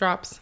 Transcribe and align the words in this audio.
Drops. 0.00 0.40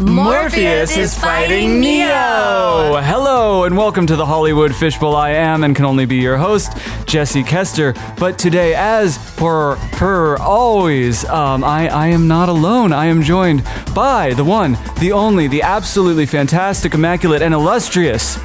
Morpheus 0.00 0.96
is 0.96 1.14
fighting 1.14 1.80
Neo. 1.80 2.98
Hello 3.02 3.64
and 3.64 3.76
welcome 3.76 4.06
to 4.06 4.16
the 4.16 4.24
Hollywood 4.24 4.74
Fishbowl. 4.74 5.14
I 5.14 5.32
am 5.32 5.64
and 5.64 5.76
can 5.76 5.84
only 5.84 6.06
be 6.06 6.16
your 6.16 6.38
host, 6.38 6.78
Jesse 7.04 7.42
Kester. 7.42 7.92
But 8.18 8.38
today, 8.38 8.74
as 8.74 9.18
per 9.36 9.76
per 9.92 10.38
always, 10.38 11.26
um, 11.26 11.62
I 11.62 11.88
I 11.88 12.06
am 12.06 12.26
not 12.26 12.48
alone. 12.48 12.94
I 12.94 13.04
am 13.04 13.22
joined 13.22 13.62
by 13.94 14.32
the 14.32 14.44
one, 14.44 14.78
the 15.00 15.12
only, 15.12 15.46
the 15.46 15.60
absolutely 15.60 16.24
fantastic, 16.24 16.94
immaculate, 16.94 17.42
and 17.42 17.52
illustrious. 17.52 18.38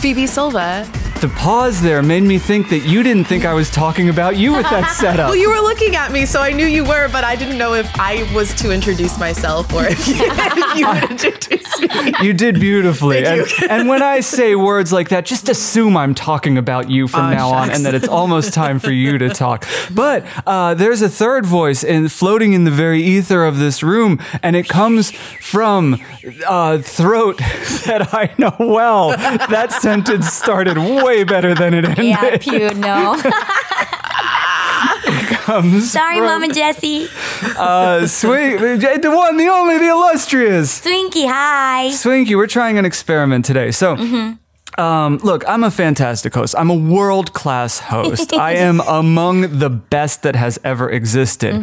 Phoebe 0.00 0.26
Silva. 0.26 0.90
The 1.22 1.28
pause 1.28 1.80
there 1.80 2.02
made 2.02 2.24
me 2.24 2.36
think 2.36 2.68
that 2.70 2.80
you 2.80 3.04
didn't 3.04 3.26
think 3.26 3.44
I 3.44 3.54
was 3.54 3.70
talking 3.70 4.08
about 4.08 4.36
you 4.36 4.54
with 4.54 4.68
that 4.70 4.90
setup. 4.98 5.28
Well, 5.28 5.36
you 5.36 5.50
were 5.50 5.60
looking 5.60 5.94
at 5.94 6.10
me, 6.10 6.26
so 6.26 6.40
I 6.40 6.50
knew 6.50 6.66
you 6.66 6.82
were, 6.82 7.08
but 7.10 7.22
I 7.22 7.36
didn't 7.36 7.58
know 7.58 7.74
if 7.74 7.88
I 7.94 8.28
was 8.34 8.52
to 8.54 8.72
introduce 8.72 9.16
myself 9.20 9.72
or 9.72 9.84
if 9.84 10.08
you, 10.08 10.14
if 10.18 10.76
you 10.76 10.88
would 10.88 11.10
introduce 11.12 11.80
me. 11.80 12.12
You 12.26 12.32
did 12.32 12.58
beautifully. 12.58 13.24
And, 13.24 13.46
and 13.70 13.88
when 13.88 14.02
I 14.02 14.18
say 14.18 14.56
words 14.56 14.92
like 14.92 15.10
that, 15.10 15.24
just 15.24 15.48
assume 15.48 15.96
I'm 15.96 16.12
talking 16.12 16.58
about 16.58 16.90
you 16.90 17.06
from 17.06 17.26
Aw, 17.26 17.30
now 17.30 17.50
on 17.50 17.70
and 17.70 17.86
that 17.86 17.94
it's 17.94 18.08
almost 18.08 18.52
time 18.52 18.80
for 18.80 18.90
you 18.90 19.16
to 19.18 19.28
talk. 19.28 19.64
But 19.94 20.26
uh, 20.44 20.74
there's 20.74 21.02
a 21.02 21.08
third 21.08 21.46
voice 21.46 21.84
in, 21.84 22.08
floating 22.08 22.52
in 22.52 22.64
the 22.64 22.72
very 22.72 23.00
ether 23.00 23.44
of 23.44 23.58
this 23.58 23.84
room, 23.84 24.18
and 24.42 24.56
it 24.56 24.68
comes 24.68 25.12
from 25.12 26.02
uh, 26.48 26.78
throat 26.78 27.38
that 27.86 28.12
I 28.12 28.34
know 28.38 28.56
well. 28.58 29.10
That 29.10 29.70
sentence 29.70 30.26
started 30.26 30.76
way 30.76 31.11
better 31.24 31.54
than 31.54 31.74
it 31.74 31.84
ended. 31.84 32.04
Yeah, 32.04 32.36
Pew, 32.38 32.70
no. 32.74 33.20
Comes 35.42 35.92
Sorry, 35.92 36.18
from, 36.18 36.26
Mama 36.26 36.48
Jessie. 36.52 37.08
Uh, 37.58 38.06
sweet, 38.06 38.56
the 38.56 39.12
one, 39.14 39.36
the 39.36 39.48
only, 39.48 39.76
the 39.78 39.88
illustrious. 39.88 40.80
Swinky, 40.80 41.26
hi. 41.26 41.90
Swinky, 41.90 42.36
we're 42.36 42.46
trying 42.46 42.78
an 42.78 42.84
experiment 42.84 43.44
today. 43.44 43.72
So, 43.72 43.96
um, 44.78 45.18
look, 45.18 45.46
I'm 45.48 45.64
a 45.64 45.70
fantastic 45.70 46.32
host. 46.34 46.54
I'm 46.56 46.70
a 46.70 46.74
world 46.74 47.32
class 47.32 47.78
host. 47.78 48.32
I 48.38 48.52
am 48.54 48.80
among 48.80 49.58
the 49.58 49.68
best 49.68 50.22
that 50.22 50.36
has 50.36 50.58
ever 50.64 50.88
existed. 50.88 51.62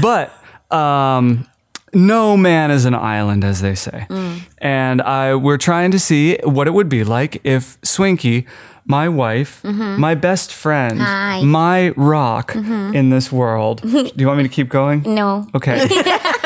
But, 0.00 0.32
um, 0.70 1.46
no 1.94 2.36
man 2.36 2.70
is 2.70 2.86
an 2.86 2.94
island, 2.94 3.44
as 3.44 3.60
they 3.60 3.74
say. 3.74 4.06
And 4.58 5.02
I, 5.02 5.34
we're 5.34 5.58
trying 5.58 5.90
to 5.90 5.98
see 5.98 6.38
what 6.42 6.66
it 6.66 6.72
would 6.72 6.88
be 6.88 7.04
like 7.04 7.40
if 7.44 7.78
Swinky, 7.82 8.46
my 8.84 9.08
wife, 9.08 9.62
mm-hmm. 9.62 10.00
my 10.00 10.14
best 10.14 10.52
friend, 10.52 11.00
Hi. 11.00 11.42
my 11.42 11.90
rock 11.90 12.52
mm-hmm. 12.52 12.94
in 12.94 13.10
this 13.10 13.30
world. 13.30 13.80
Do 13.82 14.12
you 14.16 14.26
want 14.26 14.38
me 14.38 14.42
to 14.44 14.48
keep 14.48 14.68
going? 14.68 15.02
No. 15.02 15.46
Okay. 15.54 15.88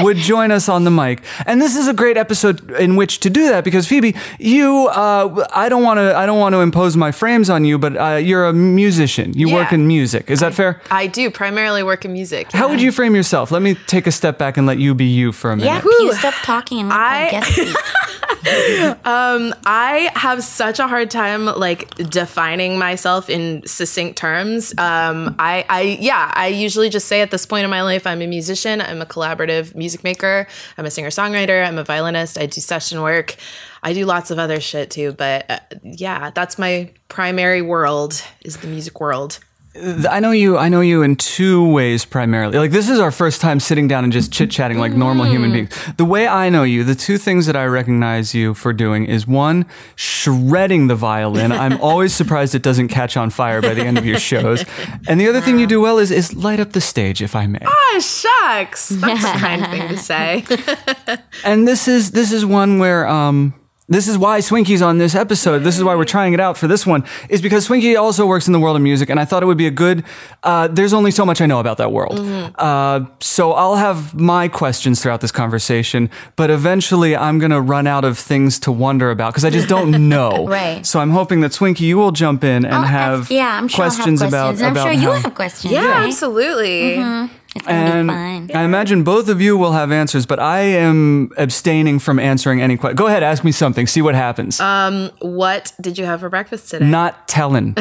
would 0.00 0.16
join 0.16 0.50
us 0.50 0.68
on 0.68 0.84
the 0.84 0.90
mic. 0.90 1.22
And 1.46 1.60
this 1.60 1.76
is 1.76 1.88
a 1.88 1.94
great 1.94 2.16
episode 2.16 2.70
in 2.72 2.96
which 2.96 3.20
to 3.20 3.30
do 3.30 3.48
that 3.48 3.64
because 3.64 3.86
Phoebe, 3.86 4.14
you 4.38 4.88
uh, 4.88 5.46
I 5.54 5.68
don't 5.68 5.82
want 5.82 5.98
to 5.98 6.16
I 6.16 6.26
don't 6.26 6.38
want 6.38 6.54
to 6.54 6.60
impose 6.60 6.96
my 6.96 7.12
frames 7.12 7.50
on 7.50 7.64
you, 7.64 7.78
but 7.78 7.96
uh, 7.96 8.16
you're 8.16 8.46
a 8.46 8.52
musician. 8.52 9.32
You 9.34 9.52
work 9.52 9.72
in 9.72 9.86
music. 9.86 10.30
Is 10.30 10.40
that 10.40 10.54
fair? 10.54 10.80
I 10.90 11.06
do 11.06 11.30
primarily 11.30 11.82
work 11.82 12.04
in 12.04 12.12
music. 12.12 12.52
How 12.52 12.68
would 12.68 12.80
you 12.80 12.92
frame 12.92 13.14
yourself? 13.14 13.50
Let 13.50 13.62
me 13.62 13.74
take 13.86 14.06
a 14.06 14.12
step 14.12 14.38
back 14.38 14.56
and 14.56 14.66
let 14.66 14.78
you 14.78 14.94
be 14.94 15.06
you 15.06 15.32
for 15.32 15.50
a 15.50 15.56
minute. 15.56 15.70
Yeah, 15.70 15.80
Pew, 15.80 16.12
stop 16.14 16.34
talking 16.42 16.80
and 16.80 16.92
I- 16.92 17.24
my 17.24 17.30
guest. 17.30 17.76
I 18.44 20.10
have 20.14 20.42
such 20.42 20.78
a 20.78 20.88
hard 20.88 21.10
time 21.10 21.46
like 21.46 21.94
defining 22.10 22.78
myself 22.78 23.30
in 23.30 23.66
succinct 23.66 24.18
terms. 24.18 24.72
Um, 24.78 25.34
I, 25.38 25.64
I, 25.68 25.82
yeah, 26.00 26.30
I 26.34 26.48
usually 26.48 26.88
just 26.88 27.06
say 27.08 27.20
at 27.20 27.30
this 27.30 27.46
point 27.46 27.64
in 27.64 27.70
my 27.70 27.82
life, 27.82 28.06
I'm 28.06 28.22
a 28.22 28.26
musician. 28.26 28.80
I'm 28.80 29.00
a 29.00 29.06
collaborative 29.06 29.74
music 29.82 30.04
maker. 30.04 30.46
I'm 30.78 30.86
a 30.86 30.90
singer 30.90 31.10
songwriter. 31.10 31.66
I'm 31.66 31.76
a 31.76 31.84
violinist. 31.84 32.38
I 32.38 32.46
do 32.46 32.60
session 32.60 33.02
work. 33.02 33.34
I 33.82 33.92
do 33.92 34.06
lots 34.06 34.30
of 34.30 34.38
other 34.38 34.60
shit 34.60 34.90
too. 34.90 35.12
But 35.12 35.50
uh, 35.50 35.58
yeah, 35.82 36.30
that's 36.30 36.56
my 36.56 36.92
primary 37.08 37.62
world 37.62 38.22
is 38.44 38.58
the 38.58 38.68
music 38.68 39.00
world. 39.00 39.40
I 39.74 40.20
know 40.20 40.32
you. 40.32 40.58
I 40.58 40.68
know 40.68 40.82
you 40.82 41.00
in 41.02 41.16
two 41.16 41.66
ways 41.66 42.04
primarily. 42.04 42.58
Like 42.58 42.72
this 42.72 42.90
is 42.90 42.98
our 43.00 43.10
first 43.10 43.40
time 43.40 43.58
sitting 43.58 43.88
down 43.88 44.04
and 44.04 44.12
just 44.12 44.30
chit 44.30 44.50
chatting 44.50 44.78
like 44.78 44.92
normal 44.92 45.24
human 45.24 45.50
Mm. 45.50 45.54
beings. 45.54 45.94
The 45.96 46.04
way 46.04 46.28
I 46.28 46.50
know 46.50 46.62
you, 46.62 46.84
the 46.84 46.94
two 46.94 47.16
things 47.16 47.46
that 47.46 47.56
I 47.56 47.64
recognize 47.64 48.34
you 48.34 48.52
for 48.52 48.74
doing 48.74 49.06
is 49.06 49.26
one, 49.26 49.64
shredding 49.96 50.88
the 50.88 50.94
violin. 50.94 51.52
I'm 51.52 51.80
always 51.80 52.14
surprised 52.14 52.54
it 52.54 52.62
doesn't 52.62 52.88
catch 52.88 53.16
on 53.16 53.30
fire 53.30 53.62
by 53.62 53.72
the 53.72 53.82
end 53.82 53.96
of 53.96 54.04
your 54.04 54.18
shows. 54.18 54.62
And 55.08 55.18
the 55.18 55.26
other 55.28 55.40
thing 55.40 55.58
you 55.58 55.66
do 55.66 55.80
well 55.80 55.98
is 55.98 56.10
is 56.10 56.34
light 56.34 56.60
up 56.60 56.72
the 56.72 56.80
stage, 56.82 57.22
if 57.22 57.34
I 57.34 57.46
may. 57.46 57.60
Ah, 57.64 57.98
shucks. 58.00 58.90
That's 58.90 59.24
a 59.24 59.32
kind 59.38 59.66
thing 59.68 59.88
to 59.88 59.96
say. 60.12 60.44
And 61.44 61.66
this 61.66 61.88
is 61.88 62.10
this 62.10 62.30
is 62.30 62.44
one 62.44 62.78
where 62.78 63.06
um 63.08 63.54
this 63.94 64.08
is 64.08 64.16
why 64.18 64.38
Swinky's 64.40 64.82
on 64.82 64.98
this 64.98 65.14
episode. 65.14 65.60
This 65.60 65.76
is 65.78 65.84
why 65.84 65.94
we're 65.94 66.04
trying 66.04 66.32
it 66.34 66.40
out 66.40 66.56
for 66.58 66.66
this 66.66 66.86
one, 66.86 67.04
is 67.28 67.40
because 67.42 67.66
Swinky 67.68 67.96
also 67.96 68.26
works 68.26 68.46
in 68.46 68.52
the 68.52 68.58
world 68.60 68.76
of 68.76 68.82
music, 68.82 69.08
and 69.10 69.18
I 69.20 69.24
thought 69.24 69.42
it 69.42 69.46
would 69.46 69.58
be 69.58 69.66
a 69.66 69.70
good. 69.70 70.04
Uh, 70.42 70.68
there's 70.68 70.92
only 70.92 71.10
so 71.10 71.24
much 71.26 71.40
I 71.40 71.46
know 71.46 71.60
about 71.60 71.76
that 71.78 71.92
world, 71.92 72.18
uh, 72.58 73.04
so 73.20 73.52
I'll 73.52 73.76
have 73.76 74.14
my 74.14 74.48
questions 74.48 75.02
throughout 75.02 75.20
this 75.20 75.32
conversation. 75.32 76.10
But 76.36 76.50
eventually, 76.50 77.16
I'm 77.16 77.38
gonna 77.38 77.60
run 77.60 77.86
out 77.86 78.04
of 78.04 78.18
things 78.18 78.58
to 78.60 78.72
wonder 78.72 79.10
about 79.10 79.32
because 79.32 79.44
I 79.44 79.50
just 79.50 79.68
don't 79.68 80.08
know. 80.08 80.46
Right. 80.46 80.84
So 80.86 81.00
I'm 81.00 81.10
hoping 81.10 81.40
that 81.42 81.52
Swinky, 81.52 81.80
you 81.86 81.96
will 81.96 82.12
jump 82.12 82.44
in 82.44 82.64
and 82.64 82.74
Oh, 82.74 82.80
have 82.82 83.30
yeah, 83.30 83.56
I'm 83.58 83.68
sure 83.68 83.76
questions 83.84 84.20
I'll 84.22 84.30
have 84.30 84.32
about 84.32 84.46
questions. 84.58 84.62
I'm 84.66 84.72
about 84.72 84.82
sure 84.84 84.92
you 84.92 85.08
how- 85.12 85.22
have 85.22 85.34
questions. 85.34 85.72
yeah, 85.72 85.86
right? 85.86 86.06
absolutely. 86.06 86.94
It's 86.94 86.96
gonna 86.98 87.30
and 87.66 88.08
fun. 88.08 88.50
I 88.54 88.62
imagine 88.64 89.04
both 89.04 89.28
of 89.28 89.40
you 89.40 89.56
will 89.56 89.72
have 89.72 89.92
answers, 89.92 90.26
but 90.26 90.38
I 90.38 90.60
am 90.60 91.30
abstaining 91.36 91.98
from 91.98 92.18
answering 92.18 92.60
any 92.62 92.76
question. 92.76 92.96
Go 92.96 93.06
ahead, 93.06 93.22
ask 93.22 93.44
me 93.44 93.52
something. 93.52 93.86
See 93.86 94.02
what 94.02 94.14
happens. 94.14 94.60
Um, 94.60 95.10
What 95.20 95.72
did 95.80 95.98
you 95.98 96.04
have 96.06 96.20
for 96.20 96.28
breakfast 96.28 96.70
today? 96.70 96.86
Not 96.86 97.28
telling. 97.28 97.72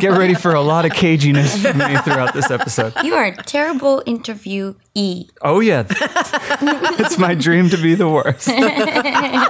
Get 0.00 0.10
ready 0.18 0.34
for 0.34 0.54
a 0.54 0.60
lot 0.60 0.84
of 0.84 0.92
caginess 0.92 1.56
from 1.62 1.78
me 1.78 1.96
throughout 1.98 2.34
this 2.34 2.50
episode. 2.50 2.92
You 3.04 3.14
are 3.14 3.26
a 3.26 3.36
terrible 3.36 4.02
interviewee. 4.06 5.28
Oh 5.40 5.60
yeah, 5.60 5.84
it's 5.88 7.18
my 7.18 7.34
dream 7.34 7.68
to 7.70 7.76
be 7.76 7.94
the 7.94 8.08
worst. 8.08 8.48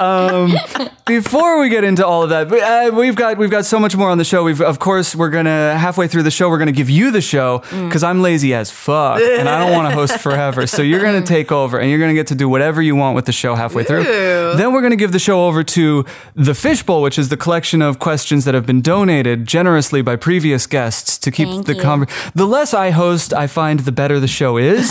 um, 0.01 0.53
before 1.07 1.61
we 1.61 1.69
get 1.69 1.85
into 1.85 2.07
all 2.07 2.23
of 2.23 2.31
that, 2.31 2.53
uh, 2.53 2.95
we've 2.95 3.17
got 3.17 3.39
we've 3.39 3.51
got 3.51 3.65
so 3.65 3.79
much 3.79 3.97
more 3.97 4.11
on 4.11 4.19
the 4.19 4.25
show. 4.25 4.45
We've 4.45 4.61
of 4.61 4.79
course 4.79 5.15
we're 5.17 5.31
gonna 5.31 5.77
halfway 5.79 6.07
through 6.09 6.23
the 6.25 6.31
show 6.31 6.49
we're 6.49 6.59
gonna 6.59 6.73
give 6.73 6.91
you 6.91 7.11
the 7.11 7.21
show 7.21 7.59
because 7.71 8.03
I'm 8.03 8.23
lazy 8.23 8.42
as 8.51 8.71
fuck 8.71 9.21
and 9.21 9.49
I 9.49 9.59
don't 9.65 9.73
want 9.73 9.89
to 9.91 9.95
host 9.95 10.19
forever. 10.27 10.67
So 10.67 10.83
you're 10.83 11.03
gonna 11.03 11.23
take 11.23 11.53
over 11.53 11.79
and 11.79 11.91
you're 11.91 12.01
gonna 12.01 12.15
get 12.15 12.27
to 12.29 12.35
do 12.35 12.49
whatever 12.49 12.83
you 12.83 12.97
want 12.97 13.15
with 13.15 13.27
the 13.27 13.33
show 13.33 13.55
halfway 13.55 13.85
through. 13.85 14.05
Then 14.05 14.73
we're 14.73 14.83
gonna 14.83 14.97
give 14.97 15.13
the 15.13 15.19
show 15.19 15.47
over 15.47 15.63
to 15.63 16.05
the 16.35 16.55
Fishbowl, 16.55 17.03
which 17.03 17.19
is 17.19 17.29
the 17.29 17.37
collection 17.37 17.83
of 17.83 17.99
questions 17.99 18.45
that 18.45 18.55
have 18.55 18.67
been 18.67 18.81
donated 18.83 19.47
generously 19.47 20.03
by 20.03 20.17
previous 20.17 20.67
guests 20.67 21.19
to 21.19 21.31
keep 21.31 21.49
Thank 21.49 21.67
the 21.67 21.75
conversation. 21.75 22.33
The 22.35 22.47
less 22.47 22.75
I 22.75 22.91
host, 22.91 23.33
I 23.33 23.47
find 23.47 23.81
the 23.81 23.93
better 23.93 24.19
the 24.19 24.29
show 24.29 24.57
is. 24.57 24.91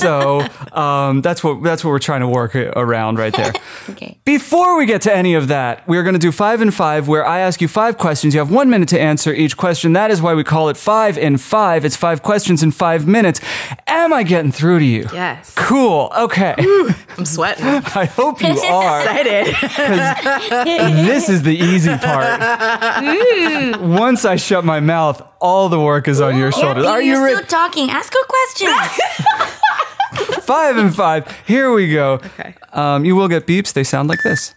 So 0.00 0.40
um, 0.72 1.22
that's 1.22 1.42
what 1.44 1.62
that's 1.62 1.84
what 1.84 1.90
we're 1.90 1.98
trying 1.98 2.20
to 2.20 2.28
work 2.28 2.54
around 2.56 3.18
right 3.18 3.34
there. 3.34 3.52
Okay. 3.90 4.18
Before 4.24 4.76
we 4.76 4.84
get 4.84 5.00
to 5.02 5.14
any 5.14 5.34
of 5.34 5.48
that, 5.48 5.86
we're 5.88 6.02
going 6.02 6.14
to 6.14 6.18
do 6.20 6.30
five 6.30 6.60
and 6.60 6.72
five, 6.72 7.08
where 7.08 7.26
I 7.26 7.38
ask 7.40 7.60
you 7.62 7.68
five 7.68 7.96
questions. 7.96 8.34
You 8.34 8.40
have 8.40 8.50
one 8.50 8.68
minute 8.68 8.88
to 8.90 9.00
answer 9.00 9.32
each 9.32 9.56
question. 9.56 9.94
That 9.94 10.10
is 10.10 10.20
why 10.20 10.34
we 10.34 10.44
call 10.44 10.68
it 10.68 10.76
five 10.76 11.16
in 11.16 11.38
five. 11.38 11.84
It's 11.86 11.96
five 11.96 12.22
questions 12.22 12.62
in 12.62 12.70
five 12.70 12.87
minutes. 12.96 13.40
Am 13.86 14.12
I 14.12 14.22
getting 14.22 14.50
through 14.52 14.78
to 14.78 14.84
you? 14.84 15.06
Yes. 15.12 15.54
Cool. 15.54 16.10
Okay. 16.16 16.54
I'm 17.16 17.24
sweating. 17.24 17.64
I 17.94 18.04
hope 18.06 18.40
you 18.42 18.48
are. 18.72 19.00
Excited. 19.00 19.54
This 21.06 21.28
is 21.28 21.42
the 21.42 21.56
easy 21.56 21.96
part. 21.96 22.40
Once 23.80 24.24
I 24.24 24.36
shut 24.36 24.64
my 24.64 24.80
mouth, 24.80 25.20
all 25.40 25.68
the 25.68 25.80
work 25.80 26.08
is 26.08 26.20
on 26.20 26.36
your 26.36 26.52
shoulders. 26.52 26.84
Pew, 26.84 26.90
Are 26.90 27.02
you 27.02 27.12
you're 27.12 27.36
still 27.36 27.46
talking. 27.46 27.90
Ask 27.90 28.12
a 28.14 28.24
question. 28.26 28.68
Five 30.42 30.78
and 30.78 30.94
five. 30.96 31.30
Here 31.46 31.70
we 31.72 31.92
go. 31.92 32.14
Okay. 32.14 32.54
Um, 32.72 33.04
you 33.04 33.14
will 33.14 33.28
get 33.28 33.46
beeps. 33.46 33.74
They 33.74 33.84
sound 33.84 34.08
like 34.08 34.22
this. 34.22 34.54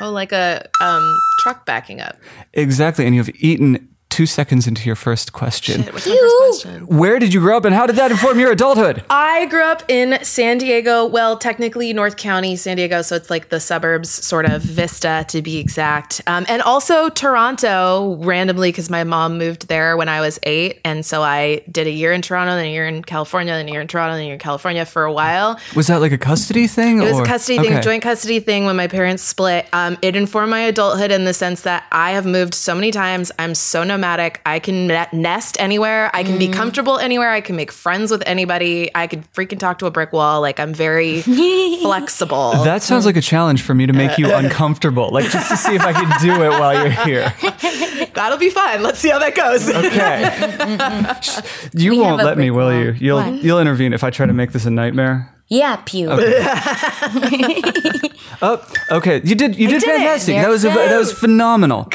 Oh, 0.00 0.10
like 0.10 0.32
a 0.32 0.66
um, 0.82 1.16
truck 1.42 1.64
backing 1.64 2.00
up. 2.00 2.16
Exactly. 2.52 3.06
And 3.06 3.14
you've 3.14 3.30
eaten 3.36 3.88
two 4.10 4.26
seconds 4.26 4.66
into 4.66 4.84
your 4.84 4.96
first 4.96 5.32
question. 5.32 5.82
What's 5.84 6.06
my 6.06 6.16
first 6.16 6.64
question? 6.64 6.86
Where 6.86 7.18
did 7.18 7.32
you 7.32 7.40
grow 7.40 7.56
up 7.56 7.64
and 7.64 7.74
how 7.74 7.86
did 7.86 7.96
that 7.96 8.10
inform 8.10 8.38
your 8.38 8.50
adulthood? 8.52 9.02
I 9.10 9.46
grew 9.46 9.62
up 9.62 9.82
in 9.88 10.22
San 10.24 10.58
Diego. 10.58 11.06
Well, 11.06 11.38
technically 11.38 11.92
North 11.92 12.16
County, 12.16 12.56
San 12.56 12.76
Diego. 12.76 13.02
So 13.02 13.16
it's 13.16 13.30
like 13.30 13.48
the 13.48 13.60
suburbs, 13.60 14.10
sort 14.10 14.44
of 14.46 14.62
Vista 14.62 15.24
to 15.28 15.40
be 15.40 15.58
exact. 15.58 16.20
Um, 16.26 16.44
and 16.48 16.60
also 16.62 17.08
Toronto, 17.08 18.16
randomly, 18.16 18.68
because 18.68 18.90
my 18.90 19.04
mom 19.04 19.38
moved 19.38 19.68
there 19.68 19.96
when 19.96 20.08
I 20.08 20.20
was 20.20 20.38
eight. 20.42 20.80
And 20.84 21.06
so 21.06 21.22
I 21.22 21.62
did 21.70 21.86
a 21.86 21.90
year 21.90 22.12
in 22.12 22.20
Toronto, 22.20 22.54
then 22.56 22.66
a 22.66 22.72
year 22.72 22.86
in 22.88 23.04
California, 23.04 23.54
then 23.54 23.68
a 23.68 23.70
year 23.72 23.80
in 23.80 23.86
Toronto, 23.86 24.14
then 24.14 24.22
a 24.22 24.26
year 24.26 24.34
in 24.34 24.40
California 24.40 24.84
for 24.84 25.04
a 25.04 25.12
while. 25.12 25.58
Was 25.76 25.86
that 25.86 26.00
like 26.00 26.12
a 26.12 26.18
custody 26.18 26.66
thing? 26.66 27.00
It 27.00 27.04
was 27.10 27.20
a 27.20 27.24
custody 27.24 27.58
thing, 27.58 27.68
Okay. 27.70 27.78
a 27.78 27.82
joint 27.82 28.02
custody 28.02 28.40
thing 28.40 28.64
when 28.66 28.74
my 28.76 28.88
parents 28.88 29.22
split. 29.22 29.66
Um, 29.72 29.96
it 30.02 30.16
informed 30.16 30.50
my 30.50 30.60
adulthood 30.62 31.12
in 31.12 31.24
the 31.24 31.32
sense 31.34 31.62
that 31.62 31.84
I 31.92 32.10
have 32.10 32.26
moved 32.26 32.54
so 32.54 32.74
many 32.74 32.90
times. 32.90 33.30
I'm 33.38 33.54
so 33.54 33.84
nomadic. 33.84 33.99
Nomadic. 34.00 34.40
I 34.46 34.58
can 34.58 34.86
nest 35.12 35.56
anywhere. 35.60 36.10
I 36.14 36.24
can 36.24 36.38
be 36.38 36.48
mm. 36.48 36.52
comfortable 36.52 36.98
anywhere. 36.98 37.30
I 37.30 37.40
can 37.40 37.54
make 37.54 37.70
friends 37.70 38.10
with 38.10 38.22
anybody. 38.26 38.90
I 38.94 39.06
could 39.06 39.30
freaking 39.32 39.58
talk 39.58 39.78
to 39.80 39.86
a 39.86 39.90
brick 39.90 40.12
wall. 40.12 40.40
Like 40.40 40.58
I'm 40.58 40.72
very 40.72 41.22
flexible. 41.22 42.52
That 42.64 42.82
sounds 42.82 43.06
like 43.06 43.16
a 43.16 43.20
challenge 43.20 43.62
for 43.62 43.74
me 43.74 43.86
to 43.86 43.92
make 43.92 44.18
you 44.18 44.34
uncomfortable, 44.42 45.10
like 45.10 45.30
just 45.30 45.50
to 45.50 45.56
see 45.56 45.74
if 45.74 45.82
I 45.82 45.92
can 45.92 46.20
do 46.20 46.42
it 46.42 46.50
while 46.50 46.74
you're 46.74 47.04
here. 47.04 47.32
That'll 48.14 48.38
be 48.38 48.50
fun. 48.50 48.82
Let's 48.82 48.98
see 48.98 49.10
how 49.10 49.18
that 49.18 49.34
goes. 49.34 49.68
Okay. 49.68 51.60
You 51.74 51.92
We 51.92 52.00
won't 52.00 52.22
let 52.22 52.38
me, 52.38 52.50
will 52.50 52.66
wall. 52.66 52.74
you? 52.74 52.92
You'll 52.92 53.18
What? 53.18 53.42
you'll 53.42 53.60
intervene 53.60 53.92
if 53.92 54.02
I 54.02 54.10
try 54.10 54.26
to 54.26 54.32
make 54.32 54.52
this 54.52 54.66
a 54.66 54.70
nightmare. 54.70 55.32
Yeah, 55.50 55.76
Pew. 55.84 56.10
Oh, 58.42 58.64
okay. 58.90 59.20
You 59.22 59.34
did 59.34 59.56
you 59.56 59.68
did, 59.68 59.80
did 59.80 59.82
fantastic. 59.82 60.36
There 60.36 60.44
That 60.44 60.48
was 60.48 60.64
a, 60.64 60.68
that 60.68 60.98
was 60.98 61.12
phenomenal. 61.12 61.90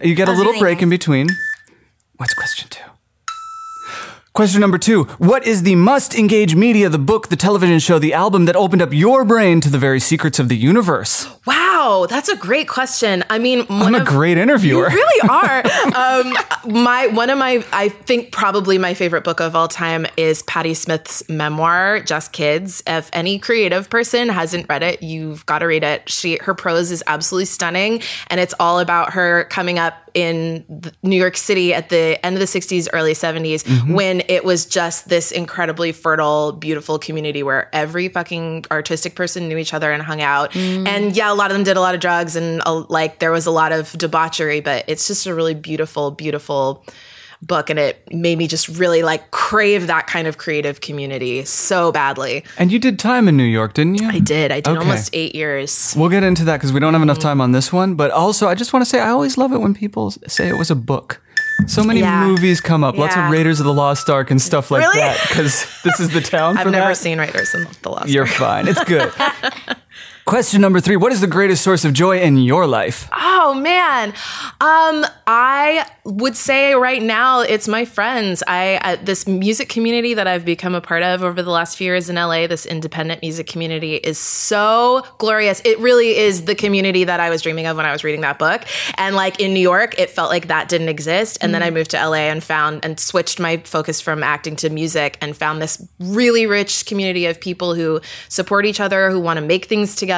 You 0.00 0.14
get 0.14 0.28
a 0.28 0.32
little 0.32 0.58
break 0.58 0.80
in 0.80 0.88
between. 0.88 1.28
What's 2.16 2.32
question 2.32 2.68
two? 2.70 2.80
Question 4.34 4.62
number 4.62 4.78
two. 4.78 5.04
What 5.18 5.46
is 5.46 5.62
the 5.62 5.74
must 5.74 6.14
engage 6.14 6.54
media, 6.54 6.88
the 6.88 6.98
book, 6.98 7.28
the 7.28 7.36
television 7.36 7.78
show, 7.78 7.98
the 7.98 8.14
album 8.14 8.46
that 8.46 8.56
opened 8.56 8.80
up 8.80 8.90
your 8.90 9.26
brain 9.26 9.60
to 9.60 9.68
the 9.68 9.76
very 9.76 10.00
secrets 10.00 10.38
of 10.38 10.48
the 10.48 10.56
universe? 10.56 11.28
Wow, 11.44 12.06
that's 12.08 12.30
a 12.30 12.36
great 12.36 12.66
question. 12.66 13.24
I 13.28 13.38
mean, 13.38 13.66
I'm 13.68 13.94
a 13.94 13.98
of- 13.98 14.06
great 14.06 14.38
interviewer. 14.38 14.88
You 14.90 14.96
really 14.96 15.28
are. 15.28 15.62
um, 15.94 16.34
my 16.64 17.08
one 17.08 17.28
of 17.28 17.36
my, 17.36 17.62
I 17.74 17.90
think 17.90 18.32
probably 18.32 18.78
my 18.78 18.94
favorite 18.94 19.22
book 19.22 19.40
of 19.40 19.54
all 19.54 19.68
time 19.68 20.06
is 20.16 20.42
Patti 20.44 20.72
Smith's 20.72 21.28
memoir, 21.28 22.00
Just 22.00 22.32
Kids. 22.32 22.82
If 22.86 23.10
any 23.12 23.38
creative 23.38 23.90
person 23.90 24.30
hasn't 24.30 24.66
read 24.66 24.82
it, 24.82 25.02
you've 25.02 25.44
got 25.44 25.58
to 25.58 25.66
read 25.66 25.84
it. 25.84 26.08
She, 26.08 26.38
her 26.40 26.54
prose 26.54 26.90
is 26.90 27.04
absolutely 27.06 27.44
stunning, 27.44 28.00
and 28.28 28.40
it's 28.40 28.54
all 28.58 28.78
about 28.78 29.12
her 29.12 29.44
coming 29.44 29.78
up 29.78 30.10
in 30.14 30.92
New 31.02 31.16
York 31.16 31.36
City 31.36 31.72
at 31.74 31.88
the 31.88 32.24
end 32.24 32.36
of 32.36 32.40
the 32.40 32.46
'60s, 32.46 32.88
early 32.92 33.12
'70s, 33.14 33.64
when 33.92 34.22
it 34.28 34.44
was 34.44 34.66
just 34.66 35.08
this 35.08 35.30
incredibly 35.30 35.92
fertile, 35.92 36.52
beautiful 36.52 36.98
community 36.98 37.42
where 37.42 37.68
every 37.74 38.08
fucking 38.08 38.64
artistic 38.70 39.14
person 39.14 39.48
knew 39.48 39.56
each 39.58 39.74
other 39.74 39.90
and 39.92 40.02
hung 40.02 40.20
out. 40.20 40.54
And 40.54 41.16
yeah, 41.16 41.32
a 41.32 41.34
lot 41.34 41.50
of 41.50 41.56
them 41.56 41.64
did 41.64 41.76
a 41.76 41.80
lot 41.80 41.94
of 41.94 42.00
drugs 42.00 42.36
and 42.36 42.62
uh, 42.66 42.84
like 42.88 43.18
there 43.18 43.30
was 43.30 43.46
a 43.46 43.50
lot 43.50 43.72
of 43.72 43.92
debauchery, 43.92 44.60
but 44.60 44.84
it's 44.88 45.06
just 45.06 45.26
a 45.26 45.34
really 45.34 45.54
beautiful, 45.54 46.10
beautiful 46.10 46.84
book 47.42 47.68
and 47.70 47.78
it 47.78 48.00
made 48.14 48.38
me 48.38 48.46
just 48.46 48.68
really 48.68 49.02
like 49.02 49.30
crave 49.32 49.86
that 49.88 50.06
kind 50.06 50.26
of 50.28 50.38
creative 50.38 50.80
community 50.80 51.44
so 51.44 51.90
badly. 51.92 52.44
And 52.58 52.70
you 52.70 52.78
did 52.78 52.98
time 52.98 53.26
in 53.28 53.36
New 53.36 53.42
York, 53.44 53.74
didn't 53.74 53.96
you? 54.00 54.08
I 54.08 54.20
did. 54.20 54.52
I 54.52 54.60
did 54.60 54.68
Okay. 54.68 54.78
almost 54.80 55.10
8 55.12 55.34
years. 55.34 55.94
We'll 55.96 56.08
get 56.08 56.22
into 56.22 56.44
that 56.44 56.58
because 56.58 56.72
we 56.72 56.78
don't 56.80 56.92
have 56.92 57.02
enough 57.02 57.18
Mm-hmm. 57.18 57.22
time 57.28 57.40
on 57.40 57.52
this 57.52 57.72
one. 57.72 57.94
But 57.94 58.10
also, 58.12 58.48
I 58.48 58.54
just 58.54 58.72
want 58.72 58.84
to 58.84 58.88
say 58.88 59.00
I 59.00 59.08
always 59.10 59.36
love 59.36 59.52
it 59.52 59.58
when 59.60 59.74
people 59.74 60.12
say 60.28 60.48
it 60.48 60.56
was 60.56 60.70
a 60.70 60.74
book. 60.76 61.20
So 61.66 61.82
many 61.84 62.00
Yeah. 62.00 62.26
movies 62.26 62.60
come 62.60 62.82
up, 62.84 62.96
lots 62.96 63.14
of 63.16 63.30
Raiders 63.30 63.60
of 63.60 63.66
the 63.66 63.72
Lost 63.74 64.08
Ark 64.08 64.30
and 64.30 64.40
stuff 64.40 64.70
like 64.70 64.80
Really? 64.82 64.98
that. 65.00 65.18
Because 65.28 65.66
this 65.84 66.00
is 66.00 66.10
the 66.10 66.20
town 66.20 66.54
for 66.56 66.60
I've 66.60 66.70
never 66.70 66.88
that. 66.88 66.96
seen 66.96 67.18
Raiders 67.18 67.54
in 67.54 67.66
the 67.82 67.90
Lost 67.90 68.08
You're 68.08 68.24
Ark. 68.24 68.32
fine. 68.32 68.68
It's 68.68 68.82
good. 68.84 69.12
Question 70.24 70.60
number 70.60 70.78
three 70.78 70.94
What 70.94 71.10
is 71.10 71.20
the 71.20 71.26
greatest 71.26 71.64
source 71.64 71.84
of 71.84 71.92
joy 71.92 72.20
in 72.20 72.36
your 72.36 72.66
life? 72.66 73.08
Oh 73.12 73.54
man, 73.54 74.10
um, 74.60 75.04
I 75.26 75.84
would 76.04 76.36
say 76.36 76.74
right 76.74 77.02
now 77.02 77.40
it's 77.40 77.66
my 77.66 77.84
friends. 77.84 78.40
I 78.46 78.76
uh, 78.76 78.96
this 79.02 79.26
music 79.26 79.68
community 79.68 80.14
that 80.14 80.28
I've 80.28 80.44
become 80.44 80.76
a 80.76 80.80
part 80.80 81.02
of 81.02 81.24
over 81.24 81.42
the 81.42 81.50
last 81.50 81.76
few 81.76 81.86
years 81.86 82.08
in 82.08 82.14
LA. 82.14 82.46
This 82.46 82.66
independent 82.66 83.20
music 83.20 83.48
community 83.48 83.96
is 83.96 84.16
so 84.16 85.04
glorious. 85.18 85.60
It 85.64 85.80
really 85.80 86.16
is 86.16 86.44
the 86.44 86.54
community 86.54 87.02
that 87.02 87.18
I 87.18 87.28
was 87.28 87.42
dreaming 87.42 87.66
of 87.66 87.76
when 87.76 87.84
I 87.84 87.90
was 87.90 88.04
reading 88.04 88.20
that 88.20 88.38
book. 88.38 88.62
And 88.98 89.16
like 89.16 89.40
in 89.40 89.52
New 89.52 89.60
York, 89.60 89.98
it 89.98 90.08
felt 90.08 90.30
like 90.30 90.46
that 90.46 90.68
didn't 90.68 90.88
exist. 90.88 91.36
And 91.40 91.52
then 91.52 91.64
I 91.64 91.70
moved 91.70 91.90
to 91.92 91.96
LA 91.96 92.30
and 92.30 92.44
found 92.44 92.84
and 92.84 93.00
switched 93.00 93.40
my 93.40 93.56
focus 93.58 94.00
from 94.00 94.22
acting 94.22 94.54
to 94.56 94.70
music 94.70 95.18
and 95.20 95.36
found 95.36 95.60
this 95.60 95.84
really 95.98 96.46
rich 96.46 96.86
community 96.86 97.26
of 97.26 97.40
people 97.40 97.74
who 97.74 98.00
support 98.28 98.66
each 98.66 98.78
other, 98.78 99.10
who 99.10 99.18
want 99.18 99.38
to 99.38 99.44
make 99.44 99.64
things 99.64 99.96
together, 99.96 100.11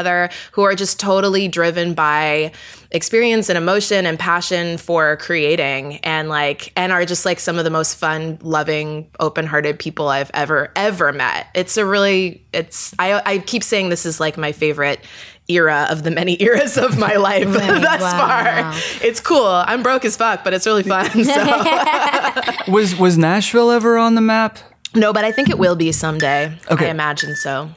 who 0.53 0.63
are 0.63 0.75
just 0.75 0.99
totally 0.99 1.49
driven 1.49 1.95
by 1.95 2.53
experience 2.95 3.49
and 3.49 3.59
emotion 3.59 4.07
and 4.07 4.19
passion 4.19 4.79
for 4.79 5.17
creating 5.17 5.97
and 5.99 6.29
like 6.29 6.73
and 6.77 6.93
are 6.93 7.05
just 7.05 7.25
like 7.25 7.41
some 7.41 7.59
of 7.59 7.65
the 7.65 7.71
most 7.71 7.97
fun 7.97 8.39
loving 8.41 9.11
open-hearted 9.19 9.79
people 9.79 10.09
i've 10.09 10.31
ever 10.33 10.71
ever 10.77 11.13
met. 11.13 11.49
It's 11.55 11.77
a 11.77 11.85
really 11.85 12.45
it's 12.53 12.95
i 12.99 13.21
i 13.27 13.39
keep 13.39 13.65
saying 13.65 13.89
this 13.89 14.07
is 14.07 14.21
like 14.21 14.39
my 14.39 14.53
favorite 14.53 15.01
era 15.49 15.89
of 15.91 16.05
the 16.05 16.11
many 16.11 16.41
eras 16.43 16.79
of 16.79 16.97
my 16.97 17.17
life 17.17 17.45
thus 17.53 18.01
wow. 18.01 18.73
far. 18.73 18.73
It's 19.07 19.21
cool. 19.21 19.47
I'm 19.47 19.83
broke 19.83 20.05
as 20.05 20.17
fuck 20.17 20.45
but 20.45 20.55
it's 20.55 20.67
really 20.67 20.85
fun 20.85 21.11
so. 21.25 22.73
Was 22.73 22.97
was 22.97 23.19
Nashville 23.19 23.73
ever 23.73 23.99
on 23.99 24.15
the 24.15 24.21
map? 24.21 24.59
no 24.95 25.13
but 25.13 25.25
i 25.25 25.33
think 25.33 25.51
it 25.51 25.59
will 25.59 25.75
be 25.77 25.91
someday. 25.91 26.57
Okay. 26.71 26.87
i 26.87 26.91
imagine 26.91 27.35
so 27.35 27.71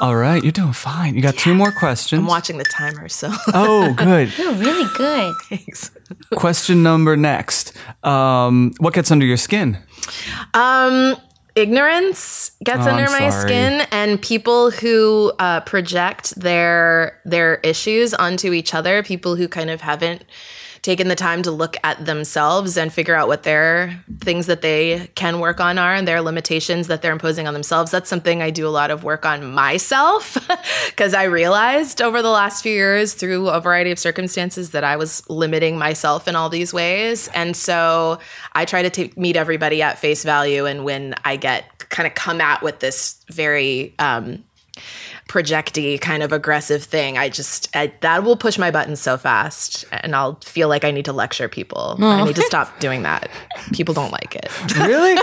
All 0.00 0.16
right, 0.16 0.42
you're 0.42 0.50
doing 0.52 0.72
fine. 0.72 1.14
You 1.14 1.22
got 1.22 1.36
two 1.36 1.54
more 1.54 1.70
questions. 1.72 2.18
i'm 2.20 2.26
watching 2.26 2.56
the 2.58 2.64
timer 2.64 3.08
so 3.08 3.30
Oh, 3.54 3.92
good. 3.94 4.32
You're 4.38 4.54
really 4.54 4.88
good. 4.96 5.34
thanks 5.48 5.90
Question 6.34 6.82
number 6.82 7.16
next. 7.16 7.76
Um, 8.02 8.72
what 8.78 8.94
gets 8.94 9.10
under 9.10 9.26
your 9.26 9.36
skin? 9.36 9.78
Um, 10.54 11.16
ignorance 11.54 12.52
gets 12.64 12.86
Oh, 12.86 12.90
under 12.90 13.04
I'm 13.04 13.12
my 13.12 13.30
sorry. 13.30 13.42
skin, 13.48 13.86
and 13.92 14.20
people 14.20 14.70
who 14.70 15.32
uh, 15.38 15.60
project 15.60 16.34
their 16.40 17.20
their 17.24 17.56
issues 17.56 18.14
onto 18.14 18.52
each 18.52 18.74
other. 18.74 19.02
People 19.02 19.36
who 19.36 19.48
kind 19.48 19.70
of 19.70 19.80
haven't 19.82 20.24
taken 20.82 21.08
the 21.08 21.14
time 21.14 21.42
to 21.42 21.50
look 21.50 21.76
at 21.84 22.06
themselves 22.06 22.76
and 22.76 22.92
figure 22.92 23.14
out 23.14 23.28
what 23.28 23.42
their 23.42 24.02
things 24.20 24.46
that 24.46 24.62
they 24.62 25.10
can 25.14 25.38
work 25.38 25.60
on 25.60 25.78
are 25.78 25.94
and 25.94 26.08
their 26.08 26.22
limitations 26.22 26.86
that 26.86 27.02
they're 27.02 27.12
imposing 27.12 27.46
on 27.46 27.52
themselves. 27.52 27.90
That's 27.90 28.08
something 28.08 28.40
I 28.40 28.50
do 28.50 28.66
a 28.66 28.70
lot 28.70 28.90
of 28.90 29.04
work 29.04 29.26
on 29.26 29.52
myself 29.52 30.38
because 30.86 31.12
I 31.12 31.24
realized 31.24 32.00
over 32.00 32.22
the 32.22 32.30
last 32.30 32.62
few 32.62 32.72
years 32.72 33.12
through 33.12 33.48
a 33.50 33.60
variety 33.60 33.90
of 33.90 33.98
circumstances 33.98 34.70
that 34.70 34.84
I 34.84 34.96
was 34.96 35.28
limiting 35.28 35.76
myself 35.76 36.26
in 36.26 36.34
all 36.34 36.48
these 36.48 36.72
ways. 36.72 37.28
And 37.34 37.54
so 37.54 38.18
I 38.52 38.64
try 38.64 38.82
to 38.82 38.90
ta- 38.90 39.12
meet 39.20 39.36
everybody 39.36 39.82
at 39.82 39.98
face 39.98 40.24
value. 40.24 40.64
And 40.64 40.84
when 40.84 41.14
I 41.24 41.36
get 41.36 41.90
kind 41.90 42.06
of 42.06 42.14
come 42.14 42.40
at 42.40 42.62
with 42.62 42.80
this 42.80 43.22
very, 43.28 43.94
um, 43.98 44.44
projecty 45.30 46.00
kind 46.00 46.24
of 46.24 46.32
aggressive 46.32 46.82
thing 46.82 47.16
i 47.16 47.28
just 47.28 47.68
I, 47.76 47.92
that 48.00 48.24
will 48.24 48.36
push 48.36 48.58
my 48.58 48.72
buttons 48.72 49.00
so 49.00 49.16
fast 49.16 49.84
and 49.92 50.16
i'll 50.16 50.34
feel 50.42 50.68
like 50.68 50.84
i 50.84 50.90
need 50.90 51.04
to 51.04 51.12
lecture 51.12 51.48
people 51.48 51.96
i 52.00 52.24
need 52.24 52.34
to 52.34 52.42
stop 52.42 52.80
doing 52.80 53.02
that 53.04 53.30
people 53.72 53.94
don't 53.94 54.10
like 54.10 54.34
it 54.34 54.50
Really? 54.76 55.14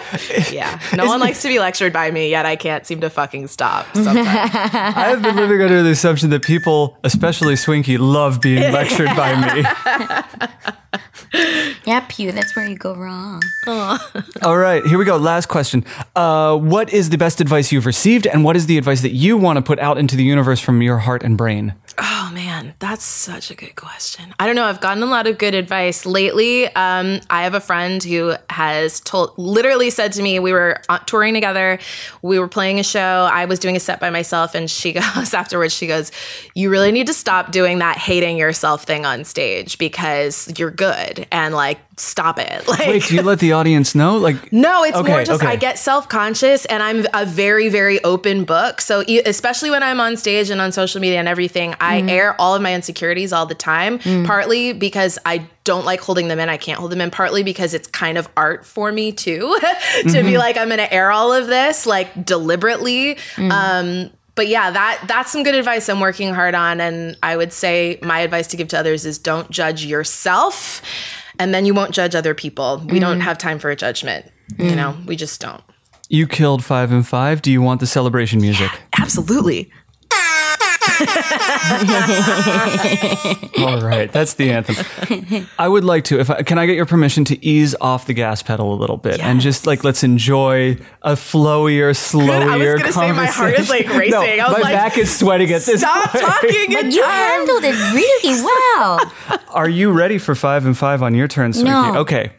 yeah 0.55 0.79
no 0.95 1.07
one 1.07 1.19
likes 1.19 1.41
to 1.41 1.49
be 1.49 1.59
lectured 1.59 1.91
by 1.91 2.09
me 2.09 2.29
yet 2.29 2.45
i 2.45 2.55
can't 2.55 2.85
seem 2.87 3.01
to 3.01 3.09
fucking 3.09 3.47
stop. 3.47 3.85
I 3.95 5.09
have 5.09 5.21
been 5.27 5.35
living 5.35 5.61
under 5.61 5.83
the 5.83 5.89
assumption 5.89 6.29
that 6.29 6.43
people, 6.43 6.97
especially 7.03 7.55
Swinky, 7.55 7.97
love 7.97 8.39
being 8.41 8.71
lectured 8.71 9.07
by 9.15 9.53
me. 9.55 9.63
Yeah, 11.85 12.05
Pew. 12.09 12.31
That's 12.31 12.55
where 12.55 12.67
you 12.67 12.77
go 12.77 12.93
wrong. 12.95 13.41
All 14.41 14.57
right, 14.57 14.83
here 14.85 14.97
we 14.97 15.05
go. 15.05 15.17
Last 15.17 15.47
question. 15.47 15.85
Uh, 16.15 16.57
what 16.57 16.91
is 16.91 17.09
the 17.09 17.17
best 17.17 17.39
advice 17.39 17.71
you've 17.71 17.85
received, 17.85 18.27
and 18.27 18.43
what 18.43 18.55
is 18.55 18.65
the 18.65 18.77
advice 18.77 19.01
that 19.01 19.11
you 19.13 19.37
want 19.37 19.57
to 19.57 19.61
put 19.61 19.79
out 19.79 19.96
into 19.97 20.15
the 20.15 20.23
universe 20.23 20.59
from 20.59 20.81
your 20.81 20.99
heart 20.99 21.23
and 21.23 21.37
brain? 21.37 21.73
Oh 21.97 22.31
man, 22.33 22.75
that's 22.79 23.03
such 23.03 23.49
a 23.49 23.55
good 23.55 23.75
question. 23.75 24.33
I 24.39 24.45
don't 24.45 24.55
know. 24.55 24.65
I've 24.65 24.81
gotten 24.81 25.01
a 25.01 25.07
lot 25.07 25.25
of 25.25 25.37
good 25.37 25.55
advice 25.55 26.05
lately. 26.05 26.67
Um, 26.75 27.21
I 27.29 27.43
have 27.43 27.55
a 27.55 27.59
friend 27.59 28.03
who 28.03 28.35
has 28.49 28.99
told, 28.99 29.33
literally 29.37 29.89
said 29.89 30.11
to 30.13 30.21
me, 30.21 30.37
we 30.37 30.51
were 30.51 30.81
uh, 30.89 30.99
touring 30.99 31.33
together, 31.33 31.79
we 32.21 32.37
were 32.37 32.47
playing 32.47 32.79
a 32.79 32.83
show. 32.83 33.27
I 33.31 33.45
was 33.45 33.57
doing 33.57 33.75
a 33.75 33.79
set 33.79 33.99
by 33.99 34.11
myself, 34.11 34.53
and 34.53 34.69
she 34.69 34.93
goes 35.15 35.33
afterwards. 35.33 35.73
She 35.73 35.87
goes, 35.87 36.11
"You 36.53 36.69
really 36.69 36.91
need 36.91 37.07
to 37.07 37.13
stop 37.13 37.51
doing 37.51 37.79
that 37.79 37.97
hating 37.97 38.37
yourself 38.37 38.83
thing 38.83 39.05
on 39.05 39.23
stage 39.23 39.77
because 39.77 40.51
you're 40.57 40.71
good 40.71 41.25
and 41.31 41.55
like 41.55 41.79
stop 41.97 42.39
it." 42.39 42.65
Like, 42.77 42.87
Wait, 42.87 43.03
do 43.03 43.15
you 43.15 43.21
let 43.21 43.39
the 43.39 43.53
audience 43.53 43.95
know? 43.95 44.17
Like, 44.17 44.51
no, 44.51 44.83
it's 44.83 44.97
Okay, 44.97 45.09
more 45.09 45.23
just 45.23 45.41
okay. 45.41 45.53
I 45.53 45.55
get 45.55 45.79
self 45.79 46.09
conscious 46.09 46.65
and 46.65 46.83
I'm 46.83 47.05
a 47.13 47.25
very, 47.25 47.69
very 47.69 48.03
open 48.03 48.43
book. 48.43 48.81
So, 48.81 49.03
especially 49.25 49.69
when 49.69 49.83
I'm 49.83 49.99
on 49.99 50.17
stage 50.17 50.49
and 50.49 50.59
on 50.59 50.71
social 50.71 50.99
media 50.99 51.17
and 51.17 51.27
everything, 51.27 51.75
I 51.79 51.99
mm-hmm. 51.99 52.09
air 52.09 52.35
all 52.39 52.55
of 52.55 52.61
my 52.61 52.73
insecurities 52.73 53.31
all 53.31 53.45
the 53.45 53.55
time, 53.55 53.99
mm. 53.99 54.25
partly 54.25 54.73
because 54.73 55.17
I 55.25 55.47
don't 55.63 55.85
like 55.85 55.99
holding 55.99 56.27
them 56.27 56.39
in. 56.39 56.49
I 56.49 56.57
can't 56.57 56.79
hold 56.79 56.91
them 56.91 57.01
in, 57.01 57.09
partly 57.09 57.43
because 57.43 57.73
it's 57.73 57.87
kind 57.87 58.17
of 58.17 58.27
art 58.37 58.65
for 58.65 58.91
me 58.91 59.11
too, 59.11 59.57
to 59.61 60.03
be 60.03 60.09
mm-hmm. 60.09 60.37
like, 60.37 60.57
I'm 60.57 60.67
going 60.67 60.79
to 60.79 60.93
air 60.93 61.11
all 61.11 61.33
of 61.33 61.47
this 61.47 61.85
like 61.85 62.25
deliberately. 62.25 63.15
Mm. 63.35 63.51
Um, 63.51 64.11
but 64.35 64.47
yeah, 64.47 64.69
that 64.71 65.03
that's 65.07 65.31
some 65.31 65.43
good 65.43 65.55
advice 65.55 65.89
I'm 65.89 65.99
working 65.99 66.33
hard 66.33 66.55
on. 66.55 66.79
And 66.79 67.17
I 67.23 67.35
would 67.35 67.51
say 67.51 67.99
my 68.03 68.19
advice 68.19 68.47
to 68.47 68.57
give 68.57 68.67
to 68.69 68.79
others 68.79 69.05
is 69.05 69.17
don't 69.17 69.49
judge 69.49 69.83
yourself 69.83 70.81
and 71.39 71.53
then 71.53 71.65
you 71.65 71.73
won't 71.73 71.91
judge 71.91 72.15
other 72.15 72.33
people. 72.33 72.81
We 72.89 72.99
don't 72.99 73.13
mm-hmm. 73.13 73.21
have 73.21 73.37
time 73.37 73.59
for 73.59 73.69
a 73.69 73.75
judgment. 73.75 74.31
You 74.57 74.71
mm. 74.71 74.75
know, 74.75 74.97
we 75.05 75.15
just 75.15 75.41
don't. 75.41 75.61
you 76.09 76.25
killed 76.27 76.63
five 76.63 76.91
and 76.91 77.05
five. 77.05 77.41
Do 77.41 77.51
you 77.51 77.61
want 77.61 77.79
the 77.79 77.87
celebration 77.87 78.39
music? 78.39 78.71
Absolutely. 78.97 79.71
All 83.59 83.81
right, 83.81 84.11
that's 84.11 84.35
the 84.35 84.51
anthem. 84.51 85.45
I 85.57 85.67
would 85.67 85.83
like 85.83 86.05
to. 86.05 86.19
If 86.19 86.29
I, 86.29 86.43
can, 86.43 86.57
I 86.57 86.65
get 86.65 86.75
your 86.75 86.85
permission 86.85 87.25
to 87.25 87.45
ease 87.45 87.75
off 87.81 88.05
the 88.07 88.13
gas 88.13 88.41
pedal 88.43 88.73
a 88.73 88.77
little 88.77 88.97
bit 88.97 89.19
and 89.19 89.39
just 89.41 89.65
like 89.67 89.83
let's 89.83 90.03
enjoy 90.03 90.77
a 91.01 91.13
flowier, 91.13 91.91
slowier 91.91 92.77
gonna 92.79 92.91
say 92.91 93.11
my 93.11 93.25
heart 93.25 93.59
is, 93.59 93.69
like, 93.69 93.87
racing. 93.93 94.11
No, 94.11 94.21
I 94.21 94.47
was 94.47 94.57
my 94.57 94.61
like, 94.63 94.73
back 94.73 94.97
is 94.97 95.15
sweating 95.17 95.51
at 95.51 95.61
this 95.61 95.81
Stop 95.81 96.11
point. 96.11 96.23
talking 96.23 96.73
But 96.73 96.85
you 96.91 97.01
time. 97.01 97.11
handled 97.11 97.63
it 97.63 97.93
really 97.93 98.41
well. 98.43 99.11
Are 99.49 99.69
you 99.69 99.91
ready 99.91 100.17
for 100.17 100.35
five 100.35 100.65
and 100.65 100.77
five 100.77 101.01
on 101.01 101.15
your 101.15 101.27
turn, 101.27 101.51
Suki? 101.51 101.63
No. 101.65 101.97
Okay, 102.01 102.31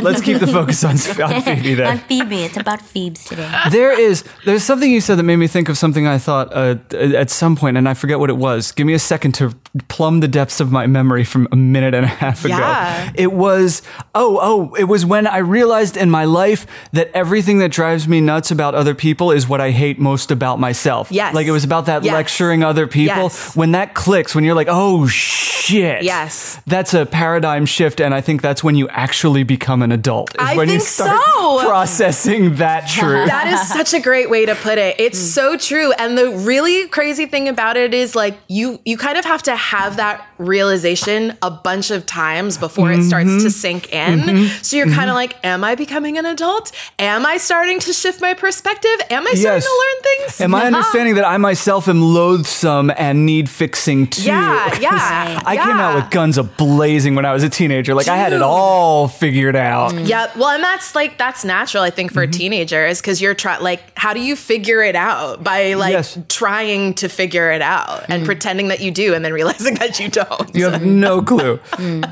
let's 0.00 0.20
keep 0.22 0.38
the 0.38 0.46
focus 0.46 0.82
on, 0.84 0.92
on 0.92 0.96
Phoebe 1.42 1.72
On 1.72 1.76
then. 1.76 1.98
Phoebe, 1.98 2.42
it's 2.44 2.56
about 2.56 2.80
Phoebes 2.80 3.24
today. 3.24 3.50
There 3.70 3.98
is 3.98 4.24
there's 4.44 4.64
something 4.64 4.90
you 4.90 5.00
said 5.00 5.16
that 5.18 5.24
made 5.24 5.36
me 5.36 5.46
think 5.46 5.68
of 5.68 5.76
something 5.76 6.06
I 6.06 6.18
thought 6.18 6.52
uh, 6.54 6.76
at 6.94 7.30
some 7.30 7.56
point, 7.56 7.76
and 7.76 7.88
I 7.88 7.94
forget 7.94 8.18
what 8.18 8.23
it 8.30 8.36
was. 8.36 8.72
Give 8.72 8.86
me 8.86 8.94
a 8.94 8.98
second 8.98 9.32
to 9.36 9.54
plumb 9.88 10.20
the 10.20 10.28
depths 10.28 10.60
of 10.60 10.70
my 10.70 10.86
memory 10.86 11.24
from 11.24 11.48
a 11.50 11.56
minute 11.56 11.94
and 11.94 12.04
a 12.04 12.08
half 12.08 12.44
ago. 12.44 12.56
Yeah. 12.56 13.12
It 13.14 13.32
was 13.32 13.82
oh 14.14 14.38
oh 14.40 14.74
it 14.74 14.84
was 14.84 15.04
when 15.04 15.26
I 15.26 15.38
realized 15.38 15.96
in 15.96 16.10
my 16.10 16.24
life 16.24 16.66
that 16.92 17.10
everything 17.12 17.58
that 17.58 17.72
drives 17.72 18.06
me 18.06 18.20
nuts 18.20 18.50
about 18.50 18.74
other 18.74 18.94
people 18.94 19.32
is 19.32 19.48
what 19.48 19.60
I 19.60 19.70
hate 19.70 19.98
most 19.98 20.30
about 20.30 20.60
myself. 20.60 21.10
Yes. 21.10 21.34
like 21.34 21.46
it 21.46 21.52
was 21.52 21.64
about 21.64 21.86
that 21.86 22.04
Yes. 22.04 22.12
lecturing 22.12 22.62
other 22.62 22.86
people. 22.86 23.24
Yes. 23.24 23.56
When 23.56 23.72
that 23.72 23.94
clicks, 23.94 24.34
when 24.34 24.44
you're 24.44 24.54
like 24.54 24.68
oh 24.70 25.06
shit. 25.06 26.02
Yes. 26.02 26.60
that's 26.66 26.94
a 26.94 27.06
paradigm 27.06 27.66
shift, 27.66 28.00
and 28.00 28.14
I 28.14 28.20
think 28.20 28.42
that's 28.42 28.62
when 28.62 28.76
you 28.76 28.88
actually 28.88 29.42
become 29.42 29.82
an 29.82 29.92
adult. 29.92 30.30
Is 30.34 30.36
I 30.40 30.56
when 30.56 30.68
you 30.68 30.78
think 30.78 30.88
start 30.88 31.20
so. 31.34 31.66
processing 31.66 32.56
that 32.56 32.88
truth. 32.88 33.26
That 33.26 33.48
is 33.48 33.68
such 33.68 33.94
a 33.94 34.00
great 34.00 34.30
way 34.30 34.46
to 34.46 34.54
put 34.54 34.78
it. 34.78 34.96
It's 34.98 35.18
mm. 35.18 35.34
so 35.34 35.56
true. 35.56 35.92
And 35.92 36.16
the 36.16 36.30
really 36.30 36.86
crazy 36.88 37.26
thing 37.26 37.48
about 37.48 37.76
it 37.76 37.94
is 37.94 38.13
like 38.14 38.38
you 38.48 38.80
you 38.84 38.96
kind 38.96 39.18
of 39.18 39.24
have 39.24 39.42
to 39.44 39.56
have 39.56 39.96
that 39.96 40.24
realization 40.38 41.36
a 41.42 41.50
bunch 41.50 41.90
of 41.90 42.06
times 42.06 42.56
before 42.58 42.90
it 42.92 43.02
starts 43.04 43.24
Mm-hmm. 43.30 43.44
to 43.44 43.50
sink 43.50 43.92
in. 43.92 44.48
So 44.62 44.76
you're 44.76 44.88
kind 44.90 45.08
of 45.08 45.14
like, 45.14 45.36
am 45.44 45.64
I 45.64 45.74
becoming 45.74 46.18
an 46.18 46.26
adult? 46.26 46.72
Am 46.98 47.24
I 47.24 47.36
starting 47.38 47.78
to 47.80 47.92
shift 47.92 48.20
my 48.20 48.34
perspective? 48.34 48.90
Am 49.10 49.26
I 49.26 49.32
starting 49.34 49.42
Yes. 49.42 49.64
to 49.64 49.70
learn 49.70 50.02
things? 50.02 50.40
Am 50.40 50.54
I 50.54 50.66
understanding 50.66 51.14
that 51.14 51.24
I 51.24 51.36
myself 51.38 51.88
am 51.88 52.02
loathsome 52.02 52.90
and 52.96 53.24
need 53.24 53.48
fixing 53.48 54.08
too? 54.08 54.22
Yeah, 54.24 54.78
yeah. 54.80 55.40
I 55.46 55.56
came 55.56 55.76
out 55.78 55.94
with 55.94 56.10
guns 56.10 56.36
a 56.38 56.42
blazing 56.42 57.14
when 57.14 57.24
I 57.24 57.32
was 57.32 57.42
a 57.42 57.48
teenager. 57.48 57.94
Like 57.94 58.08
I 58.08 58.16
had 58.16 58.32
it 58.32 58.42
all 58.42 59.08
figured 59.08 59.56
out. 59.56 59.94
Yeah, 59.94 60.30
well, 60.36 60.50
and 60.50 60.62
that's 60.62 60.94
like 60.94 61.16
that's 61.18 61.44
natural, 61.44 61.82
I 61.82 61.90
think, 61.90 62.12
for 62.12 62.22
Mm-hmm. 62.24 62.30
a 62.30 62.32
teenager, 62.38 62.86
is 62.86 63.00
because 63.00 63.20
you're 63.20 63.34
trying. 63.34 63.62
Like, 63.62 63.80
how 63.98 64.12
do 64.14 64.20
you 64.20 64.34
figure 64.36 64.82
it 64.82 64.96
out 64.96 65.42
by 65.44 65.74
like 65.74 65.92
Yes. 65.92 66.18
trying 66.28 66.94
to 66.94 67.08
figure 67.08 67.50
it 67.52 67.62
out 67.62 68.03
and 68.08 68.22
mm. 68.22 68.26
pretending 68.26 68.68
that 68.68 68.80
you 68.80 68.90
do, 68.90 69.14
and 69.14 69.24
then 69.24 69.32
realizing 69.32 69.74
that 69.80 70.00
you 70.00 70.08
don't? 70.08 70.54
You 70.54 70.70
have 70.70 70.84
no 70.84 71.22
clue. 71.22 71.60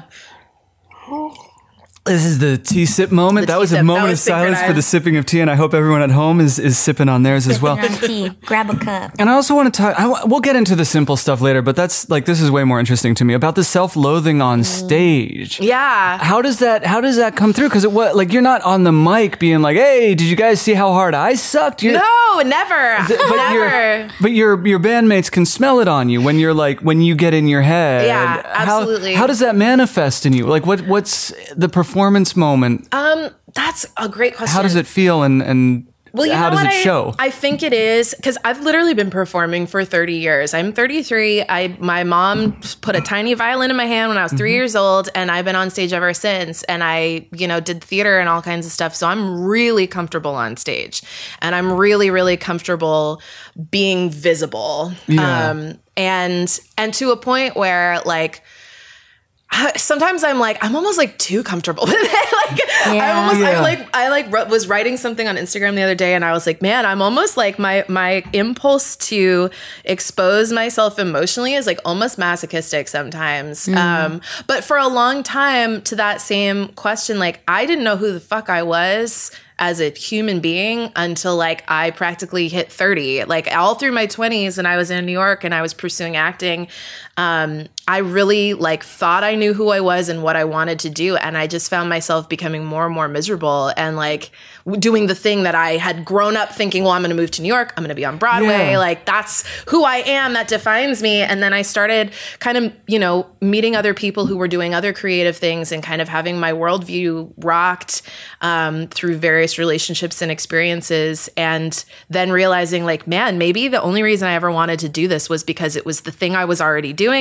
This 2.05 2.25
is 2.25 2.41
the 2.41 2.59
tea 2.59 2.85
sip 2.85 3.13
moment. 3.13 3.47
The 3.47 3.53
that 3.53 3.61
was 3.61 3.71
a 3.71 3.77
sip. 3.77 3.79
That 3.79 3.85
moment 3.85 4.11
was 4.11 4.19
of 4.19 4.25
silence 4.25 4.61
for 4.61 4.73
the 4.73 4.83
sipping 4.83 5.17
of 5.19 5.25
tea, 5.25 5.39
and 5.39 5.49
I 5.49 5.55
hope 5.55 5.73
everyone 5.73 6.03
at 6.03 6.11
home 6.11 6.41
is, 6.41 6.59
is 6.59 6.77
sipping 6.77 7.09
on 7.09 7.23
theirs 7.23 7.47
as 7.47 7.63
well. 7.63 7.79
On 7.79 7.89
tea. 8.01 8.29
Grab 8.45 8.71
a 8.71 8.77
cup. 8.77 9.13
And 9.21 9.31
I 9.31 9.35
also 9.35 9.55
want 9.55 9.73
to 9.73 9.81
talk. 9.81 9.95
I, 9.97 10.25
we'll 10.25 10.41
get 10.41 10.57
into 10.57 10.75
the 10.75 10.85
simple 10.85 11.17
stuff 11.17 11.41
later, 11.41 11.63
but 11.63 11.77
that's 11.77 12.11
like 12.11 12.27
this 12.27 12.41
is 12.41 12.51
way 12.51 12.65
more 12.65 12.81
interesting 12.81 13.15
to 13.15 13.25
me 13.25 13.35
about 13.35 13.55
the 13.55 13.63
self-loathing 13.63 14.43
on 14.43 14.63
mm. 14.63 14.65
stage. 14.65 15.61
yeah. 15.61 16.19
How 16.19 16.43
does 16.43 16.59
that 16.59 16.85
How 16.85 17.01
does 17.01 17.19
that 17.19 17.37
come 17.37 17.53
through? 17.53 17.69
Because 17.69 17.85
it 17.85 17.93
what 17.93 18.17
like 18.17 18.33
you're 18.33 18.43
not 18.43 18.63
on 18.63 18.83
the 18.83 18.93
mic 18.93 19.39
being 19.39 19.63
like, 19.63 19.77
"Hey, 19.77 20.17
did 20.17 20.27
you 20.27 20.35
guys 20.35 20.61
see 20.61 20.75
how 20.75 20.93
hard 20.93 21.15
I 21.15 21.35
sucked?" 21.35 21.85
You're, 21.85 21.93
No, 21.93 22.43
never, 22.45 22.97
but 23.07 23.53
your 23.55 23.69
never. 23.69 24.11
but 24.21 24.33
your 24.33 24.67
your 24.67 24.81
bandmates 24.81 25.31
can 25.31 25.47
smell 25.47 25.79
it 25.79 25.87
on 25.87 26.09
you 26.09 26.21
when 26.21 26.41
you're 26.41 26.55
like 26.55 26.81
when 26.81 27.01
you 27.01 27.15
get 27.15 27.33
in 27.33 27.47
your 27.47 27.63
head. 27.63 28.07
Yeah, 28.07 28.43
How- 28.43 28.73
absolutely. 28.75 29.15
How, 29.15 29.29
does 29.29 29.39
that 29.39 29.55
manifest 29.55 30.27
in 30.27 30.33
you? 30.33 30.47
Like 30.47 30.67
what 30.67 30.81
what's 30.89 31.33
the 31.55 31.69
performance 31.69 31.92
moment? 32.37 32.89
Um, 32.95 33.31
that's 33.55 33.87
a 33.97 34.09
great 34.09 34.37
question. 34.37 34.55
how 34.55 34.63
does 34.63 34.75
it 34.77 34.87
feel 34.87 35.23
and 35.23 35.43
and 35.43 35.87
Well, 36.15 36.27
you 36.27 36.35
how 36.35 36.51
know 36.51 36.57
does 36.57 36.65
what 36.65 36.75
it 36.75 36.79
I, 36.79 36.83
show? 36.83 37.15
I 37.19 37.31
think 37.31 37.63
it 37.63 37.73
is 37.73 38.15
because 38.15 38.37
I've 38.45 38.61
literally 38.61 38.93
been 38.95 39.09
performing 39.11 39.67
for 39.67 39.85
30 39.85 40.15
years. 40.15 40.53
I'm 40.55 40.73
33. 40.73 41.43
I 41.49 41.77
my 41.81 42.05
mom 42.05 42.61
put 42.83 42.97
a 42.97 43.01
tiny 43.01 43.33
violin 43.35 43.71
in 43.71 43.77
my 43.77 43.87
hand 43.87 44.09
when 44.11 44.19
I 44.19 44.23
was 44.23 44.33
Mm-hmm. 44.33 44.39
3 44.39 44.53
years 44.55 44.77
old, 44.77 45.09
and 45.15 45.31
I've 45.31 45.45
been 45.45 45.57
on 45.57 45.71
stage 45.71 45.93
ever 45.95 46.13
since. 46.15 46.63
And 46.65 46.83
I, 46.85 47.27
you 47.33 47.47
know, 47.49 47.61
did 47.61 47.83
theater 47.85 48.19
and 48.21 48.29
all 48.29 48.43
kinds 48.43 48.67
of 48.67 48.73
stuff. 48.73 48.95
So 48.95 49.07
I'm 49.07 49.43
really 49.43 49.87
comfortable 49.87 50.35
on 50.35 50.57
stage, 50.57 51.03
and 51.41 51.55
I'm 51.55 51.73
really, 51.73 52.11
really 52.11 52.37
comfortable 52.37 53.21
being 53.71 54.11
visible. 54.11 54.93
Yeah. 55.07 55.51
Um, 55.51 55.79
and 55.97 56.59
and 56.79 56.95
to 56.95 57.11
a 57.11 57.17
point 57.17 57.55
where 57.57 58.01
like 58.05 58.43
sometimes 59.77 60.25
I'm 60.25 60.39
like 60.39 60.59
I'm 60.65 60.75
almost 60.75 60.99
like 60.99 61.19
too 61.19 61.43
comfortable 61.43 61.85
with 61.87 61.95
it. 61.97 62.13
like 62.49 62.61
I 62.87 62.95
Yeah. 62.97 63.21
almost 63.21 63.41
Yeah. 63.41 63.59
I 63.59 63.61
like 63.61 63.89
I 63.95 64.09
like 64.09 64.33
wrote- 64.33 64.49
was 64.49 64.69
writing 64.69 64.97
something 64.97 65.29
on 65.29 65.37
Instagram 65.37 65.75
the 65.75 65.83
other 65.83 65.95
day 65.95 66.15
and 66.15 66.25
I 66.25 66.33
was 66.33 66.47
like, 66.47 66.63
man, 66.63 66.87
I'm 66.87 67.03
almost 67.03 67.37
like 67.37 67.59
my 67.59 67.85
my 67.89 68.25
impulse 68.33 68.97
to 68.97 69.51
expose 69.85 70.53
myself 70.53 70.99
emotionally 70.99 71.55
is 71.55 71.67
like 71.67 71.81
almost 71.85 72.19
masochistic 72.19 72.89
sometimes. 72.89 73.69
Um, 73.69 74.21
but 74.47 74.65
for 74.65 74.77
a 74.77 74.89
long 74.89 75.23
time 75.23 75.83
to 75.83 75.97
that 75.97 76.21
same 76.21 76.69
question, 76.69 77.19
like 77.19 77.43
I 77.49 77.67
didn't 77.67 77.85
know 77.85 77.97
who 77.97 78.13
the 78.13 78.21
fuck 78.21 78.49
I 78.49 78.63
was 78.63 79.31
as 79.59 79.81
a 79.81 79.91
human 79.91 80.41
being 80.41 80.91
until 80.97 81.37
like 81.37 81.63
I 81.71 81.91
practically 81.93 82.49
hit 82.49 82.73
30. 82.73 83.25
Like 83.25 83.47
all 83.55 83.77
through 83.77 83.93
my 83.93 84.07
20s 84.09 84.59
and 84.59 84.67
I 84.67 84.77
was 84.77 84.91
in 84.91 85.05
New 85.07 85.13
York 85.13 85.45
and 85.45 85.55
I 85.55 85.63
was 85.63 85.73
pursuing 85.73 86.17
acting, 86.17 86.67
um, 87.23 87.69
I 87.87 87.99
really 87.99 88.55
like 88.55 88.83
thought 88.83 89.23
I 89.23 89.35
knew 89.35 89.52
who 89.55 89.69
I 89.71 89.81
was 89.81 90.09
and 90.09 90.23
what 90.23 90.35
I 90.37 90.45
wanted 90.45 90.79
to 90.81 90.91
do 90.91 91.17
and 91.17 91.37
I 91.37 91.47
just 91.47 91.69
found 91.71 91.88
myself 91.88 92.29
becoming 92.29 92.64
more 92.64 92.87
and 92.87 92.95
more 92.95 93.09
miserable 93.09 93.73
and 93.76 93.97
like 93.97 94.31
doing 94.79 95.07
the 95.09 95.14
thing 95.14 95.43
that 95.43 95.55
I 95.57 95.71
had 95.76 96.05
grown 96.05 96.37
up 96.37 96.52
thinking, 96.52 96.85
well, 96.85 96.93
I'm 96.93 97.02
going 97.02 97.11
to 97.11 97.21
move 97.21 97.33
to 97.33 97.43
New 97.43 97.49
York, 97.49 97.73
I'm 97.76 97.83
going 97.83 97.88
to 97.88 97.95
be 97.97 98.05
on 98.05 98.17
Broadway, 98.19 98.71
Yeah. 98.73 98.79
like 98.79 99.05
that's 99.05 99.45
who 99.69 99.85
I 99.85 99.97
am, 99.99 100.33
that 100.35 100.47
defines 100.49 101.02
me. 101.02 101.21
And 101.21 101.43
then 101.43 101.52
I 101.52 101.62
started 101.62 102.12
kind 102.38 102.57
of, 102.57 102.73
you 102.87 102.99
know, 102.99 103.26
meeting 103.41 103.75
other 103.75 103.95
people 103.95 104.26
who 104.26 104.37
were 104.37 104.49
doing 104.49 104.73
other 104.75 104.93
creative 104.93 105.37
things 105.37 105.73
and 105.73 105.83
kind 105.83 106.00
of 106.00 106.09
having 106.09 106.38
my 106.38 106.52
worldview 106.52 107.33
rocked 107.38 108.02
um, 108.41 108.87
through 108.88 109.17
various 109.17 109.59
relationships 109.59 110.23
and 110.23 110.31
experiences. 110.31 111.29
And 111.37 111.85
then 112.09 112.31
realizing, 112.31 112.85
like, 112.85 113.07
man, 113.09 113.38
maybe 113.38 113.67
the 113.69 113.83
only 113.83 114.02
reason 114.02 114.29
I 114.29 114.35
ever 114.35 114.50
wanted 114.50 114.79
to 114.81 114.88
do 114.88 115.09
this 115.09 115.29
was 115.29 115.43
because 115.43 115.75
it 115.76 115.85
was 115.85 116.02
the 116.02 116.12
thing 116.12 116.37
I 116.37 116.45
was 116.45 116.61
already 116.61 116.93
doing. 116.93 117.12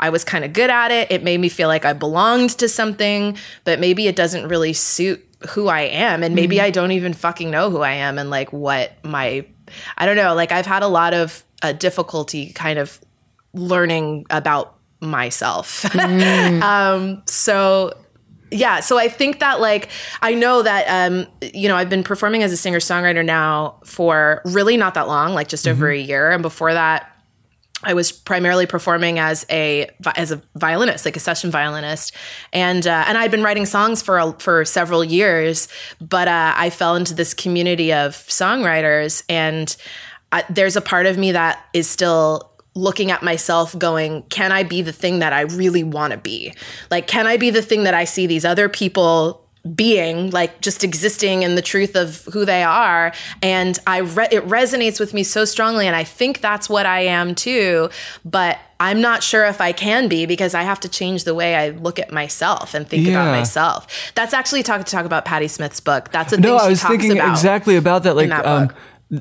I 0.00 0.10
was 0.10 0.24
kind 0.24 0.44
of 0.44 0.52
good 0.52 0.70
at 0.70 0.90
it. 0.90 1.10
It 1.10 1.22
made 1.22 1.38
me 1.38 1.48
feel 1.48 1.68
like 1.68 1.84
I 1.84 1.92
belonged 1.92 2.50
to 2.58 2.68
something, 2.68 3.36
but 3.64 3.80
maybe 3.80 4.06
it 4.06 4.16
doesn't 4.16 4.48
really 4.48 4.72
suit 4.72 5.24
who 5.50 5.68
I 5.68 5.82
am. 5.82 6.22
And 6.22 6.34
maybe 6.34 6.60
I 6.60 6.70
don't 6.70 6.92
even 6.92 7.12
fucking 7.12 7.50
know 7.50 7.70
who 7.70 7.80
I 7.80 7.92
am 7.92 8.18
and 8.18 8.30
like 8.30 8.52
what 8.52 8.92
my, 9.04 9.44
I 9.98 10.06
don't 10.06 10.16
know, 10.16 10.34
like 10.34 10.52
I've 10.52 10.66
had 10.66 10.82
a 10.82 10.88
lot 10.88 11.14
of 11.14 11.44
uh, 11.62 11.72
difficulty 11.72 12.52
kind 12.52 12.78
of 12.78 13.00
learning 13.54 14.26
about 14.30 14.76
myself. 15.00 15.84
um, 15.96 17.22
so 17.26 17.92
yeah, 18.52 18.80
so 18.80 18.98
I 18.98 19.08
think 19.08 19.40
that 19.40 19.60
like 19.60 19.88
I 20.20 20.34
know 20.34 20.62
that 20.62 20.84
um, 20.86 21.26
you 21.40 21.68
know 21.68 21.76
I've 21.76 21.88
been 21.88 22.04
performing 22.04 22.42
as 22.42 22.52
a 22.52 22.56
singer 22.56 22.78
songwriter 22.78 23.24
now 23.24 23.80
for 23.84 24.42
really 24.44 24.76
not 24.76 24.94
that 24.94 25.08
long, 25.08 25.34
like 25.34 25.48
just 25.48 25.66
over 25.66 25.88
a 25.90 25.98
year, 25.98 26.30
and 26.30 26.42
before 26.42 26.72
that. 26.72 27.08
I 27.84 27.94
was 27.94 28.12
primarily 28.12 28.66
performing 28.66 29.18
as 29.18 29.44
a 29.50 29.90
as 30.16 30.30
a 30.30 30.42
violinist, 30.54 31.04
like 31.04 31.16
a 31.16 31.20
session 31.20 31.50
violinist, 31.50 32.14
and 32.52 32.86
uh, 32.86 33.04
and 33.06 33.18
I'd 33.18 33.30
been 33.30 33.42
writing 33.42 33.66
songs 33.66 34.02
for 34.02 34.18
a, 34.18 34.32
for 34.38 34.64
several 34.64 35.04
years, 35.04 35.68
but 36.00 36.28
uh, 36.28 36.54
I 36.56 36.70
fell 36.70 36.96
into 36.96 37.14
this 37.14 37.34
community 37.34 37.92
of 37.92 38.12
songwriters, 38.12 39.24
and 39.28 39.74
I, 40.30 40.44
there's 40.48 40.76
a 40.76 40.80
part 40.80 41.06
of 41.06 41.18
me 41.18 41.32
that 41.32 41.64
is 41.72 41.88
still 41.88 42.50
looking 42.74 43.10
at 43.10 43.22
myself 43.22 43.78
going 43.78 44.22
can 44.30 44.50
i 44.50 44.62
be 44.62 44.80
the 44.80 44.94
thing 44.94 45.18
that 45.18 45.34
i 45.34 45.42
really 45.42 45.84
want 45.84 46.12
to 46.12 46.16
be? 46.16 46.54
Like 46.90 47.06
can 47.06 47.26
i 47.26 47.36
be 47.36 47.50
the 47.50 47.60
thing 47.60 47.84
that 47.84 47.92
i 47.92 48.04
see 48.04 48.26
these 48.26 48.46
other 48.46 48.68
people 48.68 49.41
being 49.74 50.30
like 50.30 50.60
just 50.60 50.82
existing 50.82 51.42
in 51.42 51.54
the 51.54 51.62
truth 51.62 51.94
of 51.94 52.24
who 52.32 52.44
they 52.44 52.64
are 52.64 53.12
and 53.42 53.78
i 53.86 53.98
re- 53.98 54.26
it 54.32 54.44
resonates 54.48 54.98
with 54.98 55.14
me 55.14 55.22
so 55.22 55.44
strongly 55.44 55.86
and 55.86 55.94
i 55.94 56.02
think 56.02 56.40
that's 56.40 56.68
what 56.68 56.84
i 56.84 56.98
am 56.98 57.32
too 57.32 57.88
but 58.24 58.58
i'm 58.80 59.00
not 59.00 59.22
sure 59.22 59.44
if 59.44 59.60
i 59.60 59.70
can 59.70 60.08
be 60.08 60.26
because 60.26 60.52
i 60.52 60.62
have 60.62 60.80
to 60.80 60.88
change 60.88 61.22
the 61.22 61.34
way 61.34 61.54
i 61.54 61.68
look 61.68 62.00
at 62.00 62.10
myself 62.10 62.74
and 62.74 62.88
think 62.88 63.06
about 63.06 63.30
myself 63.30 64.12
that's 64.16 64.34
actually 64.34 64.64
talk 64.64 64.84
to 64.84 64.90
talk 64.90 65.04
about 65.04 65.24
Patti 65.24 65.46
Smith's 65.46 65.78
book 65.78 66.10
that's 66.10 66.32
a 66.32 66.40
no, 66.40 66.56
I 66.56 66.68
was 66.68 66.82
thinking 66.82 67.12
about 67.12 67.30
exactly 67.30 67.76
about 67.76 68.02
that. 68.04 68.16
Like, 68.16 68.28
that 68.28 68.46
um. 68.46 68.70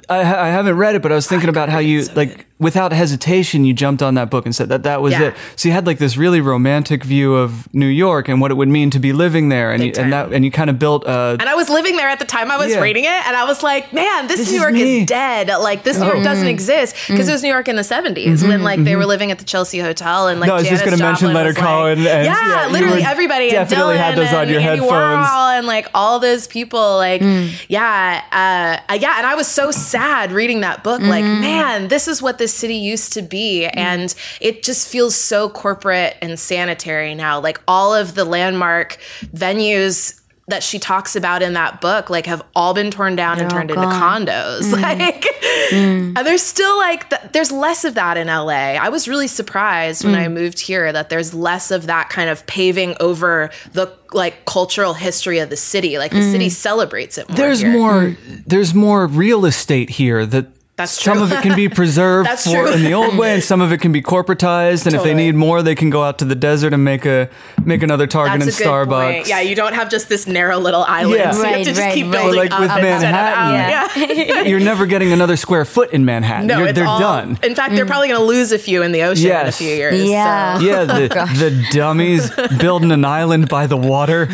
I, 0.07 0.19
I 0.19 0.47
haven't 0.47 0.77
read 0.77 0.95
it, 0.95 1.01
but 1.01 1.11
I 1.11 1.15
was 1.15 1.27
thinking 1.27 1.49
about 1.49 1.67
how 1.67 1.79
you 1.79 2.05
like 2.15 2.47
without 2.61 2.93
hesitation, 2.93 3.65
you 3.65 3.73
jumped 3.73 4.03
on 4.03 4.13
that 4.13 4.29
book 4.29 4.45
and 4.45 4.55
said 4.55 4.69
that 4.69 4.83
that 4.83 5.01
was 5.01 5.13
Yeah. 5.13 5.23
it. 5.23 5.35
So 5.55 5.67
you 5.67 5.73
had 5.73 5.87
like 5.87 5.97
this 5.97 6.15
really 6.15 6.39
romantic 6.39 7.03
view 7.03 7.33
of 7.33 7.67
New 7.73 7.87
York 7.87 8.29
and 8.29 8.39
what 8.39 8.51
it 8.51 8.53
would 8.53 8.69
mean 8.69 8.91
to 8.91 8.99
be 8.99 9.13
living 9.13 9.49
there, 9.49 9.71
and 9.71 9.83
you, 9.83 9.91
and 9.97 10.13
that 10.13 10.31
and 10.31 10.45
you 10.45 10.51
kind 10.51 10.69
of 10.69 10.77
built 10.77 11.03
a. 11.05 11.35
And 11.39 11.49
I 11.49 11.55
was 11.55 11.69
living 11.69 11.97
there 11.97 12.07
at 12.07 12.19
the 12.19 12.25
time 12.25 12.51
I 12.51 12.57
was 12.57 12.69
Yeah. 12.69 12.79
reading 12.79 13.05
it, 13.05 13.27
and 13.27 13.35
I 13.35 13.45
was 13.45 13.63
like, 13.63 13.91
"Man, 13.91 14.27
this, 14.27 14.41
This 14.41 14.51
New 14.51 14.59
York 14.59 14.73
me. 14.73 15.01
is 15.01 15.07
dead. 15.07 15.47
Like 15.47 15.83
this 15.83 15.97
New 15.97 16.05
York 16.05 16.19
oh. 16.19 16.23
doesn't 16.23 16.43
mm-hmm. 16.43 16.49
exist 16.53 16.95
because 17.07 17.27
it 17.27 17.31
was 17.31 17.41
New 17.41 17.49
York 17.49 17.67
in 17.67 17.75
the 17.75 17.81
'70s 17.81 18.43
when 18.43 18.51
mm-hmm. 18.51 18.63
like 18.63 18.83
they 18.83 18.95
were 18.95 19.01
mm-hmm. 19.01 19.09
living 19.09 19.31
at 19.31 19.39
the 19.39 19.45
Chelsea 19.45 19.79
Hotel 19.79 20.27
and 20.27 20.39
like 20.39 20.51
Mm-hmm, 20.51 20.51
No, 20.51 20.55
I 20.55 20.59
was 20.59 20.69
just 20.69 20.85
gonna 20.85 20.97
mention 20.97 21.29
Joplin 21.29 21.33
Leonard 21.33 21.57
like- 21.57 21.65
Cohen 21.65 21.97
and- 21.99 22.25
yeah, 22.25 22.65
yeah, 22.65 22.71
literally 22.71 23.03
everybody 23.03 23.49
definitely 23.49 23.97
had 23.97 24.15
those 24.15 24.33
on 24.33 24.49
your 24.49 24.59
Andy 24.59 24.81
headphones. 24.81 24.91
Warhol 24.91 25.57
and 25.57 25.65
like 25.65 25.87
all 25.93 26.19
those 26.19 26.47
people. 26.47 26.97
Like 26.97 27.21
mm. 27.21 27.65
yeah, 27.67 28.21
uh, 28.31 28.91
uh, 28.91 28.95
yeah, 28.95 29.17
and 29.17 29.25
I 29.25 29.35
was 29.35 29.47
so 29.47 29.71
sad 29.71 30.31
reading 30.31 30.61
that 30.61 30.83
book. 30.83 31.01
Like 31.01 31.25
mm. 31.25 31.41
man, 31.41 31.87
this 31.87 32.07
is 32.07 32.21
what 32.21 32.37
this 32.37 32.50
city 32.51 32.75
used 32.75 33.13
to 33.13 33.21
be, 33.21 33.61
mm-hmm. 33.67 33.79
and 33.79 34.15
it 34.39 34.63
just 34.63 34.87
feels 34.87 35.15
so 35.15 35.49
corporate 35.49 36.17
and 36.21 36.39
sanitary 36.39 37.15
now. 37.15 37.39
Like 37.39 37.59
all 37.67 37.93
of 37.93 38.15
the 38.15 38.25
landmark 38.25 38.97
venues 39.27 40.21
that 40.51 40.63
she 40.63 40.79
talks 40.79 41.15
about 41.15 41.41
in 41.41 41.53
that 41.53 41.81
book 41.81 42.09
like 42.09 42.25
have 42.25 42.41
all 42.55 42.73
been 42.73 42.91
torn 42.91 43.15
down 43.15 43.39
and 43.39 43.49
They're 43.49 43.59
turned 43.59 43.71
into 43.71 43.83
condos 43.83 44.61
mm-hmm. 44.61 44.81
like 44.81 45.23
mm-hmm. 45.71 46.17
and 46.17 46.27
there's 46.27 46.41
still 46.41 46.77
like 46.77 47.09
th- 47.09 47.31
there's 47.31 47.51
less 47.51 47.85
of 47.85 47.95
that 47.95 48.17
in 48.17 48.27
LA. 48.27 48.75
I 48.75 48.89
was 48.89 49.07
really 49.07 49.27
surprised 49.27 50.03
when 50.03 50.15
I 50.15 50.27
mm. 50.27 50.33
moved 50.33 50.59
here 50.59 50.91
that 50.91 51.09
there's 51.09 51.33
less 51.33 51.71
of 51.71 51.87
that 51.87 52.09
kind 52.09 52.29
of 52.29 52.45
paving 52.47 52.95
over 52.99 53.49
the 53.71 53.91
like 54.11 54.45
cultural 54.45 54.93
history 54.93 55.39
of 55.39 55.49
the 55.49 55.57
city. 55.57 55.97
Like 55.97 56.11
the 56.11 56.21
city 56.21 56.47
mm. 56.47 56.51
celebrates 56.51 57.17
it 57.17 57.29
more. 57.29 57.37
there's 57.37 57.61
here. 57.61 57.71
more. 57.71 58.01
Mm. 58.01 58.43
There's 58.45 58.73
more 58.73 59.07
real 59.07 59.45
estate 59.45 59.89
here 59.89 60.25
that. 60.25 60.47
That's 60.81 61.03
some 61.03 61.17
true. 61.17 61.23
of 61.23 61.31
it 61.31 61.41
can 61.41 61.55
be 61.55 61.69
preserved 61.81 62.29
for 62.29 62.67
in 62.67 62.83
the 62.83 62.93
old 62.93 63.17
way, 63.17 63.33
and 63.33 63.43
some 63.43 63.61
of 63.61 63.71
it 63.71 63.79
can 63.79 63.91
be 63.91 64.01
corporatized. 64.01 64.85
And 64.85 64.95
if 64.95 65.03
they 65.03 65.13
need 65.13 65.35
more, 65.35 65.61
they 65.61 65.75
can 65.75 65.89
go 65.89 66.03
out 66.03 66.19
to 66.19 66.25
the 66.25 66.35
desert 66.35 66.73
and 66.73 66.83
make 66.83 67.05
a 67.05 67.29
make 67.63 67.83
another 67.83 68.07
Target 68.07 68.39
That's 68.39 68.59
and 68.59 68.65
a 68.67 68.69
good 68.69 68.89
Starbucks. 68.89 69.13
point. 69.13 69.27
Yeah, 69.27 69.41
you 69.41 69.55
don't 69.55 69.73
have 69.73 69.89
just 69.89 70.09
this 70.09 70.27
narrow 70.27 70.57
little 70.57 70.83
island. 70.83 71.17
Yeah. 71.19 71.31
So 71.31 71.39
you 71.39 71.45
have 71.45 71.57
to 71.59 71.63
just 71.63 71.79
right, 71.79 71.93
keep 71.93 72.05
right. 72.07 72.13
building 72.13 72.37
Like 72.39 72.51
up 72.51 72.59
with 72.59 72.71
instead 72.71 72.93
of 72.95 73.01
Manhattan. 73.01 73.55
out. 73.55 74.09
Yeah. 74.09 74.41
You're 74.49 74.59
never 74.59 74.85
getting 74.85 75.11
another 75.13 75.35
square 75.37 75.65
foot 75.65 75.91
in 75.91 76.05
Manhattan. 76.05 76.47
No, 76.47 76.63
it's 76.63 76.73
they're 76.73 76.87
all, 76.87 76.99
done. 76.99 77.37
In 77.43 77.55
fact, 77.55 77.75
they're 77.75 77.85
mm. 77.85 77.89
probably 77.89 78.07
going 78.07 78.19
to 78.19 78.25
lose 78.25 78.51
a 78.51 78.59
few 78.59 78.81
in 78.81 78.91
the 78.91 79.03
ocean 79.03 79.25
Yes. 79.27 79.43
in 79.43 79.47
a 79.67 79.69
few 79.69 79.77
years. 79.77 80.03
Yeah. 80.03 80.57
so- 80.57 80.63
Yeah, 80.65 80.83
the, 80.85 81.21
oh, 81.21 81.33
the 81.37 81.67
dummies 81.71 82.31
building 82.59 82.91
an 82.91 83.05
island 83.05 83.49
by 83.49 83.67
the 83.67 83.77
water. 83.77 84.27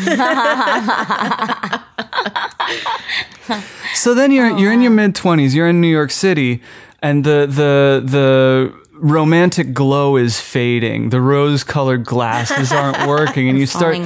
so 3.94 4.14
then 4.14 4.30
you're 4.30 4.56
you're 4.58 4.72
in 4.72 4.80
your 4.80 4.90
mid 4.90 5.14
twenties. 5.14 5.54
You're 5.54 5.68
in 5.68 5.80
New 5.80 5.88
York 5.88 6.10
City, 6.10 6.37
and 7.02 7.24
the 7.24 7.46
the 7.48 8.02
the 8.04 8.72
romantic 8.94 9.72
glow 9.74 10.16
is 10.16 10.40
fading. 10.40 11.10
The 11.10 11.20
rose 11.20 11.62
colored 11.64 12.04
glasses 12.04 12.72
aren't 12.72 13.06
working, 13.16 13.48
and 13.48 13.58
you 13.58 13.66
start 13.66 13.96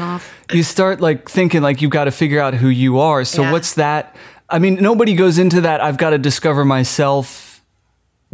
you 0.53 0.63
start 0.63 1.01
like 1.01 1.29
thinking 1.29 1.63
like 1.63 1.81
you've 1.83 1.91
got 1.93 2.05
to 2.05 2.11
figure 2.13 2.41
out 2.41 2.55
who 2.55 2.69
you 2.69 2.99
are. 2.99 3.25
So 3.25 3.43
Yeah. 3.43 3.53
what's 3.53 3.75
that? 3.75 4.15
I 4.49 4.59
mean, 4.59 4.75
nobody 4.81 5.15
goes 5.15 5.39
into 5.39 5.61
that. 5.63 5.81
I've 5.81 5.97
got 5.97 6.11
to 6.11 6.19
discover 6.19 6.65
myself 6.65 7.63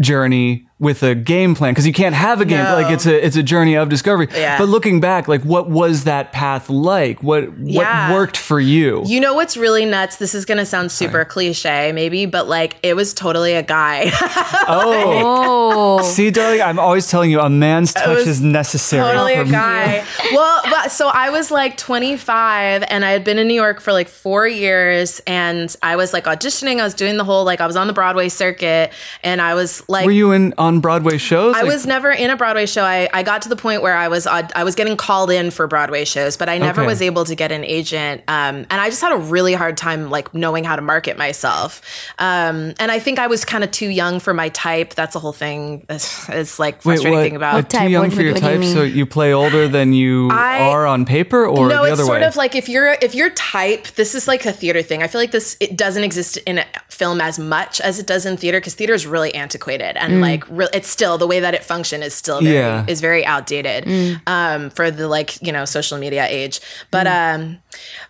journey 0.00 0.67
with 0.80 1.02
a 1.02 1.14
game 1.14 1.54
plan 1.56 1.72
because 1.72 1.86
you 1.86 1.92
can't 1.92 2.14
have 2.14 2.40
a 2.40 2.44
game 2.44 2.62
No. 2.62 2.74
like 2.74 2.92
it's 2.92 3.04
a 3.04 3.26
it's 3.26 3.36
a 3.36 3.42
journey 3.42 3.74
of 3.76 3.88
discovery 3.88 4.28
Yeah. 4.32 4.58
but 4.58 4.68
looking 4.68 5.00
back 5.00 5.26
like 5.26 5.42
what 5.42 5.68
was 5.68 6.04
that 6.04 6.32
path 6.32 6.70
like 6.70 7.20
what 7.22 7.48
Yeah. 7.58 8.10
what 8.10 8.14
worked 8.14 8.36
for 8.36 8.60
you 8.60 9.02
You 9.06 9.18
know 9.20 9.34
what's 9.34 9.56
really 9.56 9.84
nuts? 9.84 10.16
This 10.16 10.34
is 10.34 10.44
gonna 10.44 10.64
sound 10.66 10.92
super 10.92 11.24
cliche, 11.24 11.90
maybe, 11.92 12.26
but 12.26 12.48
like 12.48 12.76
it 12.84 12.94
was 12.94 13.12
totally 13.12 13.54
a 13.54 13.62
guy. 13.62 14.10
oh 14.68 15.98
Oh. 15.98 16.02
see 16.02 16.30
darling 16.30 16.62
i'm 16.62 16.78
always 16.78 17.08
telling 17.08 17.30
you 17.30 17.40
a 17.40 17.50
man's 17.50 17.92
touch 17.92 18.26
is 18.26 18.40
necessary 18.40 19.02
totally 19.02 19.34
a 19.34 19.44
guy. 19.44 20.04
well, 20.32 20.60
but, 20.64 20.90
so 20.92 21.08
I 21.08 21.30
was 21.30 21.50
like 21.50 21.76
25 21.76 22.84
and 22.88 23.04
I 23.04 23.10
had 23.10 23.24
been 23.24 23.38
in 23.38 23.48
New 23.48 23.54
York 23.54 23.80
for 23.80 23.92
like 23.92 24.08
four 24.08 24.46
years 24.46 25.20
and 25.26 25.74
I 25.82 25.96
was 25.96 26.12
like 26.12 26.24
auditioning. 26.24 26.80
I 26.80 26.84
was 26.84 26.94
doing 26.94 27.16
the 27.16 27.24
whole, 27.24 27.44
like, 27.44 27.60
I 27.60 27.66
was 27.66 27.76
on 27.76 27.86
the 27.86 27.92
Broadway 27.92 28.28
circuit 28.28 28.92
and 29.22 29.40
I 29.40 29.54
was 29.54 29.82
like, 29.88 30.04
were 30.06 30.12
you 30.12 30.32
in 30.32 30.54
on 30.68 30.80
broadway 30.80 31.18
shows 31.18 31.54
I 31.56 31.62
Like- 31.62 31.72
was 31.72 31.86
never 31.86 32.10
in 32.10 32.30
a 32.30 32.36
Broadway 32.36 32.66
show. 32.66 32.82
I, 32.84 33.08
I 33.12 33.22
got 33.22 33.42
to 33.42 33.48
the 33.48 33.56
point 33.56 33.82
where 33.82 33.96
I 33.96 34.08
was 34.08 34.26
I 34.26 34.62
was 34.64 34.74
getting 34.74 34.96
called 34.96 35.30
in 35.30 35.50
for 35.50 35.66
Broadway 35.66 36.04
shows, 36.04 36.36
but 36.36 36.48
I 36.48 36.58
never 36.58 36.82
Okay. 36.82 36.86
was 36.86 37.02
able 37.02 37.24
to 37.24 37.34
get 37.34 37.50
an 37.52 37.64
agent. 37.64 38.22
Um, 38.28 38.66
and 38.70 38.80
I 38.80 38.88
just 38.90 39.00
had 39.02 39.12
a 39.12 39.16
really 39.16 39.54
hard 39.54 39.76
time 39.76 40.10
like 40.10 40.32
knowing 40.34 40.64
how 40.64 40.76
to 40.76 40.82
market 40.82 41.16
myself. 41.18 41.80
Um, 42.18 42.74
and 42.78 42.90
I 42.92 42.98
think 42.98 43.18
I 43.18 43.26
was 43.26 43.44
kind 43.44 43.64
of 43.64 43.70
too 43.70 43.88
young 43.88 44.20
for 44.20 44.34
my 44.34 44.48
type. 44.50 44.94
That's 44.94 45.12
the 45.14 45.20
whole 45.20 45.32
thing. 45.32 45.84
Is, 45.88 46.28
is 46.28 46.58
like 46.58 46.76
Wait, 46.76 46.82
frustrating 47.00 47.12
what, 47.18 47.22
thing 47.22 47.36
about. 47.36 47.54
what, 47.54 47.70
too 47.70 47.78
Type, 47.78 47.90
young 47.90 48.02
what- 48.08 48.12
for 48.14 48.22
your 48.22 48.34
what 48.34 48.42
do 48.42 48.50
you 48.52 48.62
type 48.62 48.74
so 48.74 48.82
you 48.82 49.06
play 49.06 49.32
older 49.32 49.68
than 49.68 49.92
you 49.92 50.28
I- 50.30 50.60
are 50.60 50.86
on 50.86 51.04
paper 51.04 51.46
or 51.46 51.68
no, 51.68 51.84
the 51.84 51.92
it's 51.92 52.04
sort 52.04 52.20
way 52.20 52.26
of 52.26 52.36
like 52.36 52.54
if 52.54 52.68
you're 52.68 52.96
if 53.02 53.14
you're 53.14 53.30
type, 53.30 53.86
this 53.96 54.14
is 54.14 54.28
like 54.28 54.44
a 54.46 54.52
theater 54.52 54.82
thing. 54.82 55.02
I 55.02 55.08
feel 55.08 55.20
like 55.20 55.30
this 55.32 55.56
it 55.60 55.76
doesn't 55.76 56.04
exist 56.04 56.36
in 56.46 56.62
film 56.88 57.20
as 57.20 57.38
much 57.38 57.80
as 57.80 57.98
it 57.98 58.06
does 58.06 58.26
in 58.26 58.36
theater 58.36 58.58
because 58.60 58.74
theater 58.74 58.94
is 58.94 59.06
really 59.06 59.34
antiquated 59.34 59.96
and 59.96 60.20
like 60.20 60.44
re- 60.58 60.68
it's 60.74 60.88
still 60.88 61.16
the 61.18 61.26
way 61.26 61.40
that 61.40 61.54
it 61.54 61.64
function 61.64 62.02
is 62.02 62.14
still 62.14 62.40
very, 62.42 62.54
Yeah. 62.56 62.84
is 62.86 63.00
very 63.00 63.24
outdated 63.24 63.88
um, 64.26 64.70
for 64.70 64.90
the 64.90 65.08
like 65.08 65.40
you 65.40 65.52
know 65.52 65.64
social 65.64 65.98
media 65.98 66.26
age. 66.28 66.60
But 66.90 67.06
um, 67.06 67.58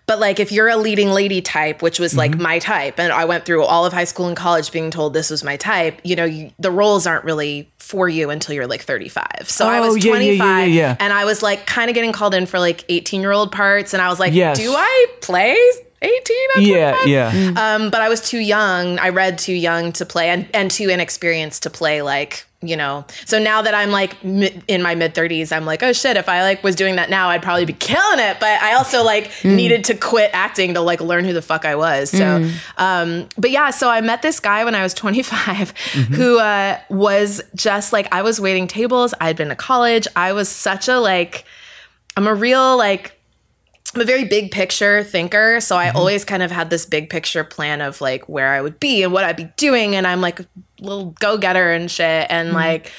but 0.06 0.18
like 0.18 0.40
if 0.40 0.50
you're 0.50 0.68
a 0.68 0.76
leading 0.76 1.10
lady 1.10 1.40
type, 1.40 1.82
which 1.82 1.98
was 2.00 2.16
like 2.16 2.36
my 2.38 2.58
type, 2.58 2.98
and 2.98 3.12
I 3.12 3.24
went 3.26 3.44
through 3.44 3.62
all 3.64 3.84
of 3.86 3.92
high 3.92 4.04
school 4.04 4.26
and 4.26 4.36
college 4.36 4.72
being 4.72 4.90
told 4.90 5.12
this 5.14 5.30
was 5.30 5.44
my 5.44 5.56
type, 5.56 6.00
you 6.02 6.16
know, 6.16 6.24
you, 6.24 6.50
the 6.58 6.70
roles 6.70 7.06
aren't 7.06 7.24
really 7.24 7.70
for 7.78 8.08
you 8.08 8.30
until 8.30 8.54
you're 8.54 8.66
like 8.66 8.82
35. 8.82 9.26
So 9.48 9.66
I 9.66 9.78
Oh, 9.78 9.92
was 9.94 10.04
yeah, 10.04 10.12
yeah, 10.14 10.18
yeah, 10.20 10.36
25 10.38 10.68
yeah, 10.68 10.74
yeah. 10.74 10.96
and 11.00 11.12
I 11.12 11.24
was 11.24 11.42
like 11.42 11.66
kind 11.66 11.90
of 11.90 11.94
getting 11.94 12.12
called 12.12 12.34
in 12.34 12.46
for 12.46 12.58
like 12.58 12.84
18 12.88 13.20
year 13.20 13.32
old 13.32 13.52
parts, 13.52 13.92
and 13.94 14.02
I 14.02 14.08
was 14.08 14.18
like, 14.18 14.32
Yes. 14.32 14.58
do 14.58 14.72
I 14.74 15.06
play 15.20 15.56
18 16.02 16.36
at 16.56 16.62
yeah 16.62 16.90
25? 17.04 17.08
yeah 17.08 17.74
Um, 17.74 17.90
but 17.90 18.00
I 18.00 18.08
was 18.08 18.20
too 18.20 18.38
young. 18.38 18.98
I 18.98 19.08
read 19.08 19.38
too 19.38 19.52
young 19.54 19.92
to 19.92 20.06
play 20.06 20.28
and, 20.30 20.48
and 20.54 20.70
too 20.70 20.88
inexperienced 20.88 21.64
to 21.64 21.70
play 21.70 22.02
like, 22.02 22.44
you 22.62 22.76
know. 22.76 23.04
So 23.24 23.38
now 23.38 23.62
that 23.62 23.74
I'm 23.74 23.90
like 23.90 24.22
mi- 24.24 24.62
in 24.68 24.80
my 24.82 24.94
mid 24.94 25.14
30s, 25.14 25.50
I'm 25.52 25.64
like, 25.64 25.82
oh 25.82 25.92
shit, 25.92 26.16
if 26.16 26.28
I 26.28 26.42
like 26.42 26.62
was 26.62 26.76
doing 26.76 26.96
that 26.96 27.10
now, 27.10 27.28
I'd 27.30 27.42
probably 27.42 27.64
be 27.64 27.72
killing 27.72 28.18
it. 28.20 28.38
But 28.38 28.60
I 28.62 28.74
also 28.74 29.02
like 29.02 29.30
needed 29.44 29.84
to 29.84 29.94
quit 29.94 30.30
acting 30.32 30.74
to 30.74 30.80
like 30.80 31.00
learn 31.00 31.24
who 31.24 31.32
the 31.32 31.42
fuck 31.42 31.64
I 31.64 31.74
was. 31.76 32.10
So, 32.10 32.48
um, 32.76 33.28
but 33.36 33.50
yeah, 33.50 33.70
so 33.70 33.88
I 33.90 34.00
met 34.00 34.22
this 34.22 34.38
guy 34.40 34.64
when 34.64 34.74
I 34.76 34.82
was 34.84 34.94
25 34.94 35.70
who 36.14 36.38
uh, 36.38 36.78
was 36.90 37.40
just 37.56 37.92
like, 37.92 38.06
I 38.12 38.22
was 38.22 38.40
waiting 38.40 38.66
tables. 38.68 39.14
I'd 39.20 39.36
been 39.36 39.48
to 39.48 39.56
college. 39.56 40.06
I 40.14 40.32
was 40.32 40.48
such 40.48 40.86
a 40.88 40.98
like, 40.98 41.44
I'm 42.16 42.26
a 42.26 42.34
real 42.34 42.76
like 42.76 43.17
I'm 43.94 44.02
a 44.02 44.04
very 44.04 44.24
big 44.24 44.50
picture 44.50 45.02
thinker, 45.02 45.60
so 45.60 45.76
I 45.76 45.86
mm-hmm. 45.86 45.96
always 45.96 46.24
kind 46.24 46.42
of 46.42 46.50
had 46.50 46.70
this 46.70 46.84
big 46.84 47.10
picture 47.10 47.44
plan 47.44 47.80
of 47.80 48.00
like 48.00 48.28
where 48.28 48.52
I 48.52 48.60
would 48.60 48.78
be 48.80 49.02
and 49.02 49.12
what 49.12 49.24
I'd 49.24 49.36
be 49.36 49.50
doing, 49.56 49.96
and 49.96 50.06
I'm 50.06 50.20
like 50.20 50.40
a 50.40 50.46
little 50.80 51.10
go 51.20 51.38
getter 51.38 51.72
and 51.72 51.90
shit. 51.90 52.26
And 52.28 52.48
mm-hmm. 52.48 52.56
like, 52.56 52.92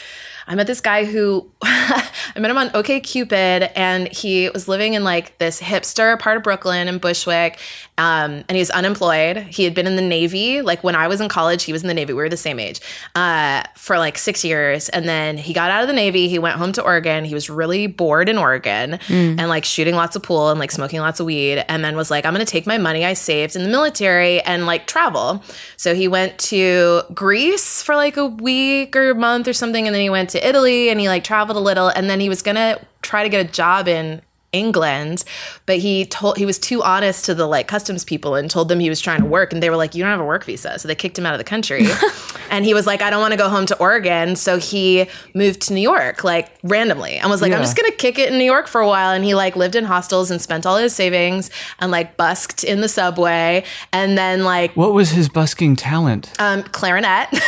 I 0.49 0.55
met 0.55 0.65
this 0.65 0.81
guy 0.81 1.05
who 1.05 1.47
I 1.61 2.33
met 2.39 2.49
him 2.49 2.57
on 2.57 2.71
OK 2.73 2.99
Cupid, 3.01 3.69
and 3.77 4.07
he 4.07 4.49
was 4.49 4.67
living 4.67 4.95
in 4.95 5.03
like 5.03 5.37
this 5.37 5.61
hipster 5.61 6.17
part 6.19 6.37
of 6.37 6.43
Brooklyn 6.43 6.87
in 6.87 6.97
Bushwick, 6.97 7.59
um, 7.99 8.43
and 8.47 8.51
he 8.51 8.59
was 8.59 8.71
unemployed. 8.71 9.37
He 9.37 9.63
had 9.63 9.75
been 9.75 9.85
in 9.85 9.95
the 9.95 10.01
Navy, 10.01 10.63
like 10.63 10.83
when 10.83 10.95
I 10.95 11.07
was 11.07 11.21
in 11.21 11.29
college, 11.29 11.63
he 11.63 11.71
was 11.71 11.83
in 11.83 11.87
the 11.87 11.93
Navy. 11.93 12.13
We 12.13 12.21
were 12.23 12.29
the 12.29 12.37
same 12.37 12.59
age 12.59 12.81
uh, 13.13 13.61
for 13.75 13.99
like 13.99 14.17
six 14.17 14.43
years, 14.43 14.89
and 14.89 15.07
then 15.07 15.37
he 15.37 15.53
got 15.53 15.69
out 15.69 15.83
of 15.83 15.87
the 15.87 15.93
Navy. 15.93 16.27
He 16.27 16.39
went 16.39 16.57
home 16.57 16.71
to 16.73 16.81
Oregon. 16.81 17.25
He 17.25 17.35
was 17.35 17.47
really 17.49 17.85
bored 17.85 18.27
in 18.27 18.37
Oregon 18.39 18.99
and 19.09 19.49
like 19.49 19.65
shooting 19.65 19.93
lots 19.95 20.15
of 20.15 20.23
pool 20.23 20.49
and 20.49 20.59
like 20.59 20.71
smoking 20.71 20.99
lots 20.99 21.19
of 21.19 21.27
weed, 21.27 21.63
and 21.67 21.83
then 21.85 21.95
was 21.95 22.09
like, 22.09 22.25
I'm 22.25 22.33
gonna 22.33 22.45
take 22.45 22.65
my 22.65 22.79
money 22.79 23.05
I 23.05 23.13
saved 23.13 23.55
in 23.55 23.61
the 23.61 23.69
military 23.69 24.41
and 24.41 24.65
like 24.65 24.87
travel. 24.87 25.43
So 25.77 25.93
he 25.93 26.07
went 26.07 26.39
to 26.39 27.03
Greece 27.13 27.83
for 27.83 27.95
like 27.95 28.17
a 28.17 28.25
week 28.25 28.95
or 28.95 29.11
a 29.11 29.15
month 29.15 29.47
or 29.47 29.53
something, 29.53 29.85
and 29.85 29.93
then 29.93 30.01
he 30.01 30.09
went 30.09 30.29
to 30.31 30.38
Italy 30.41 30.89
and 30.89 30.99
he 30.99 31.07
like 31.07 31.23
traveled 31.23 31.57
a 31.57 31.61
little, 31.61 31.89
and 31.89 32.09
then 32.09 32.19
he 32.19 32.29
was 32.29 32.41
gonna 32.41 32.79
try 33.01 33.23
to 33.23 33.29
get 33.29 33.45
a 33.45 33.49
job 33.49 33.87
in 33.87 34.21
England, 34.51 35.23
but 35.65 35.77
he 35.77 36.05
told 36.05 36.37
he 36.37 36.45
was 36.45 36.57
too 36.57 36.81
honest 36.81 37.25
to 37.25 37.35
the 37.35 37.45
like 37.45 37.67
customs 37.67 38.03
people 38.03 38.35
and 38.35 38.49
told 38.49 38.67
them 38.69 38.79
he 38.79 38.89
was 38.89 38.99
trying 38.99 39.19
to 39.21 39.25
work, 39.25 39.53
and 39.53 39.61
they 39.61 39.69
were 39.69 39.75
like, 39.75 39.93
"You 39.95 40.03
don't 40.03 40.11
have 40.11 40.19
a 40.19 40.25
work 40.25 40.43
visa," 40.43 40.79
so 40.79 40.87
they 40.87 40.95
kicked 40.95 41.17
him 41.17 41.25
out 41.25 41.33
of 41.33 41.37
the 41.37 41.43
country. 41.43 41.85
and 42.49 42.65
he 42.65 42.73
was 42.73 42.87
like, 42.87 43.01
"I 43.01 43.09
don't 43.09 43.21
want 43.21 43.31
to 43.33 43.37
go 43.37 43.49
home 43.49 43.65
to 43.67 43.77
Oregon," 43.77 44.35
so 44.35 44.57
he 44.57 45.07
moved 45.33 45.61
to 45.63 45.73
New 45.73 45.81
York 45.81 46.23
like 46.23 46.49
randomly 46.63 47.17
and 47.17 47.29
was 47.29 47.41
like, 47.41 47.51
"I'm 47.53 47.61
just 47.61 47.77
gonna 47.77 47.91
kick 47.91 48.17
it 48.17 48.31
in 48.31 48.37
New 48.37 48.45
York 48.45 48.67
for 48.67 48.81
a 48.81 48.87
while." 48.87 49.11
And 49.11 49.23
he 49.23 49.35
like 49.35 49.55
lived 49.55 49.75
in 49.75 49.83
hostels 49.85 50.31
and 50.31 50.41
spent 50.41 50.65
all 50.65 50.77
his 50.77 50.93
savings 50.95 51.51
and 51.79 51.91
like 51.91 52.17
busked 52.17 52.63
in 52.63 52.81
the 52.81 52.89
subway, 52.89 53.63
and 53.93 54.17
then 54.17 54.43
like 54.43 54.75
what 54.75 54.93
was 54.93 55.11
his 55.11 55.29
busking 55.29 55.75
talent 55.75 56.31
um, 56.39 56.63
clarinet. 56.63 57.27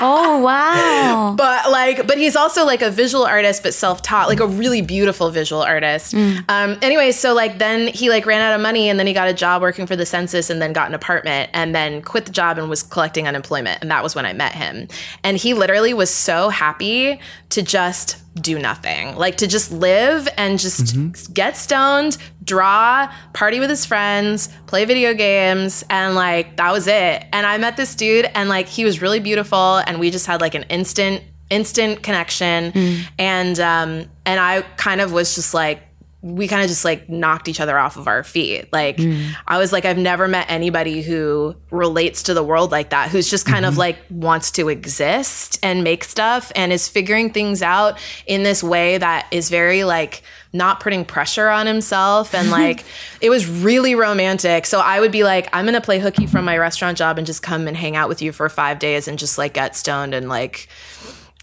Oh 0.00 0.38
wow. 0.38 1.34
but 1.36 1.72
like 1.72 2.06
but 2.06 2.18
he's 2.18 2.36
also 2.36 2.64
like 2.64 2.82
a 2.82 2.90
visual 2.90 3.24
artist 3.24 3.64
but 3.64 3.74
self-taught 3.74 4.28
like 4.28 4.38
a 4.38 4.46
really 4.46 4.80
beautiful 4.80 5.30
visual 5.30 5.60
artist 5.60 6.14
Um, 6.48 6.78
anyway, 6.82 7.12
so 7.12 7.34
like 7.34 7.58
then 7.58 7.88
he 7.88 8.10
like 8.10 8.26
ran 8.26 8.40
out 8.40 8.54
of 8.54 8.60
money 8.60 8.88
and 8.88 8.98
then 8.98 9.06
he 9.06 9.12
got 9.12 9.28
a 9.28 9.34
job 9.34 9.62
working 9.62 9.86
for 9.86 9.96
the 9.96 10.06
census 10.06 10.50
and 10.50 10.60
then 10.60 10.72
got 10.72 10.88
an 10.88 10.94
apartment 10.94 11.50
and 11.52 11.74
then 11.74 12.02
quit 12.02 12.26
the 12.26 12.32
job 12.32 12.58
and 12.58 12.68
was 12.68 12.82
collecting 12.82 13.26
unemployment. 13.26 13.78
And 13.80 13.90
that 13.90 14.02
was 14.02 14.14
when 14.14 14.26
I 14.26 14.32
met 14.32 14.54
him. 14.54 14.88
And 15.24 15.36
he 15.36 15.54
literally 15.54 15.94
was 15.94 16.10
so 16.10 16.48
happy 16.48 17.20
to 17.50 17.62
just 17.62 18.16
do 18.40 18.58
nothing, 18.58 19.16
like 19.16 19.36
to 19.38 19.46
just 19.46 19.72
live 19.72 20.28
and 20.36 20.58
just 20.58 21.34
get 21.34 21.56
stoned, 21.56 22.16
draw, 22.44 23.12
party 23.32 23.58
with 23.58 23.70
his 23.70 23.84
friends, 23.84 24.48
play 24.66 24.84
video 24.84 25.12
games, 25.14 25.84
and 25.90 26.14
like 26.14 26.56
that 26.56 26.72
was 26.72 26.86
it. 26.86 27.24
And 27.32 27.46
I 27.46 27.58
met 27.58 27.76
this 27.76 27.94
dude 27.94 28.26
and 28.34 28.48
like 28.48 28.68
he 28.68 28.84
was 28.84 29.02
really 29.02 29.20
beautiful 29.20 29.78
and 29.78 29.98
we 29.98 30.10
just 30.10 30.26
had 30.26 30.40
like 30.40 30.54
an 30.54 30.64
instant 30.64 31.22
instant 31.50 32.02
connection 32.02 32.72
and 33.18 33.58
um 33.58 34.04
and 34.26 34.38
I 34.38 34.60
kind 34.76 35.00
of 35.00 35.12
was 35.12 35.34
just 35.34 35.54
like 35.54 35.80
we 36.20 36.48
kind 36.48 36.62
of 36.62 36.68
just 36.68 36.84
like 36.84 37.08
knocked 37.08 37.46
each 37.46 37.60
other 37.60 37.78
off 37.78 37.96
of 37.96 38.08
our 38.08 38.24
feet. 38.24 38.72
Like 38.72 38.98
I 39.46 39.56
was 39.56 39.72
like 39.72 39.84
I've 39.84 39.98
never 39.98 40.26
met 40.26 40.46
anybody 40.48 41.00
who 41.00 41.54
relates 41.70 42.24
to 42.24 42.34
the 42.34 42.42
world 42.42 42.72
like 42.72 42.90
that 42.90 43.10
who's 43.10 43.30
just 43.30 43.46
kind 43.46 43.64
of 43.64 43.72
mm-hmm. 43.72 43.80
like 43.80 43.98
wants 44.10 44.50
to 44.52 44.68
exist 44.68 45.60
and 45.62 45.84
make 45.84 46.02
stuff 46.02 46.50
and 46.56 46.72
is 46.72 46.88
figuring 46.88 47.32
things 47.32 47.62
out 47.62 48.00
in 48.26 48.42
this 48.42 48.64
way 48.64 48.98
that 48.98 49.28
is 49.30 49.48
very 49.48 49.84
like 49.84 50.22
not 50.52 50.80
putting 50.80 51.04
pressure 51.04 51.48
on 51.48 51.68
himself 51.68 52.34
and 52.34 52.50
like 52.52 52.84
it 53.20 53.30
was 53.30 53.48
really 53.48 53.94
romantic. 53.94 54.66
So 54.66 54.80
I 54.80 54.98
would 54.98 55.12
be 55.12 55.22
like 55.22 55.48
I'm 55.52 55.66
going 55.66 55.74
to 55.74 55.80
play 55.80 56.00
hooky 56.00 56.26
from 56.26 56.44
my 56.44 56.58
restaurant 56.58 56.98
job 56.98 57.18
and 57.18 57.28
just 57.28 57.44
come 57.44 57.68
and 57.68 57.76
hang 57.76 57.94
out 57.94 58.08
with 58.08 58.20
you 58.22 58.32
for 58.32 58.48
5 58.48 58.80
days 58.80 59.06
and 59.06 59.20
just 59.20 59.38
like 59.38 59.54
get 59.54 59.76
stoned 59.76 60.14
and 60.14 60.28
like 60.28 60.68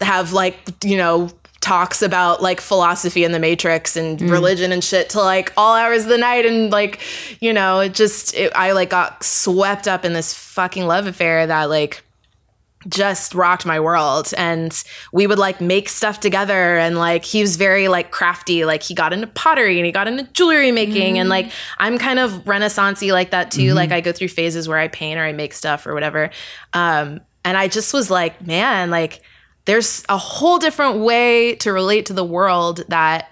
have 0.02 0.34
like 0.34 0.58
you 0.84 0.98
know 0.98 1.30
talks 1.66 2.00
about 2.00 2.40
like 2.40 2.60
philosophy 2.60 3.24
and 3.24 3.34
the 3.34 3.40
matrix 3.40 3.96
and 3.96 4.20
mm. 4.20 4.30
religion 4.30 4.70
and 4.70 4.84
shit 4.84 5.10
to 5.10 5.18
like 5.18 5.52
all 5.56 5.74
hours 5.74 6.04
of 6.04 6.08
the 6.08 6.16
night 6.16 6.46
and 6.46 6.70
like 6.70 7.00
you 7.40 7.52
know 7.52 7.80
it 7.80 7.92
just 7.92 8.36
it, 8.36 8.52
i 8.54 8.70
like 8.70 8.88
got 8.88 9.20
swept 9.24 9.88
up 9.88 10.04
in 10.04 10.12
this 10.12 10.32
fucking 10.32 10.86
love 10.86 11.08
affair 11.08 11.44
that 11.44 11.64
like 11.64 12.04
just 12.88 13.34
rocked 13.34 13.66
my 13.66 13.80
world. 13.80 14.32
And 14.36 14.72
we 15.12 15.26
would 15.26 15.40
like 15.40 15.60
make 15.60 15.88
stuff 15.88 16.20
together 16.20 16.78
and 16.78 16.96
like 16.96 17.24
he 17.24 17.40
was 17.40 17.56
very 17.56 17.88
like 17.88 18.12
crafty. 18.12 18.64
Like 18.64 18.84
he 18.84 18.94
got 18.94 19.12
into 19.12 19.26
pottery 19.26 19.80
and 19.80 19.84
he 19.84 19.90
got 19.90 20.06
into 20.06 20.22
jewelry 20.34 20.70
making 20.70 21.18
and 21.18 21.28
like 21.28 21.46
mm. 21.46 21.52
i'm 21.78 21.98
kind 21.98 22.20
of 22.20 22.30
renaissancey 22.44 23.10
like 23.10 23.32
that 23.32 23.50
too. 23.50 23.74
Like 23.74 23.88
mm-hmm. 23.88 23.96
i 23.96 24.00
go 24.02 24.12
through 24.12 24.28
phases 24.28 24.68
where 24.68 24.78
i 24.78 24.86
paint 24.86 25.18
or 25.18 25.24
i 25.24 25.32
make 25.32 25.52
stuff 25.52 25.84
or 25.84 25.94
whatever. 25.94 26.30
Um 26.72 27.22
and 27.44 27.56
i 27.56 27.66
just 27.66 27.92
was 27.92 28.08
like 28.08 28.46
man 28.46 28.90
like 28.90 29.20
there's 29.66 30.02
a 30.08 30.16
whole 30.18 30.58
different 30.58 30.98
way 30.98 31.54
to 31.56 31.72
relate 31.72 32.06
to 32.06 32.12
the 32.12 32.24
world 32.24 32.82
that 32.88 33.28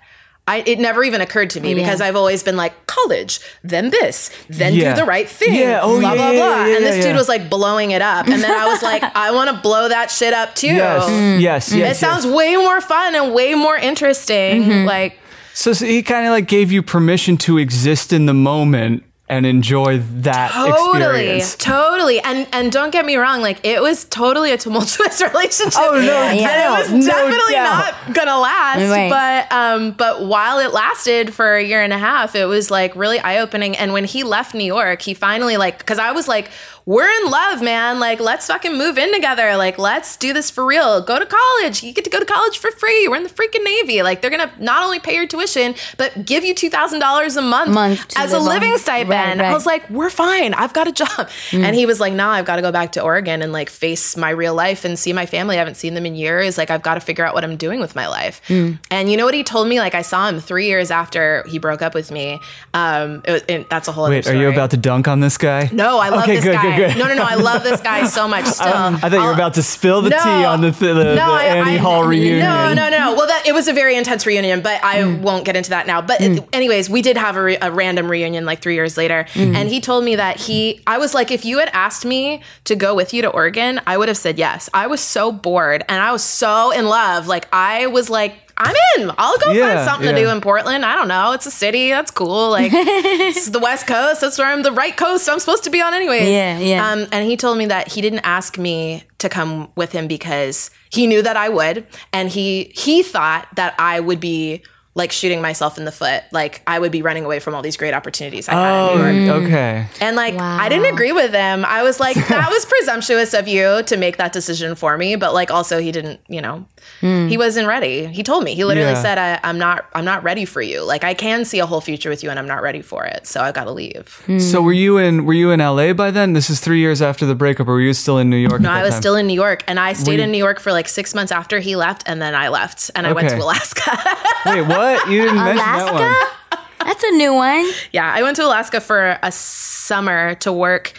I, 0.47 0.59
it 0.67 0.79
never 0.79 1.03
even 1.03 1.23
occurred 1.23 1.49
to 1.51 1.61
me 1.61 1.75
because 1.75 2.03
I've 2.03 2.17
always 2.17 2.43
been 2.43 2.57
like 2.57 2.87
college, 2.87 3.41
then 3.63 3.89
this, 3.89 4.31
then 4.51 4.75
Yeah. 4.75 4.93
do 4.95 5.01
the 5.01 5.07
right 5.07 5.27
thing, 5.27 5.55
Yeah. 5.55 5.81
Oh, 5.83 5.99
blah 5.99 6.11
yeah, 6.11 6.17
blah 6.17 6.31
yeah, 6.33 6.37
blah. 6.39 6.65
yeah, 6.67 6.77
and 6.77 6.85
this 6.85 6.97
yeah. 6.99 7.03
dude 7.13 7.17
was 7.17 7.31
like 7.31 7.49
blowing 7.49 7.93
it 7.93 8.03
up, 8.03 8.27
and 8.29 8.43
then 8.43 8.51
I 8.51 8.67
was 8.67 8.83
like, 8.83 9.03
I 9.15 9.31
want 9.31 9.49
to 9.51 9.57
blow 9.63 9.89
that 9.89 10.11
shit 10.11 10.35
up 10.35 10.55
too. 10.55 10.67
Yes, 10.67 11.09
yes, 11.09 11.41
yes. 11.41 11.73
It 11.73 11.79
yes. 11.79 11.99
sounds 11.99 12.27
way 12.27 12.57
more 12.57 12.83
fun 12.83 13.15
and 13.15 13.33
way 13.33 13.55
more 13.55 13.77
interesting. 13.77 14.65
Mm-hmm. 14.65 14.87
Like, 14.87 15.19
So, 15.55 15.73
so 15.73 15.87
he 15.87 16.03
kind 16.03 16.27
of 16.27 16.33
like 16.33 16.47
gave 16.47 16.71
you 16.71 16.83
permission 16.83 17.39
to 17.39 17.57
exist 17.57 18.13
in 18.13 18.27
the 18.27 18.35
moment 18.35 19.03
and 19.27 19.47
enjoy 19.47 19.99
that 19.99 20.51
totally, 20.53 21.39
experience. 21.39 21.57
totally. 21.57 22.21
And 22.21 22.47
and 22.53 22.71
don't 22.71 22.91
get 22.91 23.07
me 23.07 23.17
wrong, 23.17 23.41
like 23.41 23.65
it 23.65 23.81
was 23.81 24.05
totally 24.05 24.53
a 24.53 24.59
tumultuous 24.59 25.23
relationship. 25.33 25.81
Oh, 25.81 25.93
no 25.93 26.13
and 26.13 26.39
doubt, 26.39 26.81
it 26.81 26.93
was 26.93 27.07
no 27.07 27.13
definitely 27.13 27.55
doubt. 27.55 27.95
not 28.07 28.15
gonna 28.15 28.39
last. 28.39 28.91
Right. 28.91 29.11
But 29.11 29.57
um, 29.57 29.93
but 29.93 30.27
while 30.27 30.59
it 30.59 30.73
lasted 30.73 31.33
for 31.33 31.57
a 31.57 31.65
year 31.65 31.83
and 31.83 31.93
a 31.93 31.99
half, 31.99 32.35
it 32.35 32.45
was 32.45 32.71
like 32.71 32.95
really 32.97 33.19
eye 33.19 33.39
opening. 33.39 33.77
And 33.77 33.95
when 33.95 34.05
he 34.05 34.25
left 34.25 34.55
New 34.55 34.65
York, 34.65 35.01
he 35.01 35.15
finally 35.15 35.57
like 35.57 35.79
because 35.79 35.99
I 35.99 36.13
was 36.13 36.29
like. 36.29 36.51
We're 36.87 37.09
in 37.09 37.31
love, 37.31 37.63
man. 37.63 37.99
Like, 37.99 38.21
let's 38.21 38.47
fucking 38.47 38.77
move 38.77 38.99
in 38.99 39.11
together. 39.15 39.57
Like, 39.57 39.79
let's 39.79 40.19
do 40.19 40.35
this 40.35 40.51
for 40.51 40.67
real. 40.67 41.01
Go 41.01 41.19
to 41.19 41.25
college. 41.25 41.83
You 41.83 41.93
get 41.95 42.05
to 42.05 42.11
go 42.11 42.19
to 42.21 42.27
college 42.27 42.59
for 42.59 42.71
free. 42.73 43.09
We're 43.09 43.17
in 43.17 43.23
the 43.23 43.31
freaking 43.31 43.65
Navy. 43.65 44.03
Like, 44.03 44.21
they're 44.21 44.31
gonna 44.31 44.53
not 44.59 44.83
only 44.85 45.01
pay 45.01 45.15
your 45.15 45.27
tuition, 45.27 45.75
but 45.97 46.27
give 46.27 46.45
you 46.45 46.55
two 46.55 46.69
thousand 46.69 47.01
dollars 47.01 47.37
a 47.37 47.43
month, 47.43 47.71
Month 47.71 48.09
to 48.09 48.19
as 48.19 48.33
a 48.35 48.39
live 48.39 48.57
on. 48.57 48.61
living 48.69 48.79
stipend. 48.79 49.41
Right, 49.41 49.49
I 49.51 49.55
was 49.55 49.65
like, 49.65 49.89
we're 49.89 50.11
fine. 50.11 50.53
I've 50.53 50.75
got 50.75 50.87
a 50.87 50.93
job. 50.93 51.31
And 51.53 51.75
he 51.75 51.87
was 51.87 52.01
like, 52.01 52.13
nah, 52.13 52.33
I've 52.33 52.45
got 52.45 52.57
to 52.57 52.63
go 52.63 52.71
back 52.71 52.93
to 52.93 53.03
Oregon 53.03 53.41
and 53.41 53.51
like 53.53 53.71
face 53.71 54.15
my 54.17 54.29
real 54.29 54.55
life 54.55 54.85
and 54.85 54.99
see 54.99 55.15
my 55.15 55.25
family. 55.25 55.57
I 55.57 55.61
haven't 55.61 55.77
seen 55.77 55.95
them 55.95 56.05
in 56.05 56.15
years. 56.15 56.59
Like, 56.59 56.71
I've 56.71 56.83
got 56.83 56.95
to 56.95 57.01
figure 57.01 57.25
out 57.25 57.33
what 57.35 57.45
I'm 57.45 57.57
doing 57.57 57.81
with 57.81 57.95
my 57.97 58.09
life. 58.09 58.43
And 58.51 59.11
you 59.11 59.17
know 59.17 59.25
what 59.25 59.33
he 59.35 59.43
told 59.43 59.69
me? 59.69 59.79
Like, 59.81 59.95
I 59.95 60.03
saw 60.03 60.29
him 60.29 60.39
three 60.39 60.67
years 60.67 60.91
after 60.91 61.45
he 61.49 61.59
broke 61.59 61.81
up 61.81 61.95
with 61.95 62.11
me. 62.11 62.41
Um, 62.75 63.23
it 63.25 63.33
was, 63.33 63.43
and 63.49 63.65
that's 63.71 63.89
a 63.89 63.93
whole 63.93 64.09
Wait, 64.11 64.27
other 64.27 64.37
are 64.37 64.41
you 64.43 64.51
about 64.51 64.71
to 64.73 64.77
dunk 64.77 65.09
on 65.09 65.21
this 65.21 65.39
guy? 65.39 65.71
No, 65.73 65.99
I 65.99 66.11
love 66.11 66.25
Okay, 66.25 66.35
this 66.37 66.45
good, 66.45 66.53
guy. 66.57 66.63
good, 66.63 66.74
good. 66.77 66.97
No, 66.99 67.07
no, 67.09 67.15
no. 67.15 67.25
I 67.25 67.35
love 67.35 67.63
this 67.63 67.81
guy 67.81 68.05
so 68.07 68.27
much 68.29 68.47
still. 68.59 68.67
I 68.69 68.99
thought 68.99 69.13
you 69.13 69.21
were 69.25 69.33
about 69.33 69.55
to 69.55 69.63
spill 69.63 70.03
the 70.03 70.11
tea 70.11 70.17
on 70.45 70.61
the, 70.61 70.71
th- 70.71 70.81
the, 70.95 71.15
the 71.15 71.23
I- 71.23 71.45
Annie 71.45 71.75
I- 71.75 71.77
Hall 71.79 72.05
reunion. 72.05 72.41
No, 72.41 72.73
no, 72.75 72.89
no. 72.89 73.04
It 73.45 73.53
was 73.55 73.69
a 73.69 73.73
very 73.73 73.97
intense 73.97 74.27
reunion, 74.27 74.61
but 74.61 74.83
I 74.85 75.01
Mm. 75.01 75.21
won't 75.21 75.45
get 75.45 75.57
into 75.57 75.71
that 75.71 75.87
now. 75.87 76.01
But 76.01 76.21
anyways, 76.53 76.89
we 76.89 77.03
did 77.03 77.17
have 77.17 77.37
a, 77.37 77.43
re- 77.43 77.59
a 77.61 77.71
random 77.71 78.11
reunion 78.11 78.45
like 78.47 78.61
three 78.61 78.75
years 78.75 78.97
later, 78.97 79.27
Mm. 79.35 79.55
and 79.55 79.69
he 79.69 79.81
told 79.81 80.05
me 80.05 80.17
that 80.17 80.39
he. 80.41 80.81
I 80.87 80.99
was 80.99 81.15
like, 81.15 81.31
if 81.31 81.45
you 81.45 81.59
had 81.59 81.71
asked 81.73 82.05
me 82.05 82.43
to 82.65 82.75
go 82.77 82.95
with 82.95 83.13
you 83.15 83.23
to 83.23 83.29
Oregon, 83.29 83.81
I 83.87 83.97
would 83.99 84.09
have 84.09 84.17
said 84.17 84.39
yes. 84.39 84.69
I 84.73 84.87
was 84.87 85.01
so 85.01 85.31
bored 85.33 85.85
and 85.89 86.03
I 86.03 86.13
was 86.13 86.23
so 86.25 86.71
in 86.71 86.87
love. 86.87 87.27
Like 87.27 87.47
I 87.53 87.87
was 87.87 88.11
like. 88.11 88.35
I'm 88.57 88.73
in. 88.97 89.11
I'll 89.19 89.37
go 89.39 89.51
Yeah, 89.51 89.75
find 89.85 89.91
something 89.91 90.15
to 90.15 90.21
do 90.23 90.29
in 90.31 90.41
Portland. 90.41 90.85
I 90.85 90.95
don't 90.95 91.09
know. 91.09 91.33
It's 91.33 91.45
a 91.45 91.51
city. 91.51 91.91
That's 91.91 92.13
cool. 92.13 92.51
Like 92.51 92.71
it's 92.75 93.51
the 93.51 93.59
West 93.59 93.89
Coast. 93.89 94.21
That's 94.21 94.39
where 94.39 94.47
I'm 94.47 94.63
the 94.63 94.71
right 94.71 94.97
coast. 94.97 95.29
I'm 95.29 95.41
supposed 95.41 95.65
to 95.65 95.71
be 95.71 95.83
on 95.83 95.93
anyway. 95.93 96.31
Yeah, 96.31 96.59
yeah. 96.61 96.89
Um, 96.93 97.09
and 97.11 97.27
he 97.27 97.37
told 97.37 97.59
me 97.59 97.67
that 97.67 97.89
he 97.89 98.01
didn't 98.01 98.21
ask 98.21 98.57
me 98.57 99.03
to 99.19 99.29
come 99.29 99.73
with 99.75 99.91
him 99.91 100.07
because 100.07 100.71
he 100.95 101.07
knew 101.07 101.23
that 101.23 101.37
I 101.37 101.49
would, 101.49 101.87
and 102.13 102.29
he 102.29 102.73
he 102.75 103.03
thought 103.03 103.49
that 103.57 103.75
I 103.79 104.01
would 104.01 104.21
be 104.21 104.63
like 104.95 105.11
shooting 105.11 105.43
myself 105.43 105.77
in 105.77 105.85
the 105.85 105.93
foot, 105.93 106.23
like 106.31 106.63
I 106.67 106.79
would 106.79 106.93
be 106.93 107.03
running 107.03 107.25
away 107.25 107.41
from 107.41 107.55
all 107.55 107.63
these 107.63 107.77
great 107.77 107.95
opportunities 107.95 108.49
I 108.49 108.53
had 108.53 108.93
in 108.93 108.99
New 108.99 109.03
oh, 109.03 109.09
York. 109.09 109.43
Oh, 109.43 109.47
okay. 109.47 109.87
And 110.01 110.15
like 110.15 110.35
Wow. 110.37 110.59
I 110.61 110.69
didn't 110.69 110.93
agree 110.93 111.11
with 111.11 111.33
him. 111.33 111.65
I 111.65 111.83
was 111.83 111.99
like, 111.99 112.15
that 112.29 112.49
was 112.49 112.65
presumptuous 112.65 113.35
of 113.35 113.49
you 113.49 113.83
to 113.83 113.97
make 113.97 114.19
that 114.19 114.33
decision 114.33 114.77
for 114.77 114.97
me. 114.97 115.17
But 115.17 115.35
like 115.35 115.51
also 115.51 115.81
he 115.81 115.91
didn't, 115.91 116.21
you 116.29 116.41
know, 116.41 116.67
Hmm. 117.01 117.29
he 117.29 117.37
wasn't 117.37 117.67
ready. 117.69 118.07
He 118.07 118.23
told 118.23 118.45
me. 118.45 118.55
He 118.55 118.65
literally 118.65 118.93
Yeah. 118.93 119.03
said, 119.03 119.19
I, 119.19 119.41
I'm 119.43 119.59
not 119.59 119.85
I'm 119.95 120.05
not 120.05 120.23
ready 120.23 120.45
for 120.45 120.63
you. 120.63 120.83
Like 120.85 121.05
I 121.05 121.13
can 121.15 121.45
see 121.45 121.59
a 121.59 121.67
whole 121.67 121.81
future 121.81 122.09
with 122.09 122.23
you 122.23 122.31
and 122.31 122.39
I'm 122.39 122.47
not 122.47 122.63
ready 122.63 122.81
for 122.83 123.05
it. 123.05 123.27
So 123.27 123.41
I 123.41 123.53
gotta 123.53 123.73
leave. 123.73 124.23
Hmm. 124.27 124.39
So 124.39 124.63
were 124.63 124.73
you 124.73 124.97
in 124.99 125.25
were 125.27 125.35
you 125.35 125.51
in 125.51 125.61
LA 125.61 125.93
by 125.93 126.11
then? 126.11 126.33
This 126.33 126.49
is 126.49 126.61
three 126.61 126.79
years 126.81 127.03
after 127.03 127.27
the 127.27 127.35
breakup, 127.35 127.69
or 127.69 127.73
were 127.73 127.81
you 127.81 127.93
still 127.95 128.19
in 128.19 128.31
New 128.31 128.37
York? 128.37 128.61
No, 128.61 128.69
at 128.71 128.73
that 128.75 128.81
I 128.81 128.83
was 128.85 128.93
time? 128.95 129.03
still 129.03 129.17
in 129.17 129.27
New 129.27 129.35
York 129.35 129.63
and 129.67 129.79
I 129.81 129.93
stayed 129.93 130.19
you- 130.19 130.25
in 130.25 130.31
New 130.33 130.39
York 130.39 130.61
for 130.61 130.73
like 130.73 130.89
six 130.89 131.15
months 131.15 131.33
after 131.33 131.59
he 131.61 131.77
left 131.77 132.03
and 132.07 132.23
then 132.23 132.35
I 132.35 132.49
left 132.49 132.91
and 132.95 133.07
I 133.07 133.13
went 133.13 133.29
to 133.31 133.37
Alaska. 133.39 133.91
Wait, 134.47 134.63
what? 134.63 135.09
You 135.11 135.23
didn't 135.23 135.37
mention 135.37 135.57
that 135.59 135.93
one. 135.93 136.59
That's 136.87 137.03
a 137.03 137.11
new 137.13 137.33
one. 137.35 137.67
yeah, 137.93 138.13
I 138.15 138.23
went 138.23 138.37
to 138.37 138.45
Alaska 138.45 138.81
for 138.81 139.19
a 139.23 139.33
summer 139.33 140.35
to 140.37 140.53
work 140.53 140.93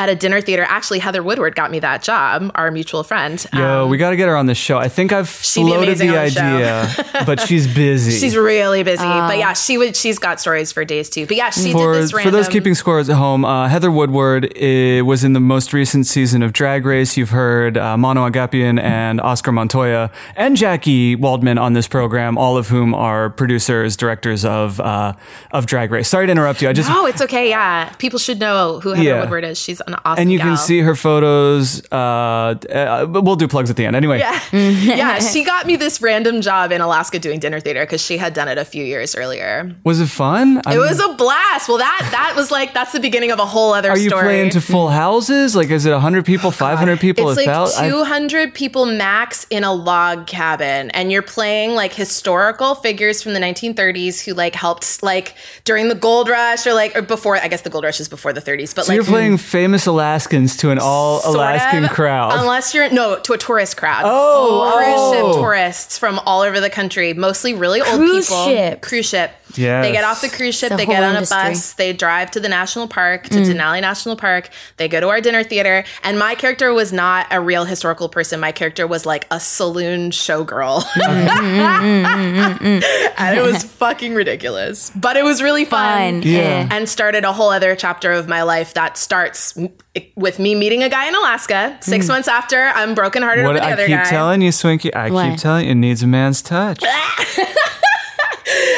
at 0.00 0.08
a 0.08 0.14
dinner 0.14 0.40
theater. 0.40 0.64
Actually, 0.66 0.98
Heather 0.98 1.22
Woodward 1.22 1.54
got 1.54 1.70
me 1.70 1.78
that 1.80 2.02
job, 2.02 2.50
our 2.54 2.70
mutual 2.70 3.04
friend. 3.04 3.44
Yo, 3.52 3.86
we 3.86 3.98
got 3.98 4.10
to 4.10 4.16
get 4.16 4.28
her 4.28 4.36
on 4.36 4.46
the 4.46 4.54
show. 4.54 4.78
I 4.78 4.88
think 4.88 5.12
I've 5.12 5.28
floated 5.28 5.98
the 5.98 6.08
the 6.08 6.16
idea, 6.16 6.88
but 7.26 7.40
she's 7.40 7.72
busy. 7.72 8.18
She's 8.18 8.34
really 8.34 8.82
busy, 8.82 9.04
but 9.04 9.36
yeah, 9.36 9.52
she 9.52 9.76
would. 9.76 9.94
She's 9.94 10.18
got 10.18 10.40
stories 10.40 10.72
for 10.72 10.86
days 10.86 11.10
too. 11.10 11.26
But 11.26 11.36
yeah, 11.36 11.50
she 11.50 11.72
for, 11.72 11.92
did 11.92 12.04
this 12.04 12.10
for 12.12 12.30
those 12.30 12.48
keeping 12.48 12.74
scores 12.74 13.10
at 13.10 13.16
home, 13.16 13.44
uh, 13.44 13.68
Heather 13.68 13.90
Woodward 13.90 14.52
was 14.56 15.22
in 15.22 15.34
the 15.34 15.40
most 15.40 15.74
recent 15.74 16.06
season 16.06 16.42
of 16.42 16.54
Drag 16.54 16.86
Race. 16.86 17.18
You've 17.18 17.30
heard 17.30 17.76
uh, 17.76 17.98
Mono 17.98 18.26
Agapian 18.26 18.80
and 18.80 19.20
Oscar 19.20 19.52
Montoya 19.52 20.10
and 20.34 20.56
Jackie 20.56 21.14
Waldman 21.14 21.58
on 21.58 21.74
this 21.74 21.86
program, 21.86 22.38
all 22.38 22.56
of 22.56 22.68
whom 22.68 22.94
are 22.94 23.28
producers, 23.28 23.98
directors 23.98 24.46
of 24.46 24.80
uh, 24.80 25.12
of 25.50 25.66
Drag 25.66 25.90
Race. 25.90 26.08
Sorry 26.08 26.24
to 26.24 26.32
interrupt 26.32 26.62
you. 26.62 26.70
I 26.70 26.72
just 26.72 26.88
Oh, 26.90 27.04
it's 27.04 27.20
okay. 27.20 27.50
Yeah, 27.50 27.90
people 27.98 28.18
should 28.18 28.40
know 28.40 28.80
who 28.80 28.90
Heather 28.90 29.02
Yeah. 29.02 29.20
Woodward 29.20 29.44
is. 29.44 29.58
She's 29.60 29.82
an 29.94 30.00
awesome. 30.04 30.22
and 30.22 30.32
you 30.32 30.38
gal. 30.38 30.48
can 30.48 30.56
see 30.56 30.80
her 30.80 30.94
photos. 30.94 31.82
Uh, 31.92 31.96
uh, 31.96 33.06
we'll 33.08 33.36
do 33.36 33.48
plugs 33.48 33.70
at 33.70 33.76
the 33.76 33.86
end. 33.86 33.96
Anyway, 33.96 34.18
Yeah, 34.18 34.40
yeah. 34.52 35.18
She 35.20 35.44
got 35.44 35.66
me 35.66 35.76
this 35.76 36.00
random 36.02 36.40
job 36.40 36.72
in 36.72 36.80
Alaska 36.80 37.18
doing 37.18 37.38
dinner 37.40 37.60
theater 37.60 37.82
because 37.84 38.00
she 38.00 38.18
had 38.18 38.34
done 38.34 38.48
it 38.48 38.58
a 38.58 38.64
few 38.64 38.84
years 38.84 39.14
earlier. 39.14 39.74
was 39.84 40.00
it 40.00 40.08
fun? 40.08 40.60
It 40.70 40.78
was 40.78 41.00
a 41.00 41.14
blast. 41.14 41.68
Well, 41.68 41.78
that 41.78 42.08
that 42.12 42.34
was 42.36 42.50
like 42.50 42.74
that's 42.74 42.92
the 42.92 43.00
beginning 43.00 43.30
of 43.30 43.38
a 43.38 43.46
whole 43.46 43.72
other 43.74 43.90
Are 43.90 43.98
you 43.98 44.08
story. 44.08 44.22
playing 44.24 44.50
to 44.50 44.60
full 44.60 44.88
houses? 44.88 45.54
Like, 45.56 45.70
is 45.70 45.86
it 45.86 45.92
100 45.92 46.24
people, 46.24 46.50
500 46.50 46.98
people? 47.00 47.30
It's 47.30 47.46
like 47.46 47.88
200 47.90 48.54
people 48.54 48.86
max 48.86 49.46
in 49.50 49.64
a 49.64 49.72
log 49.72 50.26
cabin, 50.26 50.90
and 50.90 51.10
you're 51.12 51.22
playing 51.22 51.74
like 51.74 51.92
historical 51.92 52.74
figures 52.74 53.22
from 53.22 53.32
the 53.34 53.40
1930s 53.40 54.24
who 54.24 54.32
like 54.34 54.54
helped 54.54 55.02
like 55.02 55.34
during 55.64 55.88
the 55.88 55.94
gold 55.94 56.28
rush 56.28 56.66
or 56.66 56.72
like 56.74 56.96
or 56.96 57.02
before. 57.02 57.36
I 57.36 57.48
guess 57.48 57.62
the 57.62 57.70
gold 57.70 57.84
rush 57.84 58.00
is 58.00 58.08
before 58.08 58.32
the 58.32 58.40
30s, 58.40 58.74
but 58.74 58.84
So 58.84 58.92
like 58.92 58.96
you're 58.96 59.04
playing 59.04 59.38
famous 59.38 59.79
Alaskans 59.86 60.56
to 60.58 60.70
an 60.70 60.78
all 60.80 61.20
sort 61.20 61.36
Alaskan 61.36 61.84
of, 61.84 61.90
crowd. 61.90 62.32
Unless 62.38 62.74
you're 62.74 62.90
no 62.90 63.18
to 63.20 63.32
a 63.32 63.38
tourist 63.38 63.76
crowd. 63.76 64.02
Oh, 64.04 64.72
cruise 64.76 64.94
oh. 64.96 65.32
ship 65.32 65.40
tourists 65.40 65.98
from 65.98 66.18
all 66.20 66.42
over 66.42 66.60
the 66.60 66.70
country, 66.70 67.14
mostly 67.14 67.54
really 67.54 67.80
old 67.80 67.98
Cruise 67.98 68.28
people. 68.28 68.46
ships. 68.46 68.88
Cruise 68.88 69.08
ship. 69.08 69.32
Yes. 69.56 69.84
They 69.84 69.92
get 69.92 70.04
off 70.04 70.20
the 70.20 70.28
cruise 70.28 70.56
ship, 70.58 70.70
The 70.70 70.76
they 70.76 70.86
get 70.86 71.02
on 71.02 71.14
industry. 71.14 71.40
a 71.40 71.44
bus, 71.50 71.72
they 71.74 71.92
drive 71.92 72.30
to 72.32 72.40
the 72.40 72.48
national 72.48 72.88
park, 72.88 73.24
to 73.24 73.38
Mm. 73.38 73.46
Denali 73.54 73.80
National 73.80 74.16
Park. 74.16 74.48
They 74.76 74.88
go 74.88 75.00
to 75.00 75.08
our 75.08 75.20
dinner 75.20 75.42
theater, 75.42 75.84
and 76.04 76.18
my 76.18 76.34
character 76.34 76.72
was 76.72 76.92
not 76.92 77.26
a 77.30 77.40
real 77.40 77.64
historical 77.64 78.08
person. 78.08 78.40
My 78.40 78.52
character 78.52 78.86
was 78.86 79.04
like 79.06 79.26
a 79.30 79.40
saloon 79.40 80.10
showgirl. 80.10 80.82
Mm, 80.82 81.28
mm, 81.28 82.58
mm, 82.58 82.84
and 83.18 83.36
it 83.38 83.42
was 83.42 83.64
fucking 83.80 84.14
ridiculous, 84.14 84.90
but 84.94 85.16
it 85.16 85.24
was 85.24 85.42
really 85.42 85.64
fun. 85.64 86.20
Fun. 86.20 86.30
Yeah. 86.30 86.68
And 86.70 86.88
started 86.88 87.24
a 87.24 87.32
whole 87.32 87.50
other 87.50 87.74
chapter 87.74 88.12
of 88.12 88.28
my 88.28 88.42
life 88.42 88.74
that 88.74 88.96
starts 88.96 89.56
with 90.16 90.38
me 90.38 90.54
meeting 90.54 90.82
a 90.82 90.88
guy 90.88 91.08
in 91.08 91.14
Alaska. 91.14 91.76
Six 91.80 92.06
months 92.08 92.28
after, 92.28 92.64
I'm 92.74 92.94
brokenhearted 92.94 93.44
Mm. 93.44 93.48
What 93.48 93.56
over 93.56 93.64
the 93.64 93.66
I 93.68 93.72
other 93.72 93.86
keep 93.86 93.96
guy. 93.96 94.10
telling 94.10 94.42
you, 94.42 94.50
Swinky, 94.50 94.94
I 94.94 95.10
What? 95.10 95.30
keep 95.30 95.38
telling 95.40 95.64
you, 95.66 95.72
it 95.72 95.74
needs 95.76 96.02
a 96.02 96.06
man's 96.06 96.42
touch. 96.42 96.82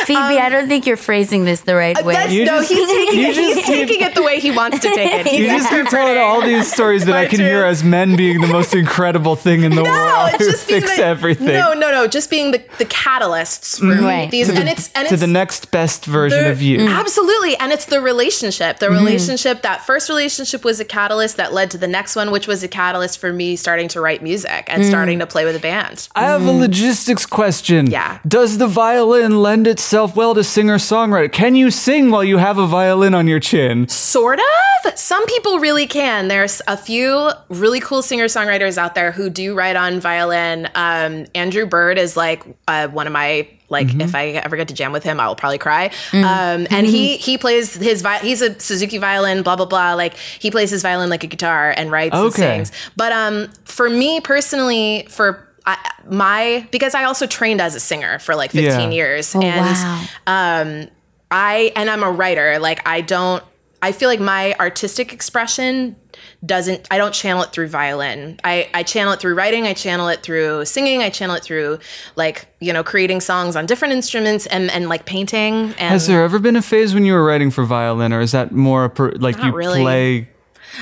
Phoebe, 0.07 0.19
um, 0.19 0.39
I 0.39 0.49
don't 0.49 0.69
think 0.69 0.87
you're 0.87 0.97
phrasing 0.97 1.45
this 1.45 1.63
the 1.63 1.75
right 1.75 1.99
uh, 1.99 2.05
way. 2.05 2.27
You 2.31 2.45
no, 2.45 2.59
just- 2.59 2.73
he's 2.73 2.89
taking 2.89 3.21
you 3.21 3.27
it. 3.29 3.37
He's 3.37 3.57
just- 3.57 3.67
taking 3.67 4.01
it 4.03 4.15
the 4.15 4.23
way 4.23 4.41
he 4.41 4.51
wants 4.51 4.81
to 4.81 4.89
take 4.89 5.27
it. 5.27 5.33
You 5.43 5.47
just 5.47 5.71
keep 5.71 5.87
telling 5.89 6.19
all 6.19 6.43
these 6.43 6.71
stories 6.71 7.07
that 7.07 7.17
I 7.17 7.23
My 7.25 7.29
can 7.29 7.41
hear 7.41 7.65
as 7.65 7.83
men 7.83 8.17
being 8.17 8.41
the 8.41 8.47
most 8.47 8.75
incredible 8.75 9.35
thing 9.35 9.63
in 9.63 9.71
the 9.75 9.83
No, 9.83 9.91
world 9.91 10.31
it's 10.35 10.45
who 10.45 10.51
just 10.51 10.69
being 10.69 10.83
fix 10.83 10.97
the, 10.97 11.05
everything 11.05 11.47
No, 11.47 11.73
no, 11.73 11.91
no. 11.91 12.07
Just 12.07 12.29
being 12.29 12.51
the, 12.51 12.59
the 12.79 12.85
catalysts 12.85 13.79
for 13.79 13.87
mm-hmm. 13.87 14.05
Right. 14.05 14.31
these, 14.31 14.47
to, 14.47 14.53
the, 14.53 14.61
and 14.61 14.69
it's 14.69 14.93
and 14.93 15.09
to 15.09 15.15
it's 15.15 15.21
the 15.21 15.27
next 15.27 15.71
best 15.71 16.05
version 16.05 16.45
the- 16.45 16.51
of 16.51 16.61
you. 16.61 16.79
Mm-hmm. 16.79 16.93
Absolutely. 16.95 17.57
And 17.57 17.73
it's 17.73 17.87
the 17.87 18.01
relationship. 18.01 18.79
The 18.79 18.87
mm-hmm. 18.87 18.97
relationship, 18.97 19.63
that 19.63 19.85
first 19.87 20.09
relationship 20.09 20.65
was 20.65 20.81
a 20.81 20.85
catalyst 20.85 21.39
that 21.39 21.53
led 21.53 21.71
to 21.71 21.79
the 21.79 21.89
next 21.89 22.15
one, 22.15 22.31
which 22.31 22.47
was 22.47 22.63
a 22.63 22.69
catalyst 22.69 23.19
for 23.19 23.33
me 23.33 23.57
starting 23.57 23.89
to 23.89 24.01
write 24.01 24.23
music 24.23 24.65
and 24.69 24.85
starting 24.85 25.19
mm. 25.19 25.23
to 25.23 25.27
play 25.27 25.45
with 25.45 25.57
a 25.57 25.61
band. 25.61 26.09
I 26.15 26.25
have 26.25 26.43
a 26.43 26.51
mm. 26.51 26.61
logistics 26.61 27.25
question. 27.27 27.87
Yeah. 27.87 28.19
Does 28.27 28.59
the 28.59 28.67
violin 28.67 29.41
lend 29.41 29.62
itself 29.67 30.15
well 30.17 30.35
to 30.35 30.45
singer 30.45 30.77
songwriter? 30.77 31.33
Can 31.33 31.55
you 31.55 31.71
sing 31.71 32.11
while 32.11 32.25
you 32.25 32.39
have 32.39 32.59
a 32.59 32.67
violin 32.67 33.15
on 33.15 33.27
your 33.29 33.41
chin? 33.41 33.89
Sort 33.89 34.39
of. 34.39 34.99
Some 34.99 35.25
people 35.27 35.59
really 35.61 35.87
can. 35.87 36.29
There's 36.29 36.61
a 36.67 36.77
few 36.77 37.31
really 37.49 37.79
cool 37.81 38.03
singer 38.03 38.25
songwriters 38.25 38.77
out 38.79 38.95
there 38.95 39.13
who 39.13 39.31
do 39.31 39.55
write 39.55 39.77
on 39.77 40.01
violin. 40.01 40.69
Um, 40.75 41.27
Andrew 41.35 41.67
Bird 41.67 41.99
is 41.99 42.17
like 42.17 42.43
uh, 42.67 42.89
one 42.89 43.07
of 43.07 43.13
my 43.13 43.49
like 43.69 43.87
Mm-hmm. 43.87 44.01
if 44.03 44.15
I 44.15 44.27
ever 44.33 44.57
get 44.57 44.69
to 44.69 44.75
jam 44.75 44.93
with 44.93 45.03
him, 45.03 45.19
I 45.19 45.29
will 45.29 45.35
probably 45.35 45.57
cry. 45.57 45.91
Um, 46.13 46.67
and 46.71 46.87
he 46.87 47.17
he 47.17 47.39
plays 47.39 47.75
his 47.75 48.03
vi- 48.03 48.19
he's 48.19 48.43
a 48.43 48.59
Suzuki 48.61 48.99
violin, 48.99 49.43
blah 49.43 49.57
blah 49.57 49.65
blah. 49.65 49.95
Like 49.95 50.15
he 50.17 50.51
plays 50.51 50.69
his 50.71 50.83
violin 50.83 51.09
like 51.09 51.25
a 51.25 51.27
guitar 51.27 51.73
and 51.75 51.91
writes 51.91 52.15
and 52.15 52.33
sings. 52.35 52.71
But 52.97 53.13
um, 53.13 53.49
for 53.65 53.89
me 53.89 54.21
personally, 54.21 55.07
for 55.09 55.49
I, 55.67 55.79
my 56.11 56.67
because 56.71 56.95
I 56.95 57.05
also 57.05 57.27
trained 57.27 57.61
as 57.61 57.75
a 57.75 57.81
singer 57.81 58.19
for 58.19 58.35
like 58.35 58.51
15 58.53 58.65
Yeah. 58.65 58.91
years, 58.91 59.35
Oh, 59.35 59.41
and 59.43 59.61
wow. 59.67 60.05
um, 60.27 60.89
I 61.31 61.73
and 61.77 61.89
I'm 61.89 62.03
a 62.03 62.11
writer. 62.11 62.59
Like 62.59 62.87
I 62.87 63.01
don't. 63.01 63.43
I 63.85 63.91
feel 63.91 64.09
like 64.09 64.21
my 64.21 64.55
artistic 64.61 65.13
expression 65.13 65.97
doesn't. 66.45 66.87
I 66.91 66.99
don't 66.99 67.13
channel 67.15 67.43
it 67.43 67.51
through 67.53 67.67
violin. 67.69 68.39
I 68.45 68.69
I 68.75 68.83
channel 68.85 69.13
it 69.13 69.19
through 69.21 69.35
writing. 69.35 69.67
I 69.67 69.73
channel 69.73 70.09
it 70.09 70.23
through 70.23 70.65
singing. 70.67 71.03
I 71.03 71.11
channel 71.11 71.35
it 71.37 71.43
through 71.43 71.79
like 72.15 72.47
you 72.61 72.73
know 72.73 72.85
creating 72.85 73.21
songs 73.21 73.57
on 73.57 73.67
different 73.67 73.95
instruments 73.95 74.47
and 74.47 74.71
and 74.71 74.89
like 74.89 75.05
painting. 75.05 75.55
And 75.55 75.75
Has 75.79 76.07
there 76.07 76.23
ever 76.23 76.39
been 76.39 76.55
a 76.57 76.63
phase 76.63 76.95
when 76.95 77.05
you 77.05 77.13
were 77.13 77.25
writing 77.25 77.51
for 77.51 77.65
violin, 77.65 78.13
or 78.13 78.21
is 78.21 78.33
that 78.33 78.53
more 78.53 78.85
a 78.85 78.91
per, 78.91 79.11
like 79.13 79.39
Not 79.39 79.47
you 79.47 79.53
really. 79.53 79.81
play? 79.83 80.29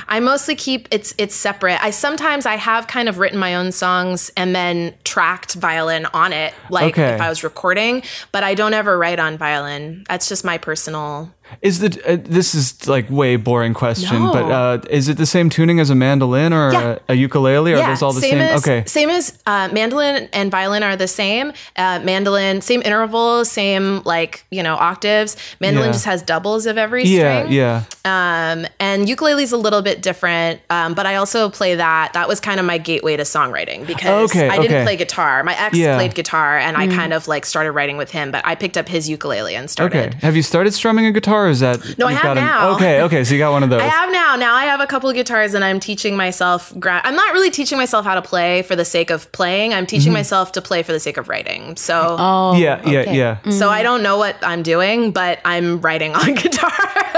I 0.08 0.20
mostly 0.20 0.54
keep 0.56 0.88
it's 0.90 1.14
it's 1.18 1.34
separate. 1.34 1.82
I 1.82 1.90
sometimes 1.90 2.46
I 2.46 2.56
have 2.56 2.86
kind 2.86 3.08
of 3.08 3.18
written 3.18 3.38
my 3.38 3.54
own 3.54 3.72
songs 3.72 4.30
and 4.36 4.54
then 4.54 4.94
tracked 5.04 5.54
violin 5.54 6.06
on 6.06 6.32
it, 6.32 6.54
like 6.70 6.94
Okay. 6.94 7.14
if 7.14 7.20
I 7.20 7.28
was 7.28 7.42
recording. 7.44 8.02
But 8.32 8.44
I 8.44 8.54
don't 8.54 8.74
ever 8.74 8.98
write 8.98 9.18
on 9.18 9.36
violin. 9.38 10.04
That's 10.08 10.28
just 10.28 10.44
my 10.44 10.58
personal. 10.58 11.32
Is 11.62 11.80
the 11.80 11.88
uh, 12.06 12.16
this 12.22 12.54
is 12.54 12.86
like 12.88 13.08
way 13.10 13.36
boring 13.36 13.74
question, 13.74 14.22
No. 14.22 14.32
but 14.32 14.44
uh, 14.50 14.78
is 14.90 15.08
it 15.08 15.16
the 15.16 15.26
same 15.26 15.50
tuning 15.50 15.80
as 15.80 15.90
a 15.90 15.94
mandolin 15.94 16.52
or 16.52 16.72
Yeah. 16.72 16.98
a, 17.08 17.12
a 17.12 17.14
ukulele? 17.14 17.72
Or 17.72 17.78
are 17.78 17.86
those 17.88 18.02
all 18.02 18.12
the 18.12 18.20
same? 18.20 18.38
As, 18.38 18.62
okay. 18.62 18.84
Same 18.86 19.10
as 19.10 19.38
uh, 19.46 19.68
mandolin 19.72 20.28
and 20.32 20.50
violin 20.50 20.82
are 20.82 20.96
the 20.96 21.08
same. 21.08 21.52
Uh, 21.76 22.00
mandolin, 22.04 22.60
same 22.60 22.82
intervals, 22.82 23.50
same 23.50 24.02
like 24.04 24.44
you 24.50 24.62
know 24.62 24.74
octaves. 24.76 25.36
Mandolin 25.60 25.88
Yeah. 25.88 25.92
just 25.92 26.04
has 26.06 26.22
doubles 26.22 26.66
of 26.66 26.78
every 26.78 27.04
string. 27.04 27.52
yeah. 27.52 27.84
Um, 28.04 28.66
and 28.78 29.08
ukulele's 29.08 29.52
a 29.52 29.56
little 29.58 29.82
bit 29.82 30.02
different, 30.02 30.60
um, 30.70 30.94
but 30.94 31.06
I 31.06 31.16
also 31.16 31.50
play 31.50 31.74
that. 31.74 32.12
That 32.14 32.28
was 32.28 32.40
kind 32.40 32.58
of 32.58 32.66
my 32.66 32.78
gateway 32.78 33.16
to 33.16 33.24
songwriting 33.24 33.86
because 33.86 34.30
Okay, 34.30 34.48
I 34.48 34.56
didn't 34.58 34.76
okay. 34.78 34.84
play 34.84 34.96
guitar. 34.96 35.42
My 35.44 35.54
ex 35.58 35.76
Yeah. 35.76 35.96
played 35.96 36.14
guitar, 36.14 36.58
and 36.58 36.76
I 36.76 36.86
kind 36.86 37.12
of 37.12 37.28
like 37.28 37.44
started 37.44 37.72
writing 37.72 37.96
with 37.96 38.10
him. 38.10 38.30
But 38.30 38.46
I 38.46 38.54
picked 38.54 38.76
up 38.78 38.88
his 38.88 39.08
ukulele 39.08 39.54
and 39.54 39.68
started. 39.70 39.98
Okay. 40.14 40.16
Have 40.22 40.36
you 40.36 40.42
started 40.42 40.72
strumming 40.72 41.06
a 41.06 41.12
guitar? 41.12 41.39
Or 41.44 41.48
is 41.48 41.60
that 41.60 41.98
No, 41.98 42.06
I 42.06 42.10
you've 42.12 42.20
have 42.20 42.36
an- 42.36 42.44
now. 42.44 42.74
okay, 42.76 43.02
okay. 43.02 43.24
So 43.24 43.34
you 43.34 43.38
got 43.38 43.52
one 43.52 43.62
of 43.62 43.70
those. 43.70 43.80
I 43.82 43.86
have 43.86 44.10
now. 44.12 44.36
Now 44.36 44.54
I 44.54 44.64
have 44.64 44.80
a 44.80 44.86
couple 44.86 45.08
of 45.08 45.14
guitars, 45.14 45.54
and 45.54 45.64
I'm 45.64 45.80
teaching 45.80 46.16
myself. 46.16 46.72
Gra- 46.78 47.00
I'm 47.04 47.16
not 47.16 47.32
really 47.32 47.50
teaching 47.50 47.78
myself 47.78 48.04
how 48.04 48.14
to 48.14 48.22
play 48.22 48.62
for 48.62 48.76
the 48.76 48.84
sake 48.84 49.10
of 49.10 49.30
playing. 49.32 49.74
I'm 49.74 49.86
teaching 49.86 50.12
myself 50.12 50.52
to 50.52 50.62
play 50.62 50.82
for 50.82 50.92
the 50.92 51.00
sake 51.00 51.16
of 51.16 51.28
writing. 51.28 51.76
So, 51.76 52.16
oh, 52.18 52.54
yeah, 52.56 52.80
yeah, 52.88 53.00
okay. 53.00 53.16
yeah. 53.16 53.50
so 53.50 53.68
I 53.70 53.82
don't 53.82 54.02
know 54.02 54.18
what 54.18 54.36
I'm 54.42 54.62
doing, 54.62 55.10
but 55.12 55.40
I'm 55.44 55.80
writing 55.80 56.14
on 56.14 56.34
guitar. 56.34 56.70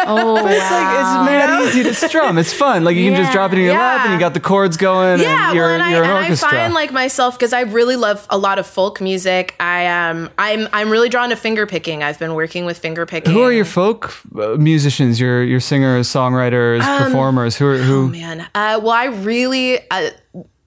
Oh, 0.05 0.35
wow. 0.35 0.47
It's 0.47 0.71
like 0.71 1.01
it's 1.01 1.27
mad 1.27 1.63
easy 1.69 1.83
to 1.85 1.95
strum. 1.95 2.39
It's 2.39 2.53
fun. 2.53 2.85
Like 2.85 2.97
you 2.97 3.09
can 3.11 3.21
just 3.21 3.33
drop 3.33 3.53
it 3.53 3.59
in 3.59 3.65
your 3.67 3.75
lap, 3.75 4.05
and 4.07 4.15
you 4.15 4.19
got 4.21 4.35
the 4.35 4.41
chords 4.41 4.77
going. 4.77 5.21
yeah, 5.21 5.49
and 5.49 5.57
you're, 5.57 5.65
well, 5.67 5.75
and, 5.75 5.83
I, 5.83 5.91
you're 5.95 6.05
an 6.05 6.11
and 6.25 6.33
I 6.33 6.37
find 6.37 6.75
like 6.75 6.93
myself 6.93 7.39
because 7.39 7.53
I 7.53 7.61
really 7.63 7.97
love 7.97 8.27
a 8.31 8.39
lot 8.39 8.59
of 8.59 8.67
folk 8.67 9.01
music. 9.01 9.55
I 9.61 9.87
um, 9.87 10.31
I'm 10.39 10.69
I'm 10.73 10.91
really 10.91 11.09
drawn 11.09 11.31
to 11.31 11.37
finger 11.37 11.67
picking. 11.67 12.03
I've 12.03 12.19
been 12.19 12.35
working 12.35 12.65
with 12.65 12.79
finger 12.79 13.07
picking. 13.07 13.33
who 13.33 13.43
are 13.43 13.53
your 13.53 13.65
folk 13.65 14.12
musicians? 14.33 15.21
Your 15.21 15.43
your 15.43 15.61
singers, 15.61 16.09
songwriters, 16.09 16.81
performers. 16.99 17.57
Who 17.57 17.67
are 17.67 17.79
who? 17.79 18.05
Um, 18.05 18.05
Oh, 18.07 18.09
man. 18.09 18.41
Uh, 18.55 18.81
well, 18.83 18.91
I 18.91 19.07
really. 19.07 19.79
Uh, 19.91 20.11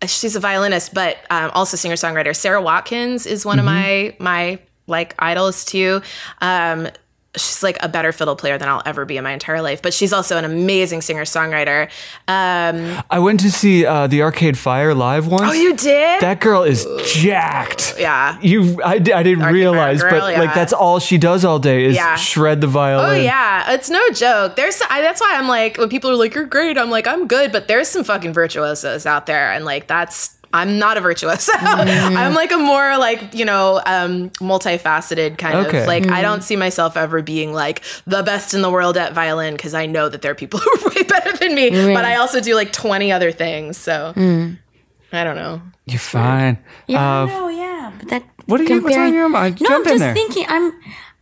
she's 0.06 0.36
a 0.36 0.40
violinist, 0.40 0.94
but 0.94 1.18
um, 1.30 1.52
also 1.54 1.78
singer 1.78 1.96
songwriter. 1.96 2.36
Sara 2.36 2.62
Watkins 2.62 3.26
is 3.26 3.46
one 3.46 3.60
of 3.60 3.66
my 3.66 4.16
my 4.20 4.60
like 4.88 5.16
idols 5.20 5.66
too. 5.66 6.02
Um, 6.42 6.88
she's 7.36 7.64
like 7.64 7.78
a 7.82 7.88
better 7.90 8.12
fiddle 8.12 8.36
player 8.36 8.58
than 8.58 8.68
I'll 8.70 8.82
ever 8.86 9.06
be 9.06 9.18
in 9.18 9.24
my 9.24 9.32
entire 9.32 9.62
life, 9.62 9.82
but 9.82 9.94
she's 9.94 10.12
also 10.14 10.38
an 10.38 10.46
amazing 10.46 11.02
singer 11.02 11.24
songwriter. 11.24 11.90
Um, 12.28 13.04
I 13.10 13.20
went 13.20 13.40
to 13.42 13.52
see 13.52 13.86
uh, 13.86 14.08
the 14.08 14.22
Arcade 14.24 14.58
Fire 14.58 14.94
live 14.94 15.28
once. 15.28 15.44
oh, 15.46 15.54
you 15.54 15.76
did? 15.76 16.22
That 16.22 16.40
girl 16.42 16.64
is 16.64 16.86
jacked. 17.06 17.96
yeah. 18.00 18.38
You, 18.42 18.82
I, 18.84 18.94
I 18.96 19.00
didn't 19.00 19.40
Fire 19.42 19.54
realize, 19.54 20.02
girl, 20.02 20.12
but 20.20 20.34
yeah. 20.34 20.40
like 20.40 20.54
that's 20.54 20.74
all 20.74 21.00
she 21.00 21.18
does 21.18 21.46
all 21.46 21.60
day 21.60 21.86
is 21.86 21.96
Yeah. 21.96 22.16
shred 22.16 22.62
the 22.62 22.68
violin. 22.68 23.06
Oh 23.10 23.14
yeah, 23.16 23.74
it's 23.74 23.90
no 23.90 24.02
joke. 24.10 24.56
There's 24.56 24.82
I, 24.90 25.02
that's 25.02 25.22
why 25.22 25.36
I'm 25.36 25.48
like 25.48 25.78
when 25.78 25.90
people 25.90 26.10
are 26.12 26.16
like 26.16 26.34
you're 26.36 26.46
great, 26.46 26.78
I'm 26.78 26.90
like 26.90 27.08
I'm 27.08 27.28
good, 27.28 27.52
but 27.52 27.68
there's 27.68 27.88
some 27.88 28.04
fucking 28.04 28.34
virtuosos 28.34 29.06
out 29.06 29.26
there, 29.26 29.52
and 29.52 29.66
like 29.66 29.88
that's 29.88 30.35
I'm 30.56 30.80
not 30.80 30.98
a 30.98 31.02
virtuoso. 31.02 31.52
I'm 31.60 32.34
like 32.34 32.52
a 32.52 32.58
more 32.58 32.98
like 32.98 33.34
you 33.34 33.46
know 33.46 33.82
um, 33.86 34.30
multifaceted 34.40 35.38
kind 35.38 35.68
Okay. 35.68 35.82
of 35.82 35.88
like 35.88 36.08
I 36.08 36.22
don't 36.22 36.42
see 36.44 36.56
myself 36.56 36.96
ever 36.98 37.22
being 37.22 37.54
like 37.54 37.84
the 38.08 38.24
best 38.24 38.54
in 38.54 38.62
the 38.62 38.70
world 38.72 38.96
at 38.98 39.14
violin 39.14 39.54
because 39.56 39.74
I 39.74 39.86
know 39.86 40.10
that 40.10 40.22
there 40.22 40.32
are 40.32 40.36
people 40.36 40.60
who 40.64 40.70
are 40.72 40.90
way 40.96 41.04
better 41.04 41.36
than 41.38 41.54
me, 41.56 41.70
but 41.94 42.06
I 42.06 42.16
also 42.16 42.40
do 42.42 42.56
like 42.56 42.72
20 42.72 43.12
other 43.12 43.32
things. 43.32 43.78
So 43.78 44.14
I 44.16 45.24
don't 45.24 45.36
know. 45.36 45.62
You're 45.86 46.00
fine. 46.00 46.58
Yeah, 46.88 47.22
Uh, 47.24 47.26
no, 47.28 47.48
yeah. 47.50 47.92
But 48.00 48.08
that 48.10 48.24
what 48.48 48.60
are 48.60 48.64
you- 48.64 48.82
what's 48.82 48.86
on 48.86 48.92
comparing- 48.92 49.14
your 49.14 49.30
mind? 49.30 49.62
No, 49.62 49.70
Jump 49.70 49.86
I'm 49.88 49.94
in 49.94 50.00
just 50.00 50.00
there. 50.00 50.14
thinking. 50.16 50.46
I'm, 50.50 50.72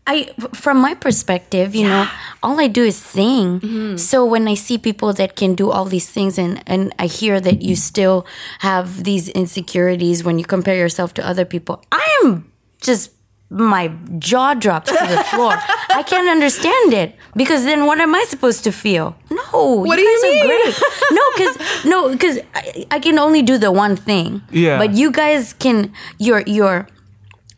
I 0.06 0.34
from 0.54 0.78
my 0.82 0.96
perspective, 0.96 1.74
you 1.76 1.88
know, 1.88 2.08
all 2.42 2.60
I 2.60 2.68
do 2.68 2.84
is 2.84 2.98
sing. 2.98 3.60
Mm-hmm. 3.62 3.98
So 3.98 4.26
when 4.26 4.48
I 4.48 4.56
see 4.56 4.78
people 4.78 5.14
that 5.14 5.36
can 5.36 5.56
do 5.56 5.72
all 5.72 5.86
these 5.86 6.10
things, 6.10 6.38
and 6.38 6.62
and 6.68 6.94
I 7.00 7.06
hear 7.08 7.40
that 7.40 7.62
you 7.62 7.76
still 7.76 8.26
have 8.60 9.04
these 9.06 9.30
insecurities 9.30 10.24
when 10.24 10.40
you 10.40 10.46
compare 10.46 10.76
yourself 10.76 11.14
to 11.16 11.26
other 11.28 11.46
people, 11.46 11.82
I 11.92 12.04
am 12.24 12.52
just 12.82 13.12
my 13.50 13.92
jaw 14.18 14.56
drops 14.56 14.90
to 14.92 15.08
the 15.08 15.24
floor. 15.26 15.54
I 15.96 16.04
can't 16.04 16.28
understand 16.28 16.92
it 16.94 17.16
because 17.36 17.64
then 17.66 17.86
what 17.86 18.00
am 18.02 18.16
I 18.16 18.26
supposed 18.28 18.64
to 18.64 18.72
feel? 18.72 19.16
No, 19.30 19.84
What 19.86 20.00
you 20.00 20.04
do 20.04 20.10
you 20.10 20.22
guys 20.22 20.32
mean? 20.32 20.44
are 20.44 20.64
great. 20.64 20.82
No, 21.12 21.22
because 21.38 21.86
no, 21.86 22.10
because 22.10 22.38
I, 22.56 22.86
I 22.92 23.00
can 23.00 23.20
only 23.20 23.42
do 23.44 23.58
the 23.58 23.72
one 23.72 23.96
thing. 23.96 24.42
Yeah. 24.52 24.78
but 24.80 24.94
you 24.96 25.12
guys 25.12 25.54
can. 25.54 25.94
You're 26.18 26.42
you're 26.48 26.88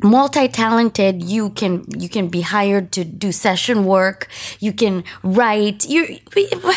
multi-talented 0.05 1.23
you 1.23 1.49
can 1.49 1.83
you 1.97 2.07
can 2.07 2.27
be 2.27 2.41
hired 2.41 2.91
to 2.91 3.03
do 3.03 3.31
session 3.31 3.85
work 3.85 4.27
you 4.59 4.71
can 4.71 5.03
write 5.23 5.85
you're 5.89 6.07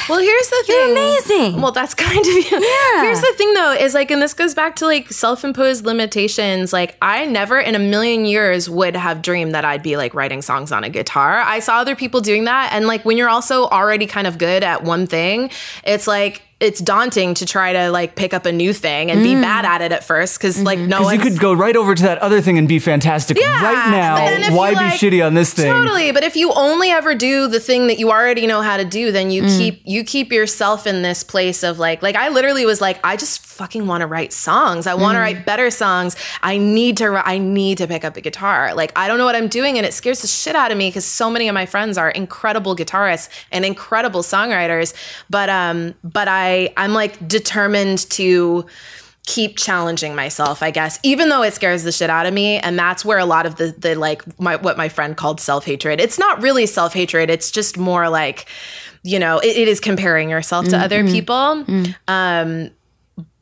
Well, 0.09 0.21
here's 0.21 0.49
the 0.49 0.65
thing. 0.67 0.77
You're 0.77 0.93
amazing. 0.93 1.61
Well, 1.61 1.73
that's 1.73 1.95
kind 2.07 2.19
of 2.21 2.27
you. 2.27 2.45
Yeah. 2.51 3.03
Here's 3.03 3.21
the 3.21 3.35
thing, 3.37 3.53
though, 3.55 3.73
is 3.73 3.95
like, 3.95 4.11
and 4.11 4.23
this 4.23 4.35
goes 4.35 4.55
back 4.55 4.77
to 4.77 4.87
like 4.87 5.11
self-imposed 5.11 5.85
limitations. 5.85 6.73
Like, 6.73 6.97
I 7.03 7.27
never 7.27 7.59
in 7.59 7.75
a 7.75 7.79
million 7.79 8.25
years 8.25 8.71
would 8.71 8.97
have 8.97 9.23
dreamed 9.23 9.55
that 9.55 9.65
I'd 9.65 9.83
be 9.83 9.97
like 9.97 10.15
writing 10.15 10.43
songs 10.43 10.73
on 10.73 10.85
a 10.85 10.89
guitar. 10.89 11.39
I 11.39 11.59
saw 11.59 11.79
other 11.79 11.97
people 11.97 12.21
doing 12.21 12.45
that, 12.45 12.71
and 12.73 12.87
like 12.87 13.05
when 13.05 13.17
you're 13.17 13.29
also 13.29 13.67
already 13.67 14.07
kind 14.07 14.27
of 14.27 14.39
good 14.39 14.63
at 14.63 14.85
one 14.85 15.07
thing, 15.07 15.51
it's 15.85 16.07
like 16.07 16.43
it's 16.61 16.81
daunting 16.81 17.35
to 17.35 17.47
try 17.47 17.73
to 17.73 17.89
like 17.91 18.17
pick 18.17 18.35
up 18.35 18.45
a 18.45 18.51
new 18.51 18.73
thing 18.73 19.13
and 19.13 19.23
be 19.23 19.35
mm. 19.35 19.43
bad 19.43 19.65
at 19.65 19.81
it 19.81 19.93
at 19.93 20.03
first 20.03 20.39
because 20.39 20.61
like 20.61 20.79
mm-hmm. 20.79 20.89
no 20.89 20.99
Because 21.09 21.13
you 21.13 21.31
could 21.31 21.41
go 21.41 21.53
right 21.53 21.77
over 21.77 21.95
to 21.95 22.03
that 22.03 22.19
other 22.19 22.41
thing 22.41 22.59
and 22.59 22.67
be 22.67 22.81
fantastic 22.81 23.39
Yeah, 23.39 23.63
right 23.63 23.91
now. 23.93 24.57
Why 24.57 24.71
you, 24.71 24.77
be 24.77 24.83
shitty 24.83 25.25
on 25.25 25.35
this 25.35 25.55
thing? 25.55 25.73
Totally, 25.73 26.11
but 26.11 26.25
if 26.25 26.35
you 26.35 26.53
only 26.53 26.91
ever 26.91 27.15
do 27.15 27.47
the 27.47 27.61
thing 27.61 27.87
that 27.87 28.01
you 28.01 28.11
already 28.11 28.49
know 28.49 28.61
how 28.61 28.77
to 28.77 28.85
do, 28.85 29.13
then 29.13 29.31
you 29.31 29.45
mm. 29.45 29.57
keep 29.57 29.83
you 29.85 30.03
keep 30.03 30.33
yourself 30.33 30.85
in 30.85 31.03
this 31.03 31.23
place 31.23 31.63
of 31.63 31.79
like 31.79 32.03
like 32.03 32.17
I 32.17 32.29
literally 32.29 32.67
was 32.67 32.81
like 32.81 32.99
I 33.05 33.17
just 33.17 33.47
fucking 33.47 33.87
want 33.87 34.01
to 34.01 34.09
write 34.09 34.33
songs. 34.33 34.89
I 34.89 34.95
want 34.95 35.15
to 35.15 35.21
mm. 35.21 35.23
write 35.23 35.47
better 35.47 35.71
songs. 35.71 36.17
I 36.43 36.59
need 36.59 36.97
to 36.97 37.23
I 37.25 37.39
need 37.39 37.79
to 37.79 37.87
pick 37.87 38.05
up 38.05 38.17
a 38.17 38.21
guitar. 38.21 38.75
Like 38.75 38.91
I 38.97 39.07
don't 39.07 39.19
know 39.19 39.27
what 39.27 39.37
I'm 39.37 39.49
doing 39.49 39.77
and 39.77 39.87
it 39.87 39.95
scares 39.95 40.23
the 40.23 40.27
shit 40.27 40.57
out 40.57 40.73
of 40.73 40.79
me 40.79 40.91
cuz 40.91 41.05
so 41.05 41.31
many 41.31 41.47
of 41.47 41.55
my 41.55 41.67
friends 41.67 41.97
are 41.97 42.11
incredible 42.11 42.75
guitarists 42.75 43.29
and 43.53 43.65
incredible 43.65 44.23
songwriters, 44.23 44.93
but 45.31 45.49
um 45.49 45.95
but 46.03 46.27
I 46.27 46.48
I'm 46.77 46.93
like 46.93 47.27
determined 47.27 48.09
to 48.11 48.67
keep 49.29 49.59
challenging 49.59 50.15
myself, 50.15 50.63
I 50.63 50.71
guess, 50.71 50.99
even 51.03 51.29
though 51.29 51.43
it 51.43 51.53
scares 51.53 51.83
the 51.83 51.93
shit 51.93 52.09
out 52.09 52.25
of 52.25 52.33
me. 52.33 52.57
And 52.59 52.79
that's 52.79 53.05
where 53.05 53.19
a 53.19 53.27
lot 53.27 53.45
of 53.45 53.57
the 53.57 53.75
the 53.77 53.95
like 53.95 54.23
my 54.41 54.57
what 54.57 54.79
my 54.79 54.89
friend 54.89 55.17
called 55.17 55.41
self 55.41 55.67
hatred. 55.67 56.01
It's 56.01 56.19
not 56.19 56.41
really 56.43 56.65
self 56.65 56.95
hatred. 56.95 57.29
It's 57.29 57.51
just 57.51 57.77
more 57.77 58.09
like, 58.09 58.47
you 59.03 59.19
know, 59.19 59.39
it, 59.39 59.55
it 59.57 59.69
is 59.69 59.81
comparing 59.81 60.31
yourself 60.31 60.67
to 60.69 60.77
mm, 60.77 60.83
other 60.83 61.03
mm-hmm. 61.03 61.13
people. 61.13 61.65
Mm. 61.67 61.97
Um, 62.09 62.71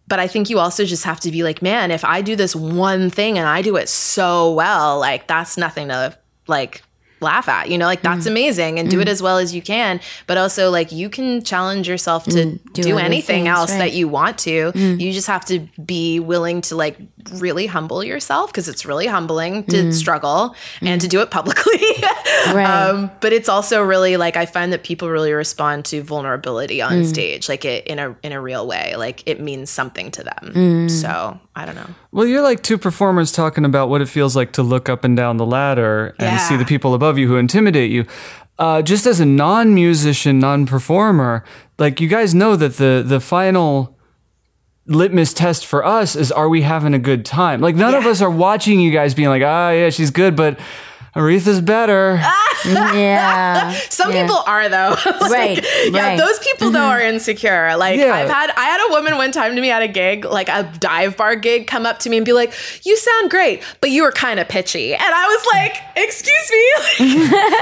but 0.09 0.19
I 0.19 0.27
think 0.27 0.51
you 0.51 0.59
also 0.59 0.85
just 0.85 1.05
have 1.05 1.21
to 1.21 1.31
be 1.31 1.42
like, 1.42 1.62
man, 1.62 1.90
if 1.90 2.05
I 2.05 2.21
do 2.21 2.35
this 2.37 2.55
one 2.55 3.09
thing 3.11 3.38
and 3.38 3.49
I 3.49 3.62
do 3.62 3.77
it 3.77 3.88
so 3.88 4.53
well, 4.55 4.99
like 4.99 5.29
that's 5.29 5.57
nothing 5.57 5.88
to 5.88 6.16
like 6.49 6.83
laugh 7.21 7.49
at 7.49 7.71
you 7.71 7.79
know 7.79 7.87
like 7.87 8.03
that's 8.03 8.27
mm. 8.27 8.31
amazing 8.31 8.79
and 8.79 8.91
do 8.91 9.01
it 9.01 9.09
mm. 9.09 9.11
as 9.11 9.23
well 9.23 9.39
as 9.39 9.55
you 9.55 9.63
can. 9.63 10.01
But 10.27 10.39
also 10.39 10.71
like 10.71 10.93
you 10.93 11.09
can 11.09 11.43
challenge 11.43 11.89
yourself 11.89 12.25
to 12.25 12.31
mm. 12.31 12.73
do 12.73 12.83
do, 12.83 12.99
anything 12.99 13.45
things, 13.45 13.49
else 13.49 13.71
right. 13.73 13.79
that 13.79 13.93
you 13.93 14.09
want 14.09 14.39
to. 14.39 14.73
You 14.75 15.13
just 15.13 15.27
have 15.27 15.45
to 15.47 15.61
be 15.85 16.21
willing 16.21 16.61
to 16.63 16.77
like 16.77 16.99
really 17.35 17.67
humble 17.67 18.03
yourself 18.05 18.51
because 18.53 18.69
it's 18.69 18.85
really 18.87 19.07
humbling 19.07 19.65
to 19.65 19.93
struggle 19.93 20.55
and 20.81 21.01
to 21.01 21.09
do 21.09 21.21
it 21.21 21.31
publicly. 21.31 21.81
Right. 22.53 22.65
um, 22.65 23.11
but 23.21 23.33
it's 23.33 23.49
also 23.49 23.83
really 23.83 24.17
like 24.17 24.37
i 24.37 24.47
find 24.47 24.73
that 24.73 24.85
people 24.85 25.11
really 25.11 25.33
respond 25.33 25.85
to 25.87 26.01
vulnerability 26.03 26.81
on 26.81 27.05
stage 27.05 27.49
like 27.49 27.65
it 27.65 27.87
in 27.89 27.99
a 27.99 28.15
in 28.23 28.31
a 28.33 28.41
real 28.41 28.67
way 28.69 28.95
like 28.97 29.23
it 29.27 29.41
means 29.41 29.69
something 29.71 30.11
to 30.12 30.23
them. 30.23 30.89
So 30.89 31.41
i 31.57 31.65
don't 31.67 31.75
know. 31.75 31.89
Well, 32.12 32.27
you're 32.27 32.43
like 32.43 32.62
two 32.62 32.79
performers 32.79 33.33
talking 33.33 33.65
about 33.65 33.89
what 33.89 34.01
it 34.01 34.07
feels 34.09 34.37
like 34.37 34.53
to 34.53 34.62
look 34.62 34.89
up 34.89 35.03
and 35.03 35.17
down 35.17 35.39
the 35.39 35.47
ladder 35.47 36.15
and 36.19 36.27
Yeah. 36.29 36.37
see 36.49 36.57
the 36.57 36.65
people 36.65 36.95
above 36.95 37.19
you 37.19 37.27
who 37.27 37.37
intimidate 37.37 37.91
you. 37.91 38.05
Uh, 38.59 38.81
just 38.81 39.07
as 39.07 39.19
a 39.21 39.27
non-musician, 39.27 40.39
non-performer, 40.39 41.45
like 41.79 42.01
you 42.01 42.09
guys 42.09 42.35
know 42.35 42.55
that 42.57 42.77
the 42.77 43.03
the 43.05 43.21
final 43.21 43.96
litmus 44.87 45.35
test 45.35 45.66
for 45.66 45.85
us 45.85 46.14
is 46.16 46.31
are 46.33 46.49
we 46.49 46.62
having 46.62 46.94
a 46.94 46.99
good 46.99 47.25
time? 47.25 47.61
Like 47.61 47.75
none 47.77 47.94
of 47.94 48.07
us 48.07 48.22
are 48.22 48.31
watching 48.31 48.81
you 48.81 48.90
guys 48.92 49.14
being 49.14 49.29
like, 49.29 49.42
ah, 49.44 49.70
yeah, 49.70 49.90
she's 49.90 50.11
good, 50.11 50.37
but 50.37 50.59
Aretha's 51.14 51.61
better. 51.62 52.16
yeah. 52.66 53.70
Some 53.90 54.12
Yeah. 54.12 54.22
people 54.22 54.42
are 54.46 54.68
though. 54.68 54.96
Like, 55.07 55.31
Right, 55.31 55.66
Yeah, 55.90 56.07
right. 56.09 56.18
those 56.18 56.38
people 56.40 56.70
though 56.70 56.79
are 56.87 57.01
insecure. 57.01 57.75
Like 57.77 57.99
Yeah. 57.99 58.12
I've 58.14 58.29
had 58.29 58.51
I 58.57 58.64
had 58.64 58.87
a 58.88 58.92
woman 58.92 59.16
one 59.16 59.33
time 59.33 59.55
to 59.57 59.61
me 59.61 59.70
at 59.70 59.83
a 59.83 59.88
gig, 59.88 60.25
like 60.25 60.49
a 60.49 60.70
dive 60.79 61.16
bar 61.16 61.35
gig, 61.37 61.66
come 61.66 61.87
up 61.87 61.99
to 62.01 62.11
me 62.11 62.16
and 62.18 62.27
be 62.27 62.33
like, 62.33 62.53
"You 62.85 62.96
sound 62.96 63.31
great, 63.31 63.62
but 63.81 63.90
you 63.90 64.03
were 64.03 64.12
kind 64.12 64.38
of 64.38 64.46
pitchy." 64.49 64.94
And 64.94 65.03
I 65.03 65.27
was 65.27 65.46
like, 65.55 65.77
"Excuse 65.96 66.51
me." 66.51 67.16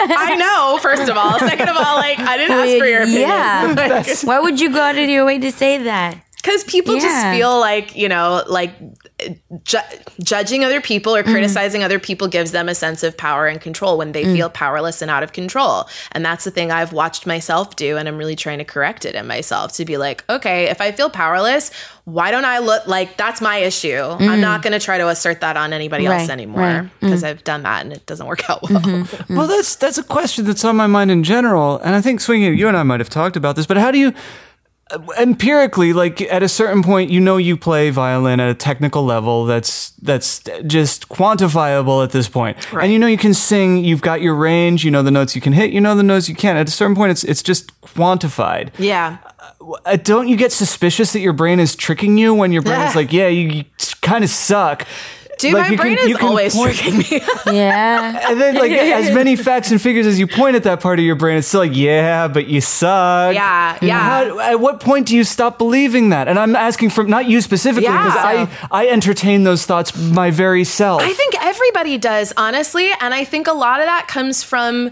Like, 0.08 0.18
I 0.18 0.34
know, 0.36 0.78
first 0.82 1.08
of 1.08 1.16
all. 1.16 1.38
Second 1.38 1.68
of 1.68 1.76
all, 1.76 1.96
like 1.96 2.18
I 2.18 2.36
didn't 2.36 2.56
ask 2.58 2.78
for 2.78 2.86
your 2.86 3.02
opinion. 3.02 3.20
Yeah. 3.22 4.04
Why 4.24 4.40
would 4.40 4.60
you 4.60 4.70
go 4.72 4.80
out 4.80 4.96
of 4.98 5.08
your 5.08 5.24
way 5.24 5.38
to 5.38 5.52
say 5.52 5.78
that? 5.84 6.18
Because 6.44 6.62
people 6.64 6.94
just 7.00 7.26
feel 7.34 7.58
like, 7.58 7.96
you 7.96 8.06
know, 8.06 8.42
like 8.46 8.70
ju- 9.64 9.78
judging 10.22 10.62
other 10.62 10.80
people 10.82 11.16
or 11.16 11.22
Mm-hmm. 11.22 11.32
criticizing 11.32 11.82
other 11.82 11.98
people 11.98 12.28
gives 12.28 12.52
them 12.52 12.68
a 12.68 12.74
sense 12.74 13.02
of 13.02 13.16
power 13.16 13.46
and 13.46 13.58
control 13.62 13.96
when 13.96 14.12
they 14.12 14.24
Mm. 14.24 14.34
feel 14.36 14.50
powerless 14.50 15.00
and 15.00 15.10
out 15.10 15.22
of 15.22 15.32
control. 15.32 15.88
And 16.12 16.22
that's 16.22 16.44
the 16.44 16.50
thing 16.50 16.70
I've 16.70 16.92
watched 16.92 17.26
myself 17.26 17.76
do. 17.76 17.96
And 17.96 18.06
I'm 18.08 18.18
really 18.18 18.36
trying 18.36 18.58
to 18.58 18.64
correct 18.64 19.06
it 19.06 19.14
in 19.14 19.26
myself 19.26 19.72
to 19.74 19.86
be 19.86 19.96
like, 19.96 20.22
okay, 20.28 20.64
if 20.68 20.82
I 20.82 20.92
feel 20.92 21.08
powerless, 21.08 21.70
why 22.04 22.30
don't 22.30 22.44
I 22.44 22.58
look 22.58 22.86
like 22.86 23.16
that's 23.16 23.40
my 23.40 23.56
issue? 23.56 23.96
I'm 23.98 24.42
not 24.42 24.60
going 24.60 24.74
to 24.74 24.78
try 24.80 24.98
to 24.98 25.08
assert 25.08 25.40
that 25.40 25.56
on 25.56 25.72
anybody 25.72 26.04
else 26.04 26.14
Mm. 26.24 26.28
Right, 26.28 26.30
anymore 26.30 26.60
right. 26.60 26.82
Mm. 26.82 26.90
because 27.00 27.24
I've 27.24 27.42
done 27.44 27.62
that 27.62 27.82
and 27.84 27.92
it 27.94 28.04
doesn't 28.04 28.26
work 28.26 28.50
out 28.50 28.62
well. 28.62 28.80
Mm-hmm. 28.82 29.34
Well, 29.36 29.46
that's 29.48 29.76
that's 29.76 29.96
a 29.96 30.02
question 30.04 30.44
that's 30.44 30.64
on 30.64 30.76
my 30.76 30.86
mind 30.86 31.10
in 31.10 31.22
general, 31.22 31.78
and 31.78 31.94
I 31.94 32.02
think 32.02 32.20
swinging. 32.20 32.58
You 32.58 32.68
and 32.68 32.76
I 32.76 32.82
might 32.82 33.00
have 33.00 33.08
talked 33.08 33.36
about 33.36 33.56
this, 33.56 33.66
but 33.66 33.78
how 33.78 33.90
do 33.90 33.98
you 33.98 34.12
empirically, 35.18 35.92
like 35.92 36.20
at 36.22 36.42
a 36.42 36.48
certain 36.48 36.82
point, 36.82 37.10
you 37.10 37.20
know 37.20 37.36
you 37.36 37.56
play 37.56 37.90
violin 37.90 38.40
at 38.40 38.48
a 38.48 38.54
technical 38.54 39.04
level 39.04 39.44
that's 39.44 39.90
that's 40.02 40.42
just 40.66 41.08
quantifiable 41.08 42.04
at 42.04 42.10
this 42.10 42.28
point, 42.28 42.56
and 42.74 42.92
you 42.92 42.98
know 42.98 43.06
you 43.06 43.18
can 43.18 43.34
sing. 43.34 43.84
You've 43.84 44.02
got 44.02 44.20
your 44.20 44.34
range. 44.34 44.84
You 44.84 44.90
know 44.90 45.02
the 45.02 45.10
notes 45.10 45.34
you 45.34 45.40
can 45.40 45.52
hit. 45.52 45.70
You 45.72 45.80
know 45.80 45.94
the 45.94 46.02
notes 46.02 46.28
you 46.28 46.34
can't. 46.34 46.58
At 46.58 46.68
a 46.68 46.72
certain 46.72 46.94
point, 46.96 47.10
it's 47.12 47.24
it's 47.24 47.42
just 47.42 47.78
quantified. 47.82 48.70
yeah. 48.78 49.18
Uh, 49.86 49.96
don't 49.96 50.28
you 50.28 50.36
get 50.36 50.52
suspicious 50.52 51.14
that 51.14 51.20
your 51.20 51.32
brain 51.32 51.58
is 51.58 51.74
tricking 51.74 52.18
you 52.18 52.34
when 52.34 52.52
your 52.52 52.60
brain 52.60 52.80
is 52.82 52.94
like, 53.00 53.12
yeah, 53.14 53.28
you, 53.28 53.48
you 53.48 53.64
kind 54.02 54.22
of 54.22 54.28
suck. 54.28 54.86
Dude, 55.38 55.54
Like, 55.54 55.62
my 55.64 55.68
you 55.70 55.76
can- 55.78 55.94
brain 55.96 56.08
you 56.08 56.16
is 56.16 56.22
always 56.22 56.54
point- 56.54 56.74
tricking 56.76 56.98
me. 56.98 57.22
Yeah. 57.58 58.30
and 58.30 58.40
then, 58.40 58.54
like, 58.54 58.70
as 58.72 59.14
many 59.14 59.36
facts 59.36 59.70
and 59.70 59.80
figures 59.80 60.06
as 60.06 60.18
you 60.18 60.26
point 60.26 60.56
at 60.56 60.62
that 60.64 60.80
part 60.80 60.98
of 60.98 61.04
your 61.04 61.16
brain, 61.16 61.38
it's 61.38 61.48
still 61.48 61.60
like, 61.60 61.74
yeah, 61.76 62.28
but 62.28 62.46
you 62.46 62.60
suck. 62.60 63.34
Yeah, 63.34 63.78
yeah. 63.82 63.98
How, 64.00 64.38
at 64.40 64.60
what 64.60 64.80
point 64.80 65.06
do 65.08 65.16
you 65.16 65.24
stop 65.24 65.58
believing 65.58 66.10
that? 66.10 66.28
And 66.28 66.38
I'm 66.38 66.54
asking 66.56 66.90
from 66.90 67.08
not 67.10 67.26
you 67.26 67.40
specifically, 67.40 67.84
Yeah. 67.84 68.02
because 68.04 68.16
I, 68.18 68.68
I 68.84 68.88
entertain 68.88 69.44
those 69.44 69.66
thoughts 69.66 69.96
my 69.96 70.30
very 70.30 70.64
self. 70.64 71.02
I 71.02 71.12
think 71.12 71.34
everybody 71.42 71.98
does, 71.98 72.32
honestly. 72.36 72.90
And 73.00 73.12
I 73.14 73.24
think 73.24 73.46
a 73.46 73.52
lot 73.52 73.80
of 73.80 73.86
that 73.86 74.06
comes 74.08 74.42
from. 74.42 74.90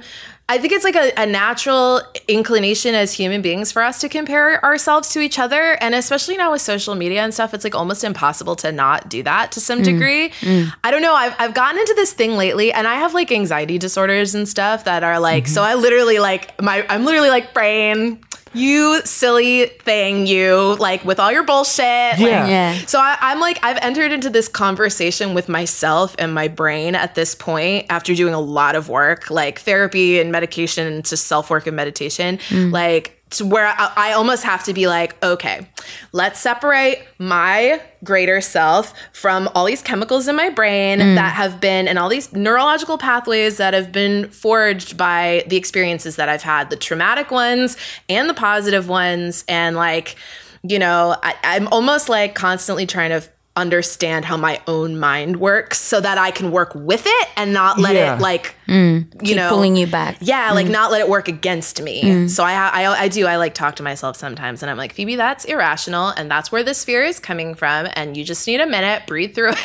I 0.48 0.58
think 0.58 0.72
it's 0.72 0.84
like 0.84 0.96
a, 0.96 1.12
a 1.16 1.24
natural 1.24 2.02
inclination 2.28 2.94
as 2.94 3.14
human 3.14 3.40
beings 3.40 3.72
for 3.72 3.80
us 3.82 4.00
to 4.00 4.08
compare 4.08 4.62
ourselves 4.64 5.08
to 5.10 5.20
each 5.20 5.38
other. 5.38 5.78
And 5.80 5.94
especially 5.94 6.36
now 6.36 6.52
with 6.52 6.60
social 6.60 6.94
media 6.94 7.22
and 7.22 7.32
stuff, 7.32 7.54
it's 7.54 7.64
like 7.64 7.74
almost 7.74 8.04
impossible 8.04 8.56
to 8.56 8.72
not 8.72 9.08
do 9.08 9.22
that 9.22 9.52
to 9.52 9.60
some 9.60 9.80
mm, 9.80 9.84
degree. 9.84 10.28
Mm. 10.40 10.74
I 10.84 10.90
don't 10.90 11.00
know. 11.00 11.14
I've, 11.14 11.34
I've 11.38 11.54
gotten 11.54 11.80
into 11.80 11.94
this 11.94 12.12
thing 12.12 12.36
lately 12.36 12.72
and 12.72 12.86
I 12.86 12.96
have 12.96 13.14
like 13.14 13.32
anxiety 13.32 13.78
disorders 13.78 14.34
and 14.34 14.46
stuff 14.46 14.84
that 14.84 15.02
are 15.02 15.18
like, 15.18 15.44
mm-hmm. 15.44 15.54
so 15.54 15.62
I 15.62 15.74
literally 15.74 16.18
like, 16.18 16.60
my, 16.60 16.84
I'm 16.88 17.04
literally 17.04 17.30
like, 17.30 17.54
brain, 17.54 18.22
you 18.54 19.00
silly 19.04 19.66
thing, 19.66 20.26
you 20.26 20.76
like 20.78 21.04
with 21.04 21.18
all 21.18 21.32
your 21.32 21.44
bullshit. 21.44 21.84
like, 21.84 22.20
Yeah. 22.20 22.46
Yeah. 22.46 22.78
so 22.86 22.98
I, 22.98 23.16
I'm 23.20 23.40
like, 23.40 23.58
I've 23.62 23.78
entered 23.78 24.12
into 24.12 24.30
this 24.30 24.48
conversation 24.48 25.34
with 25.34 25.48
myself 25.48 26.14
and 26.18 26.34
my 26.34 26.48
brain 26.48 26.94
at 26.94 27.14
this 27.14 27.34
point 27.34 27.86
after 27.90 28.14
doing 28.14 28.34
a 28.34 28.40
lot 28.40 28.76
of 28.76 28.88
work, 28.88 29.30
like 29.30 29.60
therapy 29.60 30.20
and 30.20 30.30
medication 30.32 30.86
and 30.86 31.04
just 31.04 31.26
self 31.26 31.50
work 31.50 31.66
and 31.66 31.76
meditation. 31.76 32.38
Mm. 32.48 32.72
Like, 32.72 33.21
to 33.32 33.46
where 33.46 33.66
I, 33.66 33.92
I 33.96 34.12
almost 34.12 34.44
have 34.44 34.64
to 34.64 34.74
be 34.74 34.86
like, 34.86 35.22
okay, 35.22 35.66
let's 36.12 36.40
separate 36.40 37.04
my 37.18 37.82
greater 38.04 38.40
self 38.40 38.94
from 39.12 39.48
all 39.54 39.64
these 39.64 39.82
chemicals 39.82 40.28
in 40.28 40.36
my 40.36 40.50
brain 40.50 40.98
mm. 40.98 41.14
that 41.14 41.34
have 41.34 41.60
been, 41.60 41.88
and 41.88 41.98
all 41.98 42.08
these 42.08 42.32
neurological 42.32 42.98
pathways 42.98 43.56
that 43.56 43.74
have 43.74 43.92
been 43.92 44.28
forged 44.30 44.96
by 44.96 45.44
the 45.48 45.56
experiences 45.56 46.16
that 46.16 46.28
I've 46.28 46.42
had, 46.42 46.70
the 46.70 46.76
traumatic 46.76 47.30
ones 47.30 47.76
and 48.08 48.28
the 48.28 48.34
positive 48.34 48.88
ones. 48.88 49.44
And 49.48 49.76
like, 49.76 50.16
you 50.62 50.78
know, 50.78 51.16
I, 51.22 51.34
I'm 51.42 51.68
almost 51.68 52.08
like 52.08 52.34
constantly 52.34 52.86
trying 52.86 53.10
to 53.10 53.28
understand 53.54 54.24
how 54.24 54.36
my 54.36 54.60
own 54.66 54.98
mind 54.98 55.36
works 55.38 55.78
so 55.78 56.00
that 56.00 56.16
I 56.16 56.30
can 56.30 56.50
work 56.50 56.72
with 56.74 57.02
it 57.06 57.28
and 57.36 57.52
not 57.52 57.78
let 57.78 57.94
Yeah. 57.94 58.16
it 58.16 58.20
like, 58.20 58.54
mm. 58.66 59.04
you 59.22 59.34
know, 59.34 59.50
Pulling 59.50 59.76
you 59.76 59.86
back. 59.86 60.16
yeah, 60.20 60.52
like 60.52 60.66
mm. 60.66 60.70
not 60.70 60.90
let 60.90 61.02
it 61.02 61.08
work 61.08 61.28
against 61.28 61.82
me. 61.82 62.02
Mm. 62.02 62.30
So 62.30 62.44
I, 62.44 62.54
I, 62.54 63.02
I 63.02 63.08
do, 63.08 63.26
I 63.26 63.36
like 63.36 63.52
talk 63.54 63.76
to 63.76 63.82
myself 63.82 64.16
sometimes 64.16 64.62
and 64.62 64.70
I'm 64.70 64.78
like, 64.78 64.94
Phoebe, 64.94 65.16
that's 65.16 65.44
irrational. 65.44 66.08
And 66.16 66.30
that's 66.30 66.50
where 66.50 66.62
this 66.64 66.82
fear 66.84 67.04
is 67.04 67.20
coming 67.20 67.54
from. 67.54 67.88
And 67.94 68.16
you 68.16 68.24
just 68.24 68.46
need 68.46 68.60
a 68.62 68.66
minute, 68.66 69.06
breathe 69.06 69.34
through 69.34 69.50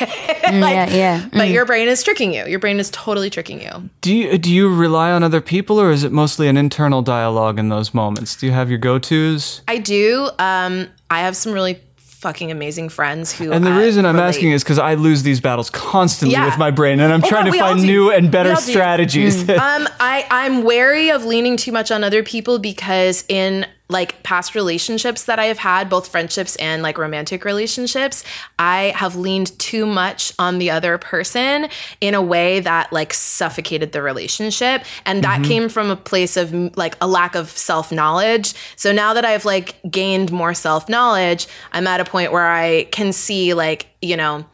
like, 0.60 0.74
yeah, 0.74 0.90
yeah. 0.94 1.28
But 1.32 1.48
your 1.48 1.64
brain 1.64 1.88
is 1.88 2.02
tricking 2.02 2.34
you. 2.34 2.44
Your 2.44 2.58
brain 2.58 2.78
is 2.80 2.90
totally 2.90 3.30
tricking 3.30 3.62
you. 3.62 3.88
do 4.02 4.14
you 4.14 4.36
do 4.38 4.52
you 4.52 4.72
rely 4.74 5.10
on 5.12 5.22
other 5.22 5.40
people, 5.40 5.80
or 5.80 5.90
is 5.90 6.04
it 6.04 6.12
mostly 6.12 6.46
an 6.48 6.56
internal 6.58 7.00
dialogue 7.02 7.58
in 7.58 7.70
those 7.70 7.94
moments? 7.94 8.36
Do 8.36 8.44
you 8.46 8.52
have 8.52 8.68
your 8.68 8.78
go 8.78 8.98
tos? 8.98 9.62
I 9.66 9.78
do. 9.78 10.28
Um, 10.38 10.88
I 11.10 11.20
have 11.20 11.36
some 11.36 11.52
really 11.52 11.80
fucking 12.20 12.50
amazing 12.50 12.88
friends 12.88 13.32
who. 13.32 13.52
And 13.52 13.64
the 13.64 13.72
reason 13.72 14.04
I'm 14.04 14.16
relate. 14.16 14.28
asking 14.28 14.50
is 14.52 14.64
because 14.64 14.78
I 14.78 14.94
lose 14.94 15.22
these 15.22 15.40
battles 15.40 15.70
constantly 15.70 16.32
Yeah. 16.34 16.46
with 16.46 16.58
my 16.58 16.70
brain, 16.70 16.98
and 17.00 17.12
I'm 17.12 17.22
Oh, 17.24 17.28
trying 17.28 17.44
no, 17.46 17.52
to 17.52 17.58
find 17.58 17.82
new 17.82 18.10
and 18.10 18.30
better 18.30 18.56
strategies. 18.56 19.48
um, 19.48 19.88
I 20.00 20.26
I'm 20.30 20.62
wary 20.64 21.10
of 21.10 21.24
leaning 21.24 21.56
too 21.56 21.72
much 21.72 21.90
on 21.90 22.02
other 22.02 22.22
people 22.22 22.58
because 22.58 23.24
in 23.28 23.66
like 23.90 24.22
past 24.22 24.54
relationships 24.54 25.24
that 25.24 25.38
I 25.38 25.46
have 25.46 25.58
had, 25.58 25.88
both 25.88 26.08
friendships 26.08 26.56
and 26.56 26.82
like 26.82 26.98
romantic 26.98 27.44
relationships, 27.44 28.22
I 28.58 28.92
have 28.94 29.16
leaned 29.16 29.58
too 29.58 29.86
much 29.86 30.32
on 30.38 30.58
the 30.58 30.70
other 30.70 30.98
person 30.98 31.68
in 32.00 32.14
a 32.14 32.20
way 32.20 32.60
that 32.60 32.92
like 32.92 33.14
suffocated 33.14 33.92
the 33.92 34.02
relationship. 34.02 34.84
And 35.06 35.24
that 35.24 35.40
mm-hmm. 35.40 35.48
came 35.50 35.68
from 35.70 35.90
a 35.90 35.96
place 35.96 36.36
of 36.36 36.52
like 36.76 36.96
a 37.00 37.06
lack 37.06 37.34
of 37.34 37.48
self 37.50 37.90
knowledge. 37.90 38.52
So 38.76 38.92
now 38.92 39.14
that 39.14 39.24
I've 39.24 39.46
like 39.46 39.80
gained 39.90 40.30
more 40.30 40.52
self 40.52 40.88
knowledge, 40.88 41.46
I'm 41.72 41.86
at 41.86 42.00
a 42.00 42.04
point 42.04 42.30
where 42.30 42.48
I 42.48 42.84
can 42.84 43.12
see 43.12 43.54
like, 43.54 43.88
you 44.02 44.16
know, 44.18 44.44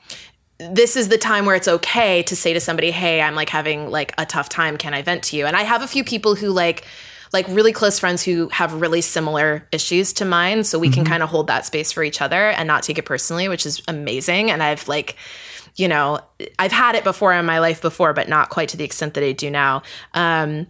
this 0.59 0.97
is 0.97 1.09
the 1.09 1.19
time 1.19 1.47
where 1.47 1.57
it's 1.57 1.67
okay 1.67 2.23
to 2.23 2.37
say 2.37 2.53
to 2.53 2.61
somebody, 2.61 2.93
"Hey, 2.93 3.21
I'm 3.21 3.35
like 3.35 3.49
having 3.49 3.91
like 3.91 4.15
a 4.17 4.25
tough 4.25 4.49
time. 4.49 4.77
Can 4.77 4.95
I 4.95 5.03
vent 5.03 5.25
to 5.25 5.37
you?" 5.37 5.47
And 5.47 5.57
I 5.57 5.65
have 5.65 5.83
a 5.83 5.89
few 5.89 6.05
people 6.05 6.37
who 6.37 6.51
like 6.51 6.87
like 7.35 7.47
really 7.49 7.73
close 7.73 7.99
friends 7.99 8.23
who 8.23 8.49
have 8.49 8.73
really 8.81 9.03
similar 9.03 9.69
issues 9.73 10.15
to 10.15 10.25
mine, 10.25 10.65
so 10.65 10.79
we 10.79 10.89
can 10.89 11.05
kind 11.05 11.23
of 11.23 11.29
hold 11.29 11.49
that 11.49 11.67
space 11.67 11.93
for 11.93 12.03
each 12.03 12.23
other 12.23 12.49
and 12.49 12.67
not 12.67 12.83
take 12.83 12.97
it 12.97 13.05
personally, 13.05 13.49
which 13.49 13.67
is 13.67 13.83
amazing. 13.87 14.51
And 14.51 14.63
I've 14.63 14.89
like 14.89 15.17
you 15.77 15.89
know, 15.89 16.21
I've 16.59 16.73
had 16.73 16.95
it 16.95 17.05
before 17.05 17.33
in 17.33 17.45
my 17.45 17.59
life 17.59 17.83
before, 17.83 18.13
but 18.13 18.29
not 18.29 18.49
quite 18.49 18.69
to 18.71 18.77
the 18.77 18.85
extent 18.85 19.15
that 19.15 19.25
I 19.25 19.33
do 19.33 19.51
now. 19.51 19.83
Um, 20.15 20.69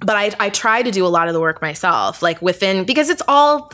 but 0.00 0.16
I, 0.16 0.32
I 0.40 0.50
try 0.50 0.82
to 0.82 0.90
do 0.90 1.04
a 1.04 1.08
lot 1.08 1.28
of 1.28 1.34
the 1.34 1.40
work 1.40 1.60
myself, 1.60 2.22
like 2.22 2.40
within, 2.40 2.84
because 2.84 3.10
it's 3.10 3.22
all, 3.28 3.72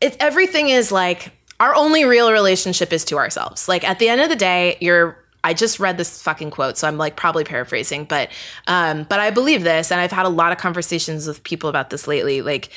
it's 0.00 0.16
everything 0.20 0.68
is 0.68 0.90
like 0.90 1.32
our 1.60 1.74
only 1.74 2.04
real 2.04 2.32
relationship 2.32 2.92
is 2.92 3.04
to 3.06 3.18
ourselves. 3.18 3.68
Like 3.68 3.84
at 3.84 3.98
the 3.98 4.08
end 4.08 4.20
of 4.20 4.28
the 4.28 4.36
day, 4.36 4.78
you're, 4.80 5.22
I 5.44 5.54
just 5.54 5.78
read 5.78 5.96
this 5.96 6.22
fucking 6.22 6.50
quote, 6.50 6.76
so 6.76 6.88
I'm 6.88 6.98
like 6.98 7.16
probably 7.16 7.44
paraphrasing, 7.44 8.04
but, 8.04 8.30
um, 8.66 9.04
but 9.04 9.20
I 9.20 9.30
believe 9.30 9.62
this, 9.62 9.92
and 9.92 10.00
I've 10.00 10.12
had 10.12 10.26
a 10.26 10.30
lot 10.30 10.52
of 10.52 10.58
conversations 10.58 11.26
with 11.26 11.44
people 11.44 11.70
about 11.70 11.90
this 11.90 12.08
lately. 12.08 12.42
Like 12.42 12.70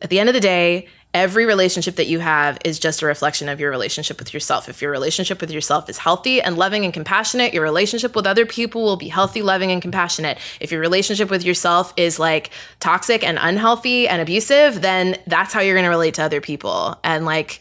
at 0.00 0.10
the 0.10 0.18
end 0.18 0.28
of 0.28 0.34
the 0.34 0.40
day, 0.40 0.88
every 1.12 1.44
relationship 1.46 1.94
that 1.94 2.08
you 2.08 2.18
have 2.18 2.58
is 2.64 2.78
just 2.78 3.00
a 3.00 3.06
reflection 3.06 3.48
of 3.48 3.60
your 3.60 3.70
relationship 3.70 4.18
with 4.18 4.34
yourself. 4.34 4.68
If 4.68 4.82
your 4.82 4.90
relationship 4.90 5.40
with 5.40 5.50
yourself 5.50 5.88
is 5.88 5.98
healthy 5.98 6.42
and 6.42 6.58
loving 6.58 6.84
and 6.84 6.92
compassionate, 6.92 7.54
your 7.54 7.62
relationship 7.62 8.16
with 8.16 8.26
other 8.26 8.44
people 8.44 8.82
will 8.82 8.96
be 8.96 9.08
healthy, 9.08 9.40
loving, 9.40 9.70
and 9.70 9.80
compassionate. 9.80 10.38
If 10.60 10.72
your 10.72 10.80
relationship 10.80 11.30
with 11.30 11.44
yourself 11.44 11.94
is 11.96 12.18
like 12.18 12.50
toxic 12.80 13.22
and 13.22 13.38
unhealthy 13.40 14.08
and 14.08 14.20
abusive, 14.20 14.80
then 14.80 15.16
that's 15.28 15.52
how 15.52 15.60
you're 15.60 15.76
going 15.76 15.84
to 15.84 15.90
relate 15.90 16.14
to 16.14 16.22
other 16.22 16.40
people. 16.40 16.98
And 17.04 17.24
like, 17.24 17.60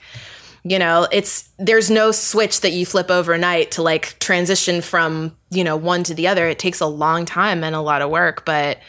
you 0.63 0.79
know, 0.79 1.07
it's 1.11 1.49
there's 1.59 1.89
no 1.91 2.11
switch 2.11 2.61
that 2.61 2.71
you 2.71 2.85
flip 2.85 3.11
overnight 3.11 3.71
to 3.71 3.81
like 3.81 4.17
transition 4.19 4.81
from, 4.81 5.35
you 5.49 5.63
know, 5.63 5.75
one 5.75 6.03
to 6.03 6.13
the 6.13 6.27
other. 6.27 6.47
It 6.47 6.57
takes 6.59 6.79
a 6.79 6.85
long 6.85 7.25
time 7.25 7.63
and 7.63 7.75
a 7.75 7.81
lot 7.81 8.01
of 8.01 8.09
work, 8.09 8.45
but 8.45 8.79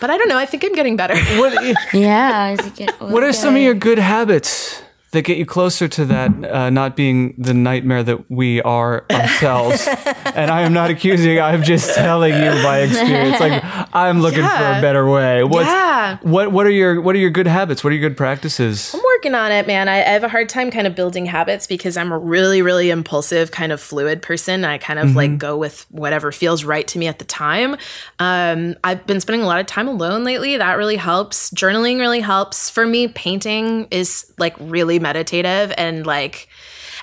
but 0.00 0.10
I 0.10 0.18
don't 0.18 0.28
know. 0.28 0.38
I 0.38 0.46
think 0.46 0.64
I'm 0.64 0.74
getting 0.74 0.96
better. 0.96 1.16
What, 1.40 1.54
Yeah. 1.92 2.56
as 2.58 2.64
you 2.64 2.70
get 2.72 3.00
what 3.00 3.22
are 3.22 3.32
some 3.32 3.54
of 3.56 3.62
your 3.62 3.74
good 3.74 3.98
habits 3.98 4.82
that 5.12 5.22
get 5.22 5.38
you 5.38 5.46
closer 5.46 5.88
to 5.88 6.04
that 6.04 6.44
uh, 6.44 6.70
not 6.70 6.96
being 6.96 7.34
the 7.38 7.54
nightmare 7.54 8.02
that 8.02 8.30
we 8.30 8.60
are 8.62 9.04
ourselves? 9.10 9.86
and 10.34 10.50
I 10.50 10.62
am 10.62 10.72
not 10.72 10.90
accusing. 10.90 11.40
I'm 11.40 11.62
just 11.62 11.94
telling 11.94 12.34
you 12.34 12.50
by 12.62 12.80
experience. 12.80 13.40
Like 13.40 13.62
I'm 13.94 14.20
looking 14.20 14.42
for 14.42 14.46
a 14.46 14.80
better 14.80 15.08
way. 15.08 15.44
What's, 15.44 15.66
Yeah. 15.66 16.18
What 16.22 16.52
What 16.52 16.66
are 16.66 16.70
your 16.70 17.00
What 17.00 17.14
are 17.14 17.18
your 17.18 17.30
good 17.30 17.46
habits? 17.46 17.82
What 17.82 17.92
are 17.92 17.96
your 17.96 18.08
good 18.08 18.16
practices? 18.16 18.94
I'm 18.94 19.00
working 19.16 19.34
on 19.34 19.52
it, 19.52 19.66
man. 19.66 19.88
I, 19.88 19.96
I 19.96 20.10
have 20.10 20.24
a 20.24 20.28
hard 20.28 20.48
time 20.48 20.70
kind 20.70 20.86
of 20.86 20.94
building 20.94 21.26
habits 21.26 21.66
because 21.66 21.96
I'm 21.96 22.12
a 22.12 22.18
really, 22.18 22.62
really 22.62 22.90
impulsive, 22.90 23.50
kind 23.50 23.72
of 23.72 23.80
fluid 23.80 24.22
person. 24.22 24.64
I 24.64 24.78
kind 24.78 24.98
of 24.98 25.14
like 25.16 25.38
go 25.38 25.56
with 25.56 25.86
whatever 25.90 26.32
feels 26.32 26.64
right 26.64 26.86
to 26.88 26.98
me 26.98 27.06
at 27.06 27.18
the 27.18 27.24
time. 27.24 27.76
Um, 28.18 28.76
I've 28.84 29.06
been 29.06 29.20
spending 29.20 29.42
a 29.42 29.46
lot 29.46 29.60
of 29.60 29.66
time 29.66 29.88
alone 29.88 30.24
lately. 30.24 30.56
That 30.56 30.74
really 30.74 30.96
helps. 30.96 31.50
Journaling 31.50 31.98
really 31.98 32.20
helps. 32.20 32.70
For 32.70 32.86
me, 32.86 33.08
painting 33.08 33.88
is 33.90 34.32
like 34.38 34.54
really 34.60 34.97
meditative 34.98 35.72
and 35.76 36.06
like, 36.06 36.48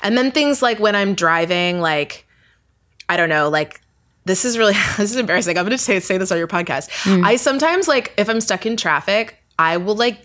and 0.01 0.17
then 0.17 0.31
things 0.31 0.61
like 0.61 0.79
when 0.79 0.95
I'm 0.95 1.13
driving, 1.15 1.79
like, 1.79 2.25
I 3.07 3.17
don't 3.17 3.29
know, 3.29 3.49
like 3.49 3.81
this 4.25 4.43
is 4.43 4.57
really 4.57 4.73
this 4.97 5.11
is 5.11 5.15
embarrassing. 5.15 5.57
I'm 5.57 5.65
gonna 5.65 5.77
say 5.77 5.99
say 5.99 6.17
this 6.17 6.31
on 6.31 6.37
your 6.37 6.47
podcast. 6.47 6.89
Mm. 7.03 7.23
I 7.23 7.35
sometimes 7.37 7.87
like 7.87 8.13
if 8.17 8.29
I'm 8.29 8.41
stuck 8.41 8.65
in 8.65 8.77
traffic, 8.77 9.37
I 9.57 9.77
will 9.77 9.95
like 9.95 10.24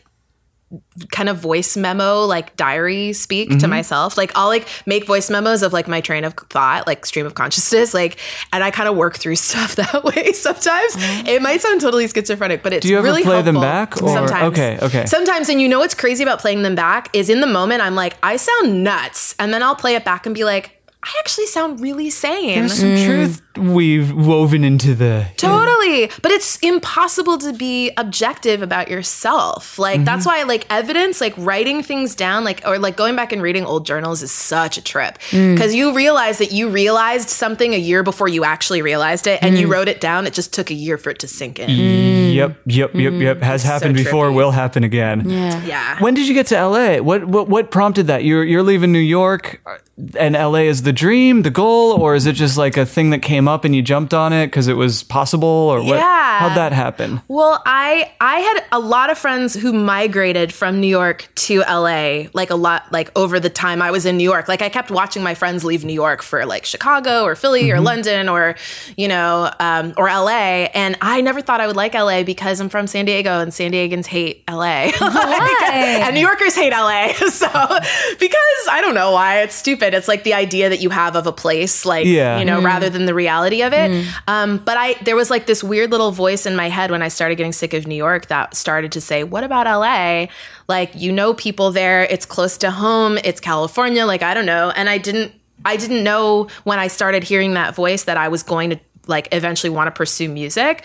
kind 1.11 1.29
of 1.29 1.37
voice 1.39 1.77
memo 1.77 2.25
like 2.25 2.55
diary 2.57 3.13
speak 3.13 3.51
to 3.51 3.57
mm-hmm. 3.57 3.71
myself. 3.71 4.17
Like 4.17 4.33
i'll 4.37 4.49
like 4.49 4.69
make 4.87 5.07
voice 5.07 5.31
memos 5.31 5.63
of 5.63 5.73
like 5.73 5.89
my 5.89 6.01
train 6.01 6.25
of 6.25 6.35
thought 6.35 6.87
like 6.87 7.05
stream 7.05 7.27
of 7.27 7.35
consciousness 7.35 7.93
like 7.93 8.19
and 8.53 8.63
i 8.63 8.71
kind 8.71 8.89
of 8.89 8.97
work 8.97 9.17
through 9.17 9.37
stuff 9.51 9.77
that 9.77 10.05
way 10.05 10.33
sometimes. 10.33 10.95
Oh. 10.97 11.23
It 11.27 11.43
might 11.43 11.61
sound 11.61 11.81
totally 11.81 12.07
schizophrenic 12.07 12.63
but 12.63 12.73
it's 12.73 12.87
you 12.87 12.99
ever 12.99 13.07
really 13.07 13.23
play 13.23 13.43
them 13.43 13.61
back, 13.61 14.01
or- 14.03 14.09
sometimes. 14.09 14.53
okay, 14.53 14.79
okay. 14.83 15.07
sometimes 15.07 15.49
and 15.49 15.61
you 15.61 15.69
know 15.69 15.81
what's 15.81 15.95
crazy 15.95 16.23
about 16.23 16.39
playing 16.39 16.63
them 16.63 16.75
back 16.75 17.09
is 17.15 17.29
in 17.29 17.41
the 17.41 17.47
moment 17.47 17.83
i'm 17.83 17.95
like 17.95 18.17
i 18.23 18.37
sound 18.37 18.85
nuts 18.85 19.35
and 19.39 19.53
then 19.53 19.63
i'll 19.63 19.77
play 19.77 19.95
it 19.95 20.05
back 20.05 20.27
and 20.27 20.35
be 20.35 20.45
like 20.45 20.80
i 21.03 21.15
actually 21.19 21.47
sound 21.47 21.81
really 21.81 22.11
sane 22.11 22.59
There's 22.59 22.75
some 22.75 22.97
truth 22.97 23.43
we've 23.57 24.13
woven 24.13 24.65
into 24.65 24.95
the. 24.95 25.27
Totally. 25.37 26.11
But 26.23 26.31
it's 26.31 26.57
impossible 26.59 27.39
to 27.39 27.53
be 27.53 27.93
objective 27.97 28.63
about 28.63 28.89
yourself. 28.89 29.79
Like 29.79 29.97
mm-hmm. 29.97 30.05
that's 30.05 30.27
why 30.27 30.43
like 30.45 30.67
evidence, 30.71 31.21
like 31.21 31.35
writing 31.37 31.83
things 31.83 32.15
down, 32.15 32.45
like 32.45 32.63
or 32.65 32.79
like 32.79 32.97
going 32.97 33.17
back 33.17 33.33
and 33.33 33.43
reading 33.43 33.65
old 33.65 33.87
journals 33.87 34.23
is 34.23 34.33
such 34.33 34.79
a 34.79 34.83
trip. 34.83 35.19
Mm. 35.31 35.59
Cuz 35.59 35.75
you 35.75 35.95
realize 35.95 36.39
that 36.39 36.53
you 36.53 36.69
realized 36.69 37.29
something 37.29 37.75
a 37.75 37.79
year 37.79 38.03
before 38.03 38.29
you 38.29 38.45
actually 38.45 38.83
realized 38.83 39.27
it 39.27 39.43
and 39.43 39.59
you 39.59 39.67
mm. 39.67 39.73
wrote 39.73 39.89
it 39.89 40.01
down. 40.01 40.27
It 40.27 40.35
just 40.35 40.53
took 40.53 40.71
a 40.71 40.75
year 40.75 40.97
for 40.97 41.11
it 41.11 41.19
to 41.21 41.29
sink 41.29 41.59
in. 41.59 41.71
Yep, 41.71 42.57
yep, 42.67 42.95
yep, 42.95 43.13
yep. 43.15 43.37
Mm. 43.39 43.43
Has 43.43 43.63
happened 43.63 43.97
before. 43.97 44.29
trippy. 44.29 44.35
Will 44.35 44.51
happen 44.53 44.85
again. 44.85 45.29
Yeah. 45.29 45.65
Yeah. 45.65 45.99
When 45.99 46.15
did 46.15 46.29
you 46.29 46.35
get 46.35 46.47
to 46.49 46.67
LA? 46.67 46.99
What 46.99 47.25
what 47.25 47.49
what 47.49 47.71
prompted 47.71 48.07
that? 48.07 48.25
You're 48.25 48.45
you're 48.45 48.63
leaving 48.63 48.93
New 48.93 48.99
York, 48.99 49.61
uh, 49.67 49.77
and 50.19 50.35
LA 50.35 50.67
is 50.71 50.83
the 50.83 50.90
dream, 50.93 51.43
the 51.43 51.51
goal, 51.51 52.01
or 52.01 52.15
is 52.15 52.27
it 52.27 52.33
just 52.33 52.57
like 52.57 52.77
a 52.77 52.87
thing 52.87 53.11
that 53.11 53.21
came 53.21 53.49
up 53.49 53.65
and 53.65 53.75
you 53.75 53.83
jumped 53.83 54.15
on 54.15 54.33
it 54.33 54.47
because 54.47 54.69
it 54.69 54.75
was 54.75 55.03
possible, 55.03 55.49
or 55.49 55.79
what? 55.79 55.97
Yeah. 55.97 56.39
How'd 56.41 56.57
that 56.57 56.73
happen? 56.73 57.21
Well, 57.29 57.63
I 57.67 58.13
I 58.21 58.41
had 58.41 58.65
a 58.73 58.79
lot 58.79 59.11
of 59.11 59.19
friends 59.19 59.55
who 59.55 59.73
migrated 59.73 60.53
from 60.55 60.81
New 60.81 60.87
York 60.87 61.29
to 61.35 61.61
LA, 61.61 62.25
like 62.33 62.51
a 62.51 62.55
lot 62.55 62.91
like 62.91 63.11
over 63.17 63.39
the 63.39 63.51
time 63.51 63.83
I 63.83 63.91
was 63.91 64.07
in 64.07 64.17
New 64.17 64.25
York. 64.25 64.49
Like 64.49 64.63
I 64.63 64.69
kept 64.69 64.91
watching 64.91 65.23
my 65.23 65.35
friends 65.35 65.65
leave 65.65 65.85
New 65.85 65.93
York 65.93 66.23
for 66.23 66.47
like 66.47 66.65
Chicago 66.65 67.25
or 67.25 67.35
Philly 67.35 67.71
or 67.71 67.81
London 67.81 68.29
or 68.29 68.57
you 68.97 69.09
know 69.09 69.51
um, 69.61 69.93
or 69.97 70.07
LA, 70.07 70.69
and 70.75 70.97
I 71.01 71.21
never 71.21 71.41
thought 71.41 71.61
I 71.61 71.67
would 71.67 71.77
like 71.77 71.95
LA 71.95 72.23
because 72.23 72.61
I'm 72.61 72.69
from 72.69 72.87
San 72.87 73.05
Diego 73.05 73.41
and 73.41 73.53
San 73.53 73.73
Diegans 73.73 74.07
hate 74.07 74.43
LA. 74.49 74.91
and 75.01 76.15
New 76.15 76.21
Yorkers 76.21 76.55
hate 76.55 76.73
LA. 76.73 77.13
So 77.31 77.47
because 77.47 78.69
I 78.71 78.81
don't 78.83 78.95
know 78.95 79.13
why 79.13 79.41
it's 79.41 79.55
stupid. 79.55 79.95
It's 79.95 80.09
like 80.09 80.25
the 80.25 80.35
idea 80.35 80.69
that 80.69 80.80
you 80.81 80.91
have 80.91 81.17
of 81.17 81.27
a 81.27 81.33
place, 81.33 81.85
like 81.85 82.07
Yeah. 82.07 82.39
you 82.39 82.45
know, 82.45 82.61
rather 82.63 82.89
than 82.91 83.07
the 83.07 83.15
reality 83.15 83.63
of 83.63 83.73
it. 83.73 84.07
Um, 84.29 84.59
but 84.59 84.77
I 84.77 84.95
there 85.05 85.17
was 85.17 85.31
like 85.31 85.47
this 85.47 85.63
weird 85.63 85.91
little 85.91 86.13
voice 86.13 86.47
in 86.47 86.57
my 86.57 86.69
head 86.69 86.91
when 86.91 87.03
I 87.03 87.09
started 87.09 87.37
getting 87.37 87.53
sick 87.53 87.75
of 87.75 87.87
New 87.87 87.95
York 87.95 88.27
that 88.27 88.55
started 88.55 88.93
to 88.93 89.01
say, 89.01 89.25
"What 89.25 89.45
about 89.45 89.67
LA? 89.67 90.27
Like 90.69 90.91
you 90.95 91.13
know 91.13 91.35
people 91.35 91.71
there. 91.71 92.05
It's 92.05 92.27
close 92.27 92.57
to 92.59 92.71
home. 92.71 93.19
It's 93.25 93.41
California. 93.41 94.07
Like 94.07 94.23
I 94.23 94.35
don't 94.35 94.47
know." 94.47 94.71
And 94.75 94.89
I 94.89 94.99
didn't 94.99 95.33
I 95.65 95.77
didn't 95.77 96.03
know 96.03 96.49
when 96.65 96.79
I 96.79 96.89
started 96.89 97.23
hearing 97.23 97.55
that 97.55 97.75
voice 97.75 98.05
that 98.05 98.17
I 98.17 98.29
was 98.29 98.43
going 98.43 98.71
to 98.71 98.81
like 99.07 99.29
eventually 99.33 99.71
want 99.71 99.89
to 99.89 99.91
pursue 99.93 100.29
music 100.29 100.85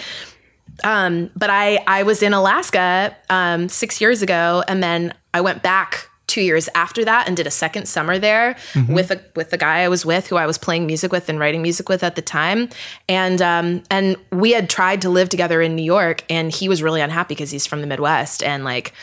um, 0.83 1.29
but 1.35 1.49
I 1.49 1.79
I 1.87 2.03
was 2.03 2.21
in 2.21 2.33
Alaska 2.33 3.15
um, 3.29 3.69
six 3.69 4.01
years 4.01 4.21
ago, 4.21 4.63
and 4.67 4.83
then 4.83 5.13
I 5.33 5.41
went 5.41 5.63
back 5.63 6.09
two 6.27 6.41
years 6.41 6.69
after 6.75 7.05
that 7.05 7.27
and 7.27 7.37
did 7.37 7.47
a 7.47 7.51
second 7.51 7.87
summer 7.87 8.17
there 8.17 8.55
with 8.87 9.11
a 9.11 9.21
with 9.35 9.49
the 9.51 9.57
guy 9.57 9.79
I 9.79 9.89
was 9.89 10.05
with, 10.05 10.27
who 10.27 10.37
I 10.37 10.45
was 10.45 10.57
playing 10.57 10.85
music 10.85 11.11
with 11.11 11.29
and 11.29 11.39
writing 11.39 11.61
music 11.61 11.89
with 11.89 12.03
at 12.03 12.15
the 12.15 12.21
time, 12.21 12.69
and 13.07 13.41
um, 13.41 13.83
and 13.89 14.17
we 14.31 14.51
had 14.51 14.69
tried 14.69 15.01
to 15.03 15.09
live 15.09 15.29
together 15.29 15.61
in 15.61 15.75
New 15.75 15.83
York, 15.83 16.23
and 16.29 16.51
he 16.51 16.69
was 16.69 16.81
really 16.81 17.01
unhappy 17.01 17.35
because 17.35 17.51
he's 17.51 17.65
from 17.65 17.81
the 17.81 17.87
Midwest, 17.87 18.43
and 18.43 18.63
like 18.63 18.93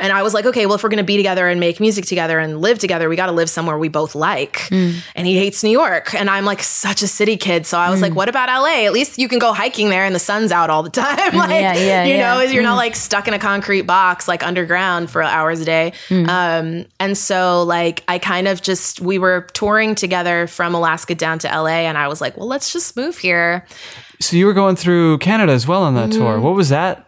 and 0.00 0.12
I 0.12 0.22
was 0.22 0.34
like, 0.34 0.46
okay, 0.46 0.66
well, 0.66 0.76
if 0.76 0.82
we're 0.84 0.88
going 0.88 0.98
to 0.98 1.04
be 1.04 1.16
together 1.16 1.48
and 1.48 1.58
make 1.58 1.80
music 1.80 2.04
together 2.06 2.38
and 2.38 2.60
live 2.60 2.78
together, 2.78 3.08
we 3.08 3.16
got 3.16 3.26
to 3.26 3.32
live 3.32 3.50
somewhere 3.50 3.76
we 3.76 3.88
both 3.88 4.14
like. 4.14 4.70
And 4.70 5.26
he 5.26 5.36
hates 5.36 5.64
New 5.64 5.70
York. 5.70 6.14
And 6.14 6.30
I'm 6.30 6.44
like 6.44 6.62
such 6.62 7.02
a 7.02 7.08
city 7.08 7.36
kid. 7.36 7.66
So 7.66 7.76
I 7.76 7.90
was 7.90 8.00
like, 8.00 8.14
what 8.14 8.28
about 8.28 8.48
LA? 8.48 8.84
At 8.86 8.92
least 8.92 9.18
you 9.18 9.26
can 9.28 9.40
go 9.40 9.52
hiking 9.52 9.90
there 9.90 10.04
and 10.04 10.14
the 10.14 10.20
sun's 10.20 10.52
out 10.52 10.70
all 10.70 10.82
the 10.84 10.90
time. 11.06 11.34
like, 11.34 11.50
Yeah, 11.50 11.74
yeah, 11.74 12.04
you 12.04 12.14
yeah. 12.14 12.34
know, 12.34 12.40
you're 12.42 12.62
not 12.62 12.76
like 12.76 12.94
stuck 12.94 13.26
in 13.26 13.34
a 13.34 13.38
concrete 13.38 13.82
box, 13.82 14.28
like 14.28 14.44
underground 14.44 15.10
for 15.10 15.22
hours 15.22 15.60
a 15.60 15.64
day. 15.64 15.92
Um, 16.10 16.86
and 17.00 17.18
so, 17.18 17.64
like, 17.64 18.04
I 18.06 18.18
kind 18.18 18.46
of 18.48 18.62
just, 18.62 19.00
we 19.00 19.18
were 19.18 19.42
touring 19.54 19.96
together 19.96 20.46
from 20.46 20.74
Alaska 20.74 21.14
down 21.16 21.40
to 21.40 21.48
LA. 21.48 21.80
And 21.88 21.98
I 21.98 22.06
was 22.06 22.20
like, 22.20 22.36
well, 22.36 22.46
let's 22.46 22.72
just 22.72 22.96
move 22.96 23.18
here. 23.18 23.66
So 24.20 24.36
you 24.36 24.46
were 24.46 24.52
going 24.54 24.76
through 24.76 25.18
Canada 25.18 25.52
as 25.52 25.66
well 25.66 25.82
on 25.82 25.94
that 25.96 26.12
tour. 26.12 26.34
Mm-hmm. 26.34 26.42
What 26.44 26.54
was 26.54 26.68
that? 26.68 27.06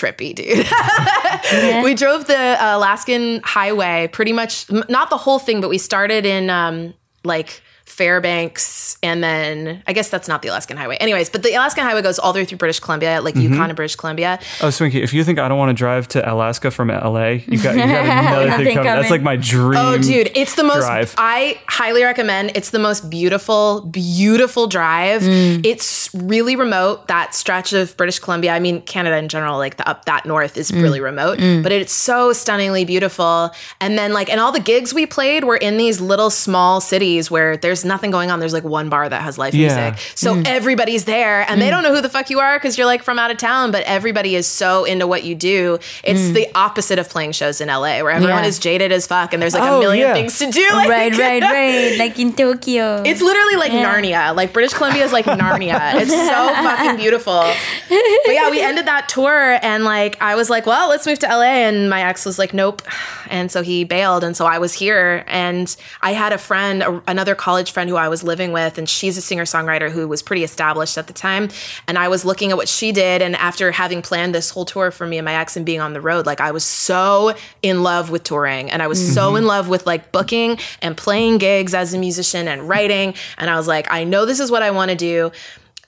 Trippy, 0.00 0.34
dude. 0.34 1.84
we 1.84 1.94
drove 1.94 2.26
the 2.26 2.36
uh, 2.36 2.76
Alaskan 2.76 3.40
highway 3.44 4.08
pretty 4.12 4.32
much, 4.32 4.70
not 4.88 5.10
the 5.10 5.16
whole 5.16 5.38
thing, 5.38 5.60
but 5.60 5.68
we 5.68 5.78
started 5.78 6.24
in 6.24 6.48
um, 6.48 6.94
like 7.24 7.62
Fairbanks, 7.90 8.96
and 9.02 9.22
then 9.22 9.82
I 9.86 9.92
guess 9.92 10.08
that's 10.10 10.28
not 10.28 10.42
the 10.42 10.48
Alaskan 10.48 10.76
Highway. 10.76 10.96
Anyways, 10.96 11.30
but 11.30 11.42
the 11.42 11.54
Alaskan 11.54 11.84
Highway 11.84 12.02
goes 12.02 12.18
all 12.18 12.32
the 12.32 12.40
way 12.40 12.44
through 12.44 12.58
British 12.58 12.80
Columbia, 12.80 13.20
like 13.20 13.36
Yukon 13.36 13.70
and 13.70 13.76
British 13.76 13.96
Columbia. 13.96 14.38
Oh, 14.62 14.68
Swinky, 14.70 15.02
if 15.02 15.12
you 15.14 15.24
think 15.24 15.38
I 15.38 15.48
don't 15.48 15.58
want 15.58 15.70
to 15.70 15.74
drive 15.74 16.08
to 16.08 16.32
Alaska 16.32 16.70
from 16.70 16.88
LA, 16.88 17.28
you 17.46 17.62
got, 17.62 17.74
you 17.74 17.82
got 17.82 18.04
another 18.46 18.64
thing 18.64 18.74
coming. 18.76 18.84
That's 18.84 19.10
like 19.10 19.22
my 19.22 19.36
dream. 19.36 19.78
Oh, 19.80 19.96
dude, 19.98 20.30
it's 20.34 20.54
the 20.54 20.64
most. 20.64 20.80
drive. 20.84 21.14
I 21.18 21.58
highly 21.68 22.02
recommend. 22.02 22.52
It's 22.54 22.70
the 22.70 22.78
most 22.78 23.10
beautiful, 23.10 23.82
beautiful 23.82 24.66
drive. 24.66 25.22
Mm. 25.22 25.64
It's 25.64 26.08
really 26.14 26.56
remote. 26.56 27.08
That 27.08 27.34
stretch 27.34 27.72
of 27.72 27.96
British 27.96 28.18
Columbia. 28.18 28.52
I 28.52 28.58
mean, 28.60 28.82
Canada 28.82 29.16
in 29.16 29.28
general, 29.28 29.58
like 29.58 29.76
the 29.76 29.88
up 29.88 30.04
that 30.06 30.26
north 30.26 30.56
is 30.56 30.70
Mm. 30.70 30.82
really 30.82 31.00
remote, 31.00 31.38
but 31.62 31.72
it's 31.72 31.92
so 31.92 32.32
stunningly 32.32 32.84
beautiful. 32.84 33.50
And 33.80 33.98
then 33.98 34.12
like, 34.12 34.30
and 34.30 34.40
all 34.40 34.52
the 34.52 34.60
gigs 34.60 34.94
we 34.94 35.04
played 35.04 35.44
were 35.44 35.56
in 35.56 35.78
these 35.78 36.00
little 36.00 36.30
small 36.30 36.80
cities 36.80 37.30
where 37.30 37.56
there's 37.56 37.79
nothing 37.84 38.10
going 38.10 38.30
on. 38.30 38.40
There's 38.40 38.52
like 38.52 38.64
one 38.64 38.88
bar 38.88 39.08
that 39.08 39.22
has 39.22 39.38
live 39.38 39.54
Yeah. 39.54 39.68
Mm. 39.70 39.92
music, 39.92 40.12
so 40.16 40.42
everybody's 40.46 41.04
there, 41.04 41.42
and 41.48 41.60
they 41.60 41.70
don't 41.70 41.82
know 41.82 41.94
who 41.94 42.00
the 42.00 42.08
fuck 42.08 42.30
you 42.30 42.40
are 42.40 42.56
because 42.58 42.76
you're 42.78 42.86
like 42.86 43.02
from 43.02 43.18
out 43.18 43.30
of 43.30 43.36
town. 43.36 43.70
But 43.72 43.82
everybody 43.84 44.34
is 44.36 44.46
so 44.46 44.84
into 44.84 45.06
what 45.06 45.24
you 45.24 45.34
do. 45.34 45.78
It's 46.04 46.30
the 46.32 46.48
opposite 46.54 46.98
of 46.98 47.08
playing 47.08 47.32
shows 47.32 47.60
in 47.60 47.68
LA, 47.68 48.02
where 48.02 48.10
everyone 48.10 48.42
Yeah. 48.42 48.48
is 48.48 48.58
jaded 48.58 48.92
as 48.92 49.06
fuck, 49.06 49.32
and 49.32 49.42
there's 49.42 49.54
like 49.54 49.62
Oh, 49.62 49.78
a 49.78 49.80
million 49.80 50.08
yeah. 50.08 50.14
things 50.14 50.38
to 50.38 50.50
do. 50.50 50.60
Like, 50.80 50.88
right, 50.88 51.16
right, 51.18 51.42
right. 51.58 51.98
Like 51.98 52.18
in 52.18 52.32
Tokyo. 52.32 53.02
It's 53.04 53.20
literally 53.20 53.56
like 53.56 53.72
Narnia. 53.72 54.34
Like 54.34 54.52
British 54.52 54.72
Columbia 54.74 55.04
is 55.04 55.12
like 55.12 55.24
Narnia. 55.42 55.94
It's 55.96 56.10
so 56.10 56.54
fucking 56.54 56.96
beautiful. 56.96 57.40
But 57.88 58.32
yeah, 58.34 58.50
we 58.50 58.60
ended 58.62 58.86
that 58.86 59.08
tour 59.08 59.58
and 59.62 59.84
like 59.84 60.16
I 60.20 60.34
was 60.34 60.48
like, 60.50 60.66
well, 60.66 60.88
let's 60.88 61.06
move 61.06 61.18
to 61.20 61.26
LA. 61.26 61.42
And 61.68 61.90
my 61.90 62.02
ex 62.02 62.24
was 62.24 62.38
like, 62.38 62.54
nope. 62.54 62.82
And 63.28 63.50
so 63.50 63.62
he 63.62 63.84
bailed. 63.84 64.24
And 64.24 64.36
so 64.36 64.46
I 64.46 64.58
was 64.58 64.72
here. 64.72 65.24
And 65.28 65.74
I 66.02 66.12
had 66.12 66.32
a 66.32 66.38
friend, 66.38 66.82
a, 66.82 67.02
another 67.06 67.34
college 67.34 67.69
friend 67.70 67.88
who 67.88 67.96
I 67.96 68.08
was 68.08 68.22
living 68.22 68.52
with, 68.52 68.78
and 68.78 68.88
she's 68.88 69.16
a 69.16 69.22
singer 69.22 69.44
songwriter 69.44 69.90
who 69.90 70.06
was 70.08 70.22
pretty 70.22 70.44
established 70.44 70.98
at 70.98 71.06
the 71.06 71.12
time. 71.12 71.48
And 71.86 71.98
I 71.98 72.08
was 72.08 72.24
looking 72.24 72.50
at 72.50 72.56
what 72.56 72.68
she 72.68 72.92
did. 72.92 73.22
And 73.22 73.36
after 73.36 73.70
having 73.72 74.02
planned 74.02 74.34
this 74.34 74.50
whole 74.50 74.64
tour 74.64 74.90
for 74.90 75.06
me 75.06 75.18
and 75.18 75.24
my 75.24 75.34
ex 75.34 75.56
and 75.56 75.64
being 75.64 75.80
on 75.80 75.92
the 75.92 76.00
road, 76.00 76.26
like 76.26 76.40
I 76.40 76.50
was 76.50 76.64
so 76.64 77.34
in 77.62 77.82
love 77.82 78.10
with 78.10 78.24
touring 78.24 78.70
and 78.70 78.82
I 78.82 78.86
was 78.86 79.14
so 79.14 79.36
in 79.36 79.46
love 79.46 79.68
with 79.68 79.86
like 79.86 80.12
booking 80.12 80.58
and 80.82 80.96
playing 80.96 81.38
gigs 81.38 81.74
as 81.74 81.94
a 81.94 81.98
musician 81.98 82.48
and 82.48 82.68
writing. 82.68 83.14
And 83.38 83.50
I 83.50 83.56
was 83.56 83.66
like, 83.66 83.86
I 83.90 84.04
know 84.04 84.26
this 84.26 84.40
is 84.40 84.50
what 84.50 84.62
I 84.62 84.70
want 84.70 84.90
to 84.90 84.96
do. 84.96 85.32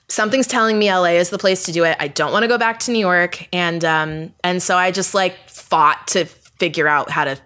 Something's 0.07 0.47
telling 0.47 0.77
me 0.77 0.91
LA 0.91 1.15
is 1.15 1.29
the 1.29 1.37
place 1.37 1.63
to 1.63 1.71
do 1.71 1.85
it. 1.85 1.97
I 1.99 2.07
don't 2.07 2.31
want 2.31 2.43
to 2.43 2.47
go 2.47 2.57
back 2.57 2.79
to 2.81 2.91
New 2.91 2.99
York. 2.99 3.47
And 3.53 3.83
um, 3.83 4.33
and 4.43 4.61
so 4.61 4.77
I 4.77 4.91
just 4.91 5.13
like 5.13 5.35
fought 5.47 6.07
to 6.07 6.25
figure 6.25 6.87
out 6.87 7.09
how 7.09 7.25
to 7.25 7.39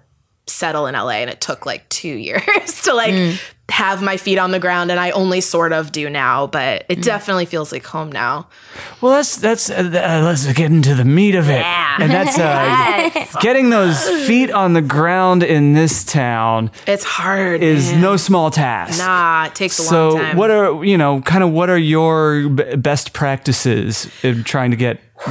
settle 0.47 0.87
in 0.87 0.95
LA. 0.95 1.21
And 1.21 1.29
it 1.29 1.39
took 1.41 1.65
like 1.65 1.87
two 1.89 2.07
years 2.15 2.81
to 2.83 2.93
like 2.93 3.39
have 3.69 4.01
my 4.01 4.15
feet 4.17 4.37
on 4.37 4.51
the 4.51 4.59
ground. 4.59 4.91
And 4.91 4.99
I 4.99 5.11
only 5.11 5.41
sort 5.41 5.73
of 5.73 5.91
do 5.91 6.09
now, 6.09 6.47
but 6.47 6.85
it 6.89 7.01
definitely 7.01 7.45
feels 7.45 7.71
like 7.71 7.85
home 7.85 8.11
now. 8.11 8.47
Well, 9.01 9.11
that's 9.13 9.35
that's 9.37 9.69
uh, 9.69 9.75
uh, 9.75 10.21
let's 10.25 10.51
get 10.53 10.71
into 10.71 10.95
the 10.95 11.03
meat 11.05 11.35
of 11.35 11.49
it, 11.49 11.59
Yeah. 11.59 11.97
and 11.99 12.11
that's 12.11 12.37
uh, 12.39 13.39
getting 13.41 13.69
those 13.69 14.07
feet 14.27 14.51
on 14.51 14.73
the 14.73 14.81
ground 14.81 15.43
in 15.43 15.73
this 15.73 16.03
town 16.03 16.71
It's 16.87 17.03
hard. 17.03 17.61
is 17.61 17.91
man. 17.91 18.01
no 18.01 18.17
small 18.17 18.49
task. 18.51 18.97
Nah, 18.99 19.45
it 19.47 19.55
takes 19.55 19.77
a 19.79 19.83
So, 19.83 20.09
long 20.09 20.17
time. 20.21 20.31
So 20.33 20.37
what 20.37 20.51
are 20.51 20.83
you 20.85 20.97
know, 20.97 21.21
kind 21.21 21.43
of 21.43 21.51
what 21.51 21.69
are 21.69 21.77
your 21.77 22.47
b- 22.49 22.75
best 22.77 23.13
practices 23.13 24.09
in 24.23 24.43
trying 24.43 24.71
to 24.71 24.77
get 24.77 24.99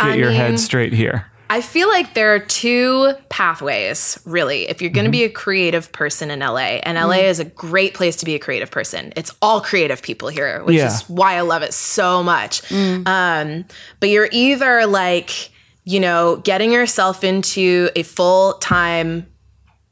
get 0.00 0.18
your 0.18 0.28
mean- 0.30 0.36
head 0.36 0.60
straight 0.60 0.92
here? 0.92 1.26
I 1.50 1.60
feel 1.62 1.88
like 1.88 2.14
there 2.14 2.34
are 2.34 2.38
two 2.38 3.12
pathways, 3.30 4.18
really. 4.26 4.68
If 4.68 4.82
you're 4.82 4.90
going 4.90 5.04
to 5.04 5.08
Mm-hmm. 5.10 5.12
be 5.12 5.24
a 5.24 5.30
creative 5.30 5.90
person 5.92 6.30
in 6.30 6.40
LA, 6.40 6.80
and 6.82 6.98
LA 6.98 7.26
is 7.28 7.40
a 7.40 7.44
great 7.44 7.94
place 7.94 8.16
to 8.16 8.24
be 8.26 8.34
a 8.34 8.38
creative 8.38 8.70
person. 8.70 9.12
It's 9.16 9.34
all 9.40 9.60
creative 9.60 10.02
people 10.02 10.28
here, 10.28 10.62
which 10.64 10.76
Yeah. 10.76 10.88
is 10.88 11.02
why 11.08 11.36
I 11.36 11.40
love 11.40 11.62
it 11.62 11.72
so 11.72 12.22
much. 12.22 12.70
Um, 12.72 13.64
but 14.00 14.08
you're 14.10 14.28
either 14.30 14.86
like, 14.86 15.50
you 15.84 16.00
know, 16.00 16.36
getting 16.44 16.70
yourself 16.70 17.24
into 17.24 17.88
a 17.96 18.02
full 18.02 18.54
time 18.54 19.26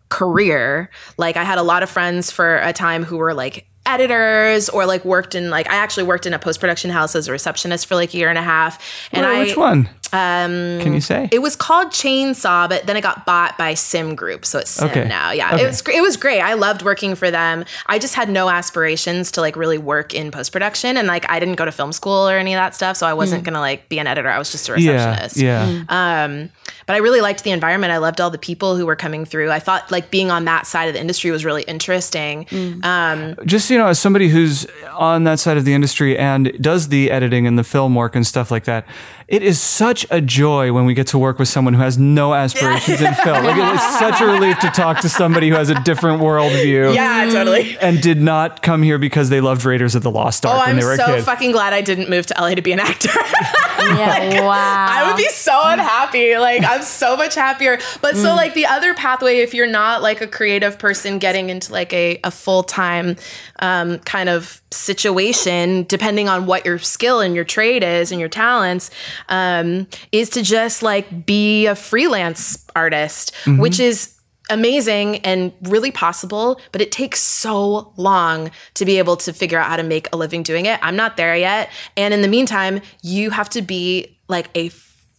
career. 0.09 0.91
Like 1.17 1.37
I 1.37 1.45
had 1.45 1.59
a 1.59 1.63
lot 1.63 1.83
of 1.83 1.91
friends 1.91 2.31
for 2.31 2.59
a 2.59 2.73
time 2.73 3.03
who 3.03 3.17
were 3.17 3.35
like 3.35 3.67
editors 3.87 4.69
or 4.69 4.87
like 4.87 5.05
worked 5.05 5.35
in 5.35 5.51
like 5.51 5.69
I 5.71 5.77
actually 5.77 6.05
worked 6.05 6.27
in 6.27 6.35
a 6.35 6.39
post 6.39 6.61
production 6.61 6.91
house 6.91 7.15
as 7.15 7.29
a 7.29 7.33
receptionist 7.33 7.87
for 7.87 7.95
like 7.95 8.13
a 8.15 8.17
year 8.17 8.29
and 8.29 8.39
a 8.39 8.43
half. 8.43 8.83
And 9.13 9.25
I 9.27 9.41
which 9.41 9.57
one? 9.57 9.89
Um, 10.13 10.81
Can 10.81 10.95
you 10.95 11.01
say? 11.01 11.29
it 11.33 11.41
was 11.41 11.57
called 11.57 11.89
Chainsaw, 11.89 12.69
but 12.69 12.87
then 12.87 12.97
it 12.97 13.01
got 13.01 13.27
bought 13.27 13.59
by 13.59 13.75
Sim 13.75 14.15
Group, 14.15 14.47
so 14.47 14.61
it's 14.61 14.71
Sim 14.71 14.89
Okay. 14.89 15.07
now. 15.09 15.33
Yeah, 15.33 15.55
Okay. 15.55 15.65
it 15.65 15.67
was 15.67 15.83
it 15.93 16.01
was 16.01 16.17
great. 16.17 16.41
I 16.41 16.55
loved 16.55 16.83
working 16.83 17.17
for 17.17 17.31
them. 17.31 17.65
I 17.87 17.99
just 17.99 18.15
had 18.15 18.29
no 18.31 18.49
aspirations 18.49 19.33
to 19.33 19.41
like 19.41 19.57
really 19.57 19.79
work 19.79 20.15
in 20.15 20.31
post 20.31 20.53
production, 20.53 20.97
and 20.97 21.09
like 21.09 21.29
I 21.29 21.41
didn't 21.41 21.57
go 21.57 21.65
to 21.65 21.73
film 21.73 21.93
school 21.93 22.29
or 22.29 22.37
any 22.39 22.55
of 22.55 22.59
that 22.59 22.75
stuff, 22.75 22.97
so 22.97 23.07
I 23.07 23.15
wasn't 23.15 23.43
gonna 23.45 23.61
like 23.61 23.89
be 23.89 23.99
an 23.99 24.07
editor. 24.07 24.29
I 24.29 24.39
was 24.39 24.51
just 24.53 24.69
a 24.69 24.81
yeah, 24.81 24.93
receptionist. 24.93 25.37
yeah. 25.39 25.85
Um, 25.89 26.51
but 26.87 26.95
I 26.95 26.99
really 26.99 27.21
liked 27.21 27.45
the 27.45 27.51
environment. 27.51 27.93
I 27.93 27.99
loved 27.99 28.21
all 28.21 28.31
the 28.31 28.39
people 28.39 28.77
who 28.77 28.87
were 28.87 28.97
coming 28.97 29.25
through. 29.25 29.51
I 29.51 29.59
thought 29.59 29.91
like 29.91 30.11
being 30.11 30.31
on 30.31 30.45
that 30.47 30.67
side 30.67 30.87
of 30.87 30.95
the 30.95 31.01
industry 31.01 31.31
was 31.31 31.45
really 31.45 31.63
interesting. 31.65 32.47
Um, 32.85 33.37
just 33.45 33.69
you 33.71 33.77
know 33.77 33.89
as 33.89 33.99
somebody 33.99 34.29
who's 34.29 34.67
on 34.93 35.25
that 35.25 35.39
side 35.41 35.57
of 35.57 35.65
the 35.65 35.75
industry 35.75 36.17
and 36.17 36.53
does 36.61 36.89
the 36.89 37.11
editing 37.11 37.47
and 37.47 37.59
the 37.59 37.65
film 37.65 37.95
work 37.95 38.15
and 38.15 38.27
stuff 38.27 38.51
like 38.51 38.65
that 38.65 38.87
it 39.29 39.43
is 39.43 39.61
such 39.61 40.07
a 40.11 40.21
joy 40.21 40.73
when 40.73 40.87
we 40.87 40.95
get 40.95 41.09
to 41.09 41.19
work 41.19 41.39
with 41.39 41.49
someone 41.49 41.75
who 41.75 41.81
has 41.81 41.99
no 41.99 42.33
aspirations 42.33 43.01
in 43.01 43.13
film 43.15 43.45
like 43.45 43.57
it 43.57 43.75
is 43.75 43.83
such 43.99 44.21
a 44.21 44.27
relief 44.27 44.57
to 44.61 44.69
talk 44.71 45.01
to 45.01 45.09
somebody 45.09 45.49
who 45.49 45.55
has 45.57 45.69
a 45.69 45.75
different 45.83 46.21
worldview 46.21 46.95
yeah, 46.95 47.29
totally. 47.31 47.77
and 47.79 48.01
did 48.01 48.21
not 48.21 48.63
come 48.63 48.83
here 48.83 48.99
because 48.99 49.29
they 49.29 49.41
loved 49.41 49.65
Raiders 49.65 49.95
of 49.97 50.03
the 50.03 50.11
Lost 50.11 50.47
Ark 50.47 50.55
Oh, 50.55 50.59
when 50.61 50.71
I'm 50.71 50.77
they 50.77 50.85
were 50.85 50.93
a 50.93 50.97
so 50.97 51.07
kid. 51.07 51.25
fucking 51.25 51.51
glad 51.53 51.73
I 51.73 51.81
didn't 51.81 52.09
move 52.09 52.27
to 52.27 52.35
LA 52.41 52.55
to 52.55 52.63
be 52.63 52.71
an 52.73 52.79
actor. 52.81 53.09
yeah, 53.79 54.43
wow. 54.43 54.87
I 54.89 55.07
would 55.09 55.17
be 55.17 55.29
so 55.29 55.61
unhappy. 55.65 56.37
Like 56.39 56.63
I'm 56.65 56.83
so 56.83 57.17
much 57.17 57.35
happier. 57.35 57.79
But 58.01 58.17
so 58.17 58.35
like 58.35 58.55
the 58.55 58.67
other 58.67 58.95
pathway, 58.95 59.39
if 59.39 59.55
you're 59.55 59.67
not 59.67 60.03
like 60.03 60.21
a 60.21 60.27
creative 60.27 60.79
person 60.79 61.19
getting 61.19 61.51
into 61.51 61.73
like 61.73 61.93
a, 61.93 62.19
a 62.25 62.31
full 62.31 62.63
time 62.63 63.17
um, 63.61 63.99
kind 64.01 64.29
of 64.29 64.63
situation, 64.71 65.85
depending 65.85 66.29
on 66.29 66.47
what 66.47 66.65
your 66.65 66.79
skill 66.79 67.21
and 67.21 67.35
your 67.35 67.45
trade 67.45 67.83
is 67.83 68.11
and 68.11 68.21
your 68.21 68.29
talents, 68.29 68.91
um, 69.29 69.87
is 70.13 70.31
to 70.31 70.43
just 70.43 70.83
like 70.83 71.27
be 71.27 71.67
a 71.67 71.75
freelance 71.75 72.65
artist, 72.75 73.35
which 73.47 73.81
is 73.81 74.13
amazing 74.49 75.17
and 75.19 75.53
really 75.63 75.91
possible, 75.91 76.61
but 76.71 76.81
it 76.81 76.93
takes 76.93 77.21
so 77.21 77.93
long 77.97 78.51
to 78.75 78.85
be 78.85 78.99
able 78.99 79.17
to 79.17 79.33
figure 79.33 79.59
out 79.59 79.69
how 79.69 79.77
to 79.77 79.83
make 79.83 80.09
a 80.13 80.17
living 80.17 80.43
doing 80.45 80.67
it. 80.67 80.79
I'm 80.83 80.95
not 80.97 81.17
there 81.17 81.37
yet. 81.37 81.69
And 81.97 82.15
in 82.15 82.23
the 82.23 82.29
meantime, 82.29 82.81
you 83.03 83.31
have 83.31 83.49
to 83.51 83.63
be 83.63 84.17
like 84.29 84.49
a 84.57 84.71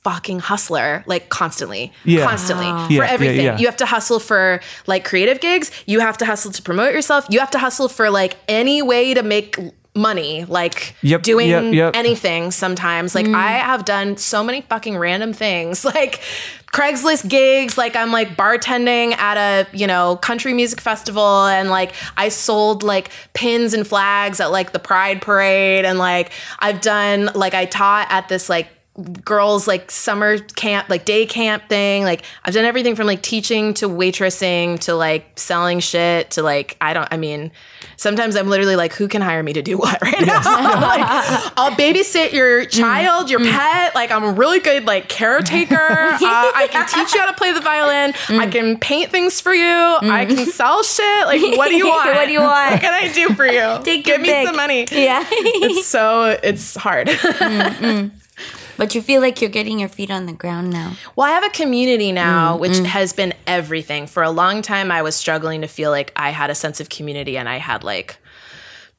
fucking 0.04 0.40
hustler 0.40 1.04
like 1.06 1.28
constantly 1.28 1.92
Yeah. 2.06 2.24
constantly 2.26 2.68
Yeah, 2.68 2.86
for 2.88 2.94
yeah, 2.94 3.12
everything 3.12 3.46
yeah. 3.46 3.58
you 3.58 3.66
have 3.66 3.76
to 3.78 3.86
hustle 3.86 4.20
for 4.22 4.62
like 4.86 5.04
creative 5.04 5.42
gigs 5.42 5.70
you 5.86 6.00
have 6.00 6.18
to 6.20 6.26
hustle 6.26 6.50
to 6.54 6.62
promote 6.62 6.94
yourself 6.94 7.26
you 7.30 7.40
have 7.42 7.52
to 7.52 7.60
hustle 7.60 7.90
for 7.90 8.10
like 8.10 8.38
any 8.48 8.82
way 8.82 9.14
to 9.14 9.22
make 9.22 9.58
money 9.98 10.46
like 10.46 10.96
Yep, 11.02 11.24
doing 11.24 11.50
yep, 11.50 11.74
yep. 11.74 11.96
anything 11.96 12.52
sometimes. 12.52 13.16
Like 13.16 13.26
mm. 13.26 13.36
i 13.36 13.52
have 13.52 13.84
done 13.84 14.18
so 14.18 14.44
many 14.44 14.62
fucking 14.62 14.98
random 14.98 15.34
things 15.34 15.84
like 15.96 16.22
craigslist 16.72 17.28
gigs. 17.28 17.78
Like 17.78 17.96
i'm 17.96 18.12
like 18.12 18.38
bartending 18.38 19.14
at 19.18 19.38
a 19.38 19.68
you 19.76 19.88
know 19.88 20.16
country 20.18 20.54
music 20.54 20.80
festival 20.80 21.46
and 21.46 21.70
like 21.70 21.94
i 22.16 22.30
sold 22.30 22.84
like 22.84 23.10
pins 23.34 23.74
and 23.74 23.86
flags 23.86 24.40
at 24.40 24.52
like 24.52 24.72
the 24.72 24.80
pride 24.80 25.22
parade. 25.22 25.86
And 25.86 25.98
like 25.98 26.32
i've 26.60 26.82
done 26.82 27.32
like 27.36 27.54
i 27.54 27.66
taught 27.66 28.08
at 28.10 28.30
this 28.30 28.50
like 28.50 28.70
girls 29.24 29.68
like 29.68 29.92
summer 29.92 30.40
camp 30.40 30.90
like 30.90 31.06
day 31.06 31.26
camp 31.26 31.68
thing. 31.70 32.04
Like 32.04 32.24
i've 32.46 32.54
done 32.54 32.66
everything 32.66 32.96
from 32.96 33.08
like 33.08 33.22
teaching 33.22 33.74
to 33.76 33.88
waitressing 33.90 34.80
to 34.82 34.96
like 34.96 35.38
selling 35.38 35.80
shit 35.80 36.32
to 36.32 36.44
like 36.44 36.78
i 36.82 36.94
don't 36.94 37.08
i 37.12 37.18
mean 37.18 37.52
sometimes 37.98 38.36
i'm 38.36 38.48
literally 38.48 38.76
like 38.76 38.94
who 38.94 39.08
can 39.08 39.22
hire 39.22 39.44
me 39.44 39.54
to 39.54 39.62
do 39.62 39.78
what 39.78 40.02
right 40.02 40.26
now? 40.26 40.38
Like 40.88 41.54
i'll 41.58 41.72
babysit 41.72 42.32
your 42.32 42.66
child 42.66 43.30
your 43.30 43.40
mm-hmm. 43.40 43.52
pet. 43.52 43.96
Like 43.96 44.12
i'm 44.12 44.24
a 44.24 44.32
really 44.32 44.60
good 44.60 44.86
like 44.86 45.10
caretaker. 45.10 45.76
Uh, 46.28 46.52
i 46.56 46.68
can 46.70 46.86
teach 46.88 47.14
you 47.14 47.20
how 47.20 47.26
to 47.26 47.34
play 47.34 47.52
the 47.54 47.62
violin. 47.62 48.10
I 48.30 48.46
mm. 48.46 48.52
can 48.52 48.78
paint 48.78 49.12
things 49.12 49.40
for 49.40 49.54
you. 49.54 49.64
I 49.66 50.26
mm. 50.26 50.36
can 50.36 50.46
sell 50.46 50.84
shit. 50.84 51.26
Like 51.26 51.42
what 51.58 51.70
do 51.70 51.76
you 51.76 51.88
want? 51.88 52.14
What 52.14 52.26
do 52.26 52.32
you 52.32 52.42
want? 52.42 52.72
what 52.72 52.82
can 52.82 52.94
i 52.94 53.12
do 53.12 53.34
for 53.34 53.46
you? 53.46 53.80
Take 53.84 54.06
give 54.06 54.22
me 54.22 54.30
pick. 54.30 54.48
some 54.48 54.56
money. 54.56 54.86
Yeah. 54.92 55.26
it's 55.30 55.88
so 55.88 56.38
it's 56.44 56.76
hard 56.76 57.08
mm, 57.08 58.12
but 58.78 58.96
you 58.96 59.02
feel 59.02 59.22
like 59.22 59.42
you're 59.42 59.50
getting 59.50 59.80
your 59.80 59.90
feet 59.90 60.12
on 60.12 60.26
the 60.26 60.34
ground 60.34 60.72
now. 60.72 60.94
Well, 61.16 61.28
I 61.28 61.32
have 61.32 61.44
a 61.44 61.50
community 61.50 62.12
now, 62.12 62.56
mm, 62.56 62.60
which 62.60 62.74
mm. 62.74 62.86
has 62.86 63.14
been 63.14 63.34
everything. 63.46 64.08
For 64.08 64.24
a 64.24 64.30
long 64.30 64.62
time, 64.62 64.92
I 64.92 65.02
was 65.02 65.16
struggling 65.16 65.62
to 65.62 65.68
feel 65.68 65.92
like 65.92 66.12
I 66.16 66.30
had 66.30 66.50
a 66.50 66.56
sense 66.56 66.80
of 66.80 66.90
community 66.90 67.38
and 67.38 67.50
I 67.50 67.58
had 67.58 67.84
like 67.84 68.18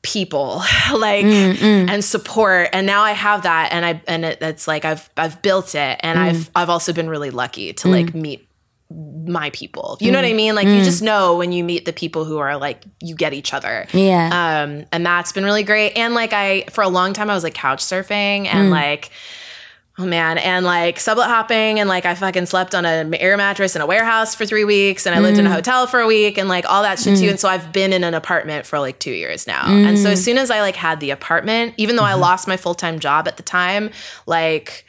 people 0.02 0.56
like 0.94 1.24
mm, 1.24 1.88
and 1.88 2.04
support. 2.04 2.70
And 2.72 2.86
now 2.86 3.02
i 3.02 3.12
have 3.12 3.42
that 3.42 3.72
and 3.72 3.84
i 3.84 4.00
and 4.06 4.24
it, 4.24 4.38
it's 4.40 4.68
like 4.68 4.84
i've 4.84 5.10
i've 5.16 5.42
built 5.42 5.74
it 5.74 6.00
and 6.00 6.18
i've 6.18 6.50
i've 6.54 6.70
also 6.70 6.92
been 6.92 7.08
really 7.08 7.30
lucky 7.30 7.72
to 7.72 7.88
like 7.88 8.14
meet 8.14 8.47
my 8.90 9.50
people. 9.50 9.98
You 10.00 10.10
know 10.10 10.18
what 10.18 10.24
I 10.24 10.32
mean? 10.32 10.54
Like 10.54 10.66
you 10.66 10.80
mm. 10.80 10.84
just 10.84 11.02
know 11.02 11.36
when 11.36 11.52
you 11.52 11.62
meet 11.62 11.84
the 11.84 11.92
people 11.92 12.24
who 12.24 12.38
are 12.38 12.56
like 12.56 12.82
you 13.00 13.14
get 13.14 13.34
each 13.34 13.52
other. 13.52 13.86
Yeah. 13.92 14.28
Um, 14.62 14.86
and 14.92 15.04
that's 15.04 15.32
been 15.32 15.44
really 15.44 15.62
great. 15.62 15.92
And 15.92 16.14
like 16.14 16.32
I, 16.32 16.62
for 16.70 16.82
a 16.82 16.88
long 16.88 17.12
time, 17.12 17.28
I 17.28 17.34
was 17.34 17.44
like 17.44 17.54
couch 17.54 17.80
surfing 17.80 18.46
and 18.46 18.68
mm. 18.68 18.70
like, 18.70 19.10
oh 19.98 20.06
man, 20.06 20.38
and 20.38 20.64
like 20.64 21.00
sublet 21.00 21.28
hopping, 21.28 21.80
and 21.80 21.88
like 21.88 22.06
I 22.06 22.14
fucking 22.14 22.46
slept 22.46 22.74
on 22.74 22.86
an 22.86 23.12
air 23.14 23.36
mattress 23.36 23.74
in 23.76 23.82
a 23.82 23.86
warehouse 23.86 24.34
for 24.34 24.46
three 24.46 24.64
weeks, 24.64 25.06
and 25.06 25.14
I 25.14 25.18
lived 25.18 25.38
in 25.38 25.46
a 25.46 25.50
mm. 25.50 25.54
hotel 25.54 25.86
for 25.86 26.00
a 26.00 26.06
week, 26.06 26.38
and 26.38 26.48
like 26.48 26.64
all 26.70 26.82
that 26.82 26.98
shit 26.98 27.18
too. 27.18 27.28
And 27.28 27.38
so 27.38 27.48
I've 27.48 27.72
been 27.72 27.92
in 27.92 28.04
an 28.04 28.14
apartment 28.14 28.64
for 28.64 28.78
like 28.78 29.00
two 29.00 29.10
years 29.10 29.46
now. 29.46 29.66
And 29.66 29.98
so 29.98 30.10
as 30.10 30.24
soon 30.24 30.38
as 30.38 30.50
I 30.50 30.60
like 30.60 30.76
had 30.76 31.00
the 31.00 31.10
apartment, 31.10 31.74
even 31.76 31.96
though 31.96 32.04
I 32.04 32.12
mm-hmm. 32.12 32.22
lost 32.22 32.48
my 32.48 32.56
full 32.56 32.74
time 32.74 33.00
job 33.00 33.28
at 33.28 33.36
the 33.36 33.42
time, 33.42 33.90
like 34.26 34.86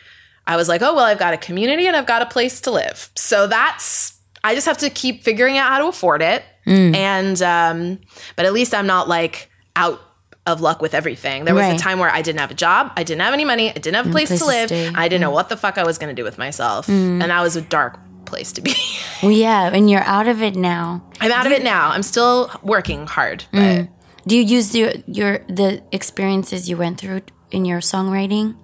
I 0.49 0.55
was 0.57 0.67
like, 0.67 0.81
oh 0.81 0.93
well, 0.95 1.05
I've 1.05 1.19
got 1.19 1.33
a 1.33 1.37
community 1.37 1.85
and 1.87 1.95
I've 1.95 2.07
got 2.07 2.21
a 2.21 2.25
place 2.25 2.59
to 2.61 2.71
live. 2.71 3.09
So 3.15 3.47
that's 3.47 4.19
I 4.43 4.55
just 4.55 4.65
have 4.67 4.77
to 4.79 4.89
keep 4.89 5.23
figuring 5.23 5.57
out 5.57 5.69
how 5.69 5.79
to 5.79 5.87
afford 5.87 6.21
it. 6.21 6.43
Mm. 6.65 6.95
And 6.95 7.41
um, 7.41 7.99
but 8.35 8.45
at 8.45 8.53
least 8.53 8.73
I'm 8.73 8.87
not 8.87 9.07
like 9.07 9.49
out 9.75 10.01
of 10.45 10.61
luck 10.61 10.81
with 10.81 10.93
everything. 10.95 11.45
There 11.45 11.53
was 11.53 11.63
Right. 11.67 11.75
a 11.79 11.83
time 11.83 11.99
where 11.99 12.09
I 12.09 12.21
didn't 12.23 12.39
have 12.39 12.49
a 12.49 12.55
job, 12.55 12.91
I 12.97 13.03
didn't 13.03 13.21
have 13.21 13.33
any 13.33 13.45
money, 13.45 13.69
I 13.69 13.73
didn't 13.73 13.95
have 13.95 14.07
a 14.07 14.11
place, 14.11 14.29
place 14.29 14.39
to 14.39 14.45
to 14.45 14.51
live. 14.51 14.67
stay. 14.69 14.87
I 14.95 15.07
didn't 15.07 15.21
know 15.21 15.29
mm. 15.29 15.33
what 15.35 15.49
the 15.49 15.57
fuck 15.57 15.77
I 15.77 15.83
was 15.85 15.97
gonna 15.99 16.13
do 16.15 16.23
with 16.23 16.37
myself. 16.37 16.89
And 16.89 17.21
that 17.21 17.41
was 17.41 17.55
a 17.55 17.61
dark 17.61 17.99
place 18.25 18.51
to 18.53 18.61
be. 18.61 18.73
Well, 19.21 19.33
yeah, 19.33 19.69
and 19.73 19.89
you're 19.89 20.03
out 20.05 20.29
of 20.29 20.41
it 20.41 20.55
now. 20.55 21.03
I'm 21.19 21.33
out 21.33 21.45
of 21.45 21.51
it 21.51 21.61
now. 21.61 21.89
I'm 21.89 22.03
still 22.03 22.49
working 22.63 23.05
hard, 23.05 23.43
but 23.51 23.89
Do 24.25 24.37
you 24.37 24.43
use 24.57 24.73
your 24.73 24.93
your 25.07 25.39
the 25.49 25.83
experiences 25.91 26.69
you 26.69 26.77
went 26.77 27.01
through 27.01 27.21
in 27.51 27.65
your 27.65 27.81
songwriting? 27.81 28.55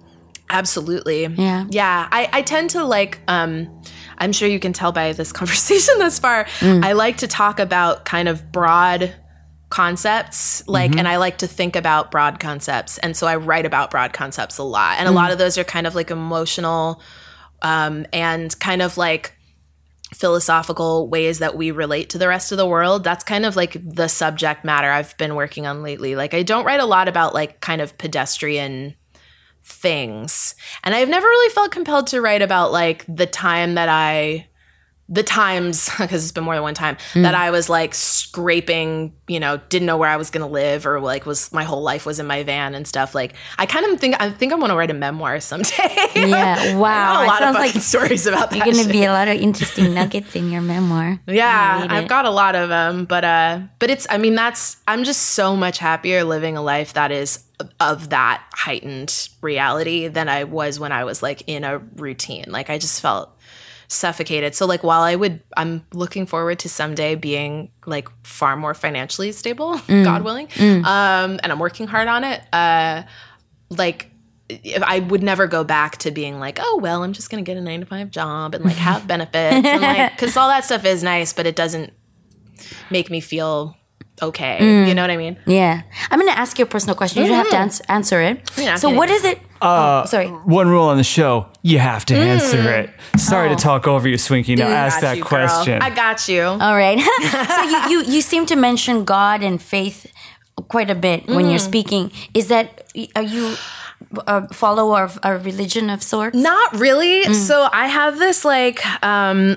Absolutely. 0.48 1.26
Yeah. 1.26 1.66
Yeah. 1.70 2.08
I, 2.10 2.28
I 2.32 2.42
tend 2.42 2.70
to 2.70 2.84
like, 2.84 3.20
um, 3.28 3.82
I'm 4.18 4.32
sure 4.32 4.48
you 4.48 4.60
can 4.60 4.72
tell 4.72 4.92
by 4.92 5.12
this 5.12 5.32
conversation 5.40 5.98
thus 5.98 6.18
far. 6.18 6.46
I 6.84 6.92
like 6.92 7.18
to 7.18 7.26
talk 7.26 7.58
about 7.58 8.04
kind 8.04 8.28
of 8.28 8.52
broad 8.52 9.14
concepts, 9.68 10.66
like, 10.68 10.92
and 10.96 11.08
I 11.08 11.16
like 11.16 11.38
to 11.38 11.48
think 11.48 11.74
about 11.74 12.12
broad 12.12 12.38
concepts. 12.38 12.98
And 12.98 13.16
so 13.16 13.26
I 13.26 13.36
write 13.36 13.66
about 13.66 13.90
broad 13.90 14.12
concepts 14.12 14.58
a 14.58 14.62
lot. 14.62 14.98
And 14.98 15.08
a 15.08 15.12
lot 15.12 15.32
of 15.32 15.38
those 15.38 15.58
are 15.58 15.64
kind 15.64 15.86
of 15.86 15.94
like 15.94 16.10
emotional 16.10 17.02
um, 17.62 18.06
and 18.12 18.58
kind 18.60 18.80
of 18.80 18.96
like 18.96 19.32
philosophical 20.14 21.08
ways 21.08 21.40
that 21.40 21.56
we 21.56 21.72
relate 21.72 22.10
to 22.10 22.18
the 22.18 22.28
rest 22.28 22.52
of 22.52 22.58
the 22.58 22.66
world. 22.66 23.02
That's 23.02 23.24
kind 23.24 23.44
of 23.44 23.56
like 23.56 23.76
the 23.84 24.08
subject 24.08 24.64
matter 24.64 24.88
I've 24.90 25.16
been 25.18 25.34
working 25.34 25.66
on 25.66 25.82
lately. 25.82 26.14
Like, 26.14 26.32
I 26.32 26.44
don't 26.44 26.64
write 26.64 26.80
a 26.80 26.86
lot 26.86 27.08
about 27.08 27.34
like 27.34 27.60
kind 27.60 27.80
of 27.80 27.98
pedestrian 27.98 28.94
things. 29.66 30.54
And 30.84 30.94
I've 30.94 31.08
never 31.08 31.26
really 31.26 31.52
felt 31.52 31.72
compelled 31.72 32.06
to 32.08 32.20
write 32.20 32.40
about 32.40 32.70
like 32.70 33.04
the 33.08 33.26
time 33.26 33.74
that 33.74 33.88
I 33.88 34.46
the 35.08 35.22
times 35.22 35.88
because 35.98 36.24
it's 36.24 36.32
been 36.32 36.44
more 36.44 36.54
than 36.54 36.62
one 36.62 36.74
time 36.74 36.96
that 37.14 37.34
I 37.34 37.50
was 37.50 37.68
like 37.68 37.94
scraping, 37.94 39.14
you 39.28 39.38
know, 39.38 39.58
didn't 39.68 39.86
know 39.86 39.96
where 39.96 40.08
I 40.08 40.16
was 40.16 40.30
going 40.30 40.44
to 40.44 40.52
live 40.52 40.86
or 40.86 41.00
like 41.00 41.26
was 41.26 41.52
my 41.52 41.62
whole 41.62 41.82
life 41.82 42.06
was 42.06 42.18
in 42.18 42.26
my 42.26 42.42
van 42.42 42.74
and 42.74 42.86
stuff. 42.86 43.14
Like 43.14 43.34
I 43.58 43.66
kind 43.66 43.86
of 43.86 44.00
think 44.00 44.16
I 44.20 44.30
think 44.30 44.52
I'm 44.52 44.58
going 44.58 44.70
to 44.70 44.76
write 44.76 44.90
a 44.90 44.94
memoir 44.94 45.40
someday. 45.40 45.94
Yeah, 46.26 46.76
wow. 46.76 47.24
a 47.24 47.26
lot 47.26 47.42
of 47.42 47.54
like 47.54 47.74
stories 47.74 48.26
about 48.26 48.50
that. 48.50 48.56
You're 48.56 48.74
gonna 48.74 48.92
be 48.92 49.04
a 49.04 49.12
lot 49.12 49.28
of 49.28 49.36
interesting 49.36 49.94
nuggets 49.94 50.34
in 50.34 50.50
your 50.50 50.62
memoir. 50.62 51.20
Yeah, 51.26 51.86
I've 51.88 52.08
got 52.08 52.24
a 52.24 52.30
lot 52.30 52.56
of 52.56 52.68
them, 52.68 53.04
but 53.04 53.24
uh, 53.24 53.60
but 53.78 53.90
it's 53.90 54.06
I 54.10 54.18
mean 54.18 54.34
that's 54.34 54.78
I'm 54.88 55.04
just 55.04 55.22
so 55.22 55.54
much 55.56 55.78
happier 55.78 56.24
living 56.24 56.56
a 56.56 56.62
life 56.62 56.94
that 56.94 57.12
is 57.12 57.45
of 57.80 58.10
that 58.10 58.44
heightened 58.52 59.28
reality 59.40 60.08
than 60.08 60.28
I 60.28 60.44
was 60.44 60.78
when 60.78 60.92
I 60.92 61.04
was 61.04 61.22
like 61.22 61.42
in 61.46 61.64
a 61.64 61.78
routine. 61.78 62.44
Like 62.48 62.70
I 62.70 62.78
just 62.78 63.00
felt 63.00 63.30
suffocated. 63.88 64.54
So 64.54 64.66
like 64.66 64.82
while 64.82 65.02
I 65.02 65.14
would 65.14 65.42
I'm 65.56 65.86
looking 65.92 66.26
forward 66.26 66.58
to 66.60 66.68
someday 66.68 67.14
being 67.14 67.70
like 67.86 68.08
far 68.24 68.56
more 68.56 68.74
financially 68.74 69.32
stable, 69.32 69.78
God 69.86 70.22
willing. 70.22 70.48
Um 70.58 71.40
and 71.42 71.46
I'm 71.46 71.58
working 71.58 71.86
hard 71.86 72.08
on 72.08 72.24
it. 72.24 72.42
Uh 72.52 73.04
like 73.70 74.10
I 74.82 75.00
would 75.00 75.22
never 75.22 75.46
go 75.46 75.64
back 75.64 75.96
to 75.98 76.10
being 76.10 76.38
like, 76.38 76.58
oh 76.60 76.78
well, 76.82 77.02
I'm 77.02 77.12
just 77.12 77.30
gonna 77.30 77.42
get 77.42 77.56
a 77.56 77.60
nine 77.60 77.80
to 77.80 77.86
five 77.86 78.10
job 78.10 78.54
and 78.54 78.64
like 78.64 78.76
have 78.76 79.06
benefits 79.08 79.66
and 79.66 79.82
like 79.82 80.12
because 80.12 80.36
all 80.36 80.48
that 80.48 80.64
stuff 80.64 80.84
is 80.84 81.02
nice, 81.02 81.32
but 81.32 81.46
it 81.46 81.56
doesn't 81.56 81.92
make 82.90 83.10
me 83.10 83.20
feel 83.20 83.76
okay. 84.22 84.58
You 84.58 84.92
mm. 84.92 84.94
know 84.94 85.02
what 85.02 85.10
I 85.10 85.16
mean? 85.16 85.38
Yeah, 85.46 85.82
I'm 86.10 86.18
gonna 86.18 86.32
ask 86.32 86.58
you 86.58 86.64
a 86.64 86.68
personal 86.68 86.94
question. 86.94 87.22
You 87.22 87.28
don't 87.28 87.38
have 87.38 87.48
to 87.48 87.52
mm-hmm. 87.54 87.62
ans- 87.62 87.80
answer 87.88 88.20
it. 88.20 88.50
Yeah, 88.56 88.76
so, 88.76 88.88
okay. 88.88 88.96
what 88.96 89.10
is 89.10 89.24
it? 89.24 89.38
Uh, 89.60 90.02
oh, 90.04 90.06
sorry. 90.06 90.28
One 90.28 90.68
rule 90.68 90.84
on 90.84 90.96
the 90.96 91.04
show: 91.04 91.46
you 91.62 91.78
have 91.78 92.04
to 92.06 92.14
answer 92.14 92.58
mm. 92.58 92.84
it. 92.84 93.20
Sorry 93.20 93.48
to 93.48 93.54
oh. 93.54 93.58
talk 93.58 93.86
over 93.86 94.08
you, 94.08 94.16
Swinky. 94.16 94.56
Now 94.56 94.68
ask 94.68 95.00
that 95.00 95.16
you, 95.16 95.22
girl. 95.22 95.28
question. 95.28 95.80
I 95.82 95.90
got 95.90 96.28
you. 96.28 96.42
All 96.42 96.76
right. 96.76 96.98
so 97.56 97.62
you, 97.62 97.88
you 97.90 98.12
you 98.14 98.20
seem 98.20 98.46
to 98.46 98.56
mention 98.56 99.04
God 99.04 99.42
and 99.42 99.60
faith 99.60 100.06
quite 100.68 100.90
a 100.90 100.94
bit 100.94 101.26
when 101.26 101.50
you're 101.50 101.58
mm. 101.58 101.72
speaking. 101.72 102.12
Is 102.34 102.48
that 102.48 102.90
are 103.14 103.22
you 103.22 103.56
a 104.26 104.52
follower 104.52 105.02
of 105.02 105.18
a 105.22 105.38
religion 105.38 105.90
of 105.90 106.02
sorts? 106.02 106.36
Not 106.36 106.74
really. 106.76 107.24
So 107.34 107.68
I 107.72 107.86
have 107.88 108.18
this 108.18 108.44
like 108.44 108.84
um 109.02 109.56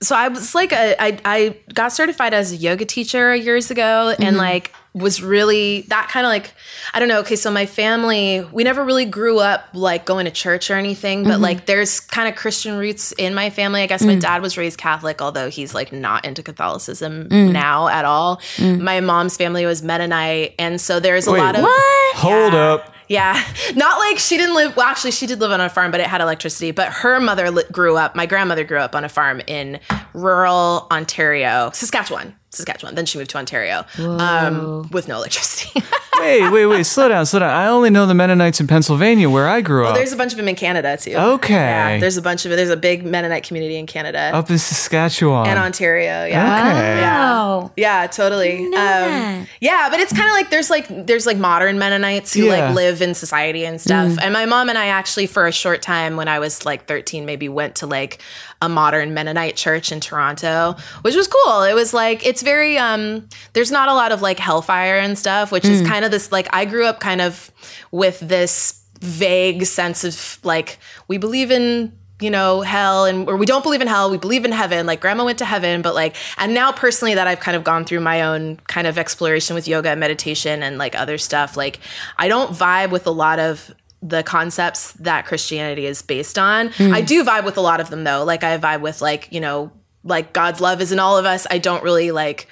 so 0.00 0.14
I 0.14 0.28
was 0.28 0.54
like 0.54 0.72
a 0.72 1.00
I 1.02 1.18
I 1.24 1.56
got 1.74 1.92
certified 1.92 2.34
as 2.34 2.52
a 2.52 2.56
yoga 2.56 2.84
teacher 2.84 3.34
years 3.34 3.70
ago 3.70 4.14
and 4.18 4.28
mm-hmm. 4.28 4.36
like 4.36 4.72
was 4.98 5.22
really 5.22 5.82
that 5.82 6.08
kind 6.10 6.26
of 6.26 6.30
like 6.30 6.52
I 6.94 6.98
don't 6.98 7.08
know, 7.08 7.20
okay, 7.20 7.36
so 7.36 7.50
my 7.50 7.66
family, 7.66 8.46
we 8.52 8.64
never 8.64 8.84
really 8.84 9.04
grew 9.04 9.38
up 9.38 9.68
like 9.74 10.04
going 10.04 10.24
to 10.24 10.30
church 10.30 10.70
or 10.70 10.74
anything, 10.74 11.24
but 11.24 11.34
mm-hmm. 11.34 11.42
like 11.42 11.66
there's 11.66 12.00
kind 12.00 12.28
of 12.28 12.36
Christian 12.36 12.78
roots 12.78 13.12
in 13.12 13.34
my 13.34 13.50
family. 13.50 13.82
I 13.82 13.86
guess 13.86 14.02
my 14.02 14.16
mm. 14.16 14.20
dad 14.20 14.42
was 14.42 14.56
raised 14.56 14.78
Catholic, 14.78 15.20
although 15.20 15.50
he's 15.50 15.74
like 15.74 15.92
not 15.92 16.24
into 16.24 16.42
Catholicism 16.42 17.28
mm. 17.28 17.52
now 17.52 17.88
at 17.88 18.04
all. 18.04 18.36
Mm. 18.56 18.80
My 18.80 19.00
mom's 19.00 19.36
family 19.36 19.66
was 19.66 19.82
Mennonite, 19.82 20.54
and 20.58 20.80
so 20.80 21.00
there's 21.00 21.26
a 21.26 21.32
Wait, 21.32 21.40
lot 21.40 21.56
of 21.56 21.62
What? 21.62 22.16
Hold 22.16 22.54
up. 22.54 22.94
Yeah, 23.08 23.42
not 23.74 23.98
like 23.98 24.18
she 24.18 24.36
didn't 24.36 24.54
live. 24.54 24.76
Well, 24.76 24.86
actually, 24.86 25.12
she 25.12 25.26
did 25.26 25.40
live 25.40 25.50
on 25.50 25.60
a 25.60 25.68
farm, 25.68 25.90
but 25.90 26.00
it 26.00 26.06
had 26.06 26.20
electricity. 26.20 26.70
But 26.70 26.92
her 26.92 27.20
mother 27.20 27.50
li- 27.50 27.64
grew 27.72 27.96
up. 27.96 28.14
My 28.14 28.26
grandmother 28.26 28.64
grew 28.64 28.78
up 28.78 28.94
on 28.94 29.04
a 29.04 29.08
farm 29.08 29.40
in 29.46 29.80
rural 30.12 30.86
Ontario, 30.90 31.70
Saskatchewan. 31.72 32.34
Saskatchewan. 32.58 32.94
Then 32.94 33.06
she 33.06 33.16
moved 33.18 33.30
to 33.30 33.38
Ontario 33.38 33.84
um, 33.98 34.88
with 34.90 35.08
no 35.08 35.16
electricity. 35.16 35.82
Wait, 36.20 36.50
wait, 36.50 36.66
wait. 36.66 36.82
Slow 36.82 37.08
down, 37.08 37.24
slow 37.26 37.38
down. 37.38 37.50
I 37.50 37.68
only 37.68 37.90
know 37.90 38.04
the 38.04 38.12
Mennonites 38.12 38.60
in 38.60 38.66
Pennsylvania, 38.66 39.30
where 39.30 39.46
I 39.48 39.60
grew 39.60 39.86
up. 39.86 39.94
there's 39.94 40.12
a 40.12 40.16
bunch 40.16 40.32
of 40.32 40.36
them 40.36 40.48
in 40.48 40.56
Canada 40.56 40.96
too. 40.96 41.14
Okay. 41.14 41.54
Yeah, 41.54 41.98
there's 41.98 42.16
a 42.16 42.22
bunch 42.22 42.44
of 42.44 42.50
it. 42.50 42.56
There's 42.56 42.70
a 42.70 42.76
big 42.76 43.04
Mennonite 43.06 43.44
community 43.44 43.76
in 43.76 43.86
Canada 43.86 44.32
Up 44.34 44.50
in 44.50 44.58
Saskatchewan. 44.58 45.46
and 45.46 45.60
Ontario. 45.60 46.24
Yeah. 46.24 46.70
Okay. 46.72 47.00
Wow. 47.02 47.70
Yeah, 47.76 48.08
totally. 48.08 48.64
Um, 48.66 49.46
yeah, 49.60 49.86
but 49.92 50.00
it's 50.00 50.12
kind 50.12 50.28
of 50.28 50.32
like 50.32 50.50
there's 50.50 50.70
like 50.70 50.88
there's 51.06 51.24
like 51.24 51.36
modern 51.36 51.78
Mennonites 51.78 52.34
who 52.34 52.46
Yeah. 52.46 52.66
like 52.66 52.74
live 52.74 53.00
in 53.00 53.14
society 53.14 53.64
and 53.64 53.80
stuff. 53.80 54.18
And 54.20 54.32
my 54.32 54.44
mom 54.44 54.68
and 54.70 54.76
I 54.76 54.86
actually 54.86 55.28
for 55.28 55.46
a 55.46 55.52
short 55.52 55.82
time 55.82 56.16
when 56.16 56.26
I 56.26 56.40
was 56.40 56.66
like 56.66 56.86
13 56.86 57.26
maybe 57.26 57.48
went 57.48 57.76
to 57.76 57.86
like 57.86 58.18
a 58.60 58.68
modern 58.68 59.14
Mennonite 59.14 59.56
church 59.56 59.92
in 59.92 60.00
Toronto, 60.00 60.74
which 61.02 61.14
was 61.14 61.28
cool. 61.28 61.62
It 61.62 61.74
was 61.74 61.94
like 61.94 62.26
it's 62.26 62.42
very 62.42 62.76
um 62.76 63.28
there's 63.52 63.70
not 63.70 63.88
a 63.88 63.94
lot 63.94 64.12
of 64.12 64.22
like 64.22 64.38
hellfire 64.38 64.98
and 64.98 65.16
stuff, 65.18 65.52
which 65.52 65.64
is 65.64 65.86
kind 65.86 66.04
of 66.04 66.10
this 66.10 66.32
like 66.32 66.48
I 66.52 66.64
grew 66.64 66.84
up 66.84 67.00
kind 67.00 67.20
of 67.20 67.50
with 67.90 68.18
this 68.20 68.82
vague 69.00 69.64
sense 69.64 70.02
of 70.04 70.38
like 70.42 70.78
we 71.06 71.18
believe 71.18 71.50
in 71.50 71.92
you 72.20 72.30
know 72.30 72.62
hell 72.62 73.04
and 73.04 73.28
or 73.28 73.36
we 73.36 73.46
don't 73.46 73.62
believe 73.62 73.80
in 73.80 73.86
hell 73.86 74.10
we 74.10 74.18
believe 74.18 74.44
in 74.44 74.50
heaven 74.50 74.86
like 74.86 75.00
grandma 75.00 75.24
went 75.24 75.38
to 75.38 75.44
heaven 75.44 75.82
but 75.82 75.94
like 75.94 76.16
and 76.36 76.52
now 76.52 76.72
personally 76.72 77.14
that 77.14 77.28
i've 77.28 77.38
kind 77.38 77.56
of 77.56 77.62
gone 77.62 77.84
through 77.84 78.00
my 78.00 78.22
own 78.22 78.56
kind 78.66 78.88
of 78.88 78.98
exploration 78.98 79.54
with 79.54 79.68
yoga 79.68 79.90
and 79.90 80.00
meditation 80.00 80.62
and 80.64 80.78
like 80.78 80.96
other 80.96 81.16
stuff 81.16 81.56
like 81.56 81.78
i 82.16 82.26
don't 82.26 82.50
vibe 82.50 82.90
with 82.90 83.06
a 83.06 83.10
lot 83.10 83.38
of 83.38 83.72
the 84.02 84.22
concepts 84.22 84.92
that 84.92 85.26
christianity 85.26 85.86
is 85.86 86.02
based 86.02 86.38
on 86.38 86.68
hmm. 86.68 86.94
i 86.94 87.00
do 87.00 87.24
vibe 87.24 87.44
with 87.44 87.56
a 87.56 87.60
lot 87.60 87.80
of 87.80 87.90
them 87.90 88.04
though 88.04 88.24
like 88.24 88.44
i 88.44 88.56
vibe 88.58 88.80
with 88.80 89.00
like 89.00 89.28
you 89.32 89.40
know 89.40 89.70
like 90.04 90.32
god's 90.32 90.60
love 90.60 90.80
is 90.80 90.92
in 90.92 90.98
all 90.98 91.16
of 91.16 91.24
us 91.24 91.46
i 91.50 91.58
don't 91.58 91.82
really 91.82 92.10
like 92.10 92.48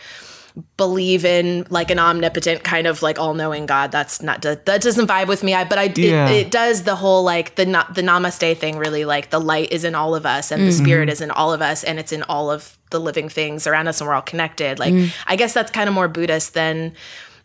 believe 0.78 1.24
in 1.24 1.66
like 1.68 1.90
an 1.90 1.98
omnipotent 1.98 2.64
kind 2.64 2.86
of 2.86 3.02
like 3.02 3.18
all-knowing 3.18 3.66
God. 3.66 3.92
That's 3.92 4.22
not 4.22 4.40
that 4.42 4.64
doesn't 4.64 5.06
vibe 5.06 5.26
with 5.26 5.42
me. 5.42 5.52
I 5.54 5.64
but 5.64 5.78
I 5.78 5.92
Yeah. 5.94 6.28
it, 6.28 6.46
it 6.46 6.50
does 6.50 6.84
the 6.84 6.96
whole 6.96 7.22
like 7.22 7.56
the 7.56 7.64
the 7.64 8.02
namaste 8.02 8.56
thing 8.56 8.78
really 8.78 9.04
like 9.04 9.30
the 9.30 9.40
light 9.40 9.70
is 9.70 9.84
in 9.84 9.94
all 9.94 10.14
of 10.14 10.24
us 10.24 10.50
and 10.50 10.62
the 10.62 10.70
mm-hmm. 10.70 10.84
spirit 10.84 11.08
is 11.10 11.20
in 11.20 11.30
all 11.30 11.52
of 11.52 11.60
us 11.60 11.84
and 11.84 11.98
it's 11.98 12.12
in 12.12 12.22
all 12.22 12.50
of 12.50 12.78
the 12.90 12.98
living 12.98 13.28
things 13.28 13.66
around 13.66 13.88
us 13.88 14.00
and 14.00 14.08
we're 14.08 14.14
all 14.14 14.22
connected. 14.22 14.78
Like 14.78 14.94
mm. 14.94 15.12
I 15.26 15.36
guess 15.36 15.52
that's 15.52 15.70
kind 15.70 15.88
of 15.88 15.94
more 15.94 16.08
Buddhist 16.08 16.54
than 16.54 16.94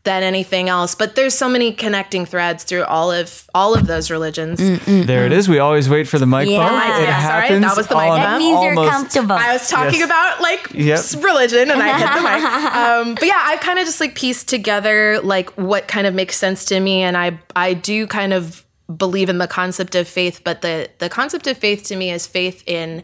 than 0.04 0.24
anything 0.24 0.68
else. 0.68 0.96
But 0.96 1.16
there's 1.16 1.36
so 1.36 1.48
many 1.48 1.72
connecting 1.74 2.26
threads 2.26 2.64
through 2.64 2.86
all 2.86 3.12
of 3.12 3.48
all 3.54 3.76
of 3.76 3.86
those 3.86 4.10
religions. 4.10 4.60
Mm, 4.60 4.78
mm, 4.78 5.06
there 5.06 5.26
it 5.28 5.32
mm. 5.32 5.36
is. 5.36 5.48
We 5.48 5.60
always 5.60 5.90
wait 5.90 6.08
for 6.08 6.18
the 6.18 6.26
mic 6.26 6.50
Yeah. 6.50 6.58
bump. 6.58 6.74
It 7.00 7.04
yeah, 7.04 7.28
sorry, 7.28 7.42
happens. 7.44 7.66
that 7.66 7.78
was 7.78 7.88
the 7.88 7.96
mic 7.96 8.08
bump. 8.08 8.22
That 8.24 8.38
means 8.40 8.64
you're 8.64 8.76
almost- 8.76 8.92
comfortable. 8.92 9.36
I 9.36 9.54
was 9.54 9.70
talking 9.70 10.00
Yes. 10.00 10.06
about 10.06 10.42
like 10.42 10.68
Yep. 10.74 11.24
religion 11.24 11.70
and 11.70 11.82
I 11.82 11.98
hit 11.98 12.10
the 12.16 12.22
mic. 12.22 12.42
Um, 12.82 13.16
but 13.16 13.26
yeah, 13.26 13.40
I've 13.44 13.60
kind 13.60 13.78
of 13.80 13.86
just 13.86 14.00
like 14.00 14.16
pieced 14.16 14.48
together 14.48 15.20
like 15.22 15.50
what 15.52 15.88
kind 15.88 16.08
of 16.08 16.14
makes 16.16 16.36
sense 16.36 16.66
to 16.66 16.80
me, 16.80 17.04
and 17.04 17.16
I 17.16 17.40
I 17.56 17.74
do 17.74 18.08
kind 18.08 18.34
of 18.34 18.66
believe 18.98 19.30
in 19.30 19.38
the 19.38 19.48
concept 19.48 19.94
of 19.96 20.08
faith, 20.08 20.42
but 20.44 20.62
the 20.62 20.90
the 20.98 21.10
concept 21.10 21.46
of 21.48 21.58
faith 21.58 21.84
to 21.86 21.96
me 21.96 22.12
is 22.12 22.26
faith 22.26 22.64
in 22.66 23.04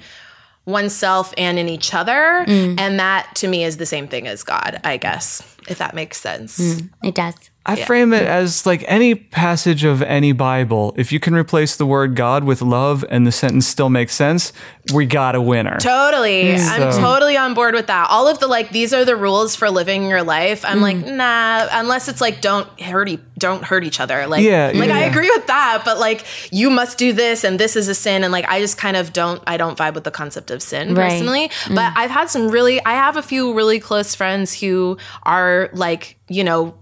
oneself 0.68 1.34
and 1.38 1.58
in 1.58 1.70
each 1.70 1.94
other. 1.94 2.46
Mm. 2.46 2.80
And 2.80 3.00
that 3.00 3.34
to 3.36 3.48
me 3.48 3.64
is 3.64 3.78
the 3.78 3.86
same 3.86 4.08
thing 4.08 4.28
as 4.28 4.44
God, 4.44 4.80
I 4.84 4.98
guess, 4.98 5.42
if 5.68 5.80
that 5.80 5.96
makes 5.96 6.20
sense. 6.20 6.60
Mm. 6.60 6.90
It 7.04 7.16
does. 7.16 7.36
I 7.66 7.84
frame 7.84 8.14
it 8.14 8.24
as 8.24 8.66
like 8.66 8.84
any 8.88 9.14
passage 9.14 9.84
of 9.84 10.02
any 10.02 10.32
Bible. 10.32 10.94
If 10.96 11.12
you 11.12 11.20
can 11.20 11.36
replace 11.36 11.76
the 11.76 11.86
word 11.86 12.16
God 12.16 12.46
with 12.46 12.62
love 12.62 13.04
and 13.10 13.28
the 13.28 13.32
sentence 13.32 13.68
still 13.68 13.90
makes 13.90 14.14
sense, 14.14 14.54
we 14.94 15.06
got 15.06 15.36
a 15.36 15.42
winner. 15.42 15.78
Totally. 15.80 16.56
I'm 16.56 16.92
totally 16.92 17.36
on 17.38 17.54
board 17.54 17.74
with 17.74 17.88
that. 17.88 18.08
All 18.10 18.28
of 18.28 18.40
the 18.40 18.48
like 18.48 18.70
these 18.72 18.94
are 18.94 19.04
the 19.06 19.16
rules 19.16 19.56
for 19.56 19.70
living 19.70 20.10
your 20.10 20.24
life. 20.24 20.64
I'm 20.66 20.82
like, 20.82 20.98
Mm. 20.98 21.16
nah, 21.18 21.68
unless 21.72 22.08
it's 22.08 22.22
like 22.22 22.42
don't 22.42 22.68
hurt 22.80 23.10
e- 23.10 23.20
don't 23.38 23.64
hurt 23.64 23.84
each 23.84 24.00
other. 24.00 24.26
Like 24.28 24.44
Yeah, 24.44 24.72
like 24.74 24.90
yeah, 24.90 24.96
I 24.98 25.02
agree 25.02 25.30
with 25.30 25.48
that, 25.48 25.82
but 25.86 26.00
like 26.00 26.26
you 26.52 26.70
must 26.70 26.98
do 26.98 27.14
this 27.14 27.44
and 27.44 27.60
this 27.60 27.76
is 27.76 27.88
a 27.88 27.96
sin 27.96 28.24
and 28.24 28.32
like 28.32 28.46
I 28.48 28.60
just 28.60 28.78
kind 28.78 28.96
of 28.98 29.14
don't 29.14 29.42
I 29.46 29.58
don't 29.58 29.78
vibe 29.78 29.94
with 29.94 30.04
the 30.06 30.12
concept 30.12 30.52
of 30.52 30.62
sin 30.62 30.94
Right. 30.96 31.10
personally. 31.12 31.52
But 31.68 31.94
I've 31.96 32.12
had 32.12 32.30
some 32.30 32.50
really 32.50 32.84
I 32.86 32.94
have 32.94 33.18
a 33.18 33.22
few 33.22 33.54
really 33.54 33.80
close 33.80 34.16
friends 34.16 34.60
who 34.60 34.98
are 35.24 35.70
like, 35.74 36.18
you 36.30 36.44
know, 36.44 36.76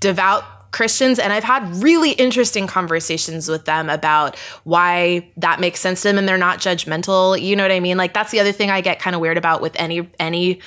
devout 0.00 0.44
Christians 0.72 1.18
and 1.18 1.32
I've 1.32 1.44
had 1.44 1.64
really 1.82 2.12
interesting 2.12 2.66
conversations 2.66 3.48
with 3.48 3.64
them 3.64 3.90
about 3.90 4.36
why 4.64 5.28
that 5.36 5.60
makes 5.60 5.80
sense 5.80 6.02
to 6.02 6.08
them 6.08 6.18
and 6.18 6.28
they're 6.28 6.38
not 6.38 6.58
judgmental. 6.58 7.40
You 7.40 7.56
know 7.56 7.64
what 7.64 7.72
I 7.72 7.80
mean? 7.80 7.96
Like 7.96 8.14
that's 8.14 8.30
the 8.30 8.40
other 8.40 8.52
thing 8.52 8.70
I 8.70 8.80
get 8.80 9.00
kind 9.00 9.14
of 9.16 9.20
weird 9.20 9.36
about 9.36 9.60
with 9.60 9.74
any 9.76 10.08
any 10.18 10.60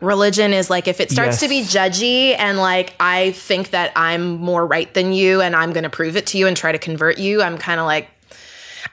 religion 0.00 0.52
is 0.52 0.68
like 0.68 0.88
if 0.88 1.00
it 1.00 1.10
starts 1.10 1.40
to 1.40 1.48
be 1.48 1.62
judgy 1.62 2.36
and 2.36 2.58
like 2.58 2.94
I 2.98 3.32
think 3.32 3.70
that 3.70 3.92
I'm 3.94 4.36
more 4.38 4.66
right 4.66 4.92
than 4.92 5.12
you 5.12 5.40
and 5.40 5.54
I'm 5.54 5.72
going 5.72 5.84
to 5.84 5.90
prove 5.90 6.16
it 6.16 6.26
to 6.28 6.38
you 6.38 6.46
and 6.46 6.56
try 6.56 6.72
to 6.72 6.78
convert 6.78 7.18
you, 7.18 7.42
I'm 7.42 7.58
kind 7.58 7.78
of 7.78 7.86
like 7.86 8.08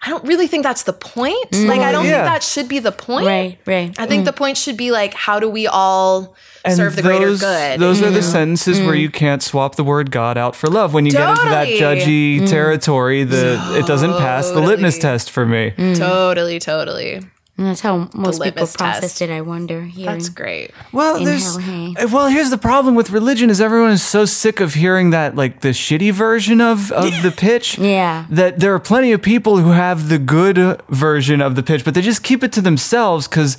I 0.01 0.09
don't 0.09 0.23
really 0.23 0.47
think 0.47 0.63
that's 0.63 0.83
the 0.83 0.93
point. 0.93 1.51
Mm. 1.51 1.67
Like 1.67 1.81
I 1.81 1.91
don't 1.91 2.05
Yeah. 2.05 2.11
think 2.11 2.25
that 2.25 2.43
should 2.43 2.67
be 2.67 2.79
the 2.79 2.91
point. 2.91 3.25
Right, 3.25 3.57
right. 3.65 3.93
I 3.99 4.05
think 4.05 4.21
mm. 4.23 4.25
the 4.25 4.33
point 4.33 4.57
should 4.57 4.77
be 4.77 4.91
like 4.91 5.13
how 5.13 5.39
do 5.39 5.49
we 5.49 5.67
all 5.67 6.35
serve 6.67 6.95
the 6.95 7.01
greater 7.01 7.35
good? 7.35 7.79
Those 7.79 8.01
are 8.01 8.09
the 8.09 8.19
mm. 8.19 8.31
sentences 8.31 8.79
where 8.79 8.95
you 8.95 9.09
can't 9.09 9.43
swap 9.43 9.75
the 9.75 9.83
word 9.83 10.11
God 10.11 10.37
out 10.37 10.55
for 10.55 10.67
love. 10.67 10.93
When 10.93 11.05
you 11.05 11.11
get 11.11 11.29
into 11.29 11.49
that 11.49 11.65
Totally. 11.65 12.41
judgy 12.41 12.49
territory, 12.49 13.23
the 13.23 13.59
it 13.77 13.85
doesn't 13.87 14.13
pass 14.13 14.49
the 14.49 14.61
litmus 14.61 14.99
test 14.99 15.29
for 15.31 15.45
me. 15.45 15.71
totally, 15.95 16.59
totally. 16.59 17.21
And 17.59 17.67
that's 17.67 17.81
how 17.81 18.09
most 18.13 18.41
people 18.41 18.65
processed 18.65 19.01
test. 19.17 19.21
it, 19.21 19.29
I 19.29 19.41
wonder. 19.41 19.81
Hearing. 19.83 20.05
That's 20.13 20.29
great. 20.29 20.71
Well, 20.93 21.17
In 21.17 21.25
there's 21.25 21.57
hell, 21.57 21.59
hey. 21.59 21.93
uh, 21.99 22.07
well, 22.09 22.27
here's 22.29 22.49
the 22.51 22.57
problem 22.57 22.95
with 22.95 23.09
religion 23.11 23.49
is 23.49 23.59
everyone 23.59 23.91
is 23.91 24.01
so 24.01 24.23
sick 24.23 24.61
of 24.61 24.75
hearing 24.75 25.09
that 25.09 25.35
like 25.35 25.59
the 25.59 25.69
shitty 25.69 26.13
version 26.13 26.61
of 26.61 26.89
of 26.93 27.11
the 27.21 27.31
pitch. 27.37 27.77
Yeah. 27.77 28.25
That 28.29 28.59
there 28.61 28.73
are 28.73 28.79
plenty 28.79 29.11
of 29.11 29.21
people 29.21 29.57
who 29.57 29.71
have 29.71 30.07
the 30.07 30.17
good 30.17 30.81
version 30.87 31.41
of 31.41 31.55
the 31.55 31.61
pitch, 31.63 31.83
but 31.83 31.95
they 31.95 32.01
just 32.01 32.23
keep 32.23 32.45
it 32.45 32.53
to 32.53 32.61
themselves 32.61 33.27
because 33.27 33.57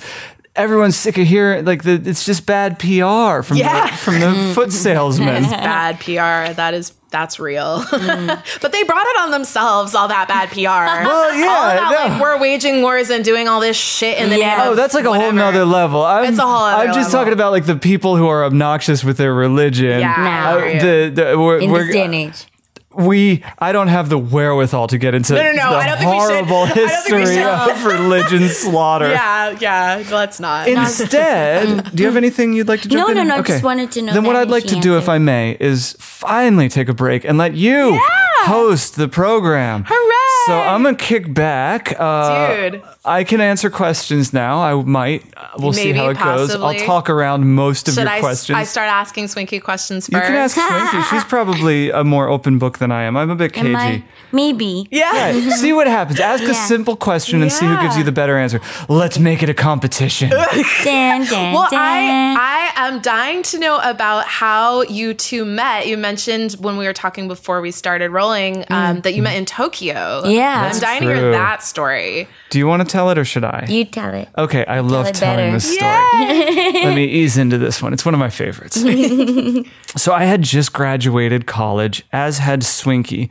everyone's 0.55 0.97
sick 0.97 1.17
of 1.19 1.27
hearing 1.27 1.63
like 1.63 1.83
the 1.83 2.01
it's 2.03 2.25
just 2.25 2.47
bad 2.47 2.79
PR 2.79 3.43
from 3.43 3.57
Yeah. 3.57 3.85
the, 3.91 3.97
from 3.97 4.19
the 4.19 4.51
foot 4.55 4.71
salesman. 4.71 5.43
Bad 5.43 5.99
PR. 5.99 6.53
That 6.55 6.73
is 6.73 6.91
that's 7.11 7.39
real. 7.39 7.83
Mm. 8.01 8.61
but 8.61 8.71
they 8.71 8.83
brought 8.83 9.05
it 9.05 9.21
on 9.21 9.31
themselves, 9.31 9.93
all 9.93 10.07
that 10.07 10.27
bad 10.27 10.49
PR. 10.49 10.57
Well, 11.07 11.33
yeah, 11.35 11.45
all 11.47 11.61
that, 11.67 11.91
no. 12.09 12.13
like 12.13 12.21
we're 12.21 12.39
waging 12.39 12.81
wars 12.81 13.09
and 13.09 13.23
doing 13.23 13.47
all 13.47 13.59
this 13.59 13.77
shit 13.77 14.17
in 14.17 14.29
the 14.29 14.39
Yeah. 14.39 14.57
name 14.57 14.67
Oh, 14.69 14.75
that's 14.75 14.93
like 14.93 15.05
a 15.05 15.13
whole 15.13 15.31
nother 15.31 15.63
level. 15.65 16.03
I'm, 16.03 16.25
It's 16.25 16.39
a 16.39 16.41
whole 16.41 16.51
other 16.63 16.87
I'm 16.87 16.93
just 16.93 17.09
level. 17.09 17.19
talking 17.19 17.33
about 17.33 17.51
like 17.51 17.65
the 17.65 17.75
people 17.75 18.15
who 18.17 18.27
are 18.27 18.43
obnoxious 18.43 19.03
with 19.03 19.17
their 19.17 19.33
religion. 19.33 19.99
Yeah, 19.99 20.57
hear 20.57 20.67
you. 20.67 20.79
the, 21.11 21.21
the, 21.31 21.39
we're, 21.39 21.59
in 21.59 21.69
we're- 21.71 21.85
this 21.85 21.93
day 21.93 22.05
and 22.05 22.15
age. 22.15 22.45
We 22.93 23.43
I 23.59 23.71
don't 23.71 23.87
have 23.87 24.09
the 24.09 24.17
wherewithal 24.17 24.87
to 24.87 24.97
get 24.97 25.13
into 25.15 25.33
No, 25.33 25.41
no, 25.43 25.51
no, 25.51 25.69
the 25.71 25.75
I 25.77 25.85
don't 25.87 25.97
think 25.97 26.11
we 26.11 26.19
should. 26.19 26.29
horrible 26.29 26.55
I 26.57 26.73
don't 26.73 27.03
think 27.03 27.15
we 27.15 27.19
history 27.21 27.35
should. 27.35 27.45
of 27.45 27.85
religion 28.01 28.49
slaughter. 28.49 29.09
yeah, 29.09 29.57
yeah. 29.59 30.03
Let's 30.11 30.39
not. 30.39 30.67
Instead, 30.67 31.95
do 31.95 32.03
you 32.03 32.07
have 32.07 32.17
anything 32.17 32.53
you'd 32.53 32.67
like 32.67 32.81
to 32.81 32.89
jump 32.89 32.99
No, 32.99 33.07
in? 33.09 33.15
no, 33.15 33.23
no, 33.23 33.35
I 33.37 33.41
just 33.43 33.63
wanted 33.63 33.91
to 33.93 34.01
know 34.01 34.13
Then 34.13 34.23
what 34.23 34.35
I'd 34.35 34.49
like 34.49 34.63
to 34.63 34.69
she 34.75 34.79
do, 34.79 34.97
if. 34.97 35.09
I 35.09 35.17
may, 35.17 35.57
is 35.59 35.95
finally 35.99 36.69
take 36.69 36.87
a 36.87 36.93
break 36.93 37.25
and 37.25 37.37
let 37.37 37.53
you 37.53 37.99
host 38.43 38.95
the 38.95 39.07
program. 39.09 39.83
Hooray! 39.87 40.45
So 40.47 40.57
I'm 40.59 40.83
gonna 40.83 40.95
kick 40.95 41.33
back. 41.33 41.93
Uh, 41.99 42.69
Dude. 42.69 42.83
I 43.03 43.23
can 43.23 43.41
answer 43.41 43.71
questions 43.71 44.31
now. 44.31 44.59
I 44.61 44.75
might. 44.83 45.23
We'll 45.57 45.73
see 45.73 45.91
how 45.91 46.09
it 46.09 46.19
goes. 46.19 46.55
I'll 46.55 46.75
talk 46.75 47.09
around 47.09 47.51
most 47.55 47.87
of 47.87 47.95
Should 47.95 48.01
your 48.01 48.09
I, 48.09 48.19
questions. 48.19 48.55
I 48.55 48.63
start 48.63 48.89
asking 48.89 49.25
Swinky 49.25 49.59
questions 49.59 50.05
first. 50.07 50.13
you 50.13 50.27
can 50.27 50.35
ask 50.35 50.55
Swinky. 50.55 51.01
She's 51.09 51.23
probably 51.29 51.89
a 51.89 52.03
more 52.03 52.27
open 52.27 52.59
book 52.59 52.77
than 52.77 52.91
I 52.91 53.03
am. 53.03 53.17
I'm 53.17 53.31
a 53.31 53.35
bit 53.35 53.53
cagey. 53.53 53.69
Am 53.69 53.75
I? 53.75 54.03
Maybe. 54.31 54.87
yeah. 54.91 55.31
Yeah, 55.31 55.49
see 55.55 55.73
what 55.73 55.87
happens. 55.87 56.19
Ask 56.19 56.43
a 56.43 56.53
simple 56.53 56.95
question 56.95 57.41
and 57.41 57.51
see 57.51 57.65
who 57.65 57.75
gives 57.81 57.97
you 57.97 58.03
the 58.03 58.11
better 58.11 58.37
answer. 58.37 58.61
Let's 58.87 59.17
make 59.17 59.41
it 59.41 59.49
a 59.49 59.55
competition. 59.55 60.29
Dan, 60.83 61.25
Dan, 61.25 61.53
Well, 61.53 61.67
Dan. 61.71 62.37
I 62.37 62.71
I 62.75 62.87
am 62.87 62.99
dying 63.01 63.43
to 63.43 63.59
know 63.59 63.79
about 63.83 64.25
how 64.25 64.83
you 64.83 65.13
two 65.13 65.43
met. 65.45 65.87
You 65.87 65.97
mentioned 65.97 66.53
when 66.53 66.77
we 66.77 66.85
were 66.85 66.93
talking 66.93 67.27
before 67.27 67.61
we 67.61 67.71
started 67.71 68.09
rolling 68.11 68.65
um, 68.69 69.01
that 69.01 69.13
you 69.13 69.21
met 69.21 69.35
in 69.37 69.45
Tokyo. 69.45 70.23
Yeah. 70.25 70.55
I'm 70.55 70.63
That's 70.65 70.79
dying 70.79 71.01
to 71.01 71.07
hear 71.13 71.31
that 71.31 71.63
story. 71.63 72.27
Do 72.51 72.59
you 72.59 72.67
want 72.67 72.81
to 72.81 72.87
tell 72.87 73.09
it 73.09 73.17
or 73.17 73.25
should 73.25 73.43
I? 73.43 73.65
you 73.69 73.85
tell 73.85 74.13
it. 74.13 74.27
Okay, 74.37 74.63
I 74.65 74.81
love 74.81 75.11
telling 75.13 75.37
better. 75.37 75.51
this 75.53 75.73
story. 75.73 76.83
Let 76.85 76.93
me 76.95 77.05
ease 77.05 77.37
into 77.37 77.57
this 77.57 77.81
one. 77.81 77.93
It's 77.93 78.05
one 78.05 78.13
of 78.13 78.19
my 78.19 78.29
favorites. 78.29 78.75
so 79.95 80.13
I 80.13 80.25
had 80.25 80.41
just 80.41 80.73
graduated 80.73 81.47
college, 81.47 82.03
as 82.11 82.37
had 82.39 82.61
Swinky, 82.61 83.29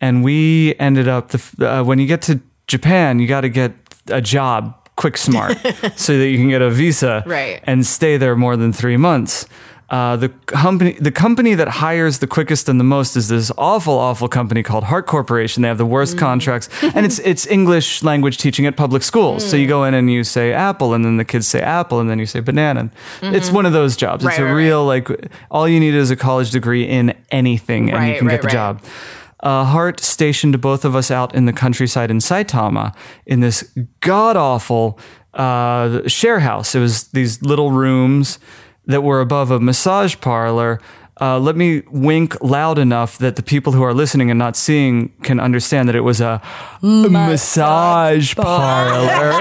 and 0.00 0.24
we 0.24 0.74
ended 0.78 1.06
up 1.08 1.28
the 1.28 1.70
uh, 1.70 1.84
when 1.84 1.98
you 1.98 2.06
get 2.06 2.22
to 2.22 2.40
Japan, 2.66 3.18
you 3.18 3.26
got 3.28 3.42
to 3.42 3.48
get 3.48 3.72
a 4.08 4.20
job 4.20 4.74
quick 4.96 5.16
smart 5.16 5.56
so 5.96 6.16
that 6.18 6.28
you 6.28 6.36
can 6.38 6.48
get 6.48 6.62
a 6.62 6.70
visa 6.70 7.22
Right. 7.26 7.60
and 7.64 7.84
stay 7.86 8.16
there 8.16 8.36
more 8.36 8.56
than 8.56 8.72
three 8.72 8.96
months. 8.96 9.46
Uh, 9.92 10.16
the 10.16 10.30
company, 10.46 10.92
the 10.92 11.12
company 11.12 11.54
that 11.54 11.68
hires 11.68 12.20
the 12.20 12.26
quickest 12.26 12.66
and 12.66 12.80
the 12.80 12.84
most 12.84 13.14
is 13.14 13.28
this 13.28 13.52
awful, 13.58 13.92
awful 13.92 14.26
company 14.26 14.62
called 14.62 14.84
Heart 14.84 15.06
Corporation. 15.06 15.60
They 15.60 15.68
have 15.68 15.76
the 15.76 15.84
worst 15.84 16.16
contracts, 16.16 16.70
and 16.82 17.04
it's 17.04 17.18
it's 17.18 17.46
English 17.46 18.02
language 18.02 18.38
teaching 18.38 18.64
at 18.64 18.74
public 18.74 19.02
schools. 19.02 19.44
So 19.44 19.54
you 19.54 19.68
go 19.68 19.84
in 19.84 19.92
and 19.92 20.10
you 20.10 20.24
say 20.24 20.54
apple, 20.54 20.94
and 20.94 21.04
then 21.04 21.18
the 21.18 21.26
kids 21.26 21.46
say 21.46 21.60
apple, 21.60 22.00
and 22.00 22.08
then 22.08 22.18
you 22.18 22.24
say 22.24 22.40
banana. 22.40 22.90
It's 23.20 23.50
one 23.50 23.66
of 23.66 23.74
those 23.74 23.94
jobs. 23.94 24.24
it's 24.24 24.38
a 24.38 24.44
right, 24.44 24.52
real 24.52 24.86
like 24.86 25.10
all 25.50 25.68
you 25.68 25.78
need 25.78 25.92
is 25.92 26.10
a 26.10 26.16
college 26.16 26.52
degree 26.52 26.84
in 26.84 27.14
anything, 27.30 27.90
and 27.92 28.08
you 28.08 28.16
can 28.16 28.28
right, 28.28 28.40
get 28.40 28.40
the 28.40 28.46
right. 28.46 28.52
job. 28.52 28.82
Uh, 29.40 29.64
Heart 29.66 30.00
stationed 30.00 30.58
both 30.62 30.86
of 30.86 30.96
us 30.96 31.10
out 31.10 31.34
in 31.34 31.44
the 31.44 31.52
countryside 31.52 32.10
in 32.10 32.16
Saitama 32.16 32.94
in 33.26 33.40
this 33.40 33.76
god 34.00 34.38
awful 34.38 34.98
uh, 35.34 36.08
share 36.08 36.40
house. 36.40 36.74
It 36.74 36.80
was 36.80 37.08
these 37.08 37.42
little 37.42 37.72
rooms 37.72 38.38
that 38.86 39.02
were 39.02 39.20
above 39.20 39.50
a 39.50 39.60
massage 39.60 40.16
parlor. 40.20 40.80
Uh, 41.20 41.38
let 41.38 41.56
me 41.56 41.82
wink 41.90 42.40
loud 42.42 42.78
enough 42.78 43.18
that 43.18 43.36
the 43.36 43.42
people 43.42 43.72
who 43.72 43.82
are 43.82 43.94
listening 43.94 44.30
and 44.30 44.38
not 44.38 44.56
seeing 44.56 45.10
can 45.22 45.38
understand 45.38 45.88
that 45.88 45.94
it 45.94 46.00
was 46.00 46.20
a 46.20 46.40
massage 46.82 48.34
parlor. 48.34 49.32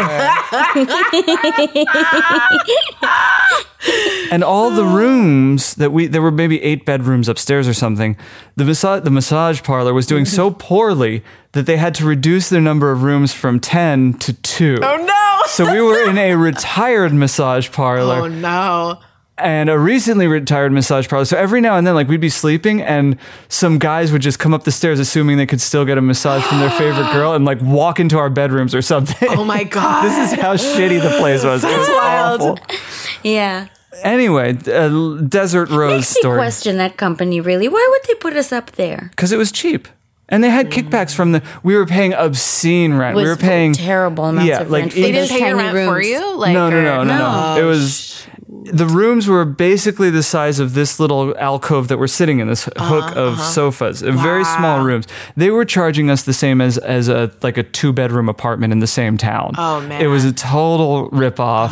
and 4.31 4.43
all 4.43 4.69
the 4.69 4.85
rooms 4.85 5.73
that 5.75 5.91
we 5.91 6.07
there 6.07 6.21
were 6.21 6.31
maybe 6.31 6.61
eight 6.61 6.85
bedrooms 6.85 7.27
upstairs 7.27 7.67
or 7.67 7.73
something. 7.73 8.15
The 8.57 8.65
massage 8.65 9.03
the 9.03 9.09
massage 9.09 9.63
parlor 9.63 9.93
was 9.93 10.05
doing 10.05 10.25
so 10.25 10.51
poorly 10.51 11.23
that 11.53 11.65
they 11.65 11.77
had 11.77 11.95
to 11.95 12.05
reduce 12.05 12.49
their 12.49 12.61
number 12.61 12.91
of 12.91 13.03
rooms 13.03 13.33
from 13.33 13.59
ten 13.59 14.13
to 14.19 14.33
two. 14.33 14.77
Oh 14.81 14.97
no! 14.97 15.39
So 15.47 15.71
we 15.71 15.81
were 15.81 16.07
in 16.09 16.17
a 16.17 16.35
retired 16.35 17.13
massage 17.13 17.71
parlor 17.71 18.21
Oh 18.21 18.27
no! 18.27 18.99
And 19.38 19.69
a 19.69 19.77
recently 19.77 20.27
retired 20.27 20.71
massage 20.71 21.07
parlor. 21.07 21.25
So 21.25 21.38
every 21.38 21.61
now 21.61 21.75
and 21.75 21.86
then, 21.86 21.95
like 21.95 22.07
we'd 22.07 22.21
be 22.21 22.29
sleeping, 22.29 22.82
and 22.82 23.17
some 23.49 23.79
guys 23.79 24.11
would 24.11 24.21
just 24.21 24.39
come 24.39 24.53
up 24.53 24.63
the 24.63 24.71
stairs, 24.71 24.99
assuming 24.99 25.38
they 25.38 25.45
could 25.45 25.61
still 25.61 25.86
get 25.86 25.97
a 25.97 26.01
massage 26.01 26.43
from 26.43 26.59
their 26.59 26.71
favorite 26.71 27.11
girl, 27.13 27.34
and 27.34 27.45
like 27.45 27.61
walk 27.61 27.99
into 27.99 28.17
our 28.17 28.29
bedrooms 28.29 28.75
or 28.75 28.82
something. 28.82 29.29
Oh 29.32 29.43
my 29.43 29.63
god! 29.63 30.03
this 30.05 30.34
is 30.34 30.39
how 30.39 30.55
shitty 30.55 31.01
the 31.01 31.17
place 31.17 31.43
was. 31.43 31.63
It 31.63 31.77
was 31.77 31.89
wild. 31.89 32.41
awful. 32.41 32.59
Yeah. 33.23 33.67
Anyway, 34.03 34.57
uh, 34.67 35.17
Desert 35.17 35.69
Rose 35.69 35.97
Makes 35.97 36.15
me 36.15 36.19
story 36.21 36.38
question 36.38 36.77
that 36.77 36.97
company 36.97 37.41
really. 37.41 37.67
Why 37.67 37.86
would 37.91 38.07
they 38.07 38.15
put 38.19 38.36
us 38.36 38.51
up 38.51 38.71
there? 38.71 39.11
because 39.11 39.32
it 39.32 39.38
was 39.38 39.51
cheap. 39.51 39.88
And 40.29 40.41
they 40.41 40.49
had 40.49 40.71
kickbacks 40.71 41.13
from 41.13 41.34
the. 41.34 41.43
We 41.61 41.75
were 41.75 41.86
paying 41.86 42.13
obscene 42.13 42.93
rent. 42.93 43.17
we 43.17 43.23
were 43.25 43.36
paying 43.36 43.73
terrible 43.73 44.27
amounts 44.27 44.47
yeah, 44.47 44.61
of 44.61 44.71
like 44.71 44.84
rent 44.84 44.93
for 44.93 44.99
they 45.01 45.11
didn't 45.11 45.29
pay 45.29 45.39
your 45.39 45.57
tiny 45.57 45.73
rent 45.73 45.89
for 45.89 46.01
you. 46.01 46.38
Like 46.38 46.53
no, 46.53 46.69
no, 46.69 46.77
or- 46.77 46.84
no, 46.84 47.03
no, 47.03 47.17
no. 47.55 47.61
It 47.61 47.67
was 47.67 48.11
the 48.47 48.85
rooms 48.85 49.27
were 49.27 49.45
basically 49.45 50.09
the 50.09 50.23
size 50.23 50.59
of 50.59 50.73
this 50.73 50.99
little 50.99 51.35
alcove 51.37 51.87
that 51.87 51.97
we're 51.97 52.07
sitting 52.07 52.39
in. 52.39 52.47
This 52.47 52.65
hook 52.65 52.77
Uh-huh, 52.77 53.19
of 53.19 53.39
sofas, 53.39 54.03
uh, 54.03 54.11
very 54.11 54.43
small 54.43 54.83
rooms. 54.83 55.07
They 55.37 55.49
were 55.49 55.65
charging 55.65 56.09
us 56.09 56.23
the 56.23 56.33
same 56.33 56.61
as 56.61 56.77
as 56.77 57.07
a 57.09 57.31
like 57.41 57.57
a 57.57 57.63
two 57.63 57.93
bedroom 57.93 58.29
apartment 58.29 58.73
in 58.73 58.79
the 58.79 58.87
same 58.87 59.17
town. 59.17 59.53
Oh, 59.57 59.81
man. 59.81 60.01
it 60.01 60.07
was 60.07 60.25
a 60.25 60.33
total 60.33 61.09
rip 61.09 61.39
off. 61.39 61.71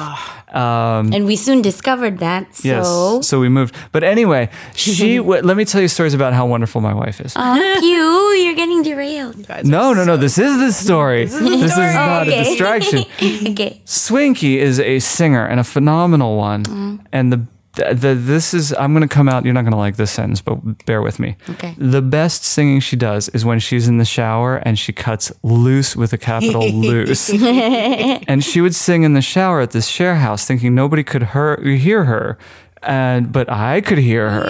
And 0.53 1.25
we 1.25 1.35
soon 1.35 1.61
discovered 1.61 2.19
that. 2.19 2.55
So 2.55 2.67
Yes. 2.67 3.27
So 3.27 3.39
we 3.39 3.49
moved. 3.49 3.75
But 3.91 4.03
anyway, 4.03 4.49
she. 4.75 5.17
w- 5.17 5.41
let 5.41 5.57
me 5.57 5.65
tell 5.65 5.81
you 5.81 5.87
stories 5.87 6.13
about 6.13 6.33
how 6.33 6.45
wonderful 6.45 6.81
my 6.81 6.93
wife 6.93 7.21
is. 7.21 7.33
Oh, 7.35 7.55
you, 7.81 8.43
you're 8.43 8.55
getting 8.55 8.81
derailed. 8.83 9.47
no, 9.65 9.93
no, 9.93 10.03
no. 10.03 10.17
This 10.17 10.37
is 10.37 10.57
the 10.59 10.71
story. 10.71 11.25
This 11.25 11.33
is, 11.41 11.71
story. 11.71 11.93
not 11.93 12.27
a 12.27 12.31
distraction. 12.43 13.05
Okay. 13.49 13.81
Swinky 13.85 14.57
is 14.59 14.79
a 14.79 14.99
singer 14.99 15.45
and 15.45 15.59
a 15.59 15.63
phenomenal 15.63 16.37
one. 16.37 16.63
Mm. 16.63 17.05
And 17.11 17.33
the, 17.33 17.45
the 17.73 18.17
this 18.19 18.53
is 18.53 18.73
I'm 18.73 18.93
going 18.93 19.07
to 19.07 19.13
come 19.13 19.29
out. 19.29 19.45
You're 19.45 19.53
not 19.53 19.61
going 19.61 19.71
to 19.71 19.77
like 19.77 19.95
this 19.95 20.11
sentence, 20.11 20.41
but 20.41 20.85
bear 20.85 21.01
with 21.01 21.19
me. 21.19 21.35
Okay. 21.49 21.75
The 21.77 22.01
best 22.01 22.43
singing 22.43 22.79
she 22.79 22.95
does 22.95 23.29
is 23.29 23.45
when 23.45 23.59
she's 23.59 23.87
in 23.87 23.97
the 23.97 24.05
shower 24.05 24.57
and 24.57 24.77
she 24.77 24.91
cuts 24.91 25.31
loose 25.43 25.95
with 25.95 26.13
a 26.13 26.17
capital 26.17 26.67
loose. 26.71 27.29
and 27.41 28.43
she 28.43 28.61
would 28.61 28.75
sing 28.75 29.03
in 29.03 29.13
the 29.13 29.21
shower 29.21 29.61
at 29.61 29.71
this 29.71 29.87
share 29.87 30.15
house, 30.15 30.45
thinking 30.45 30.73
nobody 30.75 31.03
could 31.03 31.23
her- 31.23 31.61
hear 31.61 32.05
her. 32.05 32.37
And 32.81 33.31
but 33.31 33.49
I 33.49 33.81
could 33.81 33.97
hear 33.97 34.29
her, 34.29 34.45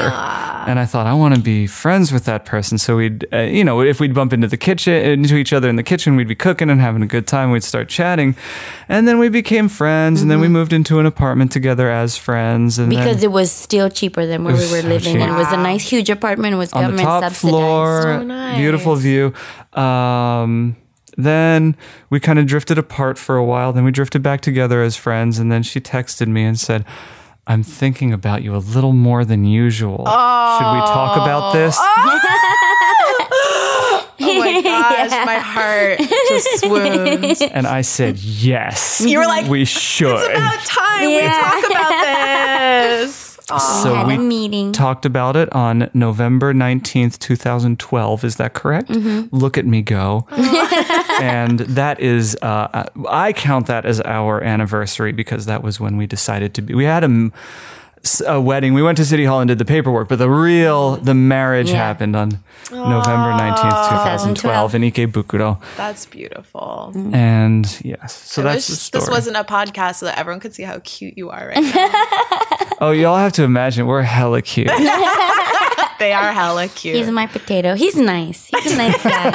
and 0.68 0.78
I 0.78 0.86
thought 0.86 1.08
I 1.08 1.14
want 1.14 1.34
to 1.34 1.42
be 1.42 1.66
friends 1.66 2.12
with 2.12 2.26
that 2.26 2.46
person. 2.46 2.78
So 2.78 2.98
we'd, 2.98 3.26
uh, 3.34 3.40
you 3.40 3.64
know, 3.64 3.82
if 3.82 4.00
we'd 4.00 4.14
bump 4.14 4.34
into 4.34 4.46
the 4.48 4.56
kitchen, 4.58 4.94
into 4.94 5.36
each 5.36 5.52
other 5.52 5.68
in 5.68 5.78
the 5.78 5.84
kitchen, 5.84 6.16
we'd 6.16 6.28
be 6.28 6.36
cooking 6.36 6.70
and 6.70 6.80
having 6.80 7.02
a 7.02 7.08
good 7.08 7.26
time. 7.26 7.50
We'd 7.50 7.64
start 7.64 7.90
chatting, 7.90 8.36
and 8.88 9.08
then 9.08 9.18
we 9.18 9.30
became 9.30 9.68
friends. 9.68 10.22
And 10.22 10.30
then 10.30 10.40
we 10.40 10.48
moved 10.48 10.74
into 10.74 11.00
an 11.00 11.08
apartment 11.08 11.52
together 11.52 11.90
as 11.90 12.18
friends. 12.18 12.78
And 12.78 12.92
Mm-hmm. 12.92 13.00
Because 13.02 13.22
then 13.22 13.32
it 13.32 13.34
was 13.34 13.52
still 13.52 13.90
cheaper 13.90 14.28
than 14.28 14.44
where 14.44 14.54
we 14.54 14.62
were 14.62 14.82
so 14.82 14.88
living. 14.88 15.14
cheap. 15.14 15.22
And 15.22 15.32
it 15.32 15.36
was 15.36 15.52
a 15.52 15.58
nice, 15.58 15.90
huge 15.90 16.10
apartment. 16.12 16.54
It 16.54 16.58
was 16.58 16.72
on 16.74 16.82
the 16.84 16.88
government 16.90 17.08
top 17.08 17.24
subsidized. 17.24 17.42
floor, 17.42 18.02
So 18.04 18.24
nice. 18.24 18.58
beautiful 18.58 18.96
view. 18.96 19.34
Um, 19.74 20.76
then 21.18 21.76
we 22.12 22.20
kind 22.20 22.38
of 22.40 22.46
drifted 22.46 22.78
apart 22.78 23.18
for 23.18 23.36
a 23.38 23.44
while. 23.44 23.74
Then 23.74 23.84
we 23.86 23.92
drifted 23.92 24.22
back 24.22 24.42
together 24.42 24.82
as 24.84 24.96
friends. 24.96 25.40
And 25.40 25.52
then 25.52 25.64
she 25.64 25.82
texted 25.82 26.28
me 26.28 26.44
and 26.44 26.60
said, 26.60 26.86
I'm 27.50 27.64
thinking 27.64 28.14
about 28.14 28.44
you 28.44 28.56
a 28.56 28.58
little 28.62 28.94
more 28.94 29.26
than 29.26 29.44
usual. 29.44 29.98
Should 29.98 30.06
we 30.06 30.82
talk 30.86 31.18
about 31.18 31.52
this? 31.54 31.76
Oh, 31.80 31.84
oh 34.22 34.40
my 34.40 34.62
gosh, 34.62 35.10
my 35.26 35.40
heart 35.40 35.98
just 35.98 36.60
swoons. 36.64 37.42
And 37.42 37.66
I 37.66 37.82
said, 37.82 38.20
yes. 38.20 39.02
You 39.02 39.18
were 39.18 39.26
like, 39.26 39.48
we 39.48 39.66
should. 39.66 40.16
It's 40.16 40.30
About 40.30 40.60
time 40.60 41.08
we 41.08 41.22
talk 41.22 41.70
about 41.72 42.02
this. 43.02 43.29
So 43.58 43.96
had 43.96 44.08
we 44.08 44.16
a 44.16 44.20
meeting. 44.20 44.72
talked 44.72 45.06
about 45.06 45.36
it 45.36 45.52
on 45.54 45.90
November 45.94 46.54
19th, 46.54 47.18
2012. 47.20 48.24
Is 48.24 48.36
that 48.38 48.54
correct? 48.54 48.90
Mm-hmm. 48.90 49.36
Look 49.36 49.58
at 49.58 49.66
me 49.66 49.82
go. 49.82 50.28
and 51.22 51.60
that 51.60 52.00
is, 52.00 52.38
uh, 52.42 52.86
I 53.08 53.34
count 53.34 53.68
that 53.68 53.86
as 53.86 54.02
our 54.02 54.42
anniversary 54.44 55.12
because 55.12 55.46
that 55.46 55.64
was 55.64 55.80
when 55.80 55.98
we 55.98 56.08
decided 56.08 56.54
to 56.56 56.62
be. 56.62 56.74
We 56.74 56.86
had 56.86 57.04
a, 57.04 57.32
a 58.26 58.40
wedding. 58.40 58.74
We 58.74 58.82
went 58.82 58.98
to 58.98 59.06
City 59.06 59.26
Hall 59.26 59.40
and 59.42 59.48
did 59.48 59.58
the 59.58 59.66
paperwork, 59.66 60.08
but 60.08 60.18
the 60.20 60.30
real, 60.30 60.96
the 60.98 61.14
marriage 61.14 61.70
Yeah. 61.70 61.78
happened 61.78 62.16
on 62.16 62.40
November 62.72 63.32
ah. 63.32 63.40
19th, 63.40 63.90
2012 63.90 64.76
in 64.76 64.82
Ikebukuro. 64.84 65.60
That's 65.78 66.06
beautiful. 66.06 66.92
Mm-hmm. 66.96 67.14
And 67.16 67.82
yes, 67.84 68.14
so 68.14 68.42
I 68.42 68.46
that's 68.46 68.56
wish 68.56 68.68
the 68.68 68.76
story. 68.84 69.02
this 69.02 69.10
wasn't 69.10 69.38
a 69.38 69.44
podcast 69.44 69.96
so 69.96 70.06
that 70.06 70.18
everyone 70.18 70.40
could 70.40 70.54
see 70.54 70.64
how 70.64 70.80
cute 70.84 71.18
you 71.18 71.30
are 71.30 71.48
right 71.48 71.64
now. 71.64 72.78
oh, 72.82 72.92
y'all 72.92 73.18
have 73.18 73.34
to 73.34 73.44
imagine 73.44 73.86
we're 73.88 74.02
hella 74.04 74.42
cute. 74.42 74.70
they 76.00 76.14
are 76.14 76.32
hella 76.42 76.68
cute. 76.70 76.96
He's 76.96 77.10
my 77.12 77.28
potato. 77.28 77.76
He's 77.76 77.96
nice. 77.96 78.48
He's 78.48 78.74
a 78.74 78.78
nice 78.78 79.04
guy. 79.04 79.34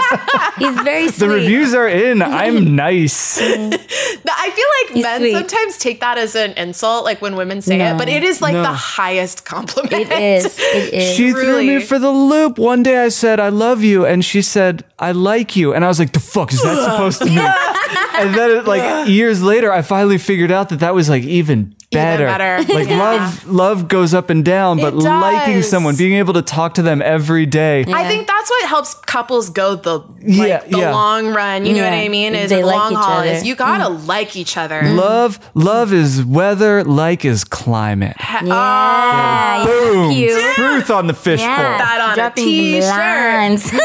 He's 0.59 0.75
very 0.81 1.09
sweet. 1.09 1.19
the 1.27 1.29
reviews 1.29 1.75
are 1.75 1.89
in. 1.89 2.23
I'm 2.23 2.75
nice. 2.77 3.39
I 3.41 4.51
feel 4.51 4.97
like 4.97 5.03
men 5.03 5.21
sweet. 5.21 5.33
sometimes 5.33 5.79
take 5.79 6.01
that 6.01 6.19
as 6.19 6.35
an 6.35 6.53
insult, 6.53 7.05
like 7.05 7.21
when 7.23 7.37
women 7.37 7.61
say 7.63 7.81
it, 7.81 7.99
but 7.99 8.09
it 8.09 8.23
is 8.23 8.41
like 8.43 8.55
No. 8.55 8.63
the 8.63 8.73
highest 8.73 9.45
compliment. 9.45 9.93
It 9.95 10.11
is. 10.13 10.59
It 10.59 10.95
is. 10.95 11.17
She 11.17 11.31
threw 11.33 11.59
me 11.59 11.67
Truly. 11.67 11.81
for 11.81 11.99
the 11.99 12.11
loop. 12.11 12.59
One 12.59 12.83
day 12.83 12.99
I 12.99 13.09
said, 13.09 13.41
I 13.41 13.49
love 13.51 13.83
you. 13.83 14.05
And 14.07 14.25
she 14.25 14.43
said, 14.43 14.85
I 14.99 15.13
like 15.13 15.57
you. 15.57 15.75
And 15.75 15.85
I 15.85 15.89
was 15.89 15.99
like, 15.99 16.13
the 16.13 16.21
fuck 16.21 16.53
is 16.53 16.63
that 16.63 16.77
supposed 16.91 17.19
to 17.21 17.27
mean? 17.27 17.39
and 17.39 18.35
then, 18.35 18.51
it, 18.59 18.65
like, 18.67 19.09
years 19.09 19.43
later, 19.43 19.73
I 19.73 19.83
finally 19.83 20.19
figured 20.19 20.51
out 20.51 20.69
that 20.71 20.81
that 20.81 20.95
was 20.95 21.09
like 21.09 21.25
even 21.25 21.75
better. 21.95 22.27
better. 22.27 22.73
Like, 22.73 22.89
Yeah. 22.95 22.99
love 22.99 23.47
love 23.47 23.89
goes 23.89 24.13
up 24.15 24.31
and 24.31 24.45
down, 24.45 24.79
but 24.79 24.95
liking 24.95 25.63
someone, 25.63 25.97
being 25.97 26.15
able 26.15 26.35
to 26.35 26.43
talk 26.43 26.75
to 26.75 26.83
them 26.83 27.01
every 27.03 27.47
day. 27.47 27.85
I 27.89 28.07
think 28.09 28.27
that's 28.27 28.51
what 28.51 28.69
helps 28.69 28.95
couples 28.95 29.51
go 29.51 29.75
the 29.77 29.99
like, 29.99 30.09
Yeah, 30.23 30.59
the 30.67 30.79
yeah. 30.79 30.93
long 30.93 31.29
run. 31.35 31.65
You 31.67 31.75
know 31.75 31.85
what 31.85 31.93
I 31.93 32.09
mean? 32.09 32.35
Is 32.35 32.51
They 32.51 32.61
the 32.61 32.67
like 32.67 32.77
long 32.77 32.93
each 32.93 32.99
haul. 32.99 33.19
other. 33.21 33.29
Is 33.31 33.45
you 33.47 33.55
gotta 33.55 33.85
mm. 33.95 34.07
like 34.07 34.37
each 34.37 34.57
other. 34.57 34.83
Mm. 34.83 34.97
Love, 34.97 35.39
love 35.55 35.93
is 35.93 36.25
weather, 36.25 36.85
like 36.85 37.25
is 37.25 37.45
climate. 37.45 38.17
yeah. 38.21 39.65
Oh. 39.67 39.67
Boom. 39.67 40.13
You're 40.13 40.39
cute. 40.39 40.55
Truth 40.55 40.91
on 40.91 41.07
the 41.07 41.15
fishbowl. 41.15 41.49
Yeah. 41.49 41.79
That 41.79 42.01
on 42.01 42.13
a 42.13 42.15
Dropping 42.17 42.45
t-shirt. 42.45 42.89
lines. 42.91 43.73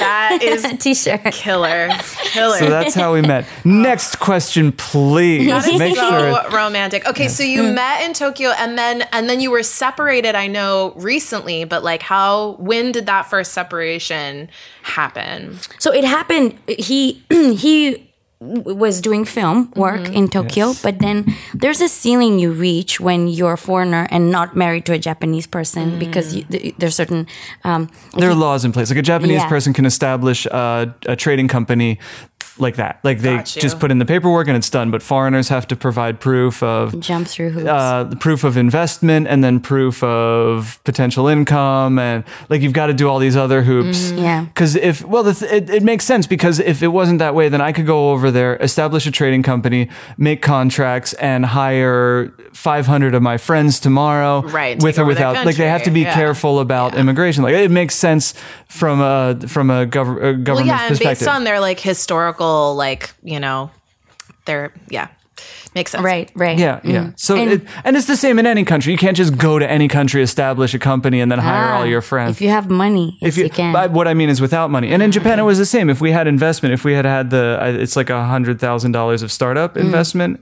That 0.00 0.38
is 0.42 0.62
T-shirt. 0.78 1.24
killer, 1.32 1.90
killer. 2.32 2.58
So 2.58 2.70
that's 2.70 2.94
how 2.94 3.12
we 3.12 3.20
met. 3.20 3.44
Next 3.64 4.18
question, 4.18 4.72
please. 4.72 5.46
That 5.48 5.68
is 5.68 5.78
Make 5.78 5.96
so 5.96 6.08
sure. 6.10 6.50
romantic. 6.50 7.06
Okay, 7.06 7.28
so 7.30 7.42
you 7.42 7.62
met 7.62 8.02
in 8.02 8.12
Tokyo 8.12 8.50
and 8.50 8.76
then 8.78 9.02
and 9.12 9.28
then 9.28 9.40
you 9.40 9.50
were 9.50 9.62
separated, 9.62 10.34
I 10.34 10.46
know, 10.46 10.92
recently, 10.96 11.64
but 11.64 11.82
like 11.82 12.02
how 12.02 12.56
when 12.58 12.92
did 12.92 13.06
that 13.06 13.30
first 13.30 13.52
separation 13.52 14.48
happen? 14.82 15.58
So 15.78 15.92
it 15.92 16.04
happened. 16.04 16.58
He 16.68 17.22
he 17.30 18.06
was 18.42 19.02
doing 19.02 19.26
film 19.26 19.70
work 19.76 20.00
Mm-hmm. 20.00 20.14
in 20.14 20.28
Tokyo, 20.28 20.72
but 20.82 20.98
then 20.98 21.26
there's 21.52 21.82
a 21.82 21.88
ceiling 21.90 22.38
you 22.38 22.50
reach 22.52 22.98
when 22.98 23.28
you're 23.28 23.52
a 23.52 23.58
foreigner 23.58 24.08
and 24.10 24.30
not 24.30 24.56
married 24.56 24.86
to 24.86 24.94
a 24.94 24.98
Japanese 24.98 25.46
person 25.46 25.90
Mm. 25.92 25.98
because 25.98 26.34
you, 26.34 26.44
th- 26.44 26.74
there's 26.78 26.94
certain 26.94 27.26
um, 27.64 27.90
There 28.16 28.30
are 28.30 28.34
laws 28.34 28.64
in 28.64 28.72
place. 28.72 28.88
Like 28.88 28.98
a 28.98 29.02
Japanese 29.02 29.42
Yeah. 29.42 29.48
person 29.48 29.74
can 29.74 29.84
establish 29.84 30.46
a, 30.46 30.94
a 31.04 31.16
trading 31.16 31.48
company 31.48 31.98
like 32.60 32.76
that. 32.76 33.00
Like 33.02 33.20
they 33.20 33.42
just 33.42 33.78
put 33.80 33.90
in 33.90 33.98
the 33.98 34.04
paperwork 34.04 34.48
and 34.48 34.56
it's 34.56 34.70
done. 34.70 34.90
But 34.90 35.02
foreigners 35.02 35.48
have 35.48 35.66
to 35.68 35.76
provide 35.76 36.20
proof 36.20 36.62
of 36.62 36.98
jump 37.00 37.26
through 37.28 37.50
hoops. 37.50 37.66
uh, 37.68 38.04
the 38.04 38.16
proof 38.16 38.44
of 38.44 38.56
investment 38.56 39.26
and 39.28 39.42
then 39.42 39.60
proof 39.60 40.02
of 40.02 40.80
potential 40.84 41.28
income 41.28 41.98
and 41.98 42.24
like 42.48 42.62
you've 42.62 42.72
got 42.72 42.86
to 42.86 42.94
do 42.94 43.08
all 43.08 43.18
these 43.18 43.36
other 43.36 43.62
hoops. 43.62 44.10
Yeah. 44.12 44.44
Because 44.44 44.76
if 44.76 45.04
well, 45.04 45.22
the 45.22 45.34
th- 45.34 45.50
it, 45.52 45.70
it 45.70 45.82
makes 45.82 46.04
sense 46.04 46.26
because 46.26 46.58
if 46.60 46.82
it 46.82 46.88
wasn't 46.88 47.18
that 47.20 47.34
way, 47.34 47.48
then 47.48 47.60
I 47.60 47.72
could 47.72 47.86
go 47.86 48.10
over 48.12 48.30
there, 48.30 48.56
establish 48.56 49.06
a 49.06 49.10
trading 49.10 49.42
company, 49.42 49.88
make 50.18 50.42
contracts, 50.42 51.12
and 51.14 51.44
hire 51.46 52.32
500 52.52 53.14
of 53.14 53.22
my 53.22 53.36
friends 53.38 53.80
tomorrow, 53.80 54.42
Right, 54.42 54.82
with 54.82 54.98
or 54.98 55.04
without. 55.04 55.34
Like 55.46 55.56
they 55.56 55.68
have 55.68 55.84
to 55.84 55.90
be 55.90 56.00
yeah. 56.02 56.14
careful 56.14 56.58
about 56.60 56.94
immigration. 56.94 57.42
Like 57.42 57.54
it 57.54 57.70
makes 57.70 57.94
sense 57.94 58.34
from 58.68 59.00
a 59.00 59.38
from 59.48 59.70
a, 59.70 59.86
gov- 59.86 60.18
a 60.18 60.20
Well, 60.20 60.34
government 60.48 60.66
yeah, 60.66 60.88
and 60.88 60.98
based 60.98 61.26
on 61.28 61.44
their 61.44 61.60
like 61.60 61.80
historical, 61.80 62.49
like 62.76 63.10
you 63.22 63.40
know, 63.40 63.70
their 64.46 64.72
yeah, 64.88 65.08
makes 65.74 65.90
sense. 65.92 66.04
right, 66.04 66.30
right. 66.34 66.58
yeah, 66.58 66.80
yeah. 66.84 67.10
So 67.16 67.34
And- 67.34 67.50
and, 67.50 67.62
it, 67.62 67.68
and 67.84 67.96
it's 67.96 68.06
the 68.06 68.16
same 68.16 68.38
in 68.40 68.46
any 68.46 68.64
country. 68.64 68.92
You 68.92 68.98
can't 68.98 69.16
just 69.16 69.36
go 69.36 69.58
to 69.58 69.66
any 69.70 69.88
country, 69.88 70.22
establish 70.22 70.74
a 70.74 70.78
company, 70.78 71.20
and 71.22 71.30
then 71.30 71.38
hire 71.38 71.72
Ah, 71.72 71.78
all 71.78 71.86
your 71.86 72.02
friends. 72.02 72.30
If 72.36 72.40
you 72.42 72.50
have 72.50 72.68
money, 72.70 73.18
yes, 73.20 73.28
if 73.28 73.36
you, 73.38 73.44
you, 73.44 73.50
can. 73.50 73.72
but 73.72 73.90
what 73.92 74.06
I 74.08 74.14
mean 74.14 74.28
is 74.30 74.40
without 74.40 74.70
money. 74.70 74.92
And 74.92 75.02
in 75.02 75.10
Japan, 75.12 75.38
it 75.38 75.44
was 75.44 75.58
the 75.58 75.66
same. 75.66 75.90
If 75.90 76.00
we 76.00 76.12
had 76.12 76.26
investment, 76.26 76.72
if 76.74 76.84
we 76.84 76.94
had 76.94 77.04
had 77.04 77.30
the, 77.30 77.58
uh, 77.62 77.82
it's 77.82 77.96
like 77.96 78.10
a 78.10 78.24
hundred 78.24 78.58
thousand 78.60 78.92
dollars 78.92 79.22
of 79.22 79.30
startup 79.30 79.74
Mm. 79.74 79.80
investment. 79.84 80.40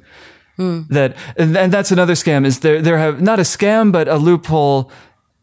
That 0.91 1.15
and 1.37 1.57
and 1.57 1.73
that's 1.73 1.93
another 1.93 2.15
scam. 2.17 2.45
Is 2.45 2.59
there 2.61 2.83
there 2.83 2.99
have 2.99 3.21
not 3.23 3.39
a 3.39 3.45
scam, 3.45 3.93
but 3.93 4.09
a 4.09 4.17
loophole. 4.17 4.91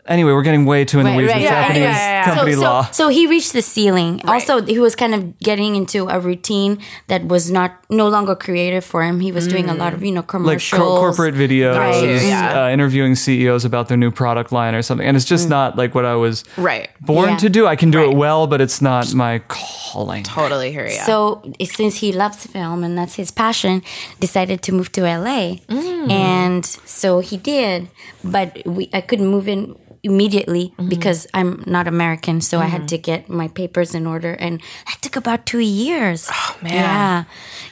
Anyway, 0.07 0.31
we're 0.31 0.43
getting 0.43 0.65
way 0.65 0.85
too 0.85 0.99
in 0.99 1.05
the 1.05 1.13
weeds 1.15 1.29
right, 1.31 1.37
with 1.37 1.43
yeah, 1.45 1.61
Japanese 1.61 1.81
yeah, 1.81 1.89
yeah, 1.89 2.15
yeah. 2.19 2.25
company 2.25 2.53
so, 2.53 2.61
law. 2.61 2.83
So, 2.85 2.91
so 3.05 3.07
he 3.09 3.25
reached 3.25 3.53
the 3.53 3.61
ceiling. 3.63 4.21
Also, 4.27 4.61
he 4.61 4.77
was 4.77 4.95
kind 4.95 5.15
of 5.15 5.39
getting 5.39 5.75
into 5.75 6.07
a 6.09 6.19
routine 6.19 6.77
that 7.07 7.25
was 7.25 7.49
not 7.49 7.71
no 7.89 8.07
longer 8.07 8.35
creative 8.35 8.85
for 8.85 9.01
him. 9.03 9.19
He 9.19 9.31
was 9.31 9.47
doing 9.47 9.67
a 9.67 9.73
lot 9.73 9.93
of 9.95 10.03
you 10.03 10.11
know 10.11 10.19
like 10.21 10.27
commercials, 10.27 10.79
co- 10.79 10.99
corporate 10.99 11.33
videos, 11.33 11.75
Right. 11.77 12.21
Yeah. 12.21 12.65
uh, 12.65 12.69
interviewing 12.69 13.15
CEOs 13.15 13.65
about 13.65 13.87
their 13.87 13.97
new 13.97 14.11
product 14.11 14.51
line 14.51 14.75
or 14.75 14.83
something, 14.83 15.07
and 15.07 15.17
it's 15.17 15.25
just 15.25 15.49
not 15.49 15.75
like 15.75 15.95
what 15.95 16.05
I 16.05 16.13
was 16.15 16.43
Right. 16.55 16.87
born 17.01 17.29
Mm. 17.29 17.31
Yeah. 17.31 17.37
to 17.37 17.49
do. 17.49 17.65
I 17.67 17.75
can 17.75 17.89
do 17.89 17.97
Right. 17.99 18.09
it 18.09 18.15
well, 18.15 18.45
but 18.45 18.61
it's 18.61 18.81
not 18.81 19.11
my 19.15 19.39
calling. 19.47 20.21
Totally 20.23 20.71
hear 20.71 20.85
you. 20.85 20.91
So 21.05 21.41
since 21.63 21.95
he 21.97 22.11
loves 22.11 22.45
film 22.45 22.83
and 22.83 22.95
that's 22.95 23.15
his 23.15 23.31
passion, 23.31 23.81
decided 24.19 24.61
to 24.63 24.71
move 24.71 24.91
to 24.91 25.01
LA, 25.07 25.61
Mm. 25.67 26.11
and 26.11 26.63
so 26.85 27.19
he 27.21 27.37
did. 27.37 27.87
But 28.23 28.61
we, 28.67 28.87
I 28.93 29.01
couldn't 29.01 29.27
move 29.27 29.47
in 29.47 29.75
immediately 30.05 30.65
Mm-hmm. 30.77 30.89
because 30.89 31.27
I'm 31.33 31.63
not 31.65 31.87
American, 31.87 32.39
so 32.41 32.59
I 32.59 32.69
had 32.75 32.87
to 32.93 32.97
get 32.97 33.27
my 33.29 33.47
papers 33.49 33.93
in 33.95 34.05
order, 34.07 34.33
and 34.45 34.61
that 34.87 34.97
took 35.01 35.15
about 35.15 35.45
two 35.45 35.59
years. 35.59 36.29
Oh 36.31 36.57
man. 36.61 36.73
Yeah, 36.73 37.23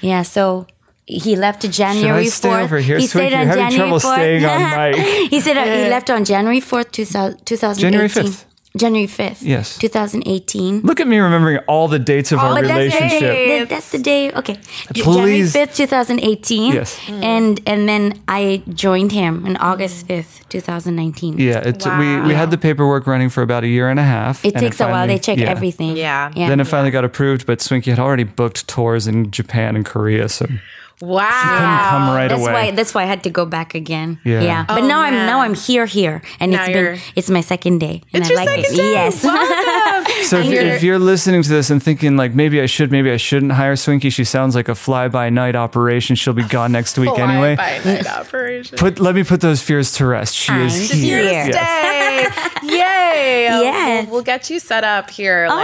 yeah. 0.01 0.21
So. 0.23 0.65
He 1.05 1.35
left 1.35 1.59
to 1.63 1.67
January 1.67 2.27
4th. 2.31 2.79
he 2.79 3.07
stayed 3.07 3.33
on 3.35 3.47
January 3.47 3.75
trouble 3.75 3.99
4th. 3.99 4.13
staying 4.15 4.45
on 4.45 4.61
mic. 4.71 4.95
he 5.35 5.39
said 5.41 5.57
he 5.59 5.89
left 5.91 6.09
on 6.09 6.23
January 6.23 6.61
4th, 6.61 6.91
2000, 6.95 7.43
2018. 7.43 7.75
January 7.83 8.07
5th. 8.07 8.45
January 8.75 9.07
5th. 9.07 9.41
Yes. 9.43 9.77
2018. 9.77 10.81
Look 10.81 10.99
at 10.99 11.07
me 11.07 11.19
remembering 11.19 11.59
all 11.67 11.87
the 11.87 11.99
dates 11.99 12.31
of 12.31 12.39
oh, 12.39 12.41
our 12.41 12.55
But 12.55 12.61
that's 12.67 12.93
the 12.93 12.99
relationship. 13.03 13.19
day. 13.19 13.59
that- 13.59 13.69
That's 13.69 13.91
the 13.91 13.99
day. 13.99 14.31
Okay. 14.31 14.57
January 14.93 15.41
Please. 15.41 15.53
5th, 15.53 15.75
2018. 15.75 16.73
Yes. 16.73 16.99
And 17.07 17.61
and 17.67 17.87
then 17.87 18.19
I 18.27 18.63
joined 18.73 19.11
him 19.11 19.45
on 19.45 19.57
August 19.57 20.07
5th, 20.07 20.47
2019. 20.49 21.37
Yeah, 21.37 21.59
it, 21.59 21.85
we 21.85 22.21
we 22.21 22.33
had 22.33 22.49
the 22.49 22.57
paperwork 22.57 23.05
running 23.05 23.29
for 23.29 23.43
about 23.43 23.63
a 23.63 23.67
year 23.67 23.89
and 23.89 23.99
a 23.99 24.03
half. 24.03 24.43
It 24.43 24.53
and 24.55 24.61
takes 24.63 24.79
a 24.79 24.85
while. 24.85 24.93
finally- 24.93 25.13
They 25.15 25.19
check 25.19 25.37
yeah. 25.37 25.49
everything. 25.51 25.95
Yeah. 25.95 26.31
Yeah. 26.35 26.49
Then 26.49 26.59
it 26.59 26.65
finally 26.67 26.91
got 26.91 27.03
approved, 27.05 27.45
but 27.45 27.61
Swinky 27.61 27.91
had 27.91 27.99
already 27.99 28.23
booked 28.23 28.67
tours 28.67 29.05
in 29.07 29.29
Japan 29.29 29.75
and 29.75 29.85
Korea, 29.85 30.27
so 30.29 30.47
Wow. 31.01 31.29
couldn't 31.29 31.89
come 31.89 32.15
right 32.15 32.27
that's 32.29 32.41
away. 32.41 32.53
why 32.53 32.71
that's 32.71 32.93
why 32.93 33.03
I 33.03 33.05
had 33.05 33.23
to 33.23 33.29
go 33.29 33.45
back 33.45 33.75
again. 33.75 34.19
Yeah. 34.23 34.41
Yeah. 34.41 34.65
Oh, 34.69 34.75
but 34.75 34.83
Oh, 34.83 34.87
now 34.87 35.01
I'm 35.01 35.13
now 35.13 35.41
I'm 35.41 35.53
here 35.55 35.85
here 35.85 36.21
and 36.39 36.51
Now 36.51 36.61
it's 36.63 36.69
you're- 36.69 36.91
been 36.93 37.01
it's 37.15 37.29
my 37.29 37.41
second 37.41 37.79
day. 37.79 38.01
And 38.13 38.21
It's 38.23 38.27
I 38.29 38.33
your 38.33 38.37
like 38.45 38.49
second 38.49 38.73
it. 38.73 38.77
day. 38.77 38.91
Yes. 38.91 39.23
Welcome. 39.23 40.13
So 40.23 40.37
if, 40.39 40.45
you're, 40.45 40.53
you're- 40.63 40.75
if 40.75 40.83
you're 40.83 40.99
listening 40.99 41.43
to 41.43 41.49
this 41.49 41.69
and 41.69 41.83
thinking 41.83 42.15
like 42.15 42.33
maybe 42.33 42.61
I 42.61 42.65
should, 42.65 42.91
maybe 42.91 43.11
I 43.11 43.17
shouldn't 43.17 43.51
hire 43.53 43.75
Swinky, 43.75 44.09
she 44.11 44.23
sounds 44.23 44.55
like 44.55 44.69
a 44.69 44.75
fly 44.75 45.07
by 45.09 45.29
night 45.29 45.55
operation. 45.55 46.15
She'll 46.15 46.33
be 46.33 46.43
gone 46.43 46.71
next 46.71 46.97
week 46.97 47.17
anyway. 47.19 47.55
Fly-by-night 47.55 48.07
operation. 48.07 48.77
Put 48.77 48.99
let 48.99 49.15
me 49.15 49.23
put 49.23 49.41
those 49.41 49.61
fears 49.61 49.91
to 49.93 50.05
rest. 50.05 50.33
She 50.35 50.53
is 50.53 50.91
I'm 50.91 50.97
here. 50.97 51.17
here. 51.19 51.27
Yes. 51.29 51.47
Yay. 52.63 53.47
Uh, 53.47 53.61
yes. 53.61 54.05
We'll, 54.05 54.15
we'll 54.15 54.23
get 54.23 54.49
you 54.49 54.59
set 54.59 54.83
up 54.83 55.09
here. 55.09 55.47
Like, 55.47 55.55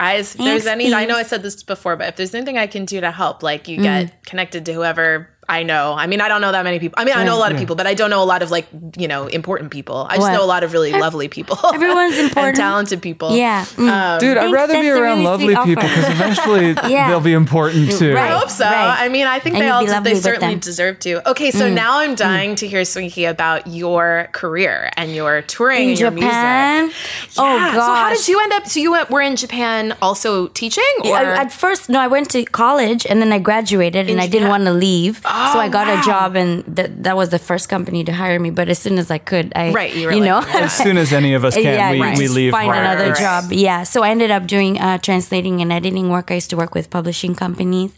I, 0.00 0.16
if 0.18 0.34
there's 0.34 0.64
Thanks, 0.64 0.66
any, 0.66 0.94
I 0.94 1.04
know 1.04 1.16
I 1.16 1.22
said 1.22 1.42
this 1.42 1.62
before, 1.62 1.96
but 1.96 2.08
if 2.08 2.16
there's 2.16 2.34
anything 2.34 2.58
I 2.58 2.66
can 2.66 2.84
do 2.84 3.00
to 3.00 3.10
help, 3.10 3.42
like 3.42 3.68
you 3.68 3.82
get 3.82 4.06
mm. 4.06 4.24
connected 4.24 4.66
to 4.66 4.72
whoever 4.72 5.28
I 5.50 5.62
know. 5.62 5.94
I 5.96 6.06
mean, 6.06 6.20
I 6.20 6.28
don't 6.28 6.42
know 6.42 6.52
that 6.52 6.62
many 6.62 6.78
people. 6.78 6.96
I 7.00 7.06
mean, 7.06 7.14
I 7.16 7.24
know 7.24 7.34
a 7.34 7.40
lot 7.40 7.52
of 7.52 7.58
people, 7.58 7.74
but 7.74 7.86
I 7.86 7.94
don't 7.94 8.10
know 8.10 8.22
a 8.22 8.26
lot 8.26 8.42
of 8.42 8.50
like, 8.50 8.66
you 8.98 9.08
know, 9.08 9.26
important 9.28 9.70
people. 9.70 10.06
I 10.08 10.16
just 10.16 10.20
What? 10.28 10.32
know 10.34 10.44
a 10.44 10.46
lot 10.46 10.62
of 10.62 10.74
really 10.74 10.92
lovely 10.92 11.28
people. 11.28 11.56
Everyone's 11.74 12.16
and 12.18 12.28
important. 12.28 12.56
talented 12.56 13.00
people. 13.00 13.34
Yeah. 13.34 13.64
Mm. 13.64 14.20
Dude, 14.20 14.36
I'd 14.36 14.52
rather 14.52 14.74
be 14.74 14.90
around 14.90 15.20
really 15.20 15.24
lovely 15.24 15.56
people 15.56 15.74
because 15.88 16.04
eventually 16.10 16.66
Yeah. 16.92 17.08
they'll 17.08 17.20
be 17.22 17.32
important 17.32 17.92
too. 17.92 18.12
Right. 18.14 18.30
I 18.30 18.36
hope 18.38 18.50
so. 18.50 18.64
Right. 18.66 18.96
I 19.00 19.08
mean, 19.08 19.26
I 19.26 19.38
think 19.38 19.54
And 19.56 19.64
they 19.64 19.70
all 19.70 19.80
be 19.80 19.86
they 20.02 20.14
certainly 20.16 20.54
them. 20.54 20.60
Mm. 20.60 20.64
deserve 20.64 20.98
to. 21.00 21.30
Okay, 21.30 21.50
so 21.50 21.68
now 21.72 22.00
I'm 22.00 22.14
dying 22.14 22.54
to 22.56 22.68
hear 22.68 22.84
Swinky 22.84 23.24
about 23.24 23.66
your 23.66 24.28
career 24.32 24.90
and 24.98 25.14
your 25.14 25.40
touring 25.42 25.84
In 25.84 25.88
and 25.90 25.98
your 26.00 26.10
Japan. 26.10 26.82
music. 26.84 27.00
Oh 27.38 27.56
gosh. 27.58 27.74
So 27.74 27.80
how 27.80 28.10
did 28.14 28.28
you 28.28 28.38
end 28.42 28.52
up? 28.52 28.66
So 28.66 28.80
you 28.80 28.92
went, 28.92 29.08
were 29.08 29.22
in 29.22 29.36
Japan 29.36 29.96
also 30.02 30.48
teaching, 30.48 30.84
or 31.04 31.16
I, 31.16 31.36
at 31.38 31.52
first, 31.52 31.88
no, 31.88 31.98
I 32.00 32.06
went 32.06 32.30
to 32.32 32.44
college 32.44 33.06
and 33.06 33.22
then 33.22 33.32
I 33.32 33.38
graduated 33.38 34.10
and 34.10 34.20
I 34.20 34.26
didn't 34.26 34.48
want 34.50 34.64
to 34.66 34.72
leave. 34.72 35.22
So 35.52 35.58
I 35.58 35.68
got 35.68 35.86
wow. 35.86 36.00
a 36.00 36.04
job 36.04 36.36
and 36.36 36.64
that 36.76 37.02
that 37.04 37.16
was 37.16 37.28
the 37.30 37.38
first 37.38 37.68
company 37.68 38.04
to 38.04 38.12
hire 38.12 38.38
me. 38.38 38.50
But 38.50 38.68
as 38.68 38.78
soon 38.78 38.98
as 38.98 39.10
I 39.10 39.18
could, 39.18 39.52
I, 39.56 39.72
Right, 39.72 39.94
you 39.94 40.10
you 40.10 40.20
like, 40.20 40.22
know, 40.24 40.40
As 40.66 40.72
soon 40.76 40.96
as 40.98 41.12
any 41.12 41.34
of 41.34 41.44
us 41.44 41.54
can, 41.54 41.64
yeah, 41.64 41.90
we, 41.92 42.00
right. 42.00 42.18
we 42.18 42.28
leave. 42.28 42.52
Find 42.52 42.66
hard. 42.70 42.78
another 42.84 43.12
It's- 43.12 43.20
job. 43.20 43.52
Yeah. 43.52 43.82
So 43.84 44.02
I 44.02 44.10
ended 44.10 44.30
up 44.30 44.46
doing 44.46 44.78
uh, 44.80 44.98
translating 44.98 45.60
and 45.62 45.72
editing 45.72 46.10
work. 46.10 46.30
I 46.30 46.34
used 46.34 46.50
to 46.50 46.56
work 46.56 46.74
with 46.74 46.90
publishing 46.90 47.34
companies, 47.34 47.90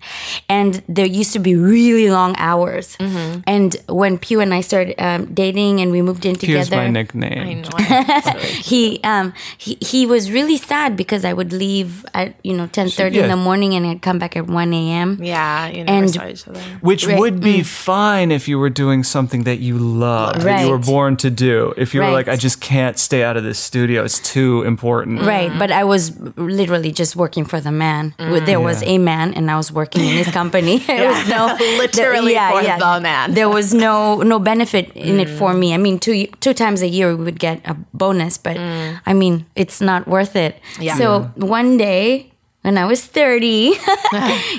and 0.49 0.83
there 0.89 1.07
used 1.07 1.33
to 1.33 1.39
be 1.39 1.55
really 1.57 2.11
long 2.11 2.35
hours. 2.39 2.97
Mm-hmm. 2.99 3.41
And 3.47 3.77
when 3.89 4.19
Pew 4.19 4.41
and 4.41 4.53
I 4.55 4.61
started 4.61 4.95
um, 4.99 5.33
dating 5.35 5.81
and 5.81 5.91
we 5.93 6.03
moved 6.03 6.25
in 6.27 6.35
Here's 6.35 6.69
together, 6.69 6.77
my 6.77 6.89
nickname. 6.89 7.63
know. 7.63 7.69
It's 7.79 8.27
really- 8.35 8.49
he 8.71 9.01
um 9.05 9.33
he, 9.59 9.77
he 9.81 10.07
was 10.07 10.31
really 10.31 10.57
sad 10.57 10.97
because 10.97 11.25
I 11.25 11.33
would 11.33 11.53
leave 11.53 12.05
at 12.15 12.35
you 12.43 12.55
know 12.57 12.67
ten 12.67 12.89
thirty 12.89 13.19
in 13.19 13.25
Yeah. 13.29 13.35
the 13.35 13.41
morning 13.41 13.75
and 13.75 13.87
I'd 13.87 14.03
come 14.03 14.19
back 14.19 14.37
at 14.37 14.47
one 14.47 14.73
a.m. 14.73 15.19
yeah, 15.23 15.69
you 15.69 15.85
never 15.85 15.99
And- 15.99 16.11
saw 16.11 16.27
each 16.27 16.47
other. 16.49 16.61
Which 16.81 17.07
Right. 17.07 17.19
would 17.19 17.30
be 17.39 17.61
mm. 17.61 17.67
fine 17.67 18.33
if 18.33 18.49
you 18.49 18.59
were 18.59 18.71
doing 18.71 19.05
something 19.05 19.45
that 19.45 19.59
you 19.59 19.79
love, 19.79 20.43
that 20.43 20.65
you 20.65 20.71
were 20.71 20.79
born 20.79 21.17
to 21.19 21.31
do. 21.31 21.75
If 21.77 21.95
you 21.95 22.01
were 22.01 22.11
like, 22.11 22.29
I 22.29 22.37
just 22.37 22.61
can't 22.61 22.99
stay 22.99 23.23
out 23.23 23.37
of 23.37 23.45
this 23.45 23.59
studio, 23.59 24.03
it's 24.05 24.19
too 24.19 24.63
important. 24.63 25.23
Right, 25.23 25.53
but 25.59 25.71
I 25.71 25.85
was 25.85 26.19
literally 26.37 26.93
just 26.93 27.15
working 27.15 27.45
for 27.45 27.61
the 27.61 27.71
man. 27.71 28.15
Mm. 28.19 28.47
There 28.47 28.61
was 28.61 28.83
Yeah. 28.83 28.95
a 28.95 28.99
man, 28.99 29.35
and 29.35 29.51
I 29.51 29.57
was 29.57 29.71
working 29.71 30.03
in 30.03 30.17
his 30.17 30.31
company. 30.41 30.79
there 30.87 31.09
was 31.09 31.29
no 31.29 31.47
Literally 31.79 32.35
for 32.35 32.63
the 32.63 33.01
man. 33.03 33.35
There 33.35 33.49
was 33.49 33.75
no 33.75 34.23
no 34.23 34.39
benefit 34.39 34.91
in 34.95 35.21
it 35.21 35.29
for 35.29 35.55
me. 35.55 35.75
I 35.75 35.77
mean, 35.77 35.99
two 35.99 36.27
two 36.41 36.55
times 36.55 36.83
a 36.83 36.89
year 36.89 37.15
we 37.17 37.25
would 37.25 37.39
get 37.39 37.61
a 37.67 37.77
bonus, 37.93 38.39
but 38.39 38.57
mm. 38.57 39.01
I 39.07 39.13
mean, 39.13 39.47
it's 39.55 39.81
not 39.81 40.09
worth 40.09 40.37
it. 40.37 40.59
Yeah. 40.81 40.97
So 40.97 41.31
one 41.37 41.77
day 41.77 42.33
when 42.63 42.77
I 42.79 42.85
was 42.85 43.05
thirty, 43.05 43.75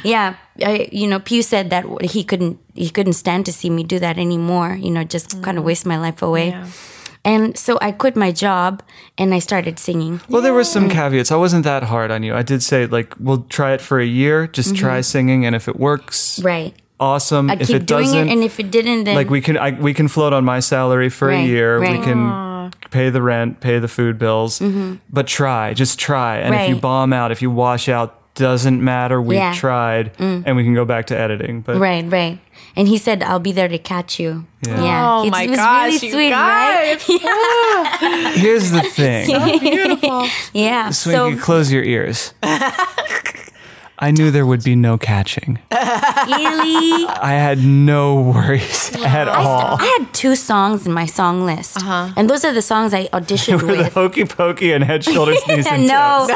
yeah, 0.03 0.35
I, 0.63 0.89
you 0.91 1.07
know, 1.07 1.19
Pew 1.19 1.41
said 1.41 1.69
that 1.69 1.85
he 2.03 2.23
couldn't 2.23 2.59
he 2.75 2.89
couldn't 2.89 3.13
stand 3.13 3.45
to 3.45 3.53
see 3.53 3.69
me 3.69 3.83
do 3.83 3.99
that 3.99 4.17
anymore. 4.17 4.75
You 4.75 4.91
know, 4.91 5.03
just 5.03 5.41
kind 5.43 5.57
of 5.57 5.63
waste 5.63 5.85
my 5.85 5.97
life 5.97 6.21
away. 6.21 6.49
Yeah. 6.49 6.67
And 7.23 7.55
so 7.55 7.77
I 7.81 7.91
quit 7.91 8.15
my 8.15 8.31
job 8.31 8.81
and 9.17 9.31
I 9.33 9.39
started 9.39 9.77
singing. 9.77 10.21
Well, 10.27 10.41
there 10.41 10.53
were 10.55 10.63
some 10.63 10.89
caveats. 10.89 11.31
I 11.31 11.35
wasn't 11.35 11.63
that 11.65 11.83
hard 11.83 12.09
on 12.09 12.23
you. 12.23 12.33
I 12.33 12.41
did 12.41 12.63
say, 12.63 12.87
like, 12.87 13.13
we'll 13.19 13.43
try 13.43 13.73
it 13.73 13.81
for 13.81 13.99
a 13.99 14.05
year, 14.05 14.47
just 14.47 14.75
try 14.75 15.01
singing, 15.01 15.45
and 15.45 15.55
if 15.55 15.67
it 15.67 15.75
works, 15.79 16.37
Mm-hmm. 16.39 16.47
Right. 16.47 16.73
awesome. 16.99 17.49
I'd 17.51 17.61
if 17.61 17.67
keep 17.67 17.75
it 17.77 17.85
doing 17.85 18.05
doesn't, 18.05 18.27
it, 18.27 18.31
and 18.31 18.43
if 18.43 18.59
it 18.59 18.71
didn't, 18.71 19.03
then 19.03 19.15
like 19.15 19.29
we 19.29 19.39
can 19.41 19.55
I, 19.57 19.71
we 19.79 19.93
can 19.93 20.07
float 20.07 20.33
on 20.33 20.43
my 20.45 20.59
salary 20.61 21.09
for 21.09 21.29
a 21.29 21.35
Right, 21.35 21.47
year 21.47 21.79
we 21.79 21.87
right. 21.87 22.03
can 22.03 22.71
pay 22.89 23.09
the 23.11 23.21
rent 23.21 23.59
pay 23.61 23.79
the 23.79 23.87
food 23.87 24.17
bills 24.17 24.61
but 25.09 25.25
try 25.27 25.73
just 25.73 25.97
try 25.99 26.37
and 26.37 26.53
if 26.55 26.67
you 26.69 26.75
Mm-hmm. 26.75 26.81
Bomb 26.81 27.13
out 27.13 27.31
if 27.31 27.41
you 27.41 27.49
wash 27.51 27.87
out 27.89 28.20
doesn't 28.41 28.83
matter 28.83 29.21
we 29.21 29.35
Yeah. 29.35 29.53
Mm. 29.53 29.55
tried 29.55 30.11
and 30.19 30.55
we 30.57 30.63
can 30.63 30.73
go 30.75 30.83
back 30.85 31.05
to 31.07 31.15
editing 31.17 31.61
but 31.61 31.77
right, 31.77 32.03
right. 32.11 32.39
And 32.75 32.87
he 32.87 32.97
said, 32.97 33.21
"I'll 33.23 33.39
be 33.39 33.51
there 33.51 33.67
to 33.67 33.77
catch 33.77 34.17
you." 34.19 34.45
Yeah. 34.65 34.83
Yeah, 34.83 35.09
Oh 35.11 35.25
It's- 35.27 35.31
my 35.31 35.43
it 35.43 35.49
was 35.49 35.57
gosh, 35.59 35.91
really 35.91 36.07
you 36.07 36.13
sweet, 36.13 36.29
guys. 36.29 37.09
right? 37.09 38.33
here's 38.43 38.71
the 38.71 38.81
thing 38.81 39.27
So 39.27 39.59
Beautiful. 39.59 40.27
Yeah. 40.53 40.89
Swinky 40.91 41.17
So 41.17 41.27
you 41.27 41.37
close 41.37 41.71
your 41.71 41.83
ears 41.83 42.33
I 44.03 44.09
knew 44.09 44.31
there 44.31 44.47
would 44.47 44.63
be 44.63 44.75
no 44.75 44.97
catching. 44.97 45.59
really, 45.69 47.05
I 47.07 47.33
had 47.37 47.59
no 47.63 48.19
worries 48.33 48.95
at 48.97 49.27
all. 49.27 49.77
I 49.79 49.85
had 49.99 50.11
two 50.11 50.35
songs 50.35 50.87
in 50.87 50.91
my 50.93 51.05
song 51.05 51.45
list, 51.45 51.77
Uh-huh. 51.77 52.09
and 52.17 52.27
those 52.27 52.43
are 52.43 52.51
the 52.51 52.63
songs 52.63 52.95
I 52.95 53.09
auditioned 53.13 53.61
Were 53.61 53.75
the 53.77 53.83
with. 53.83 53.93
hokey 53.93 54.25
pokey 54.25 54.71
and 54.73 54.83
head, 54.83 55.03
shoulders, 55.03 55.37
knees, 55.47 55.67
and 55.67 55.85
no. 55.85 56.25
toes. 56.25 56.33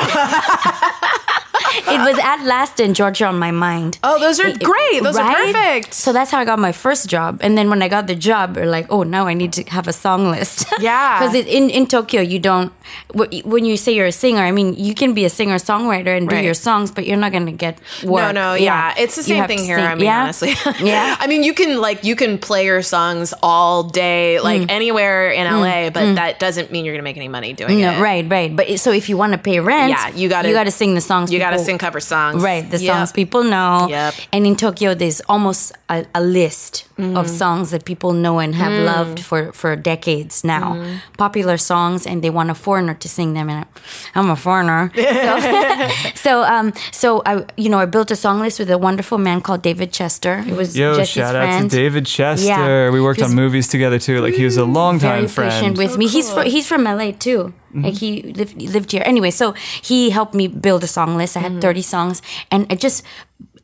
It 1.74 2.00
was 2.10 2.18
at 2.20 2.44
last 2.46 2.80
and 2.80 2.96
Georgia 2.96 3.26
on 3.28 3.38
my 3.40 3.52
mind. 3.52 3.98
Oh, 4.04 4.20
those 4.20 4.40
are 4.40 4.52
great. 4.58 5.04
Those 5.04 5.18
are 5.18 5.34
perfect. 5.34 5.94
So 5.94 6.14
that's 6.14 6.32
how 6.32 6.40
I 6.40 6.46
got 6.46 6.60
my 6.60 6.72
first 6.72 7.08
job. 7.10 7.40
And 7.42 7.58
then 7.58 7.70
when 7.70 7.82
I 7.82 7.88
got 7.88 8.08
the 8.08 8.16
job, 8.16 8.56
we're 8.56 8.66
like, 8.66 8.88
oh, 8.90 9.04
now 9.04 9.28
I 9.28 9.34
need 9.34 9.54
to 9.54 9.64
have 9.72 9.88
a 9.88 9.94
song 9.94 10.30
list. 10.32 10.66
Yeah. 10.80 11.20
Because 11.20 11.34
in, 11.36 11.70
in 11.70 11.88
Tokyo, 11.88 12.22
you 12.22 12.38
don't, 12.38 12.72
when 13.14 13.66
you 13.66 13.78
say 13.78 13.94
you're 13.94 14.06
a 14.08 14.12
singer, 14.12 14.42
I 14.42 14.52
mean, 14.52 14.76
you 14.76 14.94
can 14.94 15.14
be 15.14 15.26
a 15.26 15.30
singer 15.30 15.56
songwriter 15.56 16.16
and 16.16 16.30
do 16.30 16.36
Right. 16.36 16.44
your 16.46 16.54
songs, 16.54 16.92
but 16.92 17.08
you're 17.08 17.18
not 17.18 17.32
going 17.32 17.46
to 17.46 17.52
get 17.52 17.80
work. 18.04 18.34
No, 18.34 18.52
no, 18.52 18.54
yeah. 18.56 18.94
It's 18.98 19.16
the 19.16 19.24
same 19.24 19.46
thing 19.48 19.60
here. 19.60 19.78
sing. 19.78 19.86
I 19.86 19.96
mean, 19.96 20.04
yeah? 20.06 20.24
honestly. 20.24 20.54
Yeah. 20.86 21.16
I 21.20 21.28
mean, 21.28 21.44
you 21.44 21.54
can 21.54 21.80
like 21.82 22.04
you 22.04 22.16
can 22.16 22.38
play 22.38 22.66
your 22.66 22.82
songs 22.82 23.34
all 23.42 23.84
day, 23.84 24.40
like 24.40 24.56
Mm. 24.56 24.70
anywhere 24.72 25.32
in 25.32 25.46
LA, 25.52 25.90
but 25.90 26.16
that 26.16 26.40
doesn't 26.40 26.72
mean 26.72 26.86
you're 26.86 26.94
gonna 26.94 27.04
make 27.04 27.18
any 27.18 27.28
money 27.28 27.54
doing 27.54 27.80
No, 27.82 27.92
it. 27.92 28.00
right, 28.02 28.26
right. 28.30 28.56
But 28.56 28.80
so 28.80 28.92
if 28.92 29.10
you 29.10 29.18
want 29.18 29.32
to 29.34 29.38
pay 29.40 29.60
rent, 29.60 29.90
Yeah, 29.90 30.10
you 30.10 30.30
gotta- 30.30 30.48
you 30.48 30.54
got 30.54 30.66
to 30.66 30.72
sing 30.72 30.94
the 30.94 31.02
songs. 31.02 31.32
You 31.32 31.40
got 31.40 31.52
to 31.58 31.64
sing 31.66 31.78
cover 31.78 32.00
songs, 32.00 32.42
Right, 32.44 32.70
the 32.70 32.78
Yep. 32.78 32.94
songs 32.96 33.12
people 33.12 33.44
know. 33.44 33.88
Yep. 33.90 34.14
And 34.34 34.46
in 34.46 34.56
Tokyo, 34.56 34.94
there's 34.94 35.22
almost 35.28 35.72
a, 35.90 36.06
a 36.14 36.22
list 36.22 36.84
Mm-hmm. 36.98 37.18
of 37.18 37.30
songs 37.30 37.72
that 37.72 37.84
people 37.84 38.14
know 38.14 38.40
and 38.40 38.56
have 38.56 38.72
Mm. 38.72 38.86
loved 38.86 39.20
for, 39.20 39.52
for 39.52 39.76
decades 39.76 40.44
now. 40.46 40.76
Mm-hmm. 40.76 40.96
Popular 41.18 41.58
songs, 41.58 42.08
and 42.08 42.22
they 42.24 42.30
want 42.30 42.50
a 42.50 42.54
foreigner 42.56 42.94
to 42.94 43.10
sing 43.10 43.34
them. 43.34 43.50
And 43.50 43.66
I'm 44.16 44.30
a 44.30 44.36
foreigner, 44.38 44.92
so 44.96 45.90
so, 46.16 46.44
um, 46.44 46.72
so 46.94 47.22
I 47.26 47.44
you 47.58 47.68
know 47.68 47.80
I 47.80 47.86
built 47.86 48.12
a 48.12 48.16
song 48.16 48.40
list 48.40 48.60
with 48.60 48.70
a 48.72 48.78
wonderful 48.78 49.18
man 49.18 49.42
called 49.42 49.62
David 49.62 49.92
Chester. 49.92 50.44
It 50.48 50.56
was 50.56 50.78
Yo, 50.78 50.96
Jesse's 50.96 51.14
shout 51.16 51.36
out 51.36 51.44
friend. 51.50 51.70
to 51.70 51.76
David 51.76 52.06
Chester. 52.06 52.48
Yeah. 52.48 52.90
We 52.90 53.02
worked 53.02 53.20
was 53.20 53.30
on 53.32 53.36
movies 53.36 53.68
together 53.68 54.00
too. 54.00 54.22
Like 54.22 54.36
he 54.36 54.46
was 54.46 54.56
a 54.56 54.64
long 54.66 54.98
time 55.00 55.28
friend. 55.28 55.78
with 55.78 55.98
me. 55.98 56.08
He's 56.08 56.32
fr- 56.32 56.48
he's 56.48 56.66
from 56.66 56.86
LA 56.86 57.12
too. 57.12 57.54
Like 57.76 57.96
he 57.96 58.22
lived 58.24 58.56
lived 58.62 58.92
here 58.92 59.04
anyway. 59.06 59.32
So 59.32 59.54
he 59.84 60.10
helped 60.10 60.34
me 60.34 60.48
build 60.48 60.84
a 60.84 60.88
song 60.88 61.18
list. 61.18 61.36
I 61.36 61.42
had 61.42 61.60
thirty 61.62 61.82
songs, 61.82 62.22
and 62.52 62.66
I 62.72 62.76
just 62.76 63.04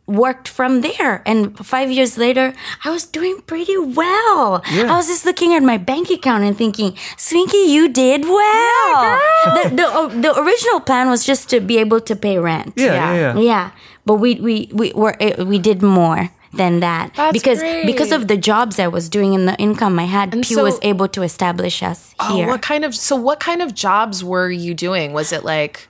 worked 0.07 0.47
from 0.47 0.82
there. 0.82 1.24
And 1.26 1.55
five 1.66 1.89
years 1.91 2.18
later, 2.18 2.53
I 2.84 2.89
was 2.91 3.05
doing 3.05 3.39
pretty 3.47 3.78
well. 3.78 4.62
I 4.66 4.95
was 4.97 5.07
just 5.07 5.24
looking 5.26 5.53
at 5.53 5.64
my 5.64 5.78
bank 5.78 6.09
account 6.09 6.43
and 6.43 6.57
thinking, 6.57 6.97
"Swinky, 7.18 7.72
you 7.72 7.88
did 7.88 8.26
well." 8.26 9.20
the, 9.55 9.64
the 9.76 9.88
uh, 9.88 10.07
the 10.07 10.32
original 10.39 10.80
plan 10.82 11.09
was 11.09 11.24
just 11.26 11.49
to 11.49 11.59
be 11.59 11.78
able 11.80 12.01
to 12.01 12.16
pay 12.16 12.38
rent. 12.38 12.74
yeah, 12.76 12.93
yeah, 12.93 13.14
yeah. 13.16 13.39
Yeah, 13.39 13.66
but 14.05 14.16
we 14.16 14.36
we 14.36 14.70
we 14.74 14.91
were 14.93 15.16
eh, 15.20 15.41
we 15.43 15.57
did 15.59 15.82
more 15.82 16.30
than 16.54 16.80
that 16.82 17.14
That's 17.16 17.34
because 17.34 17.60
great. 17.60 17.86
because 17.86 18.12
of 18.12 18.28
the 18.28 18.38
jobs 18.38 18.78
I 18.80 18.88
was 18.88 19.08
doing 19.10 19.34
and 19.36 19.47
the 19.47 19.56
income 19.58 19.97
I 19.99 20.06
had. 20.06 20.32
Pew 20.32 20.43
so- 20.43 20.64
was 20.64 20.80
able 20.82 21.08
to 21.10 21.22
establish 21.24 21.82
us 21.82 22.14
Oh, 22.20 22.36
here. 22.36 22.47
what 22.47 22.62
kind 22.62 22.84
of 22.86 22.93
so 22.93 23.16
what 23.16 23.39
kind 23.39 23.62
of 23.62 23.74
jobs 23.74 24.24
were 24.24 24.52
you 24.52 24.74
doing? 24.74 25.14
Was 25.14 25.32
it 25.32 25.43
like 25.45 25.88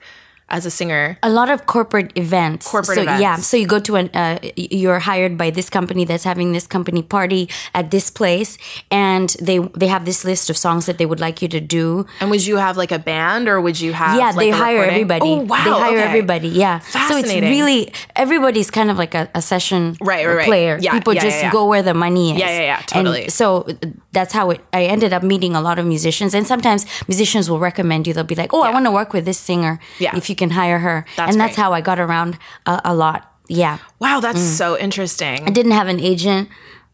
as 0.52 0.66
a 0.66 0.70
singer? 0.70 1.18
a 1.22 1.30
lot 1.30 1.50
of 1.50 1.66
corporate 1.66 2.12
events. 2.16 2.68
Corporate 2.70 2.98
so, 2.98 3.02
Yeah. 3.02 3.36
So 3.36 3.56
you 3.56 3.66
go 3.66 3.80
to 3.80 3.96
an, 3.96 4.10
uh, 4.14 4.38
you're 4.56 4.98
hired 5.00 5.36
by 5.36 5.50
this 5.50 5.68
company 5.70 6.04
that's 6.04 6.24
having 6.24 6.52
this 6.52 6.66
company 6.66 7.02
party 7.02 7.48
at 7.74 7.90
this 7.90 8.10
place, 8.10 8.58
and 8.90 9.34
they 9.40 9.58
they 9.74 9.88
have 9.88 10.04
this 10.04 10.24
list 10.24 10.50
of 10.50 10.56
songs 10.56 10.86
that 10.86 10.98
they 10.98 11.06
would 11.06 11.20
like 11.20 11.42
you 11.42 11.48
to 11.48 11.60
do. 11.60 12.06
And 12.20 12.30
would 12.30 12.44
you 12.46 12.56
have 12.56 12.76
like 12.76 12.92
a 12.92 12.98
band 12.98 13.48
or 13.48 13.60
would 13.60 13.80
you 13.80 13.92
have 13.92 14.18
yeah, 14.18 14.26
like, 14.26 14.36
they 14.36 14.50
a 14.50 14.54
hire 14.54 14.74
recording? 14.76 14.94
everybody. 14.94 15.30
Oh 15.30 15.36
wow. 15.42 15.64
They 15.64 15.70
hire 15.70 15.98
okay. 15.98 16.08
everybody. 16.08 16.48
Yeah. 16.48 16.78
So 16.80 16.98
it's 16.98 17.28
Fascinating. 17.28 17.50
really 17.50 17.92
everybody's 18.16 18.70
kind 18.70 18.90
of 18.90 18.98
like 18.98 19.14
a, 19.14 19.28
a 19.34 19.42
session 19.42 19.96
Right, 20.00 20.26
right, 20.26 20.36
right. 20.36 20.46
player. 20.46 20.78
Yeah, 20.80 20.92
People 20.92 21.14
yeah, 21.14 21.22
just 21.22 21.36
yeah, 21.38 21.46
yeah. 21.46 21.52
go 21.52 21.66
where 21.66 21.82
the 21.82 21.94
money 21.94 22.32
is. 22.32 22.38
Yeah, 22.38 22.50
yeah, 22.50 22.60
yeah, 22.60 22.80
totally. 22.86 23.24
And 23.24 23.32
so 23.32 23.66
that's 24.12 24.32
how 24.32 24.50
it. 24.50 24.60
I 24.72 24.84
ended 24.84 25.12
up 25.12 25.22
meeting 25.22 25.54
a 25.56 25.60
lot 25.60 25.78
of 25.78 25.86
musicians, 25.86 26.34
and 26.34 26.46
sometimes 26.46 26.86
musicians 27.08 27.48
will 27.50 27.58
recommend 27.60 28.06
you. 28.06 28.12
They'll 28.14 28.24
be 28.24 28.34
like, 28.34 28.52
"Oh, 28.54 28.62
I 28.62 28.70
want 28.70 28.84
to 28.86 28.90
work 28.92 29.12
with 29.12 29.24
this 29.24 29.38
singer. 29.38 29.78
Yeah. 29.98 30.16
If 30.16 30.28
you 30.30 30.36
can 30.36 30.50
hire 30.50 30.78
her." 30.78 31.04
That's 31.16 31.32
and 31.32 31.40
that's 31.40 31.56
great. 31.56 31.62
how 31.64 31.72
I 31.72 31.80
got 31.80 31.98
around 31.98 32.38
a, 32.66 32.80
a 32.84 32.94
lot. 32.94 33.20
Yeah. 33.48 33.78
Wow, 33.98 34.20
that's 34.20 34.40
Mm. 34.40 34.56
so 34.56 34.78
interesting. 34.78 35.46
I 35.46 35.50
didn't 35.50 35.72
have 35.72 35.88
an 35.88 35.98
agent. 36.00 36.48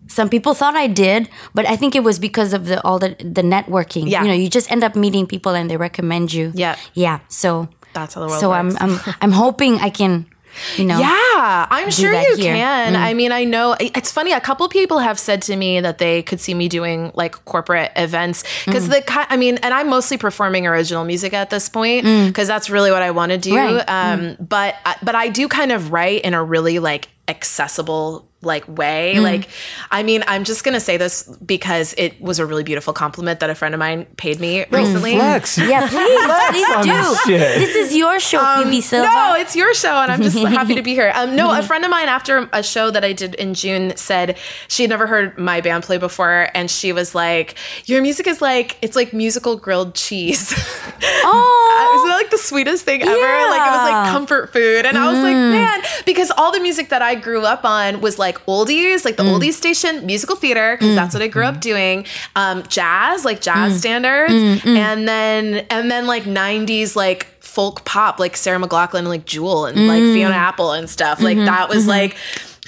Some 0.07 0.29
people 0.31 0.55
thought 0.55 0.75
I 0.75 0.87
did, 0.87 1.29
but 1.55 1.66
I 1.66 1.77
think 1.77 1.95
it 1.95 2.03
was 2.03 2.19
because 2.19 2.55
of 2.55 2.64
the 2.66 2.81
all 2.87 2.99
the 2.99 3.11
the 3.19 3.43
networking. 3.43 4.09
Yeah. 4.09 4.23
You 4.23 4.29
know, 4.29 4.35
you 4.35 4.49
just 4.49 4.71
end 4.73 4.83
up 4.83 4.95
meeting 4.97 5.27
people 5.27 5.53
and 5.55 5.69
they 5.69 5.77
recommend 5.77 6.33
you. 6.33 6.53
Yeah. 6.55 6.77
Yeah. 6.95 7.19
So 7.29 7.69
That's 7.93 8.14
how 8.14 8.21
the 8.23 8.29
world 8.29 8.41
so 8.41 8.49
works. 8.51 8.77
I'm 8.81 8.93
I'm 8.93 9.14
I'm 9.21 9.33
hoping 9.33 9.79
I 9.81 9.91
can, 9.91 10.27
you 10.76 10.84
know. 10.84 10.99
Yeah, 10.99 11.66
I'm 11.70 11.90
sure 11.90 12.12
you 12.12 12.36
here. 12.36 12.55
Mm. 12.55 12.57
can. 12.59 12.96
I 12.96 13.14
mean, 13.14 13.32
I 13.32 13.44
know 13.44 13.76
it's 13.80 14.11
funny. 14.12 14.32
A 14.32 14.40
couple 14.40 14.68
people 14.68 14.99
have 14.99 15.18
said 15.18 15.42
to 15.42 15.57
me 15.57 15.80
that 15.80 15.99
they 15.99 16.22
could 16.22 16.40
see 16.40 16.55
me 16.55 16.68
doing 16.68 17.12
like 17.14 17.44
corporate 17.44 17.92
events 17.96 18.44
because 18.64 18.88
Mm. 18.88 19.05
the 19.07 19.26
I 19.32 19.36
mean, 19.36 19.59
and 19.59 19.72
I'm 19.72 19.88
mostly 19.88 20.18
performing 20.18 20.66
original 20.66 21.05
music 21.05 21.32
at 21.32 21.51
this 21.51 21.68
point 21.68 22.05
because 22.05 22.49
that's 22.49 22.68
really 22.70 22.90
what 22.90 23.03
I 23.03 23.11
want 23.11 23.32
to 23.32 23.38
do. 23.38 23.53
Mm. 23.53 23.57
Right. 23.76 23.86
Mm. 23.86 24.30
Um, 24.30 24.36
But 24.46 24.74
but 25.03 25.14
I 25.14 25.28
do 25.28 25.49
kind 25.49 25.72
of 25.72 25.92
write 25.92 26.22
in 26.22 26.34
a 26.34 26.42
really 26.42 26.78
like 26.78 27.09
accessible 27.28 28.28
like 28.41 28.68
way. 28.68 29.14
Mm. 29.16 29.22
Like, 29.22 29.49
I 29.91 30.03
mean, 30.05 30.22
I'm 30.28 30.45
just 30.45 30.62
gonna 30.64 30.78
say 30.80 30.97
this 30.97 31.24
because 31.45 31.95
it 31.99 32.20
was 32.20 32.39
a 32.39 32.47
really 32.47 32.62
beautiful 32.62 32.93
compliment 32.93 33.41
that 33.41 33.51
a 33.51 33.55
friend 33.55 33.74
of 33.74 33.78
mine 33.80 34.07
paid 34.16 34.39
me 34.39 34.64
recently. 34.70 35.16
Flex. 35.16 35.59
Yeah, 35.59 35.89
please, 35.89 36.51
please 36.51 36.84
do. 37.26 37.32
this. 37.32 37.59
This 37.59 37.74
is 37.74 37.97
your 37.97 38.20
show, 38.20 38.62
Phoebe 38.62 38.80
Silva. 38.80 39.09
Um, 39.09 39.14
No, 39.14 39.34
it's 39.34 39.57
your 39.57 39.74
show, 39.74 39.97
and 40.01 40.12
I'm 40.12 40.22
just 40.22 40.39
happy 40.39 40.74
to 40.76 40.82
be 40.82 40.95
here. 40.95 41.11
Um, 41.14 41.34
no, 41.34 41.51
a 41.59 41.62
friend 41.68 41.84
of 41.84 41.91
mine 41.91 42.09
after 42.09 42.49
a 42.53 42.62
show 42.62 42.91
that 42.93 43.05
I 43.05 43.12
did 43.12 43.34
in 43.34 43.55
June 43.55 43.97
said 43.97 44.39
she 44.68 44.84
had 44.84 44.91
never 44.91 45.07
heard 45.09 45.36
my 45.39 45.61
band 45.61 45.82
play 45.84 45.99
before, 45.99 46.49
and 46.55 46.70
she 46.70 46.93
was 46.93 47.14
like, 47.16 47.57
"Your 47.86 48.03
music 48.03 48.26
is 48.28 48.41
like 48.41 48.76
it's 48.82 48.95
like 48.95 49.12
musical 49.12 49.57
grilled 49.57 49.95
cheese." 49.95 50.53
Oh, 51.30 51.95
Isn't 51.97 52.09
that 52.11 52.16
like 52.16 52.30
the 52.30 52.39
sweetest 52.39 52.84
thing 52.84 53.03
ever? 53.03 53.11
Like 53.11 53.20
it 53.20 53.70
was 53.70 53.91
like 53.91 54.09
Mm. 54.09 54.11
comfort 54.12 54.53
food. 54.53 54.84
And 54.86 54.97
I 54.99 55.07
was 55.12 55.18
like, 55.22 55.34
man, 55.34 55.80
because 56.07 56.30
all 56.36 56.53
the 56.53 56.61
music 56.61 56.89
that 56.91 57.03
I 57.03 57.14
grew 57.14 57.43
up 57.45 57.64
on 57.64 58.01
was 58.01 58.18
like 58.18 58.28
oldies, 58.47 59.05
like 59.05 59.16
the 59.16 59.22
Mm. 59.22 59.39
oldies 59.39 59.55
station, 59.55 60.05
musical 60.05 60.37
theater, 60.37 60.76
because 60.79 60.95
that's 60.95 61.14
what 61.14 61.22
I 61.22 61.29
grew 61.29 61.45
up 61.45 61.61
doing. 61.61 62.05
Um, 62.37 62.62
jazz, 62.68 63.24
like 63.24 63.41
jazz 63.41 63.72
Mm. 63.74 63.79
standards, 63.79 64.33
and 64.64 65.09
then 65.09 65.66
and 65.70 65.91
then 65.91 66.07
like 66.07 66.24
'90s 66.24 66.95
like 66.97 67.26
folk 67.41 67.85
pop, 67.85 68.20
like 68.20 68.37
Sarah 68.37 68.59
McLachlan 68.59 68.99
and 69.01 69.09
like 69.09 69.24
Jewel 69.24 69.66
and 69.66 69.89
like 69.89 70.03
Mm. 70.03 70.12
Fiona 70.14 70.35
Apple 70.35 70.72
and 70.72 70.89
stuff. 70.91 71.20
Like 71.20 71.37
Mm-hmm, 71.39 71.47
that 71.47 71.68
was 71.68 71.87
like. 71.87 72.16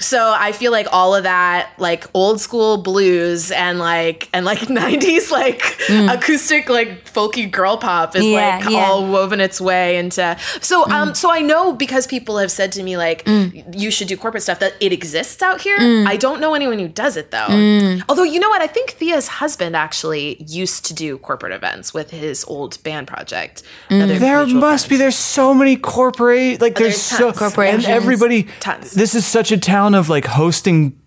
So 0.01 0.33
I 0.37 0.51
feel 0.51 0.71
like 0.71 0.87
all 0.91 1.15
of 1.15 1.23
that, 1.23 1.73
like 1.77 2.05
old 2.13 2.41
school 2.41 2.77
blues 2.77 3.51
and 3.51 3.79
like 3.79 4.29
and 4.33 4.45
like 4.45 4.59
'90s 4.61 5.31
like 5.31 5.59
mm. 5.87 6.13
acoustic 6.13 6.69
like 6.69 7.05
folky 7.05 7.49
girl 7.49 7.77
pop 7.77 8.15
is 8.15 8.21
Mm. 8.21 8.31
Yeah, 8.31 8.59
like 8.61 8.69
yeah. 8.69 8.79
all 8.85 9.07
woven 9.07 9.39
its 9.39 9.59
way 9.59 9.97
into 9.97 10.37
so 10.61 10.85
mm. 10.85 10.91
um 10.91 11.15
so 11.15 11.31
I 11.31 11.41
know 11.41 11.73
because 11.73 12.07
people 12.07 12.37
have 12.37 12.51
said 12.51 12.71
to 12.73 12.83
me 12.83 12.95
like 12.97 13.25
mm. 13.25 13.77
you 13.77 13.91
should 13.91 14.07
do 14.07 14.15
corporate 14.15 14.43
stuff 14.43 14.59
that 14.59 14.73
it 14.79 14.93
exists 14.93 15.41
out 15.41 15.61
here. 15.61 15.77
I 15.79 16.17
don't 16.17 16.39
know 16.39 16.53
anyone 16.53 16.79
who 16.79 16.87
does 16.87 17.17
it 17.17 17.31
though. 17.31 17.47
Although 18.09 18.23
you 18.23 18.39
know 18.39 18.49
what, 18.49 18.61
I 18.61 18.67
think 18.67 18.91
Thea's 18.91 19.27
husband 19.27 19.75
actually 19.75 20.43
used 20.47 20.85
to 20.85 20.93
do 20.93 21.17
corporate 21.17 21.53
events 21.53 21.93
with 21.93 22.11
his 22.11 22.43
old 22.45 22.81
band 22.83 23.07
project. 23.07 23.63
Another 23.89 24.19
There 24.19 24.45
mutual 24.45 24.61
must 24.61 24.89
be. 24.89 24.97
There's 24.97 25.17
so 25.17 25.53
many 25.53 25.75
corporate. 25.75 26.61
Like 26.61 26.73
oh, 26.79 26.83
there's, 26.83 27.09
there's 27.09 27.19
so 27.19 27.27
tons. 27.27 27.39
Corporations. 27.39 27.85
and 27.85 27.93
everybody. 27.93 28.43
Tons. 28.59 28.91
This 28.91 29.15
is 29.15 29.27
such 29.27 29.51
a 29.51 29.57
town 29.57 29.90
of 29.95 30.09
like 30.09 30.25
hosting 30.25 31.00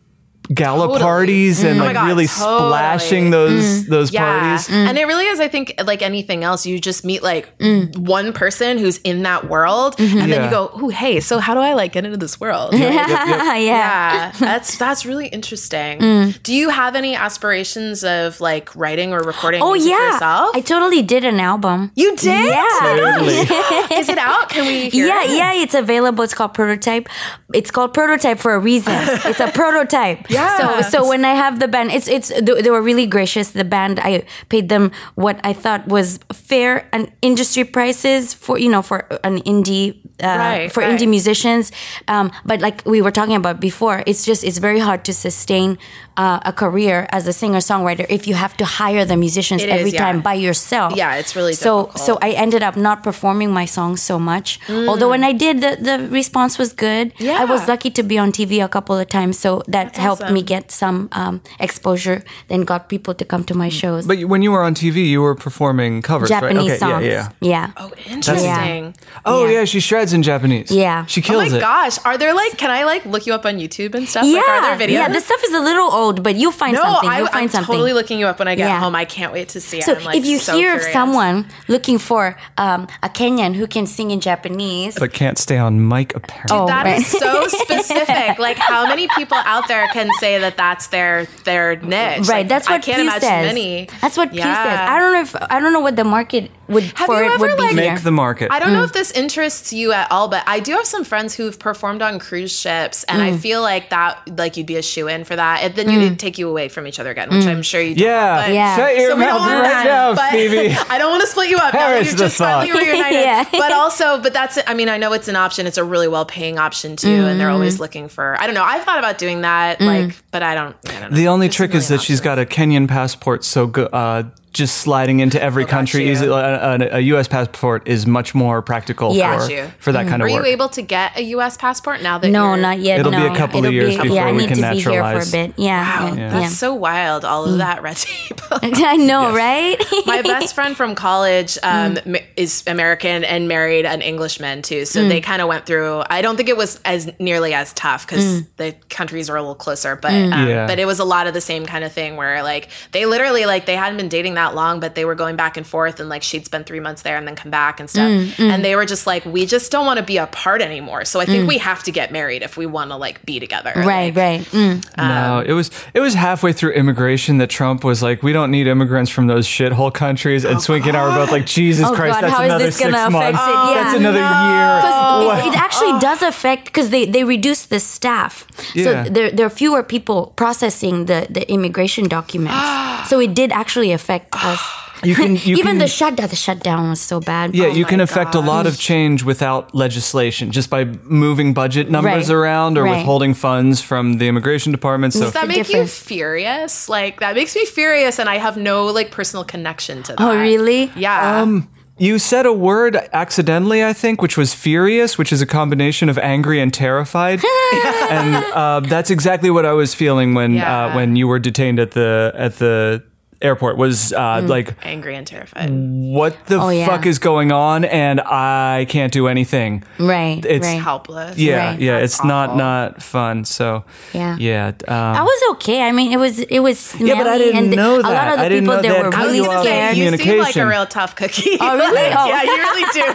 gala 0.53 0.87
Totally. 0.87 1.01
parties 1.01 1.63
and 1.65 1.79
mm. 1.79 1.83
Oh 1.83 1.87
like 1.87 1.95
God, 1.95 2.07
really 2.07 2.27
totally. 2.27 2.69
splashing 2.69 3.31
those 3.31 3.63
mm. 3.85 3.87
those 3.89 4.13
Yeah. 4.13 4.25
parties. 4.25 4.69
Mm. 4.69 4.89
And 4.89 4.99
it 4.99 5.07
really 5.07 5.25
is, 5.27 5.41
I 5.41 5.49
think, 5.49 5.75
like 5.85 6.03
anything 6.03 6.45
else, 6.45 6.67
you 6.67 6.79
just 6.79 7.05
meet 7.05 7.23
like 7.23 7.49
one 7.97 8.33
person 8.33 8.77
who's 8.79 8.99
in 8.99 9.23
that 9.23 9.49
world 9.49 9.95
and 9.99 10.31
then 10.33 10.45
you 10.45 10.51
go, 10.51 10.71
Oh, 10.75 10.89
hey, 10.91 11.21
so 11.21 11.39
how 11.39 11.55
do 11.55 11.61
I 11.61 11.73
like 11.75 11.93
get 11.93 12.05
into 12.05 12.19
this 12.19 12.39
world? 12.41 12.75
yeah. 12.79 13.57
yeah 13.57 14.33
that's 14.39 14.77
that's 14.79 15.07
really 15.07 15.29
interesting 15.29 15.99
Mm. 16.01 16.43
do 16.43 16.53
you 16.55 16.69
have 16.71 16.95
any 16.97 17.15
aspirations 17.15 18.05
of 18.05 18.41
like 18.41 18.75
writing 18.77 19.13
or 19.13 19.21
recording 19.21 19.63
Oh 19.63 19.73
music 19.73 19.91
yeah, 19.93 20.13
yourself 20.13 20.51
I 20.57 20.61
totally 20.61 21.03
did 21.03 21.25
an 21.25 21.41
album. 21.41 21.91
you 21.95 22.15
did 22.17 22.53
Totally. 22.81 23.35
is 23.99 24.09
it 24.09 24.19
out 24.19 24.49
can 24.51 24.67
we 24.67 24.91
hear 24.91 25.07
yeah, 25.07 25.25
it? 25.25 25.31
yeah, 25.37 25.53
it's 25.55 25.75
available. 25.75 26.25
It's 26.25 26.35
called 26.35 26.55
Prototype. 26.55 27.09
It's 27.53 27.71
called 27.71 27.95
Prototype 27.95 28.39
for 28.39 28.55
a 28.55 28.59
reason. 28.59 28.95
It's 29.25 29.41
a 29.41 29.51
prototype. 29.51 30.29
Yeah. 30.35 30.81
So, 30.83 30.99
so 31.03 31.09
when 31.09 31.25
I 31.25 31.35
have 31.35 31.61
the 31.61 31.69
band, 31.69 31.91
it's 31.93 32.09
it's 32.09 32.29
they 32.41 32.71
were 32.71 32.83
really 32.83 33.07
gracious. 33.07 33.51
The 33.51 33.65
band, 33.65 33.99
I 34.01 34.25
paid 34.49 34.69
them 34.69 34.91
what 35.15 35.37
I 35.45 35.53
thought 35.53 35.87
was 35.89 36.19
fair 36.33 36.87
and 36.93 37.11
industry 37.23 37.65
prices 37.65 38.35
for 38.35 38.59
you 38.59 38.69
know 38.69 38.83
for 38.83 38.99
an 39.23 39.41
indie. 39.43 40.01
Uh, 40.23 40.27
Right, 40.39 40.73
for 40.73 40.81
right. 40.81 40.95
indie 40.95 41.09
musicians, 41.09 41.73
um, 42.07 42.31
but 42.47 42.61
like 42.61 42.87
we 42.87 43.03
were 43.03 43.11
talking 43.11 43.35
about 43.35 43.59
before, 43.59 44.05
it's 44.07 44.25
just 44.25 44.45
it's 44.45 44.59
very 44.59 44.79
hard 44.79 45.03
to 45.07 45.13
sustain 45.13 45.77
uh, 46.17 46.39
a 46.45 46.53
career 46.53 47.09
as 47.11 47.27
a 47.27 47.33
singer 47.33 47.59
songwriter 47.59 48.07
if 48.09 48.29
you 48.29 48.35
have 48.35 48.57
to 48.59 48.65
hire 48.65 49.05
the 49.05 49.17
musicians 49.17 49.61
It 49.63 49.69
is, 49.69 49.75
every 49.75 49.91
yeah. 49.91 50.05
time 50.05 50.21
by 50.23 50.35
yourself. 50.35 50.95
Yeah, 50.95 51.17
it's 51.21 51.35
really 51.35 51.53
so 51.55 51.87
difficult. 51.91 52.07
so 52.07 52.19
I 52.23 52.31
ended 52.31 52.63
up 52.63 52.77
not 52.77 53.03
performing 53.03 53.51
my 53.51 53.67
songs 53.67 54.03
so 54.03 54.19
much. 54.19 54.61
Mm. 54.69 54.89
Although 54.89 55.11
when 55.11 55.25
I 55.25 55.33
did, 55.33 55.61
the, 55.61 55.73
the 55.89 55.97
response 56.09 56.59
was 56.63 56.73
good. 56.73 57.13
Yeah. 57.19 57.43
I 57.43 57.45
was 57.45 57.67
lucky 57.67 57.91
to 57.99 58.03
be 58.03 58.17
on 58.17 58.31
TV 58.31 58.63
a 58.65 58.69
couple 58.69 58.97
of 58.97 59.09
times, 59.09 59.39
so 59.39 59.63
that 59.67 59.97
helped 59.97 60.24
awesome. 60.25 60.35
me 60.35 60.43
get 60.43 60.71
some 60.71 61.09
um, 61.13 61.41
exposure. 61.61 62.25
Then 62.49 62.63
got 62.65 62.89
people 62.89 63.15
to 63.15 63.25
come 63.25 63.45
to 63.45 63.55
my 63.55 63.69
shows. 63.69 64.07
But 64.07 64.25
when 64.25 64.43
you 64.43 64.51
were 64.53 64.63
on 64.63 64.75
TV, 64.75 65.07
you 65.09 65.21
were 65.23 65.35
performing 65.35 66.03
covers, 66.03 66.29
Japanese 66.29 66.57
right? 66.57 66.67
Okay, 66.67 66.79
songs. 66.79 67.05
yeah, 67.07 67.29
yeah. 67.41 67.49
yeah. 67.51 67.71
oh 67.77 67.91
interesting 68.07 68.95
Oh 69.25 69.45
Yeah. 69.47 69.61
yeah. 69.61 69.65
she 69.65 69.81
shreds 69.81 70.13
in 70.13 70.23
Japanese. 70.23 70.71
Yeah. 70.71 71.05
she 71.07 71.21
kills 71.23 71.45
it. 71.45 71.49
oh 71.49 71.51
my 71.53 71.57
it. 71.59 71.61
gosh 71.61 71.99
are 72.05 72.17
there 72.19 72.35
like 72.35 72.57
can 72.59 72.71
i 72.71 72.85
like 72.85 73.05
look 73.07 73.27
you 73.27 73.35
up 73.35 73.45
on 73.47 73.55
youtube 73.59 73.95
and 73.95 74.09
stuff 74.09 74.25
Yeah, 74.25 74.39
like 74.41 74.49
are 74.49 74.77
there 74.79 74.89
videos 74.89 74.93
yeah. 74.93 75.09
This 75.09 75.25
stuff 75.27 75.43
is 75.45 75.55
a 75.55 75.61
little 75.61 75.91
old, 75.93 76.23
but 76.23 76.35
you'll 76.37 76.53
find 76.53 76.75
no, 76.75 76.83
something. 76.83 77.09
I, 77.11 77.19
You'll 77.19 77.27
find 77.29 77.45
I'm 77.45 77.49
something. 77.51 77.73
totally 77.75 77.93
looking 77.93 78.19
you 78.19 78.27
up 78.27 78.39
when 78.39 78.49
I 78.49 78.55
get 78.55 78.67
Yeah. 78.69 78.81
home. 78.81 78.95
I 78.95 79.05
can't 79.05 79.33
wait 79.33 79.49
to 79.51 79.61
see 79.61 79.79
it. 79.79 79.85
so 79.85 79.95
I'm, 79.95 80.05
like, 80.05 80.17
if 80.17 80.25
you 80.27 80.39
so 80.39 80.57
hear 80.57 80.73
of 80.75 80.81
curious. 80.81 80.93
someone 80.93 81.47
looking 81.69 81.99
for 81.99 82.37
um, 82.59 82.87
a 83.03 83.09
Kenyan 83.09 83.55
who 83.55 83.67
can 83.67 83.87
sing 83.87 84.11
in 84.11 84.21
Japanese, 84.21 84.95
But 84.99 85.13
can't 85.13 85.39
stay 85.39 85.59
on 85.59 85.73
mic 85.89 86.15
apparently. 86.17 86.57
Oh, 86.57 86.67
That 86.67 86.87
is 86.87 87.03
right. 87.15 87.23
so 87.23 87.47
specific. 87.49 88.39
like, 88.49 88.57
how 88.59 88.87
many 88.87 89.07
people 89.17 89.39
out 89.45 89.69
there 89.69 89.87
can 89.93 90.09
say 90.21 90.39
that 90.39 90.57
that's 90.57 90.89
their 90.89 91.27
their 91.45 91.77
niche? 91.77 92.29
right? 92.29 92.29
Like, 92.29 92.49
that's 92.49 92.69
what 92.69 92.77
I 92.77 92.79
can't 92.81 93.03
imagine 93.03 93.21
says. 93.21 93.47
many. 93.47 93.89
That's 94.01 94.17
what 94.17 94.31
Pew 94.31 94.41
says. 94.41 94.49
I 94.49 94.99
don't 94.99 95.13
know 95.13 95.21
if 95.21 95.37
I 95.51 95.61
don't 95.61 95.73
know 95.73 95.81
what 95.81 95.97
the 95.97 96.05
market 96.05 96.51
would 96.69 96.83
Have 96.85 97.07
for 97.07 97.23
you 97.23 97.33
it 97.33 97.41
would 97.41 97.57
be 97.57 97.63
like- 97.63 97.75
Make 97.75 98.03
the 98.03 98.11
market. 98.11 98.51
I 98.51 98.59
don't 98.59 98.71
Mm. 98.71 98.75
know 98.75 98.83
if 98.85 98.93
this 98.93 99.11
interests 99.11 99.73
you 99.73 99.93
at 99.93 100.11
all, 100.11 100.29
but 100.29 100.43
I 100.47 100.61
do 100.61 100.73
have 100.73 100.87
some 100.87 101.05
friends 101.05 101.35
who've 101.35 101.59
performed 101.59 102.03
on 102.03 102.19
cruise 102.19 102.53
ships, 102.59 103.05
and 103.05 103.21
Mm. 103.21 103.35
I 103.35 103.37
feel 103.37 103.61
like 103.63 103.91
that, 103.91 104.19
like 104.39 104.57
you'd 104.57 104.67
be 104.67 104.77
a 104.77 104.83
shoe 104.83 105.09
in 105.09 105.25
for 105.25 105.37
that. 105.37 105.63
And 105.63 105.75
then 105.75 105.91
you 105.91 105.99
Mm. 105.99 106.09
would 106.11 106.19
take 106.19 106.39
you 106.39 106.49
away 106.49 106.69
from 106.69 106.87
each 106.87 106.99
other 107.01 107.11
again, 107.11 107.29
which 107.31 107.47
I'm 107.47 107.63
sure 107.63 107.81
you. 107.81 107.95
Don't 107.95 108.05
yeah. 108.07 108.35
want, 108.37 108.47
but- 108.47 108.55
Yeah. 108.55 108.77
Shut 108.77 108.97
your 108.97 109.11
So 109.11 109.17
we 109.17 109.23
don't 109.25 109.31
mouth 109.33 109.41
want 109.41 109.53
right 109.63 109.69
that, 109.71 109.85
now, 109.85 110.15
but 110.15 110.31
Phoebe. 110.31 110.77
I 110.91 110.99
don't 110.99 111.11
want 111.11 111.21
to 111.23 111.27
split 111.29 111.51
you 111.51 111.57
up. 111.59 111.75
now 111.75 111.89
that 111.91 112.05
you've 112.05 112.13
the 112.17 112.25
just 112.25 112.37
finally 112.37 112.71
thought. 112.71 112.79
reunited. 112.83 113.15
Yeah. 113.25 113.45
But 113.53 113.73
also, 113.73 114.19
but 114.19 114.33
that's, 114.33 114.59
I 114.67 114.75
mean, 114.75 114.89
I 114.89 114.97
know 114.99 115.13
it's 115.13 115.29
an 115.29 115.37
option. 115.37 115.67
It's 115.67 115.79
a 115.79 115.85
really 115.85 116.09
well 116.09 116.25
paying 116.25 116.59
option 116.59 116.97
too, 116.97 117.09
and 117.27 117.39
they're 117.41 117.51
always 117.51 117.79
looking 117.81 118.09
for. 118.09 118.37
I 118.41 118.47
don't 118.47 118.55
know. 118.55 118.63
I've 118.65 118.83
thought 118.85 118.99
about 118.99 119.19
doing 119.19 119.43
that, 119.43 119.81
like, 119.81 120.15
but 120.31 120.43
I 120.43 120.55
don't. 120.55 120.77
I 120.89 121.01
don't 121.01 121.11
know. 121.11 121.17
The 121.17 121.29
only 121.29 121.47
There's 121.47 121.57
trick 121.57 121.75
a 121.75 121.77
is 121.79 121.89
that 121.89 121.95
million 121.95 122.05
she's 122.05 122.21
got 122.21 122.39
a 122.39 122.45
Kenyan 122.45 122.89
passport, 122.89 123.45
so 123.45 123.67
go, 123.67 123.85
uh, 123.87 124.25
just 124.55 124.79
sliding 124.79 125.21
into 125.21 125.41
every 125.43 125.65
got 125.65 125.71
country. 125.71 126.07
you. 126.07 126.13
Easy, 126.13 126.27
a, 126.27 126.33
a, 126.33 126.89
a 126.93 127.01
U.S. 127.01 127.29
passport 127.29 127.87
is 127.87 128.07
much 128.07 128.35
more 128.35 128.63
practical 128.63 129.15
Yeah. 129.15 129.35
for, 129.35 129.41
Got 129.49 129.51
you. 129.53 129.73
for 129.81 129.93
that 129.93 130.07
kind 130.09 130.23
of 130.23 130.29
Are 130.29 130.33
work. 130.33 130.47
you 130.47 130.53
able 130.53 130.69
to 130.71 130.81
get 130.83 131.19
a 131.19 131.23
U.S. 131.37 131.57
passport 131.59 132.01
now 132.03 132.17
that? 132.19 132.29
No, 132.31 132.51
you're- 132.51 132.63
not 132.63 132.79
yet. 132.79 133.01
It'll 133.01 133.11
be 133.13 133.17
a 133.19 133.35
couple 133.37 133.59
of 133.59 133.65
It'll 133.67 133.75
years 133.75 133.97
be, 133.97 134.03
before 134.05 134.17
yeah, 134.17 134.27
I 134.29 134.33
we 134.33 134.39
need 134.39 134.49
can 134.49 134.57
to 134.63 134.71
be 134.71 134.77
here 134.77 134.85
for 134.85 134.91
a 134.91 134.95
naturalize. 135.03 135.33
bit. 135.33 135.55
Yeah, 135.59 136.01
Wow, 136.11 136.15
yeah. 136.15 136.31
that's 136.31 136.43
yeah. 136.43 136.49
so 136.49 136.73
wild. 136.75 137.25
All 137.25 137.45
of 137.45 137.59
that 137.59 137.83
red 137.83 137.97
tape. 137.97 138.41
I 138.53 138.97
know, 138.97 139.35
right? 139.35 139.77
My 140.07 140.23
best 140.23 140.55
friend 140.55 140.77
from 140.77 140.95
college 140.95 141.59
um, 141.63 141.97
Mm. 141.97 142.23
is 142.37 142.63
American 142.69 143.25
and 143.25 143.49
married 143.49 143.85
an 143.87 144.03
Englishman 144.03 144.63
too. 144.63 144.85
So 144.85 145.01
Mm. 145.01 145.09
they 145.09 145.21
kind 145.21 145.43
of 145.43 145.49
went 145.49 145.67
through. 145.67 146.03
I 146.09 146.23
don't 146.23 146.37
think 146.37 146.49
it 146.49 146.57
was 146.57 146.81
as 146.85 147.11
nearly 147.19 147.55
as 147.55 147.73
tough 147.73 148.07
because 148.07 148.25
Mm. 148.43 148.47
the 148.57 148.75
countries 148.89 149.29
are 149.29 149.37
a 149.37 149.41
little 149.43 149.55
closer. 149.57 149.97
But 149.97 150.13
um, 150.13 150.49
Yeah. 150.49 150.67
but 150.69 150.79
it 150.79 150.87
was 150.87 151.01
a 151.01 151.05
lot 151.05 151.27
of 151.27 151.35
the 151.35 151.41
same 151.41 151.67
kind 151.67 151.83
of 151.85 151.93
thing 151.93 152.17
where 152.17 152.43
like 152.45 152.69
they 152.93 153.05
literally 153.07 153.47
like 153.47 153.67
they 153.67 153.75
hadn't 153.77 153.97
been 153.97 154.09
dating 154.09 154.35
that 154.35 154.44
that 154.45 154.55
long, 154.55 154.81
but 154.81 154.95
they 154.95 155.05
were 155.05 155.15
going 155.15 155.37
back 155.37 155.57
and 155.57 155.67
forth, 155.67 156.01
and 156.01 156.09
like 156.09 156.23
she'd 156.23 156.45
spend 156.45 156.67
three 156.67 156.81
months 156.81 157.03
there 157.03 157.17
and 157.17 157.27
then 157.27 157.37
come 157.37 157.51
back 157.51 157.81
and 157.81 157.89
stuff. 157.89 158.09
Mm, 158.11 158.27
mm. 158.27 158.51
And 158.51 158.65
they 158.65 158.77
were 158.77 158.87
just 158.87 159.07
like, 159.07 159.25
we 159.25 159.47
just 159.47 159.71
don't 159.73 159.87
want 159.87 159.99
to 159.99 160.05
be 160.05 160.19
apart 160.19 160.61
anymore. 160.63 161.05
So 161.05 161.21
I 161.21 161.27
think 161.27 161.45
mm. 161.45 161.49
we 161.49 161.59
have 161.59 161.83
to 161.85 161.91
get 161.93 162.13
married 162.13 162.43
if 162.43 162.57
we 162.57 162.67
want 162.67 162.91
to 162.91 162.97
like 162.97 163.25
be 163.25 163.41
together. 163.41 163.73
Right, 163.77 164.15
Like, 164.15 164.17
right. 164.17 164.41
Mm. 164.53 164.97
No, 164.99 165.39
um, 165.39 165.47
it 165.47 165.53
was 165.53 165.71
it 165.95 166.01
was 166.01 166.15
halfway 166.15 166.53
through 166.53 166.73
immigration 166.73 167.39
that 167.39 167.51
Trump 167.51 167.85
was 167.85 168.03
like, 168.03 168.23
"We 168.23 168.33
don't 168.33 168.51
need 168.51 168.67
immigrants 168.67 169.11
from 169.11 169.27
those 169.27 169.47
shithole 169.47 169.93
countries." 169.93 170.45
And 170.45 170.57
oh, 170.57 170.61
Swinky 170.61 170.89
and 170.89 170.97
I 170.97 171.03
were 171.09 171.15
both 171.15 171.33
like, 171.33 171.47
"Jesus 171.47 171.87
Oh, 171.89 171.95
Christ, 171.95 172.15
God, 172.21 172.25
that's 172.25 172.35
how 172.35 172.43
is 172.43 172.51
another 172.51 172.65
this 172.67 172.77
six 172.77 172.91
months. 172.91 173.17
affect 173.17 173.37
it? 173.53 173.59
Yeah. 173.71 173.75
That's 173.83 173.97
another 173.99 174.19
year." 174.19 174.81
'Cause 174.83 175.27
What? 175.27 175.39
it, 175.47 175.49
it 175.49 175.57
actually 175.57 175.93
oh. 175.93 176.01
does 176.01 176.23
affect 176.23 176.65
because 176.67 176.91
they, 176.91 177.05
they 177.07 177.25
reduce 177.25 177.67
the 177.67 177.81
staff. 177.81 178.47
Yeah. 178.75 179.05
So 179.05 179.11
there, 179.11 179.31
there 179.31 179.47
are 179.47 179.51
fewer 179.51 179.83
people 179.83 180.33
processing 180.37 181.07
the, 181.07 181.27
the 181.31 181.51
immigration 181.51 182.09
documents. 182.09 182.55
so 183.11 183.21
it 183.21 183.35
did 183.35 183.53
actually 183.53 183.93
affect 183.93 184.34
us. 184.43 184.61
You 185.03 185.15
can 185.15 185.37
you 185.49 185.57
Even 185.57 185.67
can, 185.67 185.79
the 185.79 185.89
shutdown, 185.89 186.29
the 186.29 186.37
shutdown 186.37 186.89
was 186.89 187.01
so 187.01 187.21
bad. 187.21 187.55
yeah, 187.55 187.67
you 187.67 187.85
can 187.85 188.01
affect 188.01 188.35
a 188.35 188.41
lot 188.41 188.67
of 188.67 188.79
change 188.79 189.23
without 189.23 189.75
legislation 189.75 190.51
just 190.51 190.71
by 190.71 190.85
moving 191.05 191.53
budget 191.53 191.91
numbers 191.91 192.29
Right. 192.31 192.35
around 192.37 192.79
or 192.79 192.85
Right. 192.85 192.97
withholding 192.99 193.35
funds 193.35 193.83
from 193.83 194.19
the 194.19 194.29
immigration 194.29 194.73
department. 194.73 195.13
So 195.13 195.21
Does 195.21 195.33
that 195.33 195.43
the 195.43 195.49
make 195.49 195.69
you 195.69 195.85
furious? 195.87 196.89
Like 196.89 197.21
that 197.21 197.35
makes 197.35 197.55
me 197.55 197.65
furious, 197.67 198.19
and 198.19 198.29
I 198.31 198.39
have 198.39 198.57
no 198.57 198.87
like 198.87 199.11
personal 199.11 199.45
connection 199.45 200.03
to 200.05 200.13
that. 200.13 200.21
Oh, 200.21 200.37
really? 200.41 200.91
Yeah. 200.97 201.41
Um, 201.43 201.69
You 201.97 202.19
said 202.19 202.45
a 202.47 202.53
word 202.53 202.97
accidentally, 203.13 203.85
I 203.85 203.93
think, 203.93 204.21
which 204.23 204.37
was 204.37 204.53
furious, 204.55 205.17
which 205.19 205.33
is 205.33 205.41
a 205.43 205.47
combination 205.47 206.09
of 206.09 206.19
angry 206.19 206.61
and 206.61 206.73
terrified, 206.75 207.41
and 208.11 208.35
uh, 208.53 208.81
that's 208.81 209.11
exactly 209.11 209.49
what 209.51 209.65
I 209.65 209.73
was 209.73 209.95
feeling 209.95 210.35
when 210.35 210.55
Yeah. 210.55 210.87
uh, 210.87 210.95
when 210.97 211.15
you 211.17 211.29
were 211.29 211.39
detained 211.39 211.79
at 211.79 211.91
the 211.93 212.33
at 212.35 212.59
the 212.59 213.03
airport. 213.45 213.77
Was 213.77 214.13
uh, 214.13 214.43
like, 214.45 214.75
Angry 214.83 215.15
and 215.17 215.27
terrified. 215.27 215.71
what 215.71 216.47
the 216.47 216.57
Oh, 216.61 216.71
yeah. 216.71 216.87
fuck 216.87 217.07
is 217.07 217.19
going 217.19 217.53
on? 217.53 217.85
And 217.85 218.21
I 218.21 218.87
can't 218.89 219.13
do 219.13 219.29
anything. 219.29 219.85
Right, 219.99 220.45
It's 220.45 220.67
right. 220.67 220.81
Helpless. 220.83 221.37
Yeah, 221.39 221.71
Right. 221.71 221.81
yeah, 221.81 222.01
That's 222.01 222.15
it's 222.15 222.25
not 222.25 222.49
awful. 222.51 222.59
not 222.59 223.03
fun. 223.03 223.45
So 223.45 223.85
Yeah. 224.13 224.37
yeah. 224.39 224.73
Um, 224.89 224.95
I 224.95 225.23
was 225.23 225.41
okay. 225.57 225.83
I 225.83 225.93
mean, 225.93 226.13
it 226.13 226.19
was 226.19 226.39
it 226.41 226.61
was 226.61 226.79
smelly, 226.79 227.11
Yeah, 227.11 227.19
but 227.23 227.27
I 227.29 227.39
didn't 227.39 227.57
and 227.65 227.73
the- 227.73 227.77
know 227.77 227.99
a 227.99 228.01
lot 228.01 228.29
of 228.33 228.39
the 228.39 228.45
I 228.45 228.49
didn't 228.49 228.65
people 228.65 228.77
know 228.77 228.83
that 228.83 228.89
that 228.95 229.05
were 229.05 229.11
cut 229.11 229.21
I 229.21 229.27
was 229.27 229.33
really 229.33 229.37
you 229.39 229.45
gonna 229.45 229.59
off 229.59 229.65
say 229.65 229.71
scared. 229.71 229.97
you 229.97 230.17
seem 230.19 230.39
like 230.39 230.57
a 230.57 230.67
real 230.67 230.87
tough 230.87 231.15
cookie. 231.17 231.59
Oh, 231.61 231.77
really? 231.77 231.95
Like, 232.11 232.15
Oh. 232.19 232.27
Yeah, 232.27 232.43
you 232.43 232.57
really 232.69 232.87
do. 232.93 233.05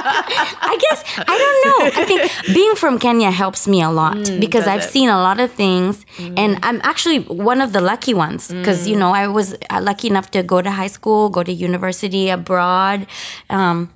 I 0.00 0.78
guess 0.80 1.04
I 1.18 1.34
don't 1.42 1.58
know. 1.66 2.00
I 2.02 2.04
think 2.04 2.54
being 2.54 2.74
from 2.76 2.98
Kenya 2.98 3.30
helps 3.30 3.66
me 3.68 3.82
a 3.82 3.90
lot 3.90 4.16
because 4.40 4.66
I've 4.66 4.80
it? 4.80 4.90
seen 4.90 5.08
a 5.08 5.18
lot 5.18 5.40
of 5.40 5.50
things, 5.52 6.04
and 6.18 6.58
I'm 6.62 6.80
actually 6.82 7.20
one 7.20 7.60
of 7.60 7.72
the 7.72 7.80
lucky 7.80 8.14
ones 8.14 8.48
because 8.48 8.86
you 8.88 8.96
know 8.96 9.10
I 9.12 9.26
was 9.28 9.54
lucky 9.80 10.08
enough 10.08 10.30
to 10.32 10.42
go 10.42 10.62
to 10.62 10.70
high 10.70 10.86
school, 10.86 11.28
go 11.28 11.42
to 11.42 11.52
university 11.52 12.30
abroad. 12.30 13.06
Um, 13.50 13.90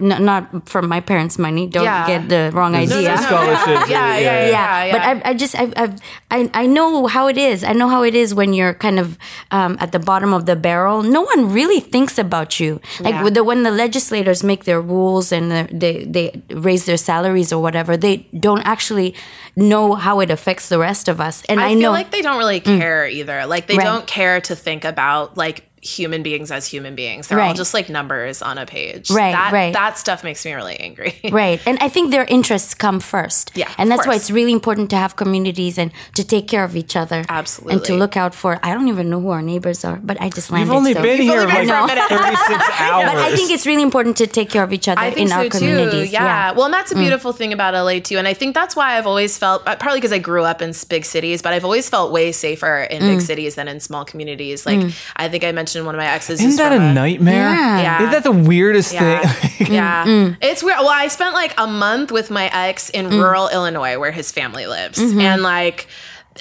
n- 0.00 0.24
not 0.24 0.68
from 0.68 0.88
my 0.88 1.00
parents' 1.00 1.38
money. 1.38 1.66
Don't 1.66 1.84
Yeah. 1.84 2.06
get 2.06 2.28
the 2.28 2.50
wrong 2.54 2.72
No, 2.72 2.78
no, 2.78 2.84
idea. 2.84 3.08
no, 3.14 3.16
Scholarships, 3.16 3.88
Yeah, 3.96 4.16
yeah, 4.16 4.18
yeah, 4.18 4.20
yeah. 4.20 4.50
yeah, 4.50 4.84
yeah, 4.84 4.92
but 4.92 5.02
I, 5.26 5.30
I 5.30 5.34
just 5.34 5.54
I, 5.54 5.72
I've, 5.76 5.94
I 6.30 6.50
I 6.54 6.66
know 6.66 7.06
how 7.06 7.28
it 7.28 7.38
is. 7.38 7.64
I 7.64 7.72
know 7.72 7.88
how 7.88 8.02
it 8.04 8.14
is 8.14 8.34
when 8.34 8.52
you're 8.52 8.74
kind 8.74 8.98
of 8.98 9.16
um, 9.50 9.76
at 9.80 9.92
the 9.92 9.98
bottom 9.98 10.32
of 10.34 10.46
the 10.46 10.56
barrel. 10.56 11.02
No 11.02 11.22
one 11.22 11.52
really 11.52 11.80
thinks 11.80 12.18
about 12.18 12.60
you. 12.60 12.80
Like 13.00 13.14
Yeah. 13.14 13.30
the, 13.30 13.44
when 13.44 13.62
the 13.62 13.70
legislators 13.70 14.42
make 14.44 14.64
their 14.64 14.80
rules 14.80 15.32
and 15.32 15.50
the, 15.50 15.68
they 15.72 16.04
they 16.04 16.42
raise 16.50 16.84
their 16.86 16.96
salaries 16.98 17.52
or 17.52 17.62
whatever, 17.62 17.96
they 17.96 18.26
don't 18.38 18.62
actually 18.66 19.14
know 19.56 19.94
how 19.94 20.20
it 20.20 20.30
affects 20.30 20.68
the 20.68 20.78
rest 20.78 21.08
of 21.08 21.20
us. 21.20 21.42
And 21.48 21.58
I, 21.60 21.66
I, 21.66 21.68
feel 21.72 21.80
know 21.80 21.90
like 21.92 22.10
they 22.10 22.20
don't 22.22 22.38
really 22.38 22.60
care 22.60 23.06
either. 23.08 23.46
Like 23.46 23.66
they 23.66 23.76
Right. 23.78 23.84
don't 23.84 24.06
care 24.06 24.40
to 24.42 24.54
think 24.54 24.84
about 24.84 25.36
like 25.36 25.65
human 25.82 26.22
beings 26.22 26.50
as 26.50 26.66
human 26.66 26.94
beings. 26.94 27.28
They're 27.28 27.40
all 27.40 27.54
just 27.54 27.74
like 27.74 27.88
numbers 27.88 28.42
on 28.42 28.58
a 28.58 28.66
page. 28.66 29.10
Right, 29.10 29.32
That, 29.32 29.52
right. 29.52 29.72
That 29.72 29.98
stuff 29.98 30.24
makes 30.24 30.44
me 30.44 30.52
really 30.54 30.76
angry. 30.76 31.14
Right. 31.36 31.60
And 31.66 31.76
I 31.82 31.88
think 31.88 32.12
their 32.12 32.24
interests 32.24 32.72
come 32.72 32.98
first. 32.98 33.52
Yeah, 33.54 33.70
And 33.76 33.90
of 33.90 33.96
that's 33.96 34.06
why 34.06 34.14
it's 34.14 34.30
really 34.30 34.52
important 34.52 34.88
to 34.90 34.96
have 34.96 35.16
communities 35.16 35.76
and 35.76 35.90
to 36.14 36.24
take 36.24 36.48
care 36.48 36.64
of 36.64 36.76
each 36.76 36.96
other. 36.96 37.24
Absolutely. 37.28 37.74
And 37.74 37.84
to 37.84 37.94
look 37.94 38.16
out 38.16 38.34
for, 38.34 38.58
I 38.62 38.72
don't 38.72 38.88
even 38.88 39.10
know 39.10 39.20
who 39.20 39.30
our 39.30 39.42
neighbors 39.42 39.84
are, 39.84 39.96
but 40.02 40.18
I 40.20 40.30
just 40.30 40.50
landed. 40.50 40.68
You've 40.68 40.76
only 40.76 40.94
so- 40.94 41.02
been 41.02 41.18
You've 41.18 41.26
here 41.26 41.40
only 41.40 41.52
been 41.52 41.68
like 41.68 41.88
for 41.88 41.92
a 41.92 41.94
minute. 41.94 42.08
36 42.08 42.80
hours. 42.80 43.06
But 43.12 43.16
I 43.18 43.36
think 43.36 43.50
it's 43.50 43.66
really 43.66 43.82
important 43.82 44.16
to 44.18 44.26
take 44.26 44.48
care 44.48 44.62
of 44.62 44.72
each 44.72 44.88
other 44.88 45.00
I 45.00 45.10
think 45.10 45.26
in 45.26 45.32
our 45.32 45.44
so 45.44 45.58
communities. 45.58 46.08
too. 46.08 46.14
Yeah. 46.14 46.52
Well, 46.52 46.64
and 46.64 46.74
that's 46.74 46.92
a 46.92 46.94
mm. 46.94 47.00
beautiful 47.00 47.32
thing 47.32 47.52
about 47.52 47.74
LA 47.74 47.98
too. 48.00 48.16
And 48.16 48.26
I 48.26 48.34
think 48.34 48.54
that's 48.54 48.74
why 48.74 48.96
I've 48.96 49.06
always 49.06 49.36
felt, 49.36 49.66
uh, 49.66 49.76
partly 49.76 49.98
because 49.98 50.12
I 50.12 50.18
grew 50.18 50.44
up 50.44 50.62
in 50.62 50.72
big 50.88 51.04
cities, 51.04 51.42
but 51.42 51.52
I've 51.52 51.64
always 51.64 51.88
felt 51.90 52.12
way 52.12 52.32
safer 52.32 52.82
in 52.82 53.00
big 53.00 53.18
mm. 53.18 53.22
cities 53.22 53.56
than 53.56 53.68
in 53.68 53.80
small 53.80 54.04
communities. 54.04 54.64
Like 54.64 54.78
mm. 54.78 54.94
I 55.16 55.28
think 55.28 55.44
I 55.44 55.52
mentioned 55.52 55.65
one 55.74 55.94
of 55.94 55.98
my 55.98 56.06
exes. 56.06 56.40
Isn't 56.40 56.56
that 56.56 56.72
from 56.72 56.82
a 56.82 56.94
nightmare? 56.94 57.50
Yeah. 57.50 57.80
Yeah. 57.80 57.98
Isn't 57.98 58.10
that 58.12 58.24
the 58.24 58.32
weirdest 58.32 58.92
Yeah. 58.92 59.20
thing? 59.20 59.72
yeah. 59.72 60.34
It's 60.40 60.62
weird. 60.62 60.78
Well, 60.78 60.88
I 60.88 61.08
spent 61.08 61.34
like 61.34 61.54
a 61.58 61.66
month 61.66 62.12
with 62.12 62.30
my 62.30 62.50
ex 62.52 62.90
in 62.90 63.06
mm. 63.06 63.22
rural 63.22 63.48
Illinois 63.48 63.98
where 63.98 64.12
his 64.12 64.30
family 64.32 64.66
lives. 64.66 64.98
Mm-hmm. 64.98 65.20
And 65.20 65.42
like 65.42 65.88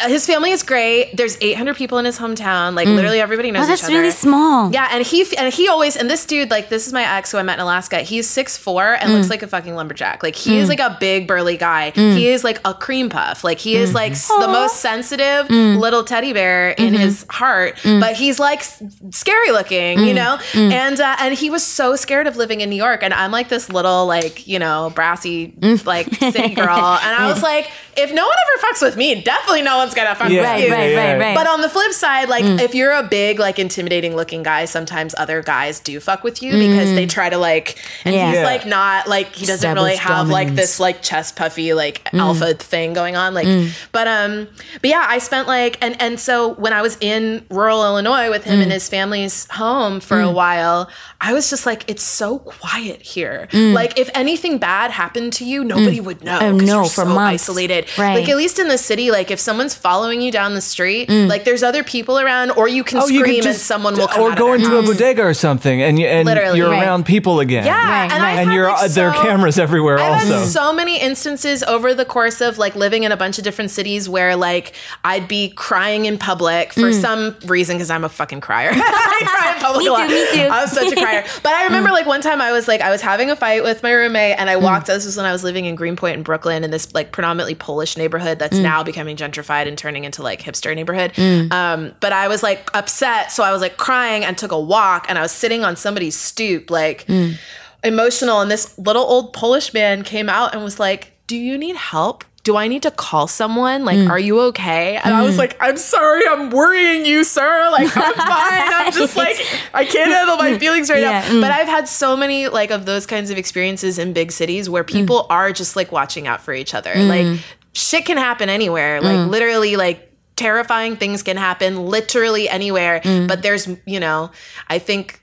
Uh, 0.01 0.07
his 0.07 0.25
family 0.25 0.51
is 0.51 0.63
great. 0.63 1.15
There's 1.15 1.37
800 1.41 1.75
people 1.75 1.97
in 1.97 2.05
his 2.05 2.17
hometown. 2.17 2.75
Like 2.75 2.87
mm. 2.87 2.95
literally 2.95 3.19
everybody 3.19 3.51
knows 3.51 3.65
Oh, 3.65 3.67
that's 3.67 3.81
each 3.83 3.85
other. 3.85 3.99
really 3.99 4.11
small. 4.11 4.71
Yeah, 4.71 4.89
and 4.91 5.05
he 5.05 5.25
and 5.37 5.53
he 5.53 5.67
always 5.67 5.95
and 5.95 6.09
this 6.09 6.25
dude 6.25 6.49
like 6.49 6.69
this 6.69 6.87
is 6.87 6.93
my 6.93 7.03
ex 7.17 7.31
who 7.31 7.37
I 7.37 7.43
met 7.43 7.55
in 7.55 7.59
Alaska. 7.61 7.99
He's 7.99 8.27
six 8.29 8.57
four 8.57 8.93
and 8.93 9.13
looks 9.13 9.27
mm. 9.27 9.31
like 9.31 9.43
a 9.43 9.47
fucking 9.47 9.75
lumberjack. 9.75 10.23
Like 10.23 10.35
he 10.35 10.57
is 10.57 10.65
mm. 10.67 10.69
like 10.69 10.79
a 10.79 10.97
big 10.99 11.27
burly 11.27 11.57
guy. 11.57 11.91
He 11.91 12.27
is 12.27 12.43
like 12.43 12.59
a 12.65 12.73
cream 12.73 13.09
puff. 13.09 13.43
Like 13.43 13.59
he 13.59 13.75
is 13.75 13.93
like 13.93 14.13
s- 14.13 14.27
the 14.27 14.47
most 14.47 14.77
sensitive 14.77 15.49
little 15.49 16.03
teddy 16.03 16.33
bear 16.33 16.71
in 16.71 16.93
mm-hmm. 16.93 16.95
his 16.95 17.25
heart. 17.29 17.79
But 17.83 18.15
he's 18.15 18.39
like 18.39 18.63
scary 19.11 19.51
looking, 19.51 19.99
you 19.99 20.13
know. 20.13 20.39
And 20.53 20.99
uh, 20.99 21.15
and 21.19 21.33
he 21.33 21.49
was 21.49 21.63
so 21.63 21.95
scared 21.95 22.27
of 22.27 22.37
living 22.37 22.61
in 22.61 22.69
New 22.69 22.75
York. 22.75 23.03
And 23.03 23.13
I'm 23.13 23.31
like 23.31 23.49
this 23.49 23.69
little 23.69 24.05
like 24.05 24.47
you 24.47 24.59
know 24.59 24.91
brassy 24.93 25.53
like 25.85 26.13
city 26.15 26.53
girl. 26.53 26.67
And 26.67 27.15
I 27.15 27.29
was 27.31 27.41
like, 27.41 27.71
if 27.97 28.13
no 28.13 28.25
one 28.25 28.35
ever 28.35 28.67
fucks 28.67 28.81
with 28.81 28.97
me, 28.97 29.21
definitely 29.21 29.61
no 29.61 29.84
one's 29.85 29.93
gonna 29.95 30.15
fuck 30.15 30.29
Yeah, 30.29 30.41
with 30.41 30.49
Right, 30.49 30.67
you. 30.67 30.71
right, 30.73 30.91
yeah. 30.91 31.11
right, 31.13 31.19
right. 31.19 31.35
But 31.35 31.47
on 31.47 31.61
the 31.61 31.69
flip 31.69 31.91
side, 31.93 32.29
like 32.29 32.43
mm. 32.43 32.59
if 32.59 32.75
you're 32.75 32.91
a 32.91 33.03
big, 33.03 33.39
like 33.39 33.59
intimidating 33.59 34.15
looking 34.15 34.43
guy, 34.43 34.65
sometimes 34.65 35.15
other 35.17 35.41
guys 35.41 35.79
do 35.79 35.99
fuck 35.99 36.23
with 36.23 36.41
you 36.41 36.51
because 36.51 36.89
they 36.93 37.05
mm. 37.05 37.09
try 37.09 37.29
to 37.29 37.37
like, 37.37 37.77
and 38.03 38.13
Yeah. 38.15 38.27
he's 38.27 38.35
Yeah. 38.39 38.45
like 38.45 38.65
not 38.65 39.07
like 39.07 39.33
he 39.35 39.45
doesn't 39.45 39.73
really 39.73 39.93
Establish 39.93 40.17
have 40.17 40.29
like 40.29 40.55
this 40.55 40.79
like 40.79 41.01
chest 41.01 41.35
puffy 41.35 41.73
like 41.73 42.03
mm. 42.11 42.19
alpha 42.19 42.53
thing 42.55 42.93
going 42.93 43.15
on. 43.15 43.33
Like, 43.33 43.47
but 43.91 44.07
um, 44.07 44.47
but 44.81 44.89
yeah, 44.89 45.05
I 45.07 45.19
spent 45.19 45.47
like 45.47 45.77
and 45.81 45.99
and 46.01 46.19
so 46.19 46.53
when 46.55 46.73
I 46.73 46.81
was 46.81 46.97
in 47.01 47.45
rural 47.49 47.83
Illinois 47.83 48.29
with 48.29 48.43
him 48.43 48.59
in 48.61 48.71
his 48.71 48.89
family's 48.89 49.47
home 49.51 49.99
for 49.99 50.19
a 50.19 50.31
while, 50.31 50.89
I 51.21 51.33
was 51.33 51.49
just 51.49 51.65
like, 51.65 51.83
it's 51.87 52.03
so 52.03 52.39
quiet 52.39 53.01
here. 53.01 53.47
Like 53.53 53.99
if 53.99 54.09
anything 54.13 54.57
bad 54.57 54.91
happened 54.91 55.33
to 55.33 55.45
you, 55.45 55.63
nobody 55.63 55.99
would 55.99 56.23
know. 56.23 56.37
Oh, 56.41 56.51
'cause 56.57 56.61
no, 56.67 56.75
you're 56.81 56.83
for 56.85 56.89
so 56.89 57.05
months. 57.05 57.43
isolated. 57.43 57.85
Right. 57.97 58.15
Like 58.19 58.29
at 58.29 58.37
least 58.37 58.59
in 58.59 58.67
the 58.67 58.77
city, 58.77 59.11
like 59.11 59.29
if 59.31 59.39
someone's 59.39 59.74
following 59.75 60.21
you 60.21 60.31
down 60.31 60.53
the 60.53 60.61
street, 60.61 61.09
mm. 61.09 61.27
like 61.27 61.43
there's 61.43 61.63
other 61.63 61.83
people 61.83 62.19
around, 62.19 62.51
or 62.51 62.67
you 62.67 62.83
can 62.83 62.99
Oh, 62.99 63.07
you 63.07 63.19
scream 63.19 63.41
could 63.41 63.49
and 63.49 63.57
someone 63.57 63.97
will 63.97 64.07
come 64.07 64.21
or 64.21 64.31
out 64.31 64.37
go 64.37 64.53
of 64.53 64.61
their 64.61 64.69
into 64.69 64.79
a 64.79 64.83
mm. 64.83 64.87
bodega 64.87 65.23
or 65.23 65.33
something, 65.33 65.81
and 65.81 65.99
you, 65.99 66.07
and 66.07 66.25
Literally. 66.25 66.57
you're 66.57 66.69
Right. 66.69 66.83
around 66.83 67.05
people 67.05 67.39
again. 67.39 67.65
Yeah, 67.65 67.73
Right, 67.73 68.11
and, 68.11 68.23
right. 68.23 68.33
I've 68.33 68.39
and 68.39 68.53
you're 68.53 68.69
like, 68.69 68.83
uh, 68.83 68.87
there 68.89 69.09
are 69.09 69.23
cameras 69.23 69.59
everywhere. 69.59 69.99
I've 69.99 70.23
also, 70.23 70.39
had 70.39 70.47
so 70.47 70.73
many 70.73 70.99
instances 70.99 71.63
over 71.63 71.93
the 71.93 72.05
course 72.05 72.41
of 72.41 72.57
like 72.57 72.75
living 72.75 73.03
in 73.03 73.11
a 73.11 73.17
bunch 73.17 73.37
of 73.37 73.43
different 73.43 73.71
cities 73.71 74.09
where 74.09 74.35
like 74.35 74.73
I'd 75.03 75.27
be 75.27 75.49
crying 75.49 76.05
in 76.05 76.17
public 76.17 76.73
for 76.73 76.91
mm. 76.91 77.01
some 77.01 77.35
reason 77.45 77.77
because 77.77 77.89
I'm 77.89 78.03
a 78.03 78.09
fucking 78.09 78.41
crier. 78.41 78.71
I 78.73 79.21
cry 79.25 79.53
in 79.53 79.61
public 79.61 79.79
Me 79.83 79.87
a 79.87 79.91
lot. 79.91 80.09
too, 80.09 80.15
me 80.15 80.25
too. 80.33 80.49
I'm 80.51 80.67
such 80.67 80.91
a 80.91 80.95
crier. 80.95 81.25
But 81.43 81.53
I 81.53 81.65
remember 81.65 81.91
like 81.91 82.05
one 82.05 82.21
time 82.21 82.41
I 82.41 82.51
was 82.51 82.67
like 82.67 82.81
I 82.81 82.89
was 82.91 83.01
having 83.01 83.29
a 83.29 83.35
fight 83.35 83.63
with 83.63 83.83
my 83.83 83.91
roommate 83.91 84.37
and 84.39 84.49
I 84.49 84.55
walked. 84.57 84.87
This 84.87 85.05
was 85.05 85.17
when 85.17 85.25
I 85.25 85.31
was 85.31 85.43
living 85.43 85.65
in 85.65 85.75
Greenpoint 85.75 86.17
in 86.17 86.23
Brooklyn 86.23 86.63
in 86.63 86.71
this 86.71 86.93
like 86.93 87.11
predominantly 87.11 87.55
Polish 87.55 87.97
neighborhood 87.97 88.39
that's 88.39 88.57
now 88.57 88.83
becoming 88.83 89.15
gentrified 89.15 89.64
and 89.67 89.77
turning 89.77 90.03
into 90.03 90.21
like 90.23 90.41
hipster 90.41 90.75
neighborhood. 90.75 91.13
Mm. 91.13 91.51
Um, 91.51 91.95
but 91.99 92.13
I 92.13 92.27
was 92.27 92.43
like 92.43 92.69
upset, 92.73 93.31
so 93.31 93.43
I 93.43 93.51
was 93.51 93.61
like 93.61 93.77
crying 93.77 94.23
and 94.23 94.37
took 94.37 94.51
a 94.51 94.59
walk 94.59 95.05
and 95.09 95.17
I 95.17 95.21
was 95.21 95.31
sitting 95.31 95.63
on 95.63 95.75
somebody's 95.75 96.15
stoop 96.15 96.69
like 96.69 97.05
mm. 97.07 97.35
emotional 97.83 98.41
and 98.41 98.49
this 98.51 98.77
little 98.77 99.03
old 99.03 99.33
polish 99.33 99.73
man 99.73 100.03
came 100.03 100.29
out 100.29 100.53
and 100.53 100.63
was 100.63 100.79
like 100.79 101.11
do 101.27 101.35
you 101.35 101.57
need 101.57 101.75
help? 101.75 102.23
Do 102.43 102.55
i 102.55 102.67
need 102.67 102.83
to 102.83 102.91
call 102.91 103.27
someone? 103.27 103.85
Like 103.85 103.97
mm. 103.97 104.07
are 104.07 104.19
you 104.19 104.39
okay? 104.41 104.97
And 105.03 105.15
i 105.15 105.23
was 105.23 105.35
like 105.35 105.57
i'm 105.59 105.77
sorry 105.77 106.27
i'm 106.27 106.51
worrying 106.51 107.03
you 107.03 107.23
sir. 107.23 107.69
Like 107.71 107.89
i'm 107.97 108.13
fine. 108.13 108.73
I'm 108.73 108.93
just 108.93 109.17
like 109.17 109.37
i 109.73 109.83
can't 109.83 110.11
handle 110.11 110.37
my 110.37 110.55
feelings 110.59 110.91
right 110.91 111.01
Yeah, 111.01 111.27
now 111.27 111.41
but 111.41 111.49
i've 111.49 111.67
had 111.67 111.87
so 111.87 112.15
many 112.15 112.47
like 112.47 112.69
of 112.69 112.85
those 112.85 113.07
kinds 113.07 113.31
of 113.31 113.39
experiences 113.39 113.97
in 113.97 114.13
big 114.13 114.31
cities 114.31 114.69
where 114.69 114.83
people 114.83 115.25
are 115.31 115.51
just 115.51 115.75
like 115.75 115.91
watching 115.91 116.27
out 116.27 116.41
for 116.41 116.53
each 116.53 116.75
other. 116.75 116.93
Like 116.95 117.39
shit 117.75 118.05
can 118.05 118.17
happen 118.17 118.49
anywhere. 118.49 119.01
Like 119.01 119.17
mm. 119.17 119.29
literally 119.29 119.75
like 119.75 120.11
terrifying 120.35 120.95
things 120.95 121.23
can 121.23 121.37
happen 121.37 121.85
literally 121.85 122.49
anywhere. 122.49 123.01
Mm. 123.01 123.27
But 123.27 123.41
there's 123.43 123.67
you 123.85 123.99
know 123.99 124.31
i 124.67 124.79
think 124.79 125.21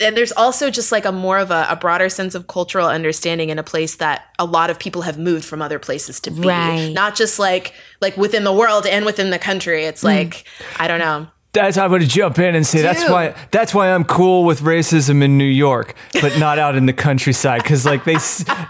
and 0.00 0.16
there's 0.16 0.32
also 0.32 0.70
just 0.70 0.90
like 0.92 1.04
a 1.04 1.12
more 1.12 1.38
of 1.38 1.50
a, 1.50 1.66
a 1.68 1.76
broader 1.76 2.08
sense 2.08 2.34
of 2.34 2.46
cultural 2.46 2.88
understanding 2.88 3.50
in 3.50 3.58
a 3.58 3.62
place 3.62 3.96
that 3.96 4.24
a 4.38 4.44
lot 4.46 4.70
of 4.70 4.78
people 4.78 5.02
have 5.02 5.18
moved 5.18 5.44
from 5.44 5.60
other 5.60 5.78
places 5.78 6.20
to 6.20 6.30
be. 6.30 6.48
Right. 6.48 6.88
not 6.88 7.14
just 7.14 7.38
like 7.38 7.74
like 8.00 8.16
within 8.16 8.44
the 8.44 8.52
world 8.52 8.86
and 8.86 9.04
within 9.04 9.30
the 9.30 9.38
country. 9.38 9.84
It's 9.84 10.02
mm. 10.02 10.06
like 10.06 10.44
i 10.78 10.88
don't 10.88 11.00
know 11.00 11.28
That's 11.54 11.78
I'm 11.78 11.88
going 11.90 12.02
to 12.02 12.06
jump 12.06 12.38
in 12.38 12.54
and 12.54 12.66
say 12.66 12.82
that's 12.82 13.08
why 13.08 13.34
that's 13.50 13.72
why 13.74 13.92
I'm 13.94 14.04
cool 14.04 14.44
with 14.44 14.60
racism 14.60 15.22
in 15.22 15.38
New 15.38 15.44
York, 15.44 15.94
but 16.20 16.38
not 16.38 16.58
out 16.58 16.74
in 16.76 16.86
the 16.86 16.92
countryside 16.92 17.62
because 17.62 17.86
like 17.86 18.04
they 18.04 18.16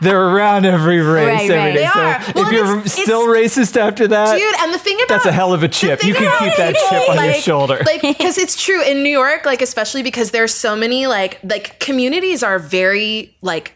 they're 0.00 0.20
around 0.20 0.66
every 0.66 1.00
race 1.00 1.48
Right, 1.48 1.50
every 1.50 1.56
right. 1.56 1.74
day. 1.74 1.80
They 1.84 1.88
So 1.88 2.00
are. 2.00 2.32
Well, 2.34 2.46
if 2.46 2.52
you're 2.52 2.78
it's- 2.80 2.92
still 2.92 3.26
racist 3.26 3.76
after 3.76 4.06
that, 4.08 4.36
dude 4.38 4.54
and 4.60 4.72
the 4.72 4.78
thing 4.78 4.96
about 4.98 5.08
that's 5.08 5.26
a 5.26 5.32
hell 5.32 5.52
of 5.52 5.62
a 5.62 5.68
chip. 5.68 6.02
You 6.04 6.14
can 6.14 6.30
keep 6.38 6.56
that 6.58 6.74
chip 6.74 7.08
on 7.10 7.24
your 7.24 7.34
shoulder. 7.34 7.80
like 7.86 8.02
because 8.02 8.38
it's 8.38 8.62
true 8.62 8.82
in 8.82 9.02
new 9.02 9.10
york 9.10 9.44
like 9.46 9.62
especially 9.62 10.02
because 10.02 10.30
there's 10.30 10.52
so 10.54 10.76
many 10.76 11.06
like 11.06 11.38
like 11.42 11.78
communities 11.80 12.42
are 12.42 12.58
very 12.58 13.34
like 13.42 13.73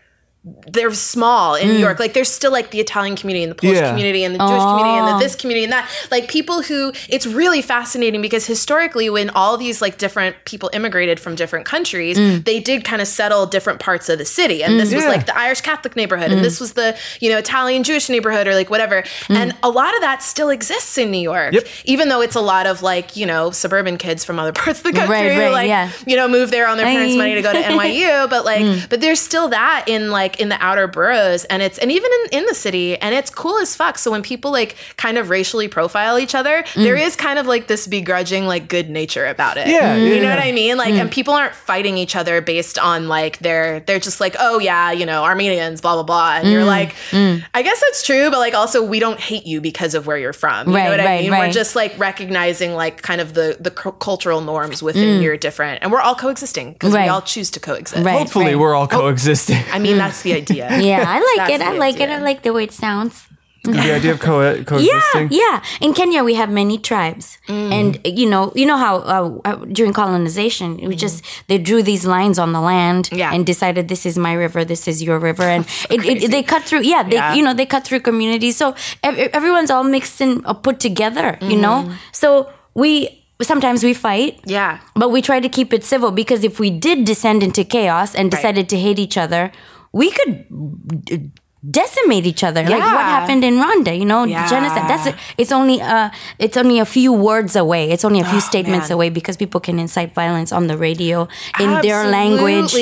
they're 0.71 0.93
small 0.95 1.55
in 1.55 1.69
New 1.69 1.75
mm. 1.77 1.81
York. 1.81 1.99
Like 1.99 2.13
there's 2.15 2.29
still 2.31 2.53
like 2.53 2.71
the 2.71 2.81
Italian 2.81 3.17
community 3.17 3.43
and 3.43 3.51
the 3.51 3.55
Polish 3.57 3.77
Yeah. 3.79 3.91
community 3.91 4.25
and 4.25 4.35
the 4.35 4.39
Jewish 4.39 4.63
community 4.63 4.99
and 4.99 5.09
the 5.09 5.15
oh. 5.15 5.19
this 5.19 5.35
community 5.35 5.65
and 5.65 5.73
that. 5.73 5.89
Like 6.11 6.29
people 6.29 6.63
who 6.63 6.93
it's 7.09 7.27
really 7.27 7.63
fascinating 7.63 8.21
because 8.23 8.47
historically 8.47 9.11
when 9.11 9.31
all 9.31 9.57
these 9.57 9.81
like 9.83 9.99
different 9.99 10.37
people 10.45 10.71
immigrated 10.73 11.19
from 11.21 11.35
different 11.35 11.67
countries, 11.67 12.19
mm. 12.19 12.45
they 12.45 12.61
did 12.61 12.85
kind 12.85 13.01
of 13.03 13.09
settle 13.09 13.47
different 13.47 13.81
parts 13.81 14.09
of 14.09 14.19
the 14.19 14.25
city. 14.25 14.63
And 14.63 14.79
this 14.79 14.93
was 14.93 15.05
Yeah. 15.05 15.09
like 15.11 15.27
the 15.27 15.37
Irish 15.39 15.61
Catholic 15.61 15.97
neighborhood 15.97 16.31
and 16.33 16.45
this 16.45 16.61
was 16.61 16.73
the, 16.75 16.97
you 17.21 17.31
know, 17.31 17.39
Italian 17.39 17.83
Jewish 17.85 18.09
neighborhood 18.09 18.47
or 18.47 18.55
like 18.55 18.71
whatever. 18.71 19.05
And 19.29 19.55
a 19.63 19.71
lot 19.71 19.95
of 19.95 20.01
that 20.01 20.23
still 20.23 20.51
exists 20.51 20.99
in 20.99 21.11
New 21.11 21.19
York. 21.21 21.55
Yep. 21.55 21.67
Even 21.85 22.09
though 22.09 22.21
it's 22.21 22.35
a 22.37 22.41
lot 22.41 22.67
of 22.67 22.83
like, 22.83 23.17
you 23.17 23.27
know, 23.27 23.51
suburban 23.51 23.97
kids 23.99 24.25
from 24.25 24.39
other 24.39 24.53
parts 24.61 24.81
of 24.81 24.85
the 24.85 24.93
country 24.93 25.09
Right, 25.17 25.33
who 25.33 25.41
right, 25.41 25.53
like, 25.53 25.69
yeah. 25.69 25.91
you 26.07 26.17
know, 26.17 26.29
move 26.29 26.51
there 26.51 26.67
on 26.69 26.77
their 26.77 26.87
parents' 26.87 27.15
Aye. 27.15 27.19
money 27.19 27.35
to 27.35 27.43
go 27.43 27.53
to 27.53 27.59
NYU, 27.63 28.29
but 28.31 28.45
like, 28.45 28.59
Mm. 28.59 28.89
but 28.89 29.01
there's 29.01 29.21
still 29.21 29.49
that 29.49 29.85
in 29.87 30.11
like 30.11 30.38
in 30.39 30.49
the 30.49 30.57
outer 30.63 30.87
boroughs, 30.87 31.45
and 31.47 31.63
it's 31.63 31.79
and 31.79 31.91
even 31.91 32.11
in, 32.25 32.39
in 32.41 32.47
the 32.47 32.55
city, 32.55 32.97
and 32.99 33.15
it's 33.15 33.31
cool 33.31 33.59
as 33.59 33.75
fuck. 33.77 33.99
So 33.99 34.11
when 34.11 34.23
people 34.23 34.51
like 34.51 34.77
kind 34.97 35.19
of 35.19 35.31
racially 35.31 35.69
profile 35.69 36.19
each 36.19 36.35
other, 36.35 36.63
Mm. 36.75 36.83
there 36.85 36.97
is 36.97 37.17
kind 37.17 37.39
of 37.39 37.47
like 37.47 37.67
this 37.67 37.87
begrudging 37.87 38.47
like 38.47 38.69
good 38.69 38.91
nature 38.91 39.27
about 39.27 39.57
it. 39.57 39.69
Yeah, 39.69 39.97
you 39.97 40.21
know 40.21 40.29
what. 40.31 40.39
I 40.39 40.53
mean? 40.53 40.77
Like, 40.77 40.95
Mm. 40.95 41.01
and 41.03 41.11
people 41.11 41.35
aren't 41.35 41.55
fighting 41.55 41.97
each 41.99 42.15
other 42.17 42.41
based 42.41 42.79
on 42.79 43.09
like 43.09 43.39
they're 43.39 43.81
they're 43.81 43.99
just 43.99 44.21
like, 44.21 44.37
oh 44.39 44.59
yeah, 44.59 44.91
you 44.93 45.07
know, 45.07 45.25
Armenians, 45.25 45.81
blah 45.81 45.95
blah 45.95 46.03
blah, 46.03 46.37
and 46.37 46.47
Mm. 46.47 46.53
you're 46.53 46.65
like, 46.65 46.95
I 47.13 47.63
guess 47.63 47.81
that's 47.81 48.03
true, 48.05 48.31
but 48.31 48.39
like 48.39 48.55
also 48.55 48.83
we 48.83 48.99
don't 49.01 49.21
hate 49.21 49.47
you 49.47 49.61
because 49.61 49.95
of 49.95 50.07
where 50.07 50.17
you're 50.19 50.33
from. 50.33 50.69
You 50.69 50.75
Right, 50.77 50.85
know 50.85 50.91
what 50.91 51.01
I 51.01 51.05
right, 51.05 51.21
mean? 51.23 51.31
We're 51.39 51.51
just 51.53 51.75
like 51.77 51.99
recognizing 51.99 52.75
like 52.75 53.03
kind 53.03 53.21
of 53.21 53.35
the 53.35 53.57
the 53.61 53.71
cu- 53.71 53.93
cultural 53.93 54.41
norms 54.41 54.79
Mm. 54.81 54.83
within 54.83 55.23
your 55.23 55.37
different, 55.37 55.83
and 55.83 55.91
we're 55.93 56.01
all 56.01 56.15
coexisting 56.15 56.73
because 56.75 56.93
Right. 56.95 57.05
we 57.05 57.09
all 57.09 57.23
choose 57.23 57.51
to 57.53 57.61
coexist. 57.61 58.05
Right. 58.05 58.13
Hopefully, 58.19 58.55
we're 58.55 58.75
all 58.75 58.87
coexisting. 58.89 59.63
I 59.73 59.79
mean, 59.79 59.99
that's 59.99 60.23
the 60.23 60.28
idea. 60.35 60.69
Yeah, 60.81 61.05
I 61.07 61.19
like 61.37 61.51
it. 61.55 61.61
I 61.61 61.73
the 61.73 61.79
like 61.79 62.01
it. 62.01 62.11
I 62.11 62.19
like 62.19 62.43
the 62.43 62.53
way 62.53 62.65
it 62.65 62.73
sounds. 62.73 63.25
the 63.65 63.93
idea 63.93 64.13
of 64.13 64.21
co- 64.21 64.41
Yeah, 64.55 64.63
coexisting. 64.65 65.29
yeah. 65.31 65.61
In 65.81 65.93
Kenya, 65.93 66.23
we 66.25 66.35
have 66.35 66.49
many 66.49 66.79
tribes, 66.79 67.37
and 67.49 67.99
you 68.07 68.25
know, 68.33 68.53
you 68.55 68.65
know 68.65 68.77
how 68.79 68.95
uh, 68.99 69.29
uh, 69.45 69.57
during 69.77 69.93
colonization, 69.93 70.77
we 70.79 70.87
was 70.89 70.97
just 70.97 71.25
they 71.49 71.59
drew 71.59 71.83
these 71.83 72.07
lines 72.07 72.39
on 72.39 72.53
the 72.53 72.61
land 72.61 73.11
Yeah. 73.13 73.35
and 73.35 73.45
decided 73.45 73.89
this 73.89 74.07
is 74.07 74.17
my 74.17 74.33
river, 74.33 74.65
this 74.65 74.87
is 74.89 75.03
your 75.03 75.19
river, 75.19 75.43
and 75.55 75.67
it, 75.91 76.01
it, 76.25 76.31
they 76.31 76.43
cut 76.43 76.63
through. 76.63 76.83
Yeah, 76.83 77.03
they 77.03 77.17
Yeah. 77.17 77.35
you 77.35 77.43
know 77.43 77.53
they 77.53 77.67
cut 77.67 77.85
through 77.85 78.01
communities, 78.01 78.57
so 78.57 78.75
everyone's 79.03 79.71
all 79.71 79.85
mixed 79.85 80.21
and 80.21 80.45
uh, 80.47 80.55
put 80.55 80.81
together. 80.81 81.37
You 81.43 81.57
know, 81.57 81.93
so 82.13 82.49
we 82.75 83.25
sometimes 83.43 83.83
we 83.85 83.93
fight. 83.93 84.41
Yeah. 84.47 84.79
But 84.95 85.11
we 85.11 85.21
try 85.21 85.41
to 85.41 85.49
keep 85.49 85.73
it 85.73 85.85
civil 85.85 86.11
because 86.11 86.43
if 86.45 86.59
we 86.59 86.71
did 86.71 87.05
descend 87.05 87.43
into 87.43 87.65
chaos 87.65 88.15
and 88.15 88.31
decided 88.31 88.69
to 88.71 88.77
hate 88.79 88.99
each 88.99 89.17
other, 89.19 89.51
we 89.93 90.11
could 90.11 91.33
decimate 91.69 92.25
each 92.27 92.45
other. 92.45 92.63
Like 92.63 92.81
what 92.81 93.05
happened 93.05 93.43
in 93.45 93.55
Rwanda, 93.55 93.99
you 93.99 94.05
know, 94.05 94.25
Yeah. 94.25 94.49
genocide. 94.49 94.89
That's 94.89 95.17
it's 95.37 95.51
only 95.53 95.81
uh 95.83 96.11
it's 96.39 96.57
only 96.57 96.79
a 96.79 96.85
few 96.85 97.13
words 97.13 97.57
away. 97.57 97.91
It's 97.91 98.05
only 98.05 98.21
a 98.21 98.25
few 98.25 98.41
statements 98.41 98.89
man. 98.89 98.95
away 98.95 99.11
because 99.11 99.37
people 99.37 99.61
can 99.61 99.79
incite 99.79 100.15
violence 100.15 100.53
on 100.53 100.67
the 100.69 100.77
radio 100.77 101.27
in 101.59 101.81
their 101.83 102.07
language 102.07 102.75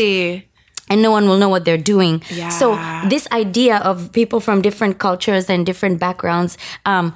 and 0.88 1.02
no 1.02 1.10
one 1.10 1.26
will 1.26 1.38
know 1.38 1.48
what 1.48 1.64
they're 1.64 1.78
doing. 1.94 2.22
Yeah. 2.30 2.50
So 2.50 2.76
this 3.08 3.26
idea 3.32 3.78
of 3.78 4.12
people 4.12 4.40
from 4.40 4.62
different 4.62 4.98
cultures 4.98 5.48
and 5.50 5.64
different 5.66 5.98
backgrounds 5.98 6.58
um, 6.84 7.14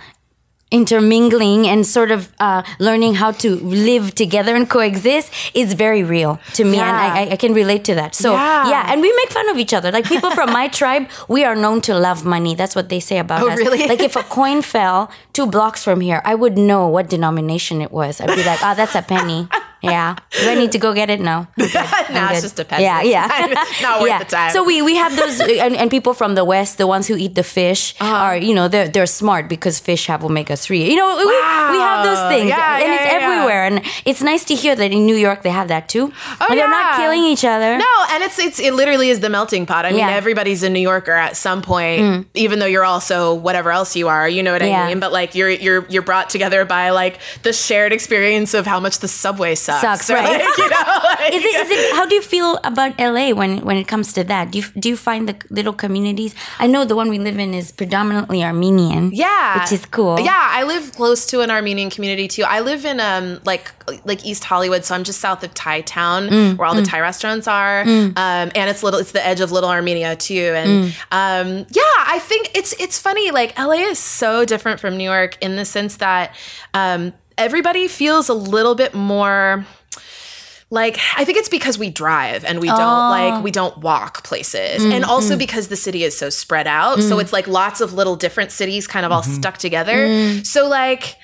intermingling 0.71 1.67
and 1.67 1.87
sort 1.87 2.11
of 2.11 2.33
uh, 2.41 2.63
learning 2.79 3.15
how 3.15 3.31
to 3.33 3.57
live 3.57 4.15
together 4.15 4.55
and 4.55 4.69
coexist 4.69 5.33
is 5.55 5.75
very 5.75 6.03
real 6.03 6.39
to 6.55 6.65
me, 6.65 6.79
and 6.79 6.97
Yeah. 6.97 7.13
I, 7.15 7.21
I, 7.21 7.31
I 7.33 7.37
can 7.37 7.55
relate 7.55 7.85
to 7.85 7.95
that. 7.95 8.15
So 8.15 8.33
Yeah. 8.33 8.69
yeah. 8.71 8.93
and 8.93 9.01
we 9.01 9.13
make 9.17 9.31
fun 9.31 9.49
of 9.51 9.57
each 9.59 9.75
other. 9.75 9.91
Like 9.93 10.05
people 10.07 10.31
from 10.31 10.53
my 10.53 10.69
tribe, 10.81 11.09
we 11.29 11.45
are 11.45 11.55
known 11.57 11.81
to 11.83 11.95
love 11.99 12.25
money. 12.25 12.55
That's 12.55 12.75
what 12.77 12.89
they 12.89 13.01
say 13.01 13.19
about 13.19 13.43
Oh, 13.43 13.51
us. 13.51 13.59
really? 13.59 13.87
Like 13.89 14.01
if 14.01 14.17
a 14.17 14.23
coin 14.23 14.63
fell 14.63 15.11
two 15.33 15.47
blocks 15.47 15.83
from 15.85 16.01
here, 16.01 16.23
I 16.25 16.35
would 16.35 16.57
know 16.59 16.87
what 16.89 17.09
denomination 17.09 17.81
it 17.83 17.91
was. 17.93 18.21
I'd 18.21 18.35
be 18.35 18.45
like, 18.45 18.61
oh, 18.63 18.75
that's 18.75 18.95
a 18.95 19.03
penny. 19.03 19.49
Yeah. 19.83 20.17
Do 20.43 20.51
I 20.51 20.55
need 20.55 20.73
to 20.73 20.79
go 20.79 20.93
get 20.93 21.09
it? 21.11 21.21
No. 21.21 21.47
I'm 21.59 22.15
Nah, 22.15 22.31
it's 22.33 22.43
just 22.43 22.59
a 22.61 22.65
penny. 22.65 22.85
Yeah, 22.85 23.03
yeah. 23.03 23.27
Not 23.83 24.01
worth 24.03 24.19
the 24.19 24.25
time. 24.27 24.51
So 24.53 24.63
we 24.65 24.83
we 24.83 24.97
have 24.97 25.17
those 25.17 25.41
and, 25.41 25.75
and 25.77 25.91
people 25.91 26.13
from 26.15 26.35
the 26.35 26.45
west, 26.45 26.77
the 26.79 26.87
ones 26.87 27.07
who 27.09 27.17
eat 27.17 27.35
the 27.35 27.43
fish, 27.43 27.95
Uh-huh. 28.01 28.15
are 28.27 28.37
you 28.37 28.55
know 28.55 28.69
they're 28.69 28.89
they're 28.89 29.07
smart 29.07 29.49
because 29.49 29.79
fish 29.81 30.07
have 30.07 30.23
omega 30.25 30.57
three. 30.57 30.85
You 30.91 30.97
know 30.97 31.17
we, 31.17 31.25
we 31.25 31.81
have 31.81 32.05
those 32.05 32.23
things, 32.29 32.49
Yeah, 32.49 32.77
and 32.77 32.85
yeah, 32.93 32.95
it's 32.95 33.13
yeah, 33.13 33.19
yeah. 33.19 33.25
everywhere. 33.25 33.65
And 33.65 33.81
it's 34.05 34.23
nice 34.23 34.45
to 34.51 34.55
hear 34.55 34.75
that 34.77 34.91
in 34.93 35.07
New 35.07 35.17
York 35.17 35.43
they 35.43 35.51
have 35.51 35.69
that 35.69 35.89
too. 35.89 36.13
Oh, 36.41 36.47
and 36.51 36.59
they're 36.59 36.69
not 36.69 36.97
killing 37.01 37.25
each 37.25 37.45
other. 37.45 37.79
No, 37.79 37.93
and 38.11 38.23
it's 38.23 38.39
it's 38.39 38.59
it 38.61 38.75
literally 38.75 39.09
is 39.09 39.21
the 39.21 39.31
melting 39.31 39.65
pot. 39.67 39.87
I 39.87 39.91
mean, 39.91 39.99
Yeah. 40.01 40.11
Mm. 40.11 40.17
everybody's 40.23 40.63
a 40.63 40.69
New 40.69 40.81
Yorker 40.93 41.13
at 41.27 41.37
some 41.37 41.63
point, 41.63 42.27
even 42.35 42.59
though 42.59 42.67
you're 42.75 42.85
also 42.85 43.33
whatever 43.35 43.71
else 43.73 43.97
you 43.97 44.09
are. 44.09 44.29
You 44.29 44.43
know 44.43 44.53
what 44.53 44.63
Yeah. 44.63 44.85
I 44.85 44.89
mean? 44.89 45.01
But 45.01 45.13
like 45.13 45.35
you're 45.35 45.49
you're 45.51 45.87
you're 45.89 46.03
brought 46.11 46.29
together 46.29 46.65
by 46.67 46.91
like 46.91 47.19
the 47.43 47.53
shared 47.53 47.93
experience 47.93 48.53
of 48.53 48.67
how 48.67 48.81
much 48.81 48.99
the 48.99 49.09
subway 49.09 49.55
sucks. 49.55 49.70
Sucks, 49.81 50.11
or, 50.11 50.15
right. 50.15 50.41
like, 50.45 50.59
you 50.59 50.69
know, 50.71 50.99
like- 51.05 51.33
Is 51.35 51.45
it, 51.45 51.55
is 51.63 51.71
it, 51.71 51.95
how 51.97 52.07
do 52.07 52.15
you 52.15 52.23
feel 52.23 52.59
about 52.65 52.99
LA 52.99 53.31
when, 53.33 53.59
when 53.65 53.77
it 53.77 53.87
comes 53.87 54.13
to 54.15 54.25
that? 54.25 54.51
Do 54.51 54.59
you, 54.59 54.65
do 54.79 54.89
you 54.89 54.97
find 54.97 55.29
the 55.29 55.37
little 55.51 55.73
communities? 55.73 56.35
I 56.59 56.67
know 56.67 56.85
the 56.85 56.97
one 56.97 57.09
we 57.09 57.19
live 57.19 57.39
in 57.39 57.55
is 57.55 57.73
predominantly 57.73 58.43
Armenian. 58.43 59.11
Yeah, 59.13 59.61
Which 59.63 59.73
is 59.73 59.87
cool. 59.87 60.19
Yeah, 60.21 60.49
I 60.51 60.65
live 60.65 60.93
close 60.93 61.27
to 61.27 61.41
an 61.43 61.51
Armenian 61.51 61.91
community 61.91 62.27
too. 62.29 62.43
I 62.45 62.61
live 62.61 62.85
in 62.85 63.01
um 63.01 63.41
like 63.45 63.73
like 64.05 64.25
East 64.25 64.45
Hollywood, 64.45 64.85
so 64.85 64.95
I'm 64.95 65.03
just 65.05 65.21
south 65.21 65.43
of 65.43 65.53
Thai 65.53 65.81
Town, 65.81 66.29
Mm, 66.29 66.57
where 66.57 66.67
all 66.69 66.75
the 66.77 66.83
Thai 66.83 67.01
restaurants 67.01 67.49
are. 67.49 67.81
Um, 67.83 68.15
and 68.17 68.71
it's 68.71 68.83
little, 68.85 69.01
it's 69.01 69.11
the 69.13 69.25
edge 69.27 69.41
of 69.41 69.51
Little 69.51 69.69
Armenia 69.71 70.15
too. 70.17 70.53
And 70.55 70.71
Mm. 70.71 70.93
um, 71.11 71.67
yeah, 71.71 71.83
I 72.07 72.19
think 72.23 72.51
it's 72.55 72.73
it's 72.79 72.99
funny. 73.01 73.31
Like 73.33 73.59
LA 73.59 73.89
is 73.91 73.99
so 73.99 74.45
different 74.45 74.79
from 74.81 74.97
New 74.97 75.05
York 75.11 75.37
in 75.41 75.57
the 75.57 75.65
sense 75.65 75.97
that 75.97 76.35
um, 76.75 77.13
everybody 77.41 77.89
feels 77.89 78.29
a 78.29 78.35
little 78.35 78.75
bit 78.75 78.95
more 78.95 79.65
like 80.73 80.99
I 81.17 81.25
think 81.25 81.37
it's 81.39 81.49
because 81.49 81.79
we 81.79 81.91
drive 81.91 82.45
and 82.45 82.61
we 82.61 82.69
don't 82.69 82.81
Oh. 82.81 83.11
like 83.11 83.43
we 83.43 83.51
don't 83.51 83.79
walk 83.79 84.23
places. 84.23 84.83
Mm, 84.83 84.93
and 84.93 85.05
also 85.05 85.37
because 85.37 85.67
the 85.69 85.77
city 85.77 86.05
is 86.05 86.17
so 86.17 86.31
spread 86.31 86.69
out. 86.69 87.01
So 87.03 87.19
it's 87.19 87.33
like 87.33 87.49
lots 87.49 87.81
of 87.81 87.93
little 87.93 88.15
different 88.15 88.53
cities 88.53 88.87
kind 88.87 89.05
of 89.05 89.11
all 89.11 89.23
stuck 89.25 89.59
together. 89.59 90.07
Mm. 90.07 90.47
So 90.47 90.69
like 90.69 91.17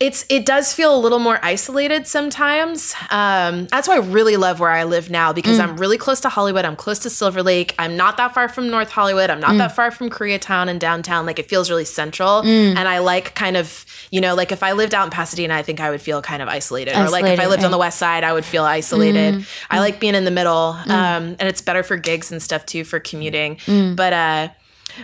it's 0.00 0.24
it 0.30 0.44
does 0.46 0.72
feel 0.72 0.96
a 0.96 0.98
little 0.98 1.18
more 1.20 1.38
isolated 1.42 2.06
sometimes. 2.08 2.94
Um, 3.10 3.66
that's 3.66 3.86
why 3.86 3.94
I 3.96 3.98
really 3.98 4.36
love 4.38 4.58
where 4.58 4.70
I 4.70 4.84
live 4.84 5.08
now 5.10 5.32
because 5.32 5.58
Mm. 5.58 5.62
I'm 5.62 5.76
really 5.76 5.98
close 5.98 6.20
to 6.22 6.30
Hollywood. 6.30 6.64
I'm 6.64 6.74
close 6.74 6.98
to 7.00 7.10
Silver 7.10 7.42
Lake. 7.44 7.74
I'm 7.78 7.96
not 7.98 8.16
that 8.16 8.32
far 8.34 8.48
from 8.48 8.70
North 8.70 8.90
Hollywood. 8.90 9.28
I'm 9.30 9.38
Mm. 9.38 9.48
not 9.48 9.58
that 9.58 9.76
far 9.76 9.90
from 9.92 10.08
Koreatown 10.10 10.68
and 10.68 10.80
downtown. 10.80 11.26
Like 11.26 11.38
it 11.38 11.48
feels 11.50 11.68
really 11.70 11.84
central, 11.84 12.42
Mm. 12.42 12.76
and 12.76 12.88
I 12.88 12.98
like 12.98 13.34
kind 13.34 13.56
of 13.58 13.84
you 14.10 14.20
know 14.20 14.34
like 14.34 14.52
if 14.52 14.62
I 14.62 14.72
lived 14.72 14.94
out 14.94 15.04
in 15.04 15.10
Pasadena, 15.10 15.54
I 15.54 15.62
think 15.62 15.80
I 15.80 15.90
would 15.90 16.00
feel 16.00 16.20
kind 16.22 16.42
of 16.42 16.48
isolated. 16.48 16.96
or 16.96 17.08
like 17.10 17.24
if 17.24 17.28
I 17.28 17.32
Isolated, 17.32 17.48
lived 17.48 17.64
on 17.64 17.70
the 17.70 17.78
west 17.78 17.98
side, 17.98 18.24
I 18.24 18.32
would 18.32 18.44
feel 18.44 18.64
isolated. 18.64 19.36
Mm. 19.36 19.48
I 19.70 19.78
like 19.80 20.00
being 20.00 20.14
in 20.14 20.24
the 20.24 20.30
middle, 20.30 20.76
um, 20.88 21.36
and 21.38 21.42
it's 21.42 21.60
better 21.60 21.82
for 21.82 21.96
gigs 21.96 22.32
and 22.32 22.42
stuff 22.42 22.66
too 22.66 22.84
for 22.84 23.00
commuting. 23.00 23.56
Mm. 23.56 23.96
But 23.96 24.12
uh, 24.12 24.48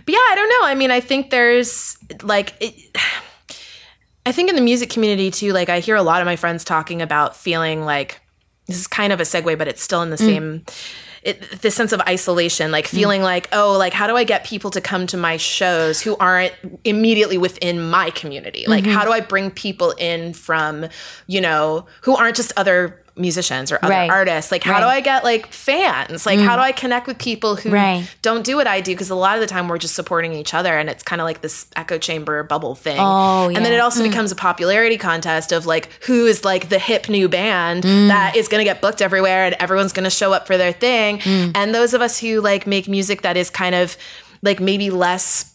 but 0.04 0.12
yeah, 0.12 0.18
I 0.18 0.34
don't 0.34 0.48
know. 0.48 0.66
I 0.66 0.74
mean, 0.74 0.90
I 0.90 1.00
think 1.00 1.30
there's 1.30 1.96
like. 2.22 2.54
It, 2.60 2.74
I 4.26 4.32
think 4.32 4.50
in 4.50 4.56
the 4.56 4.62
music 4.62 4.90
community 4.90 5.30
too, 5.30 5.52
like 5.52 5.68
I 5.68 5.78
hear 5.78 5.94
a 5.94 6.02
lot 6.02 6.20
of 6.20 6.26
my 6.26 6.34
friends 6.34 6.64
talking 6.64 7.00
about 7.00 7.36
feeling 7.36 7.84
like 7.84 8.20
this 8.66 8.76
is 8.76 8.88
kind 8.88 9.12
of 9.12 9.20
a 9.20 9.22
segue, 9.22 9.56
but 9.56 9.68
it's 9.68 9.80
still 9.80 10.02
in 10.02 10.10
the 10.10 10.16
same 10.18 10.64
it, 11.26 11.60
this 11.62 11.74
sense 11.74 11.92
of 11.92 12.00
isolation, 12.02 12.70
like 12.70 12.86
mm. 12.86 12.90
feeling 12.90 13.22
like, 13.22 13.48
oh, 13.52 13.76
like 13.76 13.92
how 13.92 14.06
do 14.06 14.16
I 14.16 14.24
get 14.24 14.44
people 14.44 14.70
to 14.70 14.80
come 14.80 15.06
to 15.08 15.16
my 15.16 15.36
shows 15.36 16.00
who 16.00 16.16
aren't 16.18 16.54
immediately 16.84 17.36
within 17.36 17.90
my 17.90 18.10
community? 18.10 18.64
Like 18.68 18.84
how 18.84 19.00
mm-hmm. 19.00 19.08
do 19.08 19.12
I 19.12 19.20
bring 19.20 19.50
people 19.50 19.92
in 19.98 20.32
from, 20.32 20.86
you 21.26 21.40
know, 21.40 21.86
who 22.02 22.16
aren't 22.16 22.36
just 22.36 22.52
other 22.56 23.02
musicians 23.16 23.72
or 23.72 23.78
other 23.82 23.94
Right. 23.94 24.10
artists? 24.10 24.52
Like 24.52 24.62
how 24.62 24.78
do 24.78 24.86
I 24.86 25.00
get 25.00 25.24
like 25.24 25.46
fans? 25.52 26.26
Like 26.26 26.38
how 26.38 26.54
do 26.56 26.62
I 26.62 26.72
connect 26.72 27.06
with 27.06 27.18
people 27.18 27.56
who 27.56 27.70
Right. 27.70 28.06
don't 28.22 28.44
do 28.44 28.56
what 28.56 28.66
I 28.66 28.80
do? 28.82 28.92
Because 28.92 29.08
a 29.10 29.14
lot 29.14 29.34
of 29.36 29.40
the 29.40 29.46
time 29.46 29.68
we're 29.68 29.78
just 29.78 29.94
supporting 29.94 30.34
each 30.34 30.52
other 30.52 30.76
and 30.76 30.90
it's 30.90 31.02
kind 31.02 31.20
of 31.20 31.24
like 31.24 31.40
this 31.40 31.66
echo 31.76 31.96
chamber 31.98 32.42
bubble 32.42 32.74
thing. 32.74 32.98
Oh, 33.00 33.46
And 33.48 33.64
then 33.64 33.72
it 33.72 33.78
also 33.80 34.02
becomes 34.02 34.32
a 34.32 34.34
popularity 34.36 34.98
contest 34.98 35.50
of 35.52 35.64
like 35.66 35.88
who 36.04 36.26
is 36.26 36.44
like 36.44 36.68
the 36.68 36.78
hip 36.78 37.08
new 37.08 37.28
band 37.28 37.84
Mm. 37.84 38.08
that 38.08 38.36
is 38.36 38.48
going 38.48 38.60
to 38.60 38.64
get 38.64 38.80
booked 38.82 39.00
everywhere 39.00 39.46
and 39.46 39.56
everyone's 39.58 39.92
going 39.92 40.04
to 40.04 40.10
show 40.10 40.32
up 40.32 40.46
for 40.46 40.56
their 40.58 40.72
thing. 40.72 41.18
Mm. 41.20 41.52
And 41.54 41.74
those 41.74 41.94
of 41.94 42.02
us 42.02 42.18
who 42.20 42.40
like 42.40 42.66
make 42.66 42.86
music 42.88 43.22
that 43.22 43.36
is 43.36 43.48
kind 43.50 43.74
of 43.74 43.96
like 44.42 44.60
maybe 44.60 44.90
less 44.90 45.54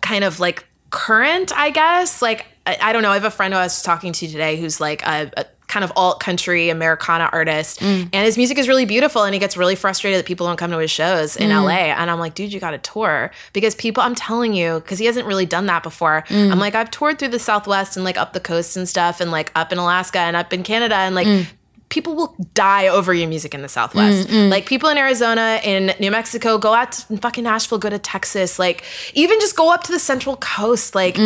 kind 0.00 0.24
of 0.24 0.40
like 0.40 0.64
current, 0.90 1.52
I 1.56 1.70
guess. 1.70 2.20
Like 2.20 2.46
I, 2.66 2.76
I 2.82 2.92
don't 2.92 3.02
know. 3.02 3.10
I 3.10 3.14
have 3.14 3.24
a 3.24 3.30
friend 3.30 3.54
who 3.54 3.60
I 3.60 3.62
was 3.64 3.80
talking 3.82 4.12
to 4.12 4.26
today 4.26 4.56
who's 4.56 4.80
like 4.80 5.02
a, 5.06 5.30
a 5.36 5.44
kind 5.70 5.84
of 5.84 5.92
alt 5.94 6.20
country 6.20 6.68
Americana 6.68 7.30
artist, 7.32 7.80
mm. 7.80 8.08
and 8.12 8.26
his 8.26 8.36
music 8.36 8.58
is 8.58 8.68
really 8.68 8.84
beautiful. 8.84 9.22
And 9.22 9.32
he 9.32 9.38
gets 9.38 9.56
really 9.56 9.76
frustrated 9.76 10.18
that 10.18 10.26
people 10.26 10.46
don't 10.46 10.56
come 10.56 10.72
to 10.72 10.78
his 10.78 10.90
shows 10.90 11.36
in 11.36 11.50
mm. 11.50 11.64
LA. 11.64 11.94
And 11.94 12.10
I'm 12.10 12.18
like, 12.18 12.34
dude, 12.34 12.52
you 12.52 12.60
got 12.60 12.72
to 12.72 12.78
tour 12.78 13.30
because 13.52 13.74
people. 13.74 14.02
I'm 14.02 14.14
telling 14.14 14.52
you, 14.52 14.80
because 14.80 14.98
he 14.98 15.06
hasn't 15.06 15.26
really 15.26 15.46
done 15.46 15.66
that 15.66 15.82
before. 15.82 16.24
Mm. 16.28 16.50
I'm 16.50 16.58
like, 16.58 16.74
I've 16.74 16.90
toured 16.90 17.18
through 17.18 17.28
the 17.28 17.38
Southwest 17.38 17.96
and 17.96 18.04
like 18.04 18.18
up 18.18 18.32
the 18.32 18.40
coast 18.40 18.76
and 18.76 18.88
stuff, 18.88 19.20
and 19.20 19.30
like 19.30 19.52
up 19.54 19.72
in 19.72 19.78
Alaska 19.78 20.18
and 20.18 20.36
up 20.36 20.52
in 20.52 20.62
Canada, 20.62 20.96
and 20.96 21.14
like. 21.14 21.46
People 21.88 22.14
will 22.14 22.36
die 22.54 22.86
over 22.86 23.12
your 23.12 23.28
music 23.28 23.52
in 23.52 23.62
the 23.62 23.68
Southwest. 23.68 24.30
Like 24.30 24.64
people 24.64 24.88
in 24.90 24.96
Arizona, 24.96 25.58
in 25.64 25.92
New 25.98 26.12
Mexico, 26.12 26.56
go 26.56 26.72
out 26.72 26.92
to 26.92 27.16
fucking 27.16 27.42
Nashville, 27.42 27.78
go 27.78 27.90
to 27.90 27.98
Texas. 27.98 28.60
Like 28.60 28.84
even 29.14 29.40
just 29.40 29.56
go 29.56 29.72
up 29.74 29.82
to 29.82 29.90
the 29.90 29.98
Central 29.98 30.36
Coast. 30.36 30.94
Like 30.94 31.16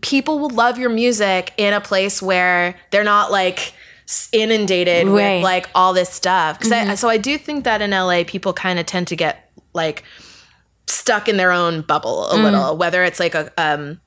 people 0.00 0.38
will 0.38 0.48
love 0.48 0.78
your 0.78 0.88
music 0.88 1.52
in 1.58 1.74
a 1.74 1.80
place 1.82 2.22
where 2.22 2.74
they're 2.90 3.04
not 3.04 3.30
like 3.32 3.74
inundated 4.32 5.06
Right. 5.08 5.36
with 5.36 5.42
like 5.44 5.68
all 5.74 5.92
this 5.92 6.10
stuff. 6.10 6.60
'Cause 6.60 6.72
I, 6.72 6.94
so 6.94 7.08
I 7.08 7.16
do 7.16 7.38
think 7.38 7.64
that 7.64 7.80
in 7.82 7.90
LA, 7.92 8.24
people 8.24 8.52
kind 8.52 8.78
of 8.78 8.86
tend 8.86 9.06
to 9.08 9.16
get 9.16 9.50
like 9.72 10.02
stuck 10.86 11.28
in 11.28 11.36
their 11.36 11.50
own 11.52 11.80
bubble 11.82 12.30
a 12.32 12.36
little, 12.36 12.76
whether 12.76 13.02
it's 13.04 13.18
like 13.20 13.34
a 13.34 13.50
um 13.58 14.00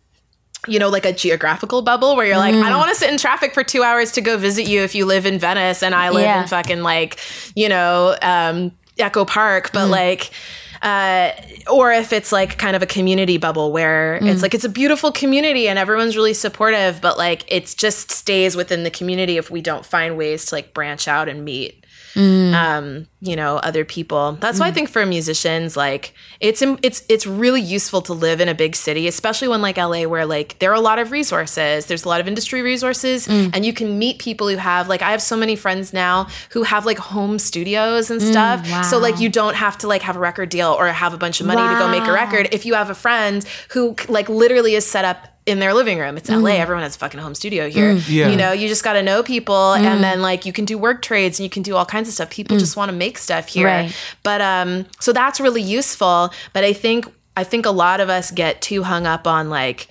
you 0.67 0.79
know, 0.79 0.89
like 0.89 1.05
a 1.05 1.13
geographical 1.13 1.81
bubble 1.81 2.15
where 2.15 2.25
you're 2.25 2.37
like, 2.37 2.53
I 2.55 2.67
don't 2.69 2.79
want 2.79 2.89
to 2.89 2.95
sit 2.95 3.09
in 3.09 3.17
traffic 3.17 3.53
for 3.53 3.63
two 3.63 3.83
hours 3.83 4.11
to 4.13 4.21
go 4.21 4.37
visit 4.37 4.67
you 4.67 4.81
if 4.81 4.95
you 4.95 5.05
live 5.05 5.25
in 5.25 5.39
Venice 5.39 5.81
and 5.81 5.95
I 5.95 6.09
live 6.09 6.23
Yeah. 6.23 6.41
in 6.41 6.47
fucking 6.47 6.81
like, 6.81 7.19
you 7.55 7.69
know, 7.69 8.17
um, 8.21 8.71
Echo 8.97 9.23
Park, 9.23 9.69
but 9.71 9.87
like, 9.87 10.31
uh, 10.81 11.31
or 11.71 11.91
if 11.91 12.13
it's 12.13 12.31
like 12.31 12.57
kind 12.57 12.75
of 12.75 12.81
a 12.81 12.85
community 12.85 13.37
bubble 13.37 13.71
where 13.71 14.15
it's 14.21 14.41
like 14.41 14.53
it's 14.53 14.65
a 14.65 14.69
beautiful 14.69 15.11
community 15.11 15.67
and 15.67 15.79
everyone's 15.79 16.15
really 16.15 16.33
supportive, 16.33 17.01
but 17.01 17.17
like 17.17 17.43
it 17.51 17.73
just 17.77 18.11
stays 18.11 18.55
within 18.55 18.83
the 18.83 18.91
community 18.91 19.37
if 19.37 19.49
we 19.49 19.61
don't 19.61 19.85
find 19.85 20.17
ways 20.17 20.45
to 20.47 20.55
like 20.55 20.73
branch 20.73 21.07
out 21.07 21.27
and 21.27 21.43
meet 21.43 21.85
Mm. 22.13 22.53
um, 22.53 23.07
you 23.19 23.35
know, 23.35 23.57
other 23.57 23.83
people. 23.85 24.33
That's 24.33 24.59
why 24.59 24.67
I 24.67 24.71
mm. 24.71 24.75
think 24.75 24.89
for 24.89 25.05
musicians, 25.05 25.75
like 25.75 26.13
it's 26.39 26.61
it's 26.61 27.03
it's 27.09 27.27
really 27.27 27.61
useful 27.61 28.01
to 28.03 28.13
live 28.13 28.41
in 28.41 28.47
a 28.47 28.55
big 28.55 28.75
city, 28.75 29.07
especially 29.07 29.47
when 29.47 29.61
like 29.61 29.77
LA, 29.77 30.03
where 30.03 30.25
like 30.25 30.59
there 30.59 30.71
are 30.71 30.75
a 30.75 30.81
lot 30.81 30.99
of 30.99 31.11
resources. 31.11 31.85
There's 31.87 32.05
a 32.05 32.09
lot 32.09 32.21
of 32.21 32.27
industry 32.27 32.61
resources, 32.61 33.27
mm. 33.27 33.51
and 33.53 33.65
you 33.65 33.73
can 33.73 33.97
meet 33.99 34.19
people 34.19 34.47
who 34.47 34.57
have 34.57 34.87
like 34.87 35.01
I 35.01 35.11
have 35.11 35.21
so 35.21 35.35
many 35.35 35.55
friends 35.55 35.93
now 35.93 36.27
who 36.51 36.63
have 36.63 36.85
like 36.85 36.97
home 36.97 37.39
studios 37.39 38.09
and 38.11 38.21
stuff. 38.21 38.65
So 38.85 38.97
like 38.97 39.19
you 39.19 39.29
don't 39.29 39.55
have 39.55 39.77
to 39.79 39.87
like 39.87 40.01
have 40.01 40.15
a 40.15 40.19
record 40.19 40.49
deal 40.49 40.71
or 40.71 40.87
have 40.87 41.13
a 41.13 41.17
bunch 41.17 41.41
of 41.41 41.47
money 41.47 41.61
to 41.61 41.79
go 41.79 41.89
make 41.89 42.07
a 42.07 42.13
record. 42.13 42.49
If 42.51 42.65
you 42.65 42.73
have 42.75 42.89
a 42.89 42.95
friend 42.95 43.45
who 43.69 43.95
like 44.07 44.29
literally 44.29 44.75
is 44.75 44.85
set 44.85 45.05
up 45.05 45.36
in 45.47 45.59
their 45.59 45.73
living 45.73 45.97
room. 45.97 46.17
It's 46.17 46.29
LA. 46.29 46.51
Mm. 46.51 46.59
Everyone 46.59 46.83
has 46.83 46.97
a 46.97 46.99
fucking 46.99 47.21
home 47.21 47.33
studio 47.33 47.69
here. 47.69 47.95
Mm. 47.95 48.09
Yeah. 48.09 48.27
You 48.27 48.35
know, 48.35 48.51
you 48.51 48.67
just 48.67 48.83
got 48.83 48.93
to 48.93 49.01
know 49.01 49.23
people 49.23 49.55
mm. 49.55 49.79
and 49.79 50.03
then 50.03 50.21
like 50.21 50.45
you 50.45 50.51
can 50.51 50.65
do 50.65 50.77
work 50.77 51.01
trades 51.01 51.39
and 51.39 51.45
you 51.45 51.49
can 51.49 51.63
do 51.63 51.75
all 51.75 51.85
kinds 51.85 52.09
of 52.09 52.13
stuff. 52.13 52.29
People 52.29 52.59
just 52.59 52.75
want 52.75 52.91
to 52.91 52.95
make 52.95 53.17
stuff 53.17 53.47
here. 53.47 53.65
Right. 53.65 53.95
But 54.23 54.41
um 54.41 54.85
so 54.99 55.13
that's 55.13 55.39
really 55.39 55.61
useful, 55.61 56.31
but 56.51 56.63
I 56.65 56.73
think 56.73 57.07
I 57.37 57.43
think 57.43 57.65
a 57.65 57.71
lot 57.71 58.01
of 58.01 58.09
us 58.09 58.29
get 58.29 58.61
too 58.61 58.83
hung 58.83 59.07
up 59.07 59.25
on 59.25 59.49
like 59.49 59.87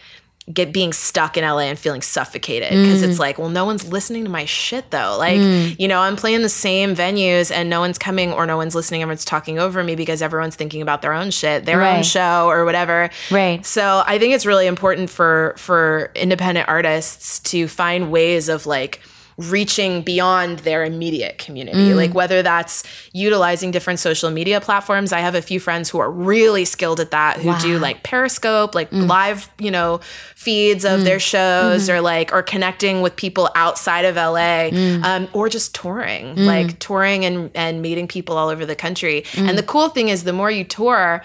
get 0.53 0.73
being 0.73 0.93
stuck 0.93 1.37
in 1.37 1.43
LA 1.43 1.61
and 1.61 1.79
feeling 1.79 2.03
suffocated 2.03 2.71
because 2.71 3.03
it's 3.03 3.17
mm. 3.17 3.21
like, 3.21 3.37
well, 3.37 3.49
no 3.49 3.65
one's 3.65 3.87
listening 3.89 4.23
to 4.25 4.31
my 4.31 4.45
shit 4.45 4.91
though. 4.93 5.17
Like, 5.19 5.41
mm. 5.41 5.79
you 5.79 5.89
know, 5.89 6.01
I'm 6.01 6.15
playing 6.15 6.43
the 6.43 6.49
same 6.49 6.95
venues 6.95 7.51
and 7.51 7.69
no 7.69 7.81
one's 7.81 7.99
coming 7.99 8.33
or 8.33 8.47
no 8.47 8.57
one's 8.57 8.75
listening. 8.75 9.03
Everyone's 9.03 9.25
talking 9.25 9.59
over 9.59 9.83
me 9.83 9.97
because 9.97 10.23
everyone's 10.23 10.55
thinking 10.55 10.83
about 10.83 11.03
their 11.03 11.13
own 11.13 11.33
shit, 11.33 11.65
their 11.65 11.83
own 11.83 12.05
show 12.05 12.49
or 12.49 12.65
whatever. 12.65 13.11
Right. 13.31 13.67
So 13.67 14.05
I 14.07 14.19
think 14.19 14.35
it's 14.35 14.47
really 14.47 14.69
important 14.69 15.11
for 15.11 15.55
for 15.57 16.13
independent 16.15 16.69
artists 16.69 17.41
to 17.41 17.67
find 17.67 18.13
ways 18.13 18.49
of 18.49 18.67
like 18.67 19.01
reaching 19.39 20.01
beyond 20.01 20.61
their 20.61 20.83
immediate 20.85 21.37
community. 21.37 21.91
Mm. 21.91 21.97
Like 21.97 22.15
whether 22.15 22.43
that's 22.43 22.85
utilizing 23.13 23.71
different 23.71 23.99
social 23.99 24.31
media 24.31 24.61
platforms. 24.61 25.13
I 25.13 25.21
have 25.21 25.35
a 25.35 25.43
few 25.43 25.61
friends 25.61 25.91
who 25.91 25.99
are 25.99 26.11
really 26.11 26.65
skilled 26.65 27.01
at 27.01 27.11
that 27.11 27.39
who 27.39 27.57
do 27.59 27.79
like 27.79 28.03
Periscope, 28.03 28.75
like 28.75 28.91
mm. 28.91 29.07
live, 29.07 29.51
you 29.59 29.71
know, 29.71 30.01
feeds 30.35 30.85
of 30.85 31.01
mm. 31.01 31.05
their 31.05 31.21
shows 31.21 31.89
mm-hmm. 31.89 31.99
or 31.99 32.01
like 32.01 32.33
or 32.33 32.43
connecting 32.43 33.03
with 33.03 33.15
people 33.17 33.51
outside 33.55 34.07
of 34.07 34.17
LA 34.17 34.69
um, 35.05 35.29
or 35.35 35.49
just 35.49 35.75
touring, 35.75 36.37
like 36.37 36.79
touring 36.79 37.25
and 37.25 37.51
and 37.55 37.83
meeting 37.83 38.09
people 38.09 38.39
all 38.39 38.49
over 38.49 38.65
the 38.65 38.77
country. 38.77 39.25
And 39.37 39.59
the 39.59 39.63
cool 39.63 39.89
thing 39.91 40.09
is 40.09 40.25
the 40.25 40.33
more 40.33 40.51
you 40.51 40.65
tour, 40.65 41.23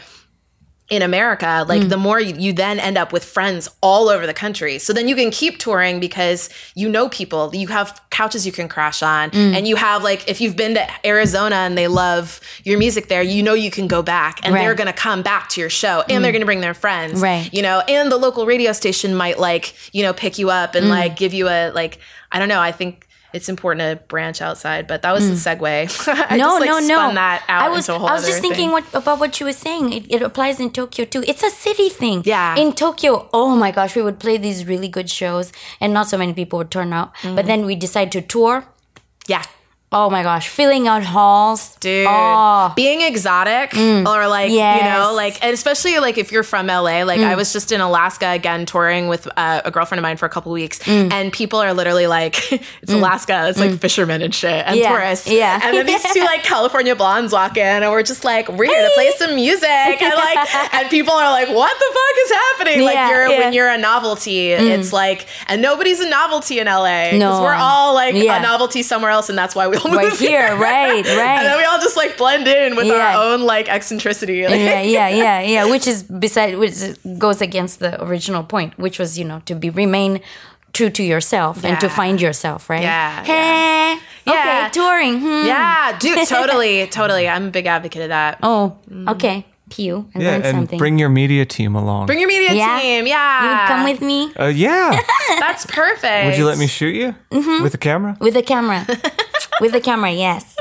in 0.92 1.02
America, 1.02 1.66
like 1.70 1.84
mm. 1.84 1.90
the 1.90 1.96
more 1.96 2.20
you, 2.20 2.36
you 2.36 2.52
then 2.52 2.78
end 2.78 2.98
up 2.98 3.14
with 3.14 3.24
friends 3.24 3.70
all 3.80 4.10
over 4.10 4.28
the 4.28 4.34
country. 4.34 4.78
So 4.78 4.92
then 4.92 5.08
you 5.08 5.16
can 5.16 5.32
keep 5.32 5.58
touring 5.58 6.02
because 6.02 6.50
you 6.76 6.90
know 6.90 7.08
people, 7.08 7.56
you 7.56 7.70
have 7.70 8.00
couches 8.10 8.46
you 8.46 8.52
can 8.52 8.68
crash 8.68 9.02
on, 9.02 9.32
mm. 9.32 9.56
and 9.56 9.66
you 9.66 9.78
have 9.78 10.04
like 10.04 10.28
if 10.28 10.42
you've 10.42 10.58
been 10.58 10.74
to 10.74 11.08
Arizona 11.08 11.56
and 11.56 11.78
they 11.78 11.88
love 11.88 12.42
your 12.66 12.78
music 12.78 13.08
there, 13.08 13.24
you 13.24 13.42
know 13.42 13.54
you 13.54 13.72
can 13.72 13.88
go 13.88 14.02
back 14.02 14.42
and 14.44 14.54
they're 14.54 14.76
gonna 14.76 14.92
come 14.92 15.22
back 15.22 15.48
to 15.50 15.62
your 15.62 15.70
show 15.70 16.04
and 16.10 16.24
they're 16.26 16.32
mm. 16.32 16.36
gonna 16.36 16.46
bring 16.46 16.60
their 16.60 16.74
friends, 16.74 17.22
Right. 17.22 17.50
You 17.54 17.62
know, 17.62 17.80
and 17.88 18.12
the 18.12 18.18
local 18.18 18.46
radio 18.46 18.74
station 18.74 19.16
might 19.16 19.40
like 19.40 19.74
you 19.94 20.04
know 20.04 20.12
pick 20.12 20.38
you 20.38 20.50
up 20.50 20.76
and 20.76 20.90
like 20.90 21.16
give 21.16 21.34
you 21.34 21.48
a 21.48 21.72
like 21.72 22.00
I 22.34 22.38
don't 22.38 22.50
know. 22.50 22.60
I 22.60 22.74
think. 22.74 23.08
It's 23.34 23.48
important 23.48 23.82
to 24.00 24.06
branch 24.08 24.42
outside, 24.42 24.88
but 24.88 25.02
that 25.04 25.14
was 25.14 25.28
the 25.28 25.36
segue. 25.50 25.64
I 26.30 26.38
no, 26.38 26.46
just, 26.46 26.60
like, 26.60 26.70
no, 26.70 26.80
no. 26.80 27.14
that 27.14 27.44
out 27.48 27.64
I 27.64 27.70
was, 27.70 27.88
into 27.88 27.96
a 27.96 28.00
whole 28.00 28.10
I 28.10 28.14
was 28.14 28.26
just 28.26 28.42
thinking 28.42 28.70
thing. 28.70 28.72
what, 28.72 28.94
about 28.94 29.20
what 29.20 29.40
you 29.40 29.46
were 29.46 29.54
saying. 29.54 29.94
It, 29.94 30.12
it 30.12 30.22
applies 30.22 30.60
in 30.60 30.72
Tokyo 30.72 31.06
too. 31.06 31.24
It's 31.28 31.44
a 31.44 31.50
city 31.50 31.90
thing. 31.90 32.24
Yeah. 32.26 32.56
In 32.58 32.74
Tokyo, 32.74 33.30
oh 33.32 33.56
my 33.56 33.72
gosh, 33.72 33.96
we 33.96 34.02
would 34.02 34.20
play 34.20 34.38
these 34.38 34.66
really 34.66 34.90
good 34.90 35.10
shows, 35.10 35.52
and 35.80 35.94
not 35.94 36.08
so 36.08 36.18
many 36.18 36.34
people 36.34 36.58
would 36.60 36.72
turn 36.72 36.92
out. 36.92 37.16
Mm-hmm. 37.16 37.36
But 37.36 37.46
then 37.46 37.66
we 37.66 37.76
decide 37.76 38.12
to 38.14 38.22
tour. 38.22 38.66
yeah, 39.28 39.44
Oh 39.94 40.10
my 40.10 40.24
gosh, 40.24 40.48
filling 40.48 40.88
out 40.88 41.04
halls, 41.04 41.76
dude 41.82 42.08
Oh. 42.08 42.72
being 42.76 43.02
exotic 43.02 43.72
mm. 43.72 44.08
or 44.08 44.28
like 44.28 44.52
you 44.52 44.58
know 44.58 45.12
like 45.16 45.44
and 45.44 45.54
especially 45.54 46.00
like 46.00 46.18
if 46.18 46.32
you're 46.32 46.44
from 46.44 46.68
la 46.68 46.80
like 47.04 47.20
i 47.20 47.34
mm. 47.34 47.36
was 47.36 47.52
just 47.52 47.72
in 47.72 47.82
alaska 47.82 48.28
again 48.30 48.66
touring 48.66 49.08
with 49.08 49.28
uh, 49.36 49.62
a 49.66 49.72
girlfriend 49.72 49.98
of 50.00 50.04
mine 50.04 50.16
for 50.16 50.26
a 50.28 50.30
couple 50.30 50.52
weeks 50.52 50.80
mm. 50.80 51.12
and 51.12 51.34
people 51.34 51.60
are 51.60 51.74
literally 51.74 52.06
like 52.08 52.52
it's 52.82 52.94
alaska 52.94 53.48
it's 53.50 53.60
like 53.60 53.80
fishermen 53.80 54.22
and 54.22 54.34
shit 54.34 54.64
and 54.66 54.78
Yeah. 54.78 54.90
tourists. 54.92 55.28
Yeah. 55.30 55.60
and 55.64 55.76
then 55.76 55.86
these 55.88 56.04
two 56.14 56.20
like 56.32 56.44
california 56.44 56.96
blondes 56.96 57.34
walk 57.34 57.58
in 57.58 57.82
and 57.84 57.92
we're 57.92 58.04
just 58.04 58.24
like 58.24 58.48
we're 58.50 58.66
here 58.66 58.88
to 58.88 58.94
play 58.94 59.12
some 59.18 59.36
music 59.36 59.68
and 59.68 60.14
like 60.14 60.56
and 60.76 60.90
people 60.90 61.14
are 61.14 61.32
like 61.32 61.50
what 61.50 61.74
the 61.78 61.90
fuck 61.94 62.26
is 62.26 62.32
happening? 62.32 62.86
Like 62.86 62.94
Yeah, 62.96 63.10
you're 63.10 63.28
yeah. 63.28 63.40
when 63.40 63.54
you're 63.54 63.70
a 63.70 63.78
novelty 63.78 64.52
it's 64.52 64.94
like 64.94 65.28
and 65.48 65.62
nobody's 65.62 66.00
a 66.00 66.08
novelty 66.10 66.60
in 66.60 66.68
la 66.68 66.84
because 67.06 67.20
No. 67.20 67.42
we're 67.42 67.56
all 67.56 67.94
like 67.96 68.14
a 68.14 68.40
novelty 68.42 68.84
somewhere 68.84 69.12
else 69.12 69.28
and 69.30 69.38
that's 69.38 69.56
why 69.56 69.68
we 69.68 69.78
all 69.86 69.96
right 69.96 70.10
move 70.10 70.20
here, 70.20 70.56
right, 70.56 71.04
right. 71.06 71.06
and 71.06 71.46
then 71.46 71.58
we 71.58 71.64
all 71.64 71.80
just 71.80 71.98
like 71.98 72.18
blend 72.18 72.48
in 72.48 72.76
with 72.76 72.86
Yeah. 72.88 73.18
our 73.18 73.24
own 73.34 73.42
like 73.42 73.68
eccentricity. 73.70 74.48
Like, 74.48 74.60
yeah, 74.60 74.82
yeah, 74.98 75.08
yeah, 75.10 75.42
yeah. 75.42 75.66
Which 75.70 75.88
is 75.88 76.04
beside, 76.04 76.58
which 76.58 76.76
goes 77.18 77.42
against 77.42 77.80
the 77.80 78.02
original 78.04 78.44
point, 78.44 78.78
which 78.78 79.00
was 79.00 79.18
you 79.20 79.26
know 79.26 79.42
to 79.46 79.56
be 79.56 79.70
remain 79.70 80.22
true 80.74 80.90
to 80.90 81.04
yourself 81.04 81.66
and 81.66 81.80
to 81.82 81.90
find 81.90 82.22
yourself, 82.22 82.70
right? 82.70 82.82
Yeah, 82.84 83.24
Hey, 83.26 84.00
Yeah. 84.26 84.34
okay, 84.34 84.70
touring. 84.72 85.20
hmm. 85.20 85.46
Yeah, 85.46 85.98
dude, 86.00 86.26
totally, 86.38 86.88
totally. 86.88 87.28
I'm 87.28 87.48
a 87.48 87.52
big 87.52 87.66
advocate 87.66 88.04
of 88.04 88.10
that. 88.10 88.40
Oh, 88.42 88.78
okay. 89.10 89.46
Pew, 89.72 90.08
I 90.14 90.20
Yeah, 90.20 90.32
learned 90.32 90.46
and 90.46 90.56
something. 90.58 90.78
bring 90.80 91.00
your 91.00 91.10
media 91.10 91.46
team 91.46 91.76
along. 91.76 92.06
Bring 92.06 92.20
your 92.20 92.28
media 92.28 92.54
Yeah. 92.54 92.80
team. 92.82 93.08
Yeah, 93.08 93.44
you 93.44 93.50
would 93.50 93.68
come 93.68 93.84
with 93.86 94.02
me 94.02 94.32
uh, 94.40 94.46
yeah. 94.48 95.00
That's 95.40 95.66
perfect. 95.66 96.26
Would 96.28 96.38
you 96.38 96.46
let 96.46 96.58
me 96.60 96.68
shoot 96.68 96.94
you 96.96 97.16
Mm-hmm. 97.32 97.64
with 97.64 97.72
the 97.72 97.78
camera? 97.80 98.18
with 98.20 98.34
the 98.36 98.44
camera. 98.44 98.86
with 99.62 99.72
the 99.72 99.82
camera, 99.82 100.12
yes. 100.12 100.56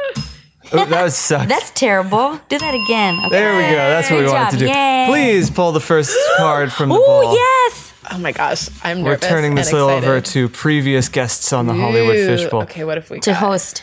Oh, 0.73 0.85
that 0.87 1.03
was 1.03 1.16
sucks. 1.16 1.49
That's 1.55 1.70
terrible. 1.73 2.39
Do 2.49 2.57
that 2.59 2.74
again. 2.74 3.19
Okay. 3.19 3.28
there 3.31 3.57
we 3.57 3.62
go. 3.74 3.77
That's 3.77 4.09
what 4.11 4.19
Good 4.19 4.27
we 4.27 4.32
wanted 4.32 4.51
job. 4.51 4.53
to 4.53 4.59
do. 4.59 4.66
Yay. 4.66 5.07
Please 5.09 5.51
pull 5.51 5.73
the 5.73 5.81
first 5.81 6.16
card 6.39 6.73
from 6.73 6.91
the 6.91 6.95
Oh 6.95 7.23
ball. 7.23 7.35
yes. 7.35 7.93
Oh 8.12 8.19
my 8.19 8.32
gosh, 8.32 8.69
I'm 8.82 9.03
We're 9.03 9.11
nervous. 9.12 9.28
turning 9.28 9.55
this 9.57 9.73
little 9.73 9.89
over 9.89 10.20
to 10.20 10.49
previous 10.49 11.09
guests 11.09 11.53
on 11.53 11.66
the 11.66 11.74
Hollywood 11.74 12.16
Fishbowl. 12.16 12.62
Okay, 12.62 12.85
what 12.85 12.99
if 12.99 13.11
we 13.11 13.20
To 13.20 13.31
got- 13.31 13.39
host. 13.39 13.82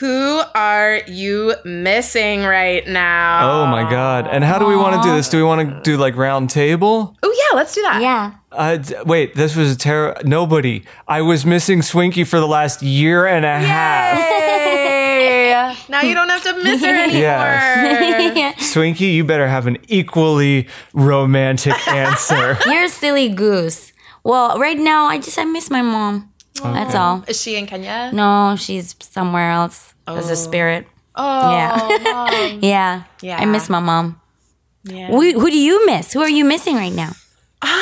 Who 0.00 0.42
are 0.54 1.00
you 1.06 1.54
missing 1.64 2.42
right 2.42 2.86
now? 2.88 3.62
Oh 3.62 3.66
my 3.66 3.88
god! 3.88 4.26
And 4.26 4.42
how 4.42 4.58
do 4.58 4.66
we 4.66 4.74
want 4.76 5.00
to 5.00 5.08
do 5.08 5.14
this? 5.14 5.28
Do 5.28 5.36
we 5.36 5.44
want 5.44 5.68
to 5.68 5.80
do 5.82 5.96
like 5.96 6.16
round 6.16 6.50
table? 6.50 7.16
Oh 7.22 7.46
yeah, 7.50 7.56
let's 7.56 7.72
do 7.74 7.82
that. 7.82 8.02
Yeah. 8.02 8.34
Uh, 8.50 8.78
d- 8.78 8.94
wait, 9.04 9.36
this 9.36 9.54
was 9.54 9.72
a 9.72 9.78
terror. 9.78 10.16
Nobody. 10.24 10.82
I 11.06 11.22
was 11.22 11.46
missing 11.46 11.82
Swinky 11.82 12.24
for 12.26 12.40
the 12.40 12.48
last 12.48 12.82
year 12.82 13.26
and 13.26 13.44
a 13.44 13.58
half. 13.58 14.18
Yay! 14.18 15.76
now 15.88 16.02
you 16.02 16.14
don't 16.14 16.28
have 16.30 16.42
to 16.42 16.62
miss 16.64 16.80
her 16.82 16.88
anymore. 16.94 17.20
Yes. 17.20 18.56
Swinky, 18.74 19.12
you 19.14 19.24
better 19.24 19.46
have 19.46 19.66
an 19.68 19.78
equally 19.88 20.68
romantic 20.94 21.86
answer. 21.88 22.58
You're 22.66 22.84
a 22.84 22.88
silly 22.88 23.28
goose. 23.28 23.92
Well, 24.24 24.58
right 24.58 24.78
now 24.78 25.04
I 25.06 25.18
just 25.18 25.38
I 25.38 25.44
miss 25.44 25.70
my 25.70 25.82
mom. 25.82 26.32
That's 26.62 26.94
all. 26.94 27.24
Is 27.28 27.40
she 27.40 27.56
in 27.56 27.66
Kenya? 27.66 28.10
No, 28.12 28.56
she's 28.58 28.94
somewhere 29.00 29.50
else 29.50 29.94
as 30.06 30.30
a 30.30 30.36
spirit. 30.36 30.86
Oh, 31.14 31.50
Yeah. 31.50 32.58
yeah. 32.60 33.02
Yeah. 33.22 33.38
I 33.40 33.44
miss 33.46 33.68
my 33.68 33.80
mom. 33.80 34.20
yeah. 34.84 35.08
Who, 35.08 35.20
who 35.40 35.50
do 35.50 35.58
you 35.58 35.86
miss? 35.86 36.12
Who 36.12 36.20
are 36.20 36.28
you 36.28 36.44
missing 36.44 36.76
right 36.76 36.92
now? 36.92 37.12
Um, 37.62 37.72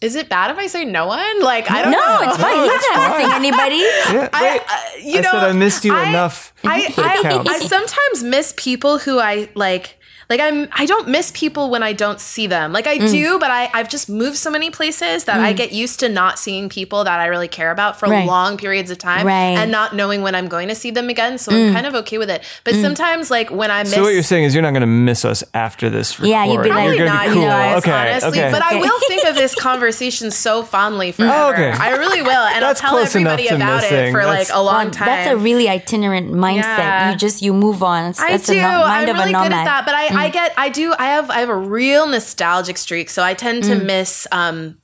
Is 0.00 0.14
it 0.16 0.30
bad 0.30 0.50
if 0.50 0.56
I 0.56 0.66
say 0.66 0.84
no 0.86 1.06
one? 1.06 1.42
Like 1.42 1.70
I 1.70 1.82
don't 1.82 1.92
No, 1.92 1.98
know. 1.98 2.20
No, 2.22 2.28
it's 2.28 2.36
fine. 2.38 2.56
He's 2.70 2.88
not 2.96 3.18
missing 3.18 3.32
anybody. 3.34 3.76
Yeah, 3.76 4.28
I, 4.32 4.60
uh, 4.66 4.98
you 5.02 5.18
I 5.18 5.20
know, 5.20 5.30
said 5.30 5.44
I 5.44 5.52
missed 5.52 5.84
you 5.84 5.94
I- 5.94 6.08
enough. 6.08 6.54
I, 6.64 6.88
that 6.88 7.46
I. 7.46 7.52
I 7.54 7.58
sometimes 7.58 8.22
miss 8.22 8.54
people 8.56 8.98
who 8.98 9.18
I 9.18 9.50
like. 9.54 9.96
Like 10.30 10.40
I'm, 10.40 10.68
I 10.72 10.86
don't 10.86 11.08
miss 11.08 11.32
people 11.34 11.68
when 11.70 11.82
I 11.82 11.92
don't 11.92 12.20
see 12.20 12.46
them. 12.46 12.72
Like 12.72 12.86
I 12.86 12.98
Mm. 12.98 13.10
do, 13.10 13.38
but 13.40 13.50
I, 13.50 13.68
I've 13.74 13.88
just 13.88 14.08
moved 14.08 14.36
so 14.36 14.50
many 14.50 14.70
places 14.70 15.24
that 15.24 15.40
I 15.40 15.52
get 15.52 15.72
used 15.72 15.98
to 16.00 16.08
not 16.08 16.38
seeing 16.38 16.68
people 16.68 17.02
that 17.04 17.18
I 17.18 17.26
really 17.26 17.48
care 17.48 17.70
about 17.72 17.98
for 17.98 18.06
Right. 18.08 18.26
long 18.26 18.56
periods 18.56 18.90
of 18.90 18.98
time, 18.98 19.26
Right. 19.26 19.56
Mm. 19.56 19.62
and 19.62 19.72
not 19.72 19.94
knowing 19.96 20.22
when 20.22 20.34
I'm 20.36 20.46
going 20.48 20.68
to 20.68 20.74
see 20.76 20.90
them 20.92 21.08
again. 21.08 21.36
So 21.38 21.50
I'm 21.52 21.72
kind 21.74 21.86
of 21.86 21.94
okay 21.96 22.16
with 22.18 22.30
it. 22.30 22.44
But 22.64 22.74
sometimes, 22.76 23.30
like 23.30 23.50
when 23.50 23.70
I 23.70 23.82
miss, 23.82 23.92
so 23.94 24.02
what 24.02 24.14
you're 24.14 24.22
saying 24.22 24.44
is 24.44 24.54
you're 24.54 24.62
not 24.62 24.70
going 24.70 24.82
to 24.82 24.86
miss 24.86 25.24
us 25.24 25.42
after 25.52 25.90
this 25.90 26.18
recording. 26.18 26.30
Yeah, 26.32 26.44
you'd 26.44 26.62
be 26.62 26.68
like- 26.70 26.86
you're 26.86 26.96
going 26.96 27.08
not, 27.12 27.22
to 27.24 27.28
be 27.30 27.34
cool. 27.34 27.42
you 27.42 27.48
guys, 27.48 27.78
okay, 27.82 27.90
honestly. 27.92 28.28
okay. 28.40 28.50
But 28.52 28.62
I 28.62 28.74
will 28.76 29.00
think 29.08 29.24
of 29.26 29.34
this 29.34 29.54
conversation 29.54 30.30
so 30.30 30.62
fondly 30.62 31.10
forever. 31.10 31.32
Oh, 31.34 31.50
okay. 31.52 31.70
I 31.72 31.96
really 31.96 32.22
will, 32.22 32.30
and 32.30 32.62
That's 32.62 32.80
I'll 32.80 32.90
tell 32.90 32.98
close 32.98 33.08
everybody 33.16 33.48
about 33.48 33.82
missing. 33.82 33.96
it 33.98 34.12
for 34.12 34.20
That's- 34.24 34.48
like 34.50 34.56
a 34.56 34.62
long 34.62 34.84
Well, 34.84 34.90
time. 34.92 35.06
That's 35.06 35.30
a 35.30 35.36
really 35.36 35.68
itinerant 35.68 36.30
mindset. 36.32 36.62
Yeah. 36.78 37.10
You 37.10 37.16
just 37.16 37.42
you 37.42 37.52
move 37.52 37.82
on. 37.82 38.14
I 38.18 38.32
That's 38.32 38.46
do. 38.46 38.52
a 38.52 38.62
no- 38.62 38.86
mind 38.86 39.08
I'm 39.10 39.16
of 39.16 39.16
really 39.16 39.30
a 39.32 39.42
good 39.42 39.52
at 39.52 39.64
that, 39.64 39.84
but 39.86 39.94
I, 39.94 40.08
Mm. 40.08 40.19
I 40.20 40.28
get, 40.28 40.52
I 40.56 40.68
do, 40.68 40.94
I 40.98 41.06
have, 41.06 41.30
I 41.30 41.40
have 41.40 41.48
a 41.48 41.56
real 41.56 42.06
nostalgic 42.06 42.76
streak, 42.78 43.10
so 43.10 43.22
I 43.22 43.34
tend 43.34 43.64
Mm. 43.64 43.66
to 43.68 43.74
miss 43.76 44.26
um, 44.32 44.78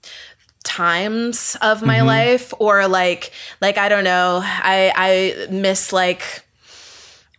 times 0.64 1.56
of 1.62 1.82
my 1.82 1.98
Mm-hmm. 1.98 2.06
life, 2.06 2.52
or 2.58 2.88
like, 2.88 3.32
like 3.60 3.78
I 3.78 3.88
don't 3.88 4.04
know, 4.04 4.40
I, 4.42 4.92
I 4.96 5.46
miss 5.50 5.92
like. 5.92 6.42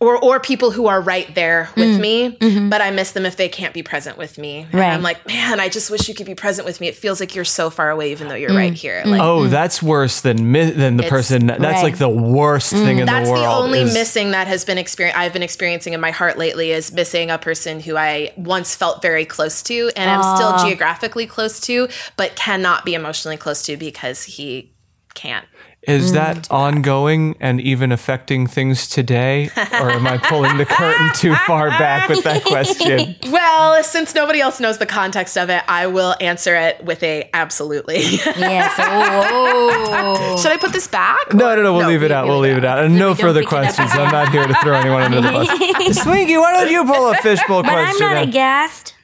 Or, 0.00 0.16
or 0.16 0.38
people 0.38 0.70
who 0.70 0.86
are 0.86 1.00
right 1.00 1.34
there 1.34 1.70
with 1.76 1.88
mm-hmm. 1.88 2.00
me, 2.00 2.30
mm-hmm. 2.30 2.68
but 2.68 2.80
I 2.80 2.92
miss 2.92 3.10
them 3.10 3.26
if 3.26 3.34
they 3.34 3.48
can't 3.48 3.74
be 3.74 3.82
present 3.82 4.16
with 4.16 4.38
me. 4.38 4.58
And 4.58 4.70
Mm. 4.70 4.78
Right. 4.78 4.92
I'm 4.94 5.02
like, 5.02 5.26
man, 5.26 5.58
I 5.58 5.68
just 5.68 5.90
wish 5.90 6.08
you 6.08 6.14
could 6.14 6.24
be 6.26 6.36
present 6.36 6.64
with 6.66 6.80
me. 6.80 6.86
It 6.86 6.94
feels 6.94 7.18
like 7.18 7.34
you're 7.34 7.44
so 7.44 7.68
far 7.68 7.90
away, 7.90 8.12
even 8.12 8.28
though 8.28 8.36
you're 8.36 8.50
Mm. 8.50 8.56
right 8.56 8.72
here. 8.72 9.02
Mm. 9.04 9.10
Like, 9.10 9.20
Oh, 9.20 9.40
mm. 9.46 9.50
that's 9.50 9.82
worse 9.82 10.20
than 10.20 10.52
mi- 10.52 10.70
than 10.70 10.98
the 10.98 11.02
person. 11.02 11.48
That's 11.48 11.60
right. 11.60 11.82
like 11.82 11.98
the 11.98 12.08
worst 12.08 12.70
thing 12.70 12.98
mm. 12.98 13.00
in 13.00 13.06
that's 13.06 13.26
the 13.26 13.32
world. 13.32 13.44
That's 13.44 13.52
the 13.58 13.64
only 13.64 13.80
is- 13.80 13.92
missing 13.92 14.30
that 14.30 14.46
has 14.46 14.64
been 14.64 14.78
experience 14.78 15.18
I've 15.18 15.32
been 15.32 15.42
experiencing 15.42 15.94
in 15.94 16.00
my 16.00 16.12
heart 16.12 16.38
lately 16.38 16.70
is 16.70 16.92
missing 16.92 17.32
a 17.32 17.38
person 17.38 17.80
who 17.80 17.96
I 17.96 18.32
once 18.36 18.76
felt 18.76 19.02
very 19.02 19.24
close 19.24 19.64
to 19.64 19.90
and 19.96 20.08
I'm 20.08 20.22
still 20.36 20.52
ah. 20.52 20.64
geographically 20.64 21.26
close 21.26 21.58
to, 21.62 21.88
but 22.16 22.36
cannot 22.36 22.84
be 22.84 22.94
emotionally 22.94 23.36
close 23.36 23.64
to 23.64 23.76
because 23.76 24.22
he 24.22 24.72
can't. 25.14 25.44
Is 25.88 26.10
Mm. 26.10 26.14
that 26.14 26.48
ongoing 26.50 27.34
and 27.40 27.60
even 27.60 27.90
affecting 27.92 28.46
things 28.46 28.88
today? 28.88 29.50
or 29.80 29.90
am 29.90 30.06
I 30.06 30.18
pulling 30.18 30.56
the 30.58 30.66
curtain 30.66 31.10
too 31.14 31.34
far 31.46 31.70
back 31.70 32.08
with 32.08 32.22
that 32.24 32.44
question? 32.44 33.16
Well, 33.28 33.82
since 33.84 34.14
nobody 34.14 34.40
else 34.40 34.60
knows 34.60 34.78
the 34.78 34.86
context 34.86 35.36
of 35.38 35.48
it, 35.50 35.62
I 35.68 35.86
will 35.86 36.14
answer 36.20 36.54
it 36.56 36.84
with 36.84 37.02
a 37.02 37.28
absolutely. 37.34 38.00
Yes. 38.00 38.74
Oh. 39.30 40.36
Should 40.40 40.52
I 40.52 40.56
put 40.56 40.72
this 40.72 40.86
back? 40.86 41.32
No, 41.32 41.54
no, 41.56 41.62
no, 41.62 41.72
we'll 41.72 41.82
No, 41.82 41.88
leave 41.88 42.02
it 42.02 42.10
out. 42.12 42.24
we 42.24 42.30
We'll 42.30 42.38
leave 42.40 42.54
leave 42.54 42.64
it 42.64 42.66
it 42.66 42.68
out. 42.68 42.84
And 42.84 42.98
no 42.98 43.14
further 43.14 43.40
pick 43.40 43.52
it 43.52 43.54
up 43.54 43.62
questions. 43.64 43.90
I'm 43.92 44.10
not 44.12 44.30
here 44.30 44.46
to 44.46 44.54
throw 44.62 44.74
anyone 44.74 45.02
under 45.02 45.20
the 45.20 45.30
bus. 45.30 45.48
Swinky, 45.98 46.38
why 46.38 46.52
don't 46.52 46.70
you 46.70 46.84
pull 46.84 47.10
a 47.10 47.14
fishbowl 47.16 47.62
But 47.62 47.72
I'm 47.72 47.84
question? 47.86 48.06
not 48.06 48.22
in? 48.22 48.28
aghast. 48.28 48.94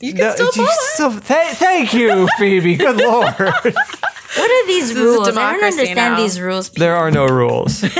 You 0.00 0.12
can 0.14 0.24
No, 0.26 0.34
still 0.34 0.52
pull 0.52 0.64
it. 0.64 0.70
so- 0.96 1.10
th- 1.18 1.52
thank 1.56 1.92
you, 1.94 2.28
Phoebe. 2.38 2.76
Good 2.76 2.96
lord. 2.96 3.74
What 4.36 4.50
are 4.50 4.66
these 4.66 4.90
is 4.90 4.96
a 4.96 5.02
rules? 5.02 5.28
I 5.28 5.52
don't 5.52 5.64
understand 5.64 6.14
now. 6.14 6.16
these 6.16 6.40
rules. 6.40 6.70
there 6.70 6.96
are 6.96 7.10
no 7.10 7.26
rules. 7.26 7.84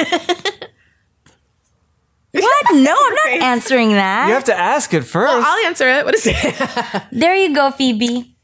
What? 2.33 2.67
No, 2.73 2.97
I'm 2.99 3.15
not 3.15 3.43
answering 3.47 3.91
that. 3.93 4.29
You 4.29 4.35
have 4.35 4.45
to 4.45 4.59
ask 4.59 4.95
it 4.95 5.03
first. 5.03 5.47
I'll 5.47 5.67
answer 5.67 5.87
it. 5.89 6.05
What 6.07 6.15
is 6.15 6.27
it? 6.27 7.03
there 7.13 7.35
you 7.37 7.55
go, 7.55 7.71
Phoebe. 7.71 8.35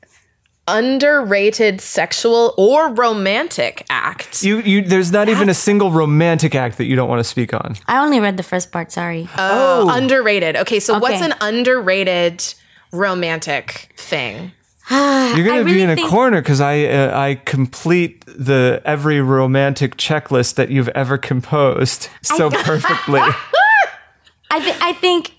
Underrated 0.66 1.80
sexual 1.80 2.52
or 2.58 2.92
romantic 2.92 3.86
act. 3.88 4.42
you, 4.42 4.58
you, 4.60 4.82
there's 4.82 5.10
not 5.10 5.30
even 5.30 5.48
a 5.48 5.54
single 5.54 5.90
romantic 5.90 6.54
act 6.54 6.76
that 6.76 6.84
you 6.84 6.94
don't 6.94 7.08
want 7.08 7.20
to 7.20 7.24
speak 7.24 7.54
on. 7.54 7.76
I 7.86 8.04
only 8.04 8.20
read 8.20 8.36
the 8.36 8.42
first 8.42 8.70
part. 8.70 8.92
Sorry. 8.92 9.26
Oh, 9.38 9.88
Underrated. 9.90 10.56
Okay, 10.56 10.80
so 10.80 10.98
what's 10.98 11.22
an 11.22 11.32
underrated 11.40 12.44
romantic 12.92 13.94
thing? 13.96 14.52
You're 15.36 15.46
gonna 15.46 15.60
I 15.60 15.64
be 15.64 15.82
in 15.82 15.90
a 15.90 15.94
think- 15.96 16.08
corner 16.08 16.40
because 16.40 16.60
I 16.60 16.84
uh, 16.86 17.18
I 17.18 17.34
complete 17.44 18.24
the 18.26 18.80
every 18.84 19.20
romantic 19.20 19.96
checklist 19.96 20.54
that 20.54 20.70
you've 20.70 20.88
ever 20.90 21.18
composed 21.18 22.08
so 22.22 22.50
perfectly. 22.68 23.20
I 24.50 24.60
th- 24.60 24.76
I 24.80 24.92
think. 24.94 25.32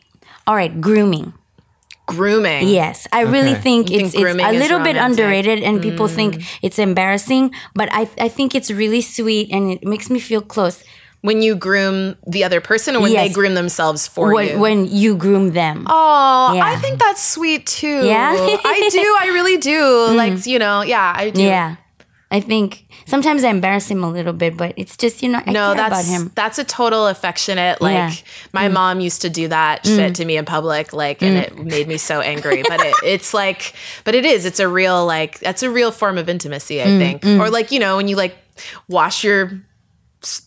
All 0.45 0.55
right, 0.55 0.80
grooming. 0.81 1.34
Grooming. 2.05 2.67
Yes, 2.67 3.07
I 3.11 3.21
really 3.21 3.53
think 3.53 3.89
You 3.91 3.99
it's, 3.99 4.13
think 4.13 4.27
it's 4.27 4.43
a 4.43 4.51
little 4.51 4.80
bit 4.80 4.95
underrated, 4.95 5.61
and 5.61 5.80
people 5.81 6.07
think 6.07 6.43
it's 6.63 6.80
embarrassing. 6.80 7.53
But 7.76 7.89
I 7.91 8.09
I 8.19 8.30
think 8.30 8.55
it's 8.55 8.71
really 8.71 9.01
sweet, 9.01 9.51
and 9.51 9.71
it 9.71 9.84
makes 9.84 10.09
me 10.09 10.19
feel 10.19 10.41
close 10.41 10.84
When 11.21 11.41
you 11.41 11.55
groom 11.55 12.15
the 12.25 12.45
other 12.45 12.61
person 12.61 12.95
or 12.95 13.01
when 13.01 13.13
they 13.13 13.29
groom 13.29 13.53
themselves 13.53 14.07
for 14.07 14.33
when 14.33 14.47
you? 14.47 14.59
when 14.59 14.85
you 14.87 15.17
groom 15.17 15.51
them. 15.51 15.85
Oh, 15.87 16.53
Yeah. 16.53 16.65
I 16.65 16.77
think 16.77 16.99
that's 16.99 17.21
sweet 17.21 17.67
too. 17.67 18.05
Yeah? 18.05 18.31
I 18.35 18.89
do. 18.91 19.17
I 19.19 19.27
really 19.33 19.57
do. 19.57 20.15
Like, 20.19 20.45
you 20.45 20.59
know, 20.59 20.81
yeah, 20.81 21.13
I 21.15 21.29
do. 21.29 21.41
Yeah, 21.41 21.75
I 22.31 22.41
think 22.41 22.85
sometimes 23.05 23.43
I 23.43 23.49
embarrass 23.49 23.89
him 23.89 24.03
a 24.03 24.09
little 24.09 24.33
bit, 24.33 24.55
but 24.55 24.73
it's 24.77 24.95
just 24.95 25.23
you 25.23 25.29
know 25.29 25.41
I 25.45 25.51
No, 25.51 25.65
care 25.65 25.73
about 25.73 25.89
that's 25.89 26.07
him. 26.09 26.31
that's 26.35 26.59
a 26.59 26.63
total 26.63 27.07
affectionate. 27.07 27.81
Like 27.81 27.93
Yeah. 27.93 28.11
my 28.53 28.69
mm. 28.69 28.73
mom 28.73 28.99
used 28.99 29.21
to 29.23 29.29
do 29.29 29.47
that 29.47 29.83
mm. 29.83 29.95
shit 29.95 30.15
to 30.15 30.25
me 30.25 30.37
in 30.37 30.45
public, 30.45 30.93
like, 30.93 31.23
and 31.23 31.37
mm. 31.37 31.41
it 31.43 31.65
made 31.65 31.87
me 31.87 31.97
so 31.97 32.21
angry. 32.21 32.63
But 32.67 32.81
it, 32.81 32.95
it's 33.03 33.33
like, 33.33 33.73
but 34.03 34.13
it 34.13 34.25
is. 34.25 34.45
It's 34.45 34.59
a 34.59 34.67
real 34.67 35.05
like 35.05 35.39
that's 35.39 35.63
a 35.63 35.71
real 35.71 35.91
form 35.91 36.17
of 36.17 36.29
intimacy, 36.29 36.81
I 36.81 36.85
think. 36.85 37.25
Or 37.25 37.49
like 37.49 37.71
you 37.71 37.79
know 37.79 37.97
when 37.97 38.07
you 38.07 38.15
like 38.15 38.37
wash 38.87 39.23
your 39.23 39.61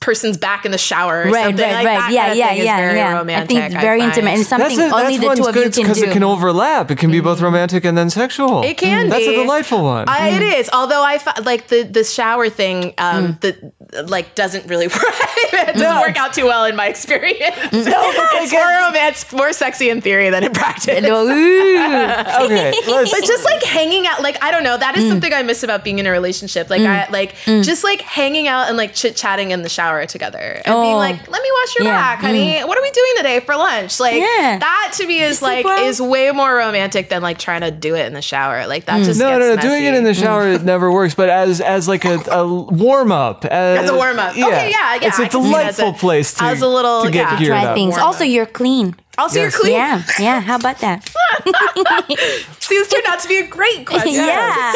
person's 0.00 0.36
back 0.36 0.64
in 0.66 0.70
the 0.70 0.78
shower, 0.78 1.22
or 1.22 1.30
Right, 1.30 1.44
something 1.44 1.64
right, 1.64 1.72
like 1.72 1.86
right. 1.86 1.98
that 1.98 2.12
yeah, 2.12 2.20
kind 2.20 2.32
of 2.32 2.38
yeah, 2.38 2.48
thing 2.48 2.58
is 2.58 2.64
yeah, 2.64 2.76
very 2.76 2.98
yeah. 2.98 3.12
romantic. 3.16 3.42
I 3.42 3.46
think 3.46 3.72
it's 3.72 3.82
very 3.82 4.00
find. 4.00 4.12
intimate 4.12 4.34
and 4.34 4.46
something 4.46 4.80
only 4.80 5.16
the 5.16 5.34
two 5.34 5.46
of 5.46 5.56
you 5.56 5.70
can 5.70 5.82
because 5.82 5.98
do. 5.98 6.04
it 6.04 6.12
can 6.12 6.22
overlap. 6.22 6.90
It 6.90 6.98
can 6.98 7.10
be 7.10 7.20
both 7.20 7.38
mm. 7.38 7.44
romantic 7.44 7.84
and 7.84 7.96
then 7.96 8.10
sexual. 8.10 8.62
It 8.62 8.76
can 8.76 9.06
be 9.06 9.10
That's 9.10 9.26
a 9.26 9.34
delightful 9.34 9.82
one. 9.82 10.08
I, 10.08 10.28
it 10.28 10.42
mm. 10.42 10.60
is. 10.60 10.70
Although 10.72 11.02
I 11.02 11.18
fi- 11.18 11.40
like 11.42 11.68
the 11.68 11.84
the 11.84 12.04
shower 12.04 12.50
thing, 12.50 12.92
um, 12.98 13.38
the 13.40 13.72
like 14.06 14.34
doesn't 14.34 14.66
really 14.66 14.86
work. 14.88 15.02
it 15.02 15.76
doesn't 15.76 16.00
work 16.00 16.16
out 16.16 16.32
too 16.32 16.46
well 16.46 16.64
in 16.64 16.74
my 16.76 16.88
experience. 16.88 17.38
it's 17.72 18.52
more 18.52 18.86
romance, 18.86 19.32
more 19.32 19.52
sexy 19.52 19.90
in 19.90 20.00
theory 20.00 20.30
than 20.30 20.44
in 20.44 20.52
practice. 20.52 21.04
Ooh. 21.04 22.44
okay. 22.46 22.72
But 22.86 23.24
just 23.24 23.44
like 23.44 23.62
hanging 23.62 24.06
out, 24.06 24.22
like 24.22 24.42
I 24.42 24.50
don't 24.50 24.64
know, 24.64 24.76
that 24.76 24.96
is 24.96 25.08
something 25.08 25.32
I 25.32 25.42
miss 25.42 25.62
about 25.62 25.84
being 25.84 25.98
in 25.98 26.06
a 26.06 26.10
relationship. 26.10 26.70
Like 26.70 26.82
I 26.82 27.08
like 27.10 27.34
just 27.44 27.84
like 27.84 28.00
hanging 28.00 28.48
out 28.48 28.68
and 28.68 28.76
like 28.76 28.94
chit 28.94 29.16
chatting 29.16 29.50
in 29.50 29.62
the 29.62 29.68
shower 29.68 30.06
together 30.06 30.38
and 30.38 30.64
being 30.64 30.94
Oh. 30.94 30.96
like, 30.96 31.28
"Let 31.30 31.42
me 31.42 31.48
wash 31.60 31.76
your 31.78 31.84
Yeah. 31.88 31.96
back, 31.96 32.20
honey. 32.20 32.60
What 32.60 32.78
are 32.78 32.82
we 32.82 32.90
doing 32.90 33.12
today 33.18 33.40
for 33.40 33.56
lunch?" 33.56 34.00
Like 34.00 34.14
Yeah. 34.14 34.58
that 34.58 34.92
to 34.96 35.06
me 35.06 35.20
is 35.20 35.42
like, 35.42 35.64
like 35.64 35.76
well- 35.76 35.86
is 35.88 36.00
way 36.00 36.30
more 36.32 36.54
romantic 36.56 37.08
than 37.08 37.22
like 37.22 37.38
trying 37.38 37.60
to 37.62 37.70
do 37.70 37.94
it 37.94 38.06
in 38.06 38.14
the 38.14 38.22
shower. 38.22 38.66
Like 38.66 38.86
that 38.86 39.04
just 39.04 39.18
no, 39.20 39.28
gets 39.38 39.40
no, 39.40 39.48
no. 39.50 39.56
messy. 39.56 39.68
Doing 39.68 39.84
it 39.84 39.94
in 39.94 40.04
the 40.04 40.14
shower 40.14 40.48
it 40.48 40.62
never 40.62 40.90
works. 40.90 41.14
But 41.14 41.28
as 41.28 41.60
as 41.60 41.88
like 41.88 42.04
a, 42.04 42.18
a 42.30 42.46
warm 42.46 43.12
up, 43.12 43.44
as, 43.44 43.81
As 43.82 43.90
a 43.90 43.96
warm 43.96 44.18
up. 44.18 44.30
Okay, 44.32 44.40
yeah, 44.40 44.66
yeah. 44.66 44.94
It's 45.08 45.18
a 45.18 45.24
I 45.24 45.28
can 45.28 45.42
see 45.42 45.52
that 45.52 45.66
as 45.66 45.76
delightful 45.76 45.88
a- 45.90 45.92
place 45.94 46.34
to, 46.34 46.44
as 46.44 46.60
a 46.62 46.68
little- 46.68 47.02
to 47.02 47.10
get 47.10 47.30
yeah. 47.30 47.38
geared 47.38 47.48
Try 47.50 47.64
up. 47.66 47.74
things. 47.74 47.92
Warm 47.94 48.04
Also, 48.06 48.24
up. 48.24 48.30
you're 48.30 48.46
clean. 48.46 48.96
Also, 49.18 49.38
Yes. 49.40 49.52
you're 49.52 49.60
clean. 49.60 49.74
Yeah, 49.74 50.02
yeah. 50.18 50.40
How 50.40 50.56
about 50.56 50.78
that? 50.78 51.04
See, 52.60 52.76
this 52.78 52.88
turned 52.88 53.04
out 53.06 53.20
to 53.20 53.28
be 53.28 53.36
a 53.38 53.46
great 53.46 53.84
question. 53.86 54.12
yeah, 54.14 54.72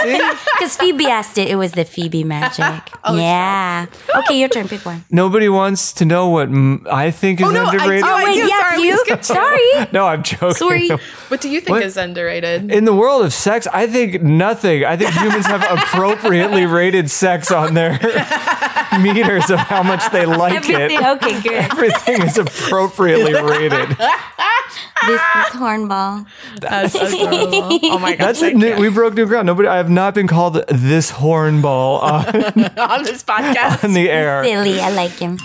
because 0.59 0.77
Phoebe 0.81 1.07
asked 1.07 1.39
it. 1.39 1.49
It 1.49 1.57
was 1.57 1.73
the 1.73 1.85
Phoebe 1.87 2.23
magic. 2.23 2.83
yeah. 3.13 3.87
Okay, 4.15 4.39
your 4.39 4.49
turn. 4.51 4.69
Pick 4.69 4.85
one. 4.85 5.05
Nobody 5.11 5.49
wants 5.49 5.93
to 5.95 6.05
know 6.05 6.29
what 6.29 6.51
mm, 6.51 6.87
I 6.87 7.11
think 7.13 7.41
is 7.41 7.47
Oh, 7.47 7.51
no, 7.51 7.65
I 7.65 7.73
underrated. 7.73 8.05
do. 8.05 8.11
Oh 8.11 8.25
wait, 8.25 8.35
do. 8.35 8.39
yeah, 8.47 8.61
Sorry, 8.61 8.83
you. 8.83 8.99
skipped 8.99 9.25
Sorry. 9.25 9.87
no, 9.93 10.07
I'm 10.07 10.23
joking. 10.23 10.55
Sorry. 10.55 10.89
What 11.29 11.41
do 11.41 11.49
you 11.49 11.61
think 11.61 11.71
What? 11.71 11.83
is 11.85 11.97
underrated? 11.97 12.71
In 12.71 12.85
the 12.85 12.95
world 12.95 13.25
of 13.25 13.33
sex, 13.33 13.67
I 13.73 13.87
think 13.87 14.23
nothing. 14.23 14.85
I 14.85 14.97
think 14.99 15.13
humans 15.13 15.47
have 15.47 15.63
appropriately 15.63 16.67
rated 16.67 17.11
sex 17.11 17.51
on 17.51 17.73
their 17.75 17.93
meters 19.01 19.51
of 19.51 19.59
how 19.59 19.83
much 19.83 20.03
they 20.13 20.27
like 20.27 20.55
Everything. 20.55 20.99
it. 21.03 21.07
Okay, 21.17 21.41
good. 21.43 21.53
Everything 21.53 22.23
is 22.23 22.39
appropriately 22.39 23.33
rated. 23.43 23.97
This 25.07 25.21
is 25.21 25.53
hornball. 25.55 26.27
That's 26.61 26.95
adorable. 26.95 27.79
Oh 27.85 27.99
my 27.99 28.17
god. 28.17 28.27
That's 28.27 28.43
it. 28.43 28.57
New, 28.57 28.77
we 28.77 28.89
broke 28.91 29.15
new 29.15 29.27
ground. 29.27 29.47
Nobody. 29.47 29.69
I 29.69 29.77
have 29.77 29.91
not 29.91 30.15
been 30.15 30.27
called 30.27 30.55
this 30.69 31.11
hornball 31.13 32.03
on, 32.03 32.25
on 32.79 33.03
this 33.05 33.23
podcast. 33.23 33.85
on 33.85 33.93
the 33.93 34.11
air. 34.11 34.43
Silly. 34.45 34.81
I 34.81 34.91
like 34.91 35.13
him. 35.13 35.39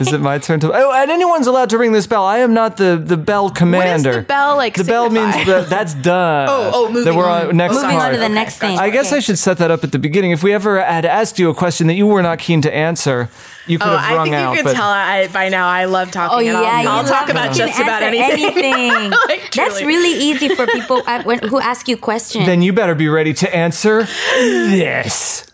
Is 0.00 0.12
it 0.12 0.20
my 0.20 0.38
turn 0.38 0.60
to? 0.60 0.72
Oh, 0.74 0.92
and 0.92 1.10
anyone's 1.10 1.46
allowed 1.46 1.70
to 1.70 1.78
ring 1.78 1.92
this 1.92 2.06
bell. 2.06 2.24
I 2.24 2.38
am 2.38 2.54
not 2.54 2.76
the 2.78 2.96
the 3.02 3.16
bell 3.18 3.50
commander. 3.50 4.14
The 4.16 4.22
bell, 4.22 4.56
like, 4.56 4.74
The 4.74 4.84
bell 4.84 5.10
means 5.10 5.34
signify? 5.34 5.60
that 5.60 5.68
that's 5.70 5.94
done. 5.94 6.48
Oh, 6.50 6.70
oh, 6.74 6.88
moving 6.88 7.04
That 7.04 7.14
we're 7.14 7.28
on. 7.28 7.48
on 7.48 7.56
next 7.56 7.74
Moving 7.74 7.96
on 7.98 8.12
to 8.12 8.18
the 8.18 8.28
next 8.30 8.58
thing. 8.58 8.78
I 8.78 8.88
guess 8.90 9.08
Okay. 9.08 9.16
I 9.16 9.20
should 9.20 9.38
set 9.38 9.58
that 9.58 9.70
up 9.70 9.84
at 9.84 9.92
the 9.92 9.98
beginning. 9.98 10.30
If 10.32 10.42
we 10.42 10.52
ever 10.54 10.82
had 10.82 11.04
asked 11.04 11.38
you 11.38 11.50
a 11.50 11.54
question 11.54 11.86
that 11.88 11.94
you 11.94 12.03
were 12.06 12.22
not 12.22 12.38
keen 12.38 12.62
to 12.62 12.74
answer, 12.74 13.28
you 13.66 13.78
could 13.78 13.88
Oh, 13.88 13.96
have 13.96 14.12
I 14.12 14.16
rung 14.16 14.24
think 14.26 14.36
out. 14.36 14.50
you 14.50 14.56
could 14.58 14.64
but 14.64 14.74
tell 14.74 14.88
I, 14.88 15.28
by 15.28 15.48
now 15.48 15.66
I 15.68 15.84
love 15.86 16.10
talking. 16.10 16.36
Oh 16.36 16.40
yeah, 16.40 16.58
I'll, 16.60 16.82
you 16.82 16.88
I'll 16.88 17.04
talk 17.04 17.28
about 17.28 17.54
just 17.54 17.78
about 17.78 18.02
anything. 18.02 18.54
anything. 18.54 19.10
Like, 19.28 19.52
That's 19.52 19.82
really 19.82 20.12
easy 20.12 20.48
for 20.54 20.66
people 20.66 21.02
uh, 21.06 21.22
who 21.22 21.60
ask 21.60 21.88
you 21.88 21.96
questions. 21.96 22.46
then 22.46 22.60
you 22.62 22.72
better 22.72 22.94
be 22.94 23.08
ready 23.08 23.32
to 23.34 23.54
answer 23.54 24.02
this. 24.34 25.46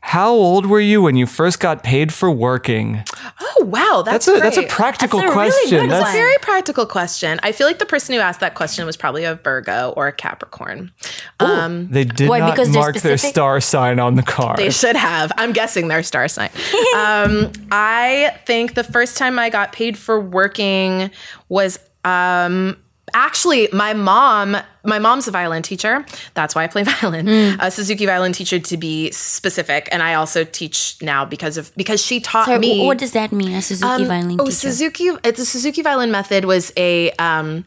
How 0.00 0.30
old 0.30 0.66
were 0.66 0.80
you 0.80 1.02
when 1.02 1.16
you 1.16 1.26
first 1.26 1.60
got 1.60 1.82
paid 1.82 2.12
for 2.14 2.30
working? 2.30 3.02
Oh 3.40 3.64
wow, 3.66 4.02
that's 4.04 4.26
That's 4.26 4.38
a 4.38 4.40
that's 4.40 4.56
a 4.56 4.66
practical 4.66 5.18
That's 5.20 5.30
a 5.30 5.34
question. 5.34 5.80
good 5.80 5.90
that's 5.90 6.02
It's 6.06 6.14
a 6.14 6.18
very 6.18 6.36
practical 6.40 6.86
question. 6.86 7.38
I 7.42 7.52
feel 7.52 7.66
like 7.66 7.78
the 7.78 7.84
person 7.86 8.14
who 8.14 8.20
asked 8.20 8.40
that 8.40 8.54
question 8.54 8.86
was 8.86 8.96
probably 8.96 9.24
a 9.24 9.34
Virgo 9.34 9.92
or 9.96 10.06
a 10.06 10.12
Capricorn. 10.12 10.92
Um, 11.40 11.88
they 11.90 12.04
did 12.04 12.28
Why, 12.28 12.38
not 12.38 12.52
because 12.52 12.72
they're 12.72 12.80
mark 12.80 12.96
their 12.96 13.18
star 13.18 13.60
sign 13.60 13.98
on 13.98 14.14
the 14.14 14.22
card. 14.22 14.58
they 14.58 14.70
should 14.70 14.96
have. 14.96 15.30
I'm 15.36 15.52
guessing 15.52 15.88
their 15.88 16.02
star 16.02 16.28
sign. 16.28 16.50
um, 16.96 17.52
I 17.70 18.38
think 18.46 18.74
the 18.74 18.84
first 18.84 19.16
time 19.18 19.38
I 19.38 19.50
got 19.50 19.72
paid 19.72 19.98
for 19.98 20.18
working 20.20 21.10
was 21.48 21.78
um, 22.04 22.76
actually 23.14 23.68
my 23.72 23.94
mom. 23.94 24.56
My 24.84 24.98
mom's 24.98 25.28
a 25.28 25.30
violin 25.30 25.62
teacher. 25.62 26.06
That's 26.34 26.54
why 26.54 26.64
I 26.64 26.66
play 26.66 26.82
violin. 27.00 27.28
A 27.60 27.70
Suzuki 27.70 28.06
violin 28.06 28.32
teacher 28.32 28.58
to 28.58 28.76
be 28.76 29.10
specific, 29.10 29.88
and 29.92 30.02
I 30.02 30.14
also 30.14 30.44
teach 30.44 30.96
now 31.02 31.24
because 31.24 31.56
of 31.56 31.74
because 31.76 32.02
she 32.02 32.20
taught 32.20 32.46
Sorry, 32.46 32.58
me. 32.58 32.86
what 32.86 32.98
does 32.98 33.12
that 33.12 33.32
mean? 33.32 33.52
A 33.52 33.62
Suzuki 33.62 34.04
violin 34.04 34.40
oh, 34.40 34.46
teacher. 34.46 34.56
Suzuki. 34.56 35.10
It's 35.24 35.40
a 35.40 35.46
Suzuki 35.46 35.82
violin 35.82 36.10
method 36.10 36.44
was 36.44 36.72
a. 36.76 37.10
Um, 37.12 37.64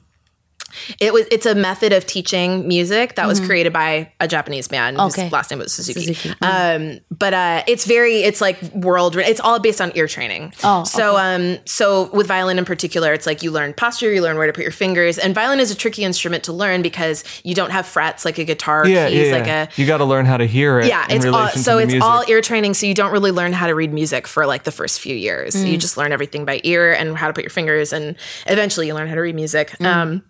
it 0.99 1.14
was. 1.14 1.26
It's 1.31 1.45
a 1.45 1.56
method 1.56 1.93
of 1.93 2.06
teaching 2.06 2.68
music 2.68 3.15
that 3.15 3.27
was 3.27 3.39
created 3.39 3.73
by 3.73 4.11
a 4.19 4.27
Japanese 4.27 4.72
man. 4.72 4.95
Mm-hmm. 4.95 5.07
Okay. 5.07 5.23
Whose 5.23 5.31
last 5.31 5.52
name 5.52 5.60
was 5.60 5.73
Suzuki. 5.73 6.14
Suzuki, 6.14 6.35
Um, 6.41 6.99
but 7.10 7.34
uh, 7.34 7.64
it's 7.68 7.85
very. 7.85 8.23
It's 8.23 8.41
like 8.41 8.61
world. 8.73 9.15
It's 9.15 9.39
all 9.39 9.60
based 9.60 9.81
on 9.81 9.91
ear 9.95 10.07
training. 10.07 10.53
Oh, 10.64 10.84
so 10.84 11.18
um, 11.18 11.57
so 11.65 12.11
with 12.11 12.27
violin 12.27 12.57
in 12.57 12.65
particular, 12.65 13.14
it's 13.14 13.26
like 13.26 13.43
you 13.43 13.52
learn 13.52 13.73
posture, 13.73 14.11
you 14.11 14.22
learn 14.22 14.38
where 14.38 14.48
to 14.48 14.53
put 14.53 14.64
your 14.64 14.72
fingers, 14.72 15.18
and 15.18 15.34
violin 15.35 15.60
is 15.60 15.72
a 15.72 15.76
tricky 15.76 16.03
instrument 16.03 16.43
to 16.45 16.53
learn 16.53 16.81
because 16.81 17.23
you 17.43 17.56
don't 17.56 17.72
have 17.72 17.85
frets 17.85 18.26
like 18.26 18.38
a 18.38 18.43
guitar, 18.43 18.88
yeah, 18.88 19.10
keys 19.10 19.27
yeah, 19.27 19.34
like 19.34 19.48
a 19.48 19.69
you 19.76 19.85
got 19.85 19.98
to 19.98 20.06
learn 20.06 20.26
how 20.26 20.38
to 20.38 20.45
hear 20.45 20.80
it. 20.80 20.88
yeah, 20.88 21.06
in 21.10 21.18
it's 21.18 21.26
all, 21.26 21.49
so 21.49 21.77
it's 21.77 21.91
music. 21.91 22.03
all 22.03 22.23
ear 22.27 22.41
training. 22.41 22.73
So 22.73 22.85
you 22.85 22.93
don't 22.93 23.11
really 23.11 23.31
learn 23.31 23.53
how 23.53 23.68
to 23.68 23.76
read 23.76 23.93
music 23.93 24.27
for 24.27 24.45
like 24.45 24.64
the 24.64 24.72
first 24.72 24.99
few 24.99 25.15
years. 25.15 25.56
Mm. 25.56 25.72
You 25.72 25.77
just 25.77 25.98
learn 25.98 26.11
everything 26.11 26.45
by 26.45 26.61
ear 26.64 26.93
and 26.93 27.18
how 27.18 27.27
to 27.27 27.34
put 27.34 27.43
your 27.43 27.49
fingers, 27.52 27.93
and 27.93 28.15
eventually 28.48 28.88
you 28.88 28.93
learn 28.93 29.07
how 29.07 29.15
to 29.15 29.22
read 29.22 29.35
music. 29.35 29.69
Mm. 29.80 29.85
Um, 29.85 30.23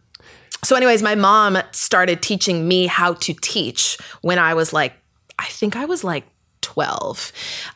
so, 0.63 0.75
anyways, 0.75 1.01
my 1.01 1.15
mom 1.15 1.57
started 1.71 2.21
teaching 2.21 2.67
me 2.67 2.87
how 2.87 3.13
to 3.15 3.33
teach 3.33 3.97
when 4.21 4.37
I 4.37 4.53
was 4.53 4.73
like, 4.73 4.93
I 5.39 5.45
think 5.45 5.75
I 5.75 5.85
was 5.85 6.03
like 6.03 6.25
12. 6.61 7.31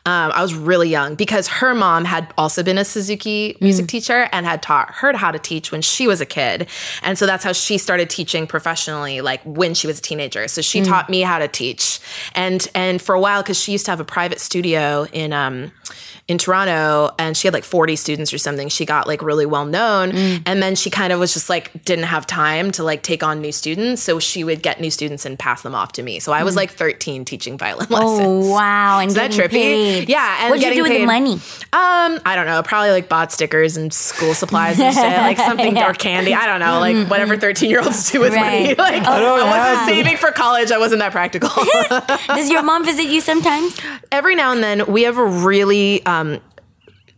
Um, 0.06 0.32
I 0.32 0.42
was 0.42 0.54
really 0.54 0.88
young 0.88 1.14
because 1.14 1.48
her 1.48 1.74
mom 1.74 2.04
had 2.04 2.32
also 2.38 2.62
been 2.62 2.78
a 2.78 2.84
Suzuki 2.84 3.56
music 3.60 3.86
teacher 3.88 4.28
and 4.32 4.46
had 4.46 4.62
taught 4.62 4.90
her 4.96 5.16
how 5.16 5.30
to 5.30 5.38
teach 5.38 5.72
when 5.72 5.82
she 5.82 6.06
was 6.06 6.20
a 6.20 6.26
kid. 6.26 6.68
And 7.02 7.18
so 7.18 7.26
that's 7.26 7.44
how 7.44 7.52
she 7.52 7.78
started 7.78 8.10
teaching 8.10 8.46
professionally, 8.46 9.20
like 9.20 9.40
when 9.44 9.74
she 9.74 9.86
was 9.86 9.98
a 9.98 10.02
teenager. 10.02 10.48
So 10.48 10.62
she 10.62 10.82
taught 10.82 11.10
me 11.10 11.20
how 11.22 11.38
to 11.38 11.48
teach. 11.48 12.00
And 12.34 12.66
and 12.74 13.00
for 13.00 13.14
a 13.14 13.20
while, 13.20 13.42
because 13.42 13.58
she 13.58 13.72
used 13.72 13.84
to 13.86 13.92
have 13.92 14.00
a 14.00 14.04
private 14.04 14.40
studio 14.40 15.06
in 15.12 15.32
um 15.32 15.72
in 16.28 16.38
Toronto 16.38 17.14
and 17.18 17.36
she 17.36 17.46
had 17.46 17.54
like 17.54 17.62
40 17.64 17.94
students 17.94 18.32
or 18.32 18.38
something. 18.38 18.68
She 18.68 18.84
got 18.84 19.06
like 19.06 19.22
really 19.22 19.46
well 19.46 19.64
known. 19.64 20.10
And 20.44 20.60
then 20.60 20.74
she 20.74 20.90
kind 20.90 21.12
of 21.12 21.20
was 21.20 21.32
just 21.32 21.48
like 21.48 21.84
didn't 21.84 22.06
have 22.06 22.26
time 22.26 22.72
to 22.72 22.82
like 22.82 23.02
take 23.02 23.22
on 23.22 23.40
new 23.40 23.52
students. 23.52 24.02
So 24.02 24.18
she 24.18 24.42
would 24.42 24.60
get 24.62 24.80
new 24.80 24.90
students 24.90 25.24
and 25.24 25.38
pass 25.38 25.62
them 25.62 25.74
off 25.74 25.92
to 25.92 26.02
me. 26.02 26.18
So 26.18 26.32
I 26.32 26.42
was 26.42 26.56
like 26.56 26.70
13 26.72 27.24
teaching 27.24 27.56
violin 27.56 27.86
lessons. 27.90 28.20
Oh 28.20 28.52
wow! 28.52 28.75
And 29.00 29.08
Is 29.08 29.14
that 29.14 29.30
trippy? 29.30 29.50
paid. 29.50 30.08
Yeah, 30.08 30.38
and 30.40 30.50
What'd 30.50 30.62
you 30.62 30.68
getting 30.70 30.78
do 30.78 30.82
with 30.82 30.92
paid. 30.92 31.02
the 31.02 31.06
money? 31.06 31.32
Um, 31.72 32.20
I 32.24 32.34
don't 32.36 32.46
know. 32.46 32.62
Probably 32.62 32.90
like 32.90 33.08
bought 33.08 33.32
stickers 33.32 33.76
and 33.76 33.92
school 33.92 34.34
supplies 34.34 34.78
and 34.80 34.94
shit, 34.94 35.02
like 35.04 35.36
something 35.48 35.76
or 35.78 35.92
candy. 35.94 36.32
I 36.34 36.46
don't 36.46 36.60
know, 36.60 36.78
like 36.80 37.08
whatever 37.08 37.36
thirteen 37.36 37.70
year 37.70 37.80
olds 37.82 38.10
do 38.10 38.20
with 38.20 38.34
money. 38.34 38.74
Like 38.78 39.02
Oh, 39.06 39.12
I, 39.12 39.20
don't 39.20 39.32
wasn't 39.40 39.50
have- 39.56 39.88
saving 39.88 40.16
for 40.18 40.30
college. 40.32 40.70
I 40.70 40.78
wasn't 40.78 41.00
that 41.00 41.12
practical. 41.12 41.48
Does 42.36 42.50
your 42.50 42.62
mom 42.62 42.84
visit 42.84 43.04
you 43.04 43.20
sometimes? 43.20 43.76
Every 44.12 44.34
now 44.34 44.52
and 44.52 44.62
then, 44.62 44.86
we 44.86 45.02
have 45.02 45.18
a 45.18 45.24
really 45.24 46.04
um, 46.06 46.40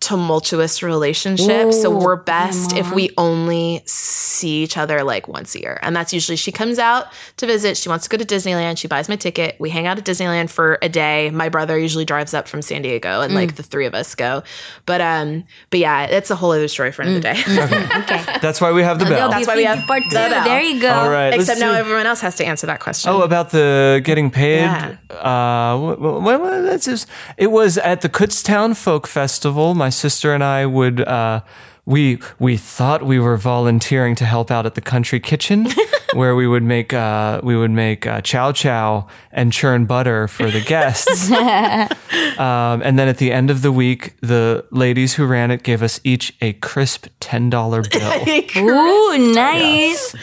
tumultuous 0.08 0.82
relationship. 0.82 1.72
so 1.72 1.90
we're 1.90 2.16
best 2.16 2.72
if 2.72 2.90
we 2.92 3.10
only 3.18 3.82
see 3.86 4.62
each 4.62 4.76
other 4.76 5.02
like 5.02 5.28
once 5.28 5.54
a 5.54 5.60
year. 5.60 5.78
And 5.82 5.94
that's 5.94 6.12
usually 6.12 6.36
she 6.36 6.50
comes 6.52 6.78
out 6.78 7.06
to 7.36 7.46
visit. 7.46 7.76
She 7.76 7.88
wants 7.88 8.06
to 8.08 8.10
go 8.16 8.22
to 8.22 8.24
Disneyland. 8.34 8.78
She 8.78 8.88
buys 8.88 9.08
my 9.08 9.16
ticket. 9.16 9.56
We 9.58 9.68
hang 9.70 9.86
out 9.86 9.98
at 9.98 10.04
Disneyland 10.04 10.48
for 10.50 10.78
a 10.80 10.88
day. 10.88 11.30
My 11.30 11.48
brother 11.50 11.76
usually 11.78 12.04
drives 12.06 12.32
up 12.34 12.48
from 12.48 12.62
San 12.62 12.82
Diego 12.82 13.20
and 13.20 13.32
Mm. 13.32 13.36
like 13.36 13.56
the 13.56 13.62
three 13.62 13.84
of 13.86 13.94
us 13.94 14.14
go. 14.14 14.42
But 14.86 15.00
um 15.00 15.44
but 15.70 15.78
yeah, 15.80 16.04
it's 16.04 16.30
a 16.30 16.36
whole 16.36 16.52
other 16.52 16.68
story 16.68 16.90
for 16.92 17.02
another 17.02 17.20
day. 17.20 17.36
Okay. 17.38 18.38
That's 18.40 18.60
why 18.60 18.72
we 18.72 18.82
have 18.82 18.98
the 18.98 19.04
bell. 19.04 19.14
There'll 19.14 19.30
That's 19.30 19.46
why 19.46 19.56
we 19.56 19.64
have 19.64 19.80
part 19.86 20.02
two. 20.04 20.08
the 20.10 20.14
bell. 20.14 20.44
There 20.44 20.62
you 20.62 20.80
go. 20.80 20.90
All 20.92 21.10
right. 21.10 21.34
Except 21.34 21.60
now 21.60 21.72
see. 21.74 21.78
everyone 21.78 22.06
else 22.06 22.20
has 22.22 22.36
to 22.36 22.44
answer 22.46 22.66
that 22.68 22.80
question. 22.80 23.10
Oh, 23.10 23.22
about 23.22 23.50
the 23.50 24.00
getting 24.04 24.30
paid. 24.30 24.60
Yeah. 24.62 24.96
Uh, 25.10 25.76
wh- 25.76 25.98
wh- 25.98 26.22
wh- 26.24 26.40
wh- 26.40 26.62
that's 26.68 26.84
just, 26.86 27.08
it 27.36 27.50
was 27.50 27.76
at 27.78 28.00
the 28.02 28.08
Kutztown 28.08 28.76
Folk 28.76 29.06
Festival. 29.06 29.74
My 29.74 29.90
sister 29.98 30.32
and 30.34 30.42
I 30.44 30.66
would. 30.66 31.00
Uh, 31.00 31.40
we 31.88 32.18
we 32.38 32.58
thought 32.58 33.02
we 33.02 33.18
were 33.18 33.38
volunteering 33.38 34.14
to 34.16 34.26
help 34.26 34.50
out 34.50 34.66
at 34.66 34.74
the 34.74 34.82
country 34.82 35.18
kitchen, 35.20 35.66
where 36.12 36.36
we 36.36 36.46
would 36.46 36.62
make 36.62 36.92
uh, 36.92 37.40
we 37.42 37.56
would 37.56 37.70
make 37.70 38.06
uh, 38.06 38.20
chow 38.20 38.52
chow 38.52 39.06
and 39.32 39.54
churn 39.54 39.86
butter 39.86 40.28
for 40.28 40.50
the 40.50 40.60
guests. 40.60 41.32
um, 42.38 42.82
and 42.82 42.98
then 42.98 43.08
at 43.08 43.16
the 43.16 43.32
end 43.32 43.50
of 43.50 43.62
the 43.62 43.72
week, 43.72 44.14
the 44.20 44.66
ladies 44.70 45.14
who 45.14 45.24
ran 45.24 45.50
it 45.50 45.62
gave 45.62 45.82
us 45.82 45.98
each 46.04 46.36
a 46.42 46.52
crisp 46.54 47.06
ten 47.20 47.48
dollar 47.48 47.80
bill. 47.82 48.12
Ooh, 48.58 49.32
nice. 49.32 50.14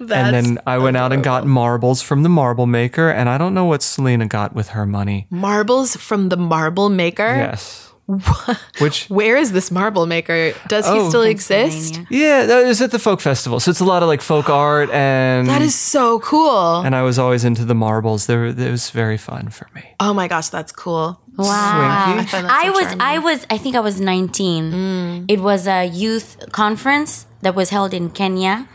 and 0.00 0.34
then 0.34 0.58
I 0.66 0.78
went 0.78 0.96
out 0.96 1.12
and 1.12 1.22
got 1.22 1.46
marbles 1.46 2.02
from 2.02 2.24
the 2.24 2.28
marble 2.28 2.66
maker, 2.66 3.08
and 3.08 3.28
I 3.28 3.38
don't 3.38 3.54
know 3.54 3.66
what 3.66 3.82
Selena 3.82 4.26
got 4.26 4.52
with 4.52 4.70
her 4.70 4.84
money. 4.84 5.28
marbles 5.30 5.94
from 5.94 6.28
the 6.28 6.36
marble 6.36 6.88
maker. 6.90 7.36
Yes. 7.36 7.93
Which 8.80 9.06
Where 9.08 9.36
is 9.36 9.52
this 9.52 9.70
marble 9.70 10.06
maker? 10.06 10.52
Does 10.68 10.86
he 10.86 10.92
Oh. 10.92 11.08
still 11.08 11.22
exist? 11.22 12.00
yeah, 12.10 12.44
that 12.46 12.66
was 12.66 12.80
at 12.82 12.90
the 12.90 12.98
folk 12.98 13.20
festival. 13.20 13.60
So 13.60 13.70
it's 13.70 13.80
a 13.80 13.84
lot 13.84 14.02
of 14.02 14.08
like 14.08 14.20
folk 14.20 14.48
art 14.50 14.90
and 14.90 15.48
That 15.48 15.62
is 15.62 15.74
so 15.74 16.18
cool. 16.20 16.80
and 16.80 16.94
I 16.94 17.02
was 17.02 17.18
always 17.18 17.44
into 17.44 17.64
the 17.64 17.74
marbles. 17.74 18.26
They 18.26 18.36
were, 18.36 18.46
it 18.46 18.70
was 18.70 18.90
very 18.90 19.16
fun 19.16 19.48
for 19.48 19.66
me. 19.74 19.82
Oh 20.00 20.12
my 20.12 20.28
gosh, 20.28 20.48
that's 20.50 20.72
cool. 20.72 21.18
Wow. 21.36 22.14
Swinky. 22.14 22.30
find 22.30 22.46
I 22.46 22.64
so 22.66 22.72
was 22.72 22.84
charming. 22.84 23.00
I 23.00 23.18
was 23.18 23.46
I 23.50 23.58
think 23.58 23.76
I 23.76 23.80
was 23.80 24.00
19. 24.00 25.24
It 25.28 25.40
was 25.40 25.66
a 25.66 25.84
youth 25.84 26.36
conference 26.52 27.26
that 27.42 27.54
was 27.54 27.70
held 27.70 27.92
in 27.94 28.10
Kenya. 28.10 28.68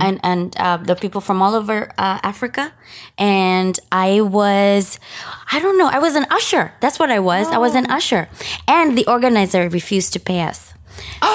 And 0.00 0.18
and 0.22 0.56
uh, 0.56 0.78
the 0.78 0.96
people 0.96 1.20
from 1.20 1.42
all 1.42 1.54
over 1.54 1.92
uh, 1.98 2.18
Africa, 2.22 2.72
and 3.18 3.78
I 3.92 4.22
was, 4.22 4.98
I 5.52 5.60
don't 5.60 5.76
know, 5.76 5.88
I 5.92 5.98
was 5.98 6.16
an 6.16 6.24
usher. 6.30 6.72
That's 6.80 6.98
what 6.98 7.10
I 7.10 7.18
was. 7.20 7.46
I 7.48 7.58
was 7.58 7.74
an 7.74 7.84
usher, 7.90 8.30
and 8.66 8.96
the 8.96 9.04
organizer 9.06 9.68
refused 9.68 10.14
to 10.14 10.18
pay 10.20 10.40
us. 10.40 10.72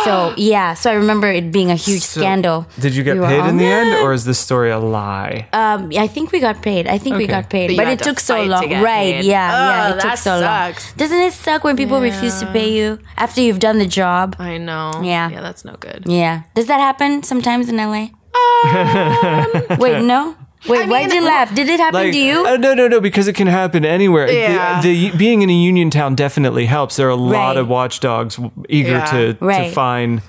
So 0.05 0.33
yeah, 0.37 0.73
so 0.73 0.89
I 0.91 0.93
remember 0.95 1.27
it 1.27 1.51
being 1.51 1.71
a 1.71 1.75
huge 1.75 2.01
So, 2.03 2.21
scandal. 2.21 2.65
Did 2.79 2.95
you 2.95 3.03
get 3.03 3.17
We 3.19 3.25
paid 3.25 3.45
in 3.47 3.57
the 3.57 3.65
end, 3.65 4.03
or 4.03 4.13
is 4.13 4.25
this 4.25 4.39
story 4.39 4.71
a 4.71 4.79
lie? 4.79 5.47
Um, 5.53 5.91
I 5.97 6.07
think 6.07 6.31
we 6.31 6.39
got 6.39 6.61
paid. 6.61 6.87
I 6.87 6.97
think 6.97 7.17
we 7.17 7.27
got 7.27 7.49
paid, 7.49 7.75
But 7.77 7.85
but, 7.85 7.87
it 7.93 7.99
to 7.99 8.05
took 8.05 8.19
so 8.19 8.35
fight 8.35 8.43
to 8.45 8.49
long. 8.49 8.83
Right? 8.83 9.13
paid. 9.15 9.25
Yeah, 9.25 9.49
yeah. 9.51 9.93
Oh, 9.93 9.97
It 9.97 10.01
took 10.01 10.17
so 10.17 10.39
sucks. 10.39 10.87
long. 10.87 10.97
Doesn't 10.97 11.19
it 11.19 11.33
suck 11.33 11.63
when 11.63 11.75
people 11.77 11.99
refuse 12.01 12.39
to 12.39 12.45
pay 12.51 12.71
you 12.73 12.99
after 13.17 13.41
you've 13.41 13.59
done 13.59 13.77
the 13.79 13.87
job? 13.87 14.35
I 14.39 14.57
know. 14.57 14.91
Yeah. 15.03 15.29
Yeah, 15.29 15.41
that's 15.41 15.63
no 15.65 15.75
good. 15.79 16.03
Yeah. 16.05 16.43
Does 16.55 16.67
that 16.67 16.79
happen 16.79 17.23
sometimes 17.23 17.69
in 17.69 17.77
LA? 17.77 18.09
Wait, 19.77 20.01
no. 20.03 20.35
Wait, 20.67 20.87
why 20.87 21.03
did 21.03 21.13
you 21.13 21.23
laugh? 21.25 21.53
Did 21.53 21.67
it 21.69 21.79
happen 21.79 22.01
Like, 22.01 22.11
to 22.13 22.17
you? 22.19 22.45
uh, 22.45 22.57
no, 22.57 22.73
no, 22.73 22.87
no, 22.87 23.01
because 23.01 23.27
it 23.27 23.33
can 23.35 23.47
happen 23.47 23.83
anywhere. 23.85 24.29
Yeah. 24.31 24.81
The, 24.81 25.11
being 25.17 25.41
in 25.41 25.49
a 25.49 25.53
union 25.53 25.89
town 25.89 26.15
definitely 26.15 26.65
helps. 26.67 26.95
There 26.97 27.07
are 27.07 27.11
a 27.11 27.15
lot 27.15 27.57
of 27.57 27.67
watchdogs 27.67 28.39
eager 28.69 28.91
Yeah. 28.91 29.05
to, 29.05 29.37
Right. 29.39 29.69
to 29.69 29.71
find 29.73 30.21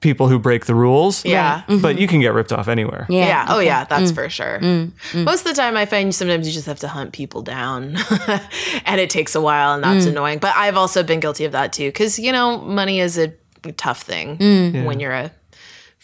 people 0.00 0.28
who 0.28 0.38
break 0.38 0.64
the 0.66 0.74
rules. 0.74 1.24
Yeah. 1.24 1.62
Mm-hmm. 1.68 1.82
But 1.82 1.98
you 1.98 2.06
can 2.08 2.20
get 2.20 2.32
ripped 2.32 2.52
off 2.52 2.68
anywhere. 2.68 3.04
yeah. 3.10 3.26
Yeah. 3.26 3.46
Oh, 3.48 3.58
yeah. 3.58 3.84
That's 3.84 4.12
mm. 4.12 4.14
for 4.14 4.28
sure. 4.30 4.58
Mm. 4.60 4.92
Mm. 5.12 5.24
Most 5.24 5.40
of 5.40 5.54
the 5.54 5.60
time, 5.60 5.76
I 5.76 5.84
find 5.86 6.14
sometimes 6.14 6.46
you 6.46 6.54
just 6.54 6.66
have 6.66 6.78
to 6.80 6.88
hunt 6.88 7.12
people 7.12 7.42
down, 7.42 7.96
and 8.86 9.00
it 9.00 9.10
takes 9.10 9.34
a 9.34 9.40
while, 9.42 9.74
and 9.74 9.84
that's 9.84 10.06
annoying. 10.06 10.38
But 10.38 10.54
I've 10.56 10.76
also 10.76 11.02
been 11.02 11.20
guilty 11.20 11.44
of 11.44 11.52
that 11.52 11.72
too, 11.74 11.88
because 11.88 12.18
you 12.18 12.32
know, 12.32 12.58
money 12.58 13.00
is 13.00 13.18
a 13.18 13.32
tough 13.76 14.00
thing 14.02 14.38
when 14.86 15.00
you're 15.00 15.12
a 15.12 15.30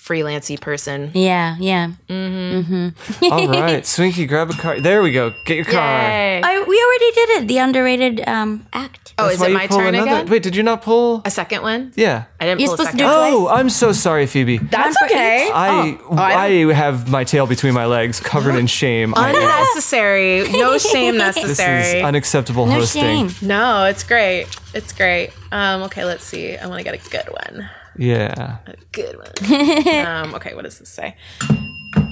freelancy 0.06 0.60
person. 0.60 1.10
Yeah, 1.14 1.56
yeah. 1.58 1.90
All 2.08 3.48
right, 3.48 3.84
Swinky, 3.84 4.26
grab 4.28 4.50
a 4.50 4.54
card. 4.54 4.82
There 4.82 5.02
we 5.02 5.10
go. 5.12 5.32
Get 5.44 5.56
your 5.56 5.64
card. 5.64 5.74
Yay. 5.76 6.40
I, 6.42 6.62
we 6.62 6.80
already 6.84 7.12
did 7.12 7.28
it. 7.42 7.48
The 7.48 7.58
underrated 7.58 8.28
um, 8.28 8.66
act. 8.72 9.14
Oh, 9.18 9.24
That's 9.24 9.34
is 9.36 9.40
why 9.40 9.46
it 9.46 9.50
you 9.50 9.56
my 9.56 9.66
pull 9.66 9.78
turn 9.78 9.94
another- 9.94 10.10
again? 10.10 10.30
Wait, 10.30 10.42
did 10.42 10.54
you 10.54 10.62
not 10.62 10.82
pull? 10.82 11.22
A 11.24 11.30
second 11.30 11.62
one? 11.62 11.92
Yeah. 11.96 12.24
I 12.38 12.44
didn't 12.46 12.60
You're 12.60 12.68
pull 12.68 12.74
a 12.74 12.76
supposed 12.76 12.98
to 12.98 12.98
second 12.98 13.10
do 13.12 13.18
one. 13.18 13.32
it 13.32 13.34
Oh, 13.34 13.48
I'm 13.48 13.70
so 13.70 13.92
sorry, 13.92 14.26
Phoebe. 14.26 14.58
That's 14.58 14.94
One 15.00 15.08
for 15.08 15.14
okay. 15.14 15.50
I 15.52 15.98
Oh, 16.04 16.16
I 16.16 16.44
I 16.68 16.72
have 16.74 17.10
my 17.10 17.24
tail 17.24 17.46
between 17.46 17.72
my 17.74 17.86
legs, 17.86 18.20
covered 18.20 18.54
in 18.56 18.66
shame. 18.66 19.14
I- 19.16 19.30
Unnecessary. 19.30 20.48
No 20.52 20.76
shame 20.92 21.14
this 21.18 21.36
necessary. 21.36 21.98
is 22.00 22.04
unacceptable 22.04 22.66
No 22.66 22.72
hosting. 22.72 23.28
shame. 23.30 23.48
no, 23.48 23.84
it's 23.86 24.04
great. 24.04 24.46
It's 24.74 24.92
great. 24.92 25.30
Um, 25.50 25.82
okay, 25.84 26.04
let's 26.04 26.24
see. 26.24 26.56
I 26.56 26.66
want 26.66 26.78
to 26.78 26.84
get 26.84 26.94
a 26.94 27.10
good 27.10 27.28
one. 27.32 27.68
Yeah. 27.98 28.58
A 28.66 28.74
good 28.92 29.16
one. 29.16 30.06
um, 30.06 30.34
okay, 30.34 30.54
what 30.54 30.64
does 30.64 30.78
this 30.78 30.88
say? 30.88 31.16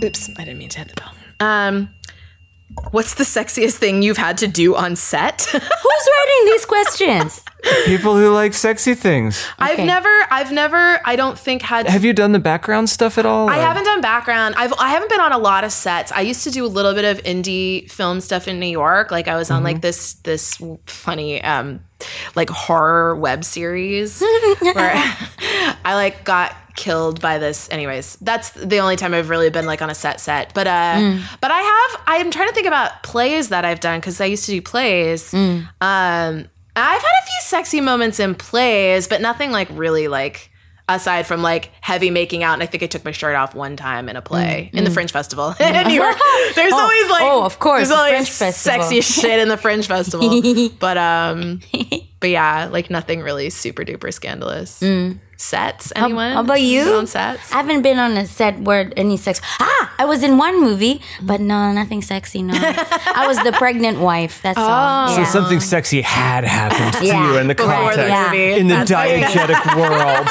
Oops, 0.02 0.30
I 0.36 0.44
didn't 0.44 0.58
mean 0.58 0.68
to 0.70 0.78
hit 0.78 0.88
the 0.88 0.94
bell. 0.94 1.12
Um, 1.40 1.90
what's 2.90 3.14
the 3.14 3.24
sexiest 3.24 3.76
thing 3.76 4.02
you've 4.02 4.16
had 4.16 4.38
to 4.38 4.46
do 4.46 4.74
on 4.74 4.96
set? 4.96 5.42
Who's 5.52 5.62
writing 5.62 6.44
these 6.46 6.64
questions? 6.64 7.42
People 7.86 8.14
who 8.16 8.30
like 8.32 8.52
sexy 8.52 8.94
things. 8.94 9.42
I've 9.58 9.78
never, 9.78 10.10
I've 10.30 10.52
never, 10.52 11.00
I 11.04 11.16
don't 11.16 11.38
think 11.38 11.62
had. 11.62 11.86
Have 11.88 12.04
you 12.04 12.12
done 12.12 12.32
the 12.32 12.38
background 12.38 12.90
stuff 12.90 13.16
at 13.16 13.24
all? 13.24 13.48
I 13.48 13.58
or- 13.58 13.62
haven't 13.62 13.84
done 13.84 14.02
background. 14.02 14.54
I've 14.58 14.74
I 14.78 14.90
haven't 14.90 15.08
been 15.08 15.20
on 15.20 15.32
a 15.32 15.38
lot 15.38 15.64
of 15.64 15.72
sets. 15.72 16.12
I 16.12 16.20
used 16.20 16.44
to 16.44 16.50
do 16.50 16.66
a 16.66 16.68
little 16.68 16.92
bit 16.92 17.06
of 17.06 17.22
indie 17.24 17.90
film 17.90 18.20
stuff 18.20 18.48
in 18.48 18.60
New 18.60 18.66
York. 18.66 19.10
Like 19.10 19.28
I 19.28 19.36
was 19.36 19.50
on 19.50 19.62
like 19.62 19.80
this 19.80 20.14
this 20.24 20.60
funny 20.86 21.42
um 21.42 21.80
like 22.36 22.50
horror 22.50 23.16
web 23.16 23.44
series 23.44 24.20
where 24.60 24.92
I 25.84 25.94
like 25.94 26.22
got 26.24 26.54
killed 26.74 27.20
by 27.20 27.38
this. 27.38 27.68
Anyways 27.70 28.16
that's 28.20 28.50
the 28.50 28.78
only 28.78 28.96
time 28.96 29.14
i've 29.14 29.28
really 29.30 29.50
been 29.50 29.66
like 29.66 29.80
on 29.82 29.90
a 29.90 29.94
set 29.94 30.20
set. 30.20 30.52
But 30.54 30.66
uh 30.66 31.18
but 31.40 31.50
i 31.50 31.60
have 31.60 32.00
i'm 32.06 32.30
trying 32.30 32.48
to 32.48 32.54
think 32.54 32.66
about 32.66 33.02
plays 33.02 33.48
that 33.50 33.64
i've 33.64 33.80
done 33.80 34.00
because 34.00 34.20
i 34.20 34.24
used 34.24 34.44
to 34.46 34.50
do 34.52 34.60
plays. 34.62 35.32
Um 35.32 35.68
i've 35.80 37.02
had 37.02 37.12
a 37.22 37.26
few 37.26 37.40
sexy 37.42 37.80
moments 37.80 38.18
in 38.18 38.34
plays 38.34 39.06
but 39.08 39.20
nothing 39.20 39.52
like 39.52 39.68
really 39.70 40.08
like 40.08 40.50
aside 40.88 41.26
from 41.26 41.40
like 41.40 41.70
heavy 41.80 42.10
making 42.10 42.42
out 42.42 42.52
and 42.54 42.62
i 42.62 42.66
think 42.66 42.82
i 42.82 42.86
took 42.86 43.04
my 43.06 43.10
shirt 43.12 43.34
off 43.36 43.54
one 43.54 43.74
time 43.76 44.08
in 44.08 44.16
a 44.16 44.20
play 44.22 44.68
in 44.74 44.84
the 44.84 44.90
fringe 44.90 45.12
festival. 45.12 45.54
In 45.60 45.86
new 45.88 45.94
york. 45.94 46.16
There's 46.54 46.72
always 46.72 47.08
like 47.10 47.22
oh, 47.22 47.42
of 47.44 47.58
course, 47.58 47.78
there's 47.78 47.88
the 47.88 47.94
always 47.96 48.28
Fringe 48.28 48.52
Festival. 48.52 48.82
sexy 48.82 49.00
shit 49.00 49.38
in 49.40 49.48
the 49.48 49.56
fringe 49.56 49.86
festival. 49.86 50.42
But 50.78 50.98
um 50.98 51.60
but 52.24 52.30
yeah 52.30 52.68
like 52.76 52.88
nothing 52.98 53.20
really 53.28 53.50
super 53.50 53.84
duper 53.84 54.10
scandalous 54.20 54.80
sets 55.36 55.92
anyone 55.96 56.30
Mm. 56.30 56.34
How 56.34 56.40
about 56.48 56.62
you? 56.62 56.84
Been 56.84 56.94
on 57.04 57.06
sets 57.06 57.52
I 57.52 57.56
haven't 57.60 57.82
been 57.82 57.98
on 57.98 58.12
a 58.16 58.24
set 58.38 58.54
where 58.60 58.82
any 58.96 59.16
sex. 59.18 59.40
Ah, 59.60 59.82
I 59.98 60.04
was 60.12 60.22
in 60.22 60.38
one 60.38 60.56
movie, 60.60 61.02
but 61.20 61.40
no, 61.40 61.58
nothing 61.72 62.02
sexy. 62.02 62.40
No, 62.42 62.54
I 62.54 63.24
was 63.26 63.38
the 63.42 63.52
pregnant 63.52 63.98
wife. 63.98 64.34
That's 64.44 64.56
all. 64.58 65.08
So 65.16 65.24
something 65.24 65.60
sexy 65.60 66.00
had 66.02 66.44
happened 66.44 66.92
to 66.98 67.04
Yeah. 67.06 67.32
you 67.32 67.38
in 67.40 67.48
the 67.48 67.54
before 67.56 67.72
context. 67.72 67.98
the 67.98 68.08
Yeah. 68.08 68.24
movie 68.30 68.60
In 68.60 68.66
the 68.68 68.74
That's 68.76 68.90
right. 68.92 69.24
diegetic 69.24 69.60
world. 69.82 70.26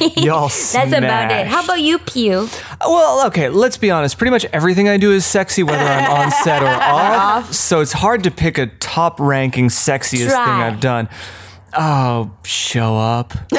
yes. 0.00 0.16
Y'all 0.24 0.48
That's 0.48 0.92
about 0.96 1.30
it. 1.32 1.46
How 1.46 1.64
about 1.64 1.80
you, 1.80 1.98
Pew? 1.98 2.48
Well, 2.80 3.26
okay, 3.26 3.48
let's 3.48 3.76
be 3.76 3.90
honest. 3.90 4.18
Pretty 4.18 4.30
much 4.30 4.46
everything 4.52 4.88
I 4.88 4.96
do 4.96 5.12
is 5.12 5.26
sexy, 5.26 5.62
whether 5.62 5.82
I'm 5.84 6.10
on 6.10 6.30
set 6.30 6.62
or 6.62 6.66
off. 6.98 7.52
So 7.52 7.80
it's 7.80 7.92
hard 7.92 8.22
to 8.24 8.30
pick 8.30 8.56
a 8.58 8.66
top 8.78 9.18
ranking 9.20 9.68
sexiest 9.68 10.28
Try. 10.30 10.44
thing 10.44 10.53
I've 10.60 10.80
done. 10.80 11.08
Oh, 11.76 12.30
show 12.44 12.96
up. 12.96 13.32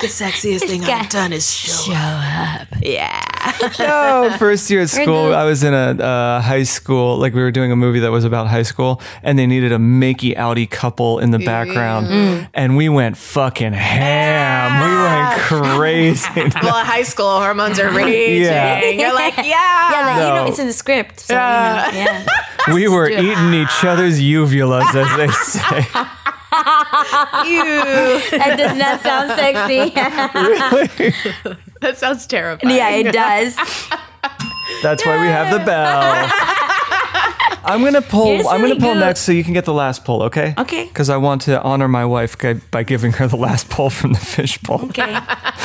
the 0.00 0.06
sexiest 0.06 0.60
thing 0.66 0.82
i've 0.84 1.10
done 1.10 1.32
is 1.32 1.50
show, 1.50 1.92
up 1.92 2.68
yeah 2.82 3.20
No, 3.78 4.34
first 4.38 4.70
year 4.70 4.82
at 4.82 4.90
school. 4.90 5.34
I 5.34 5.44
was 5.44 5.62
in 5.64 5.72
a 5.74 5.90
uh, 6.02 6.40
high 6.40 6.62
school, 6.64 7.16
like 7.16 7.34
we 7.34 7.40
were 7.42 7.50
doing 7.50 7.72
a 7.72 7.76
movie 7.76 8.00
that 8.00 8.10
was 8.10 8.24
about 8.24 8.46
high 8.46 8.62
school, 8.62 9.00
and 9.22 9.38
they 9.38 9.46
needed 9.46 9.72
a 9.72 9.78
makey 9.78 10.36
outy 10.36 10.68
couple 10.70 11.18
in 11.18 11.30
the 11.30 11.38
background, 11.38 12.48
and 12.54 12.76
we 12.76 12.88
went 12.88 13.16
fucking 13.16 13.72
ham. 13.72 14.84
We 14.84 14.96
went 15.02 15.74
crazy. 15.80 16.28
well 16.62 16.84
high 16.84 17.02
school 17.02 17.30
hormones 17.30 17.78
are 17.80 17.90
raging 17.90 18.42
Yeah. 18.44 18.84
you're 18.84 19.14
like 19.14 19.36
yeah, 19.38 19.44
Yeah, 19.44 20.06
like, 20.06 20.16
you 20.16 20.22
know, 20.22 20.44
No. 20.44 20.46
it's 20.46 20.58
in 20.58 20.66
the 20.66 20.72
script. 20.72 21.20
So, 21.20 21.34
yeah. 21.34 21.86
You 21.90 21.92
know, 21.92 22.10
yeah. 22.12 22.26
We 22.74 22.88
were 22.88 23.08
eating 23.08 23.54
each 23.54 23.84
other's 23.84 24.20
uvulas, 24.20 24.94
as 24.94 25.16
they 25.16 25.28
say. 25.44 25.86
Ew. 27.44 28.38
That 28.38 28.54
does 28.56 28.76
not 28.76 29.00
sound 29.02 29.30
sexy. 29.38 29.92
really? 30.98 31.14
that 31.80 31.98
sounds 31.98 32.26
terrifying 32.26 32.74
yeah, 32.74 32.90
it 32.90 33.12
does. 33.12 33.56
That's 34.82 35.04
why 35.04 35.20
we 35.20 35.26
have 35.26 35.50
the 35.58 35.64
bell. 35.64 36.64
I'm 37.64 37.82
gonna 37.84 38.00
pull. 38.02 38.36
You're 38.36 38.46
I'm 38.48 38.60
gonna 38.60 38.76
pull 38.76 38.94
goose. 38.94 39.00
next, 39.00 39.20
so 39.20 39.32
you 39.32 39.44
can 39.44 39.52
get 39.52 39.64
the 39.64 39.74
last 39.74 40.04
pull. 40.04 40.22
Okay. 40.24 40.54
Okay. 40.58 40.84
Because 40.84 41.08
I 41.10 41.16
want 41.16 41.42
to 41.42 41.60
honor 41.62 41.88
my 41.88 42.04
wife 42.04 42.38
by- 42.38 42.54
by 42.70 42.82
giving 42.82 43.12
her 43.12 43.26
the 43.26 43.36
last 43.36 43.68
pull 43.70 43.90
from 43.90 44.12
the 44.12 44.20
fishbowl, 44.20 44.82
Okay. 44.90 45.18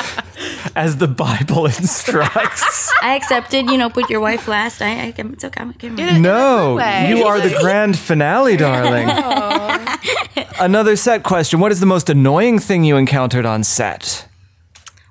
as 0.76 0.98
the 0.98 1.08
Bible 1.08 1.66
instructs. 1.66 2.92
I 3.02 3.16
accepted, 3.16 3.70
you 3.70 3.78
know, 3.78 3.90
put 3.90 4.10
your 4.10 4.20
wife 4.22 4.48
last. 4.48 4.82
I, 4.82 5.08
I 5.08 5.12
can, 5.12 5.34
it's 5.34 5.44
okay. 5.46 5.64
I 5.64 5.72
can 5.74 5.96
no, 6.22 6.78
you 7.08 7.24
are 7.26 7.40
the 7.40 7.56
grand 7.62 7.98
finale, 7.98 8.58
darling. 8.58 9.10
Another 10.60 10.96
set 10.96 11.24
question: 11.24 11.60
What 11.60 11.72
is 11.72 11.80
the 11.80 11.86
most 11.86 12.10
annoying 12.10 12.60
thing 12.60 12.84
you 12.84 12.98
encountered 12.98 13.46
on 13.46 13.64
set? 13.64 14.28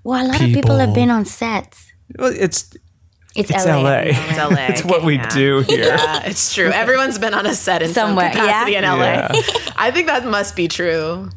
Well, 0.05 0.25
a 0.25 0.27
lot 0.27 0.41
of 0.41 0.49
people 0.49 0.79
have 0.79 0.95
been 0.95 1.11
on 1.11 1.25
sets. 1.25 1.93
Well, 2.19 2.33
it's 2.37 2.77
It's, 3.35 3.51
it's 3.51 3.65
LA. 3.67 3.81
LA. 3.81 3.99
It's 4.07 4.39
LA. 4.39 4.67
It's 4.69 4.85
what 4.85 5.03
we 5.05 5.15
Yeah. 5.17 5.29
do 5.31 5.61
here. 5.61 5.85
Yeah, 5.87 6.23
it's 6.25 6.55
true. 6.55 6.71
Everyone's 6.71 7.19
been 7.19 7.35
on 7.35 7.47
a 7.47 7.55
set 7.55 7.83
in 7.83 7.89
Somewhere, 7.93 8.33
some 8.33 8.43
capacity 8.43 8.73
yeah? 8.73 8.93
in 8.93 8.99
LA. 8.99 9.05
Yeah. 9.05 9.33
I 9.77 9.91
think 9.91 10.07
that 10.09 10.27
must 10.27 10.55
be 10.57 10.69
true. 10.69 11.31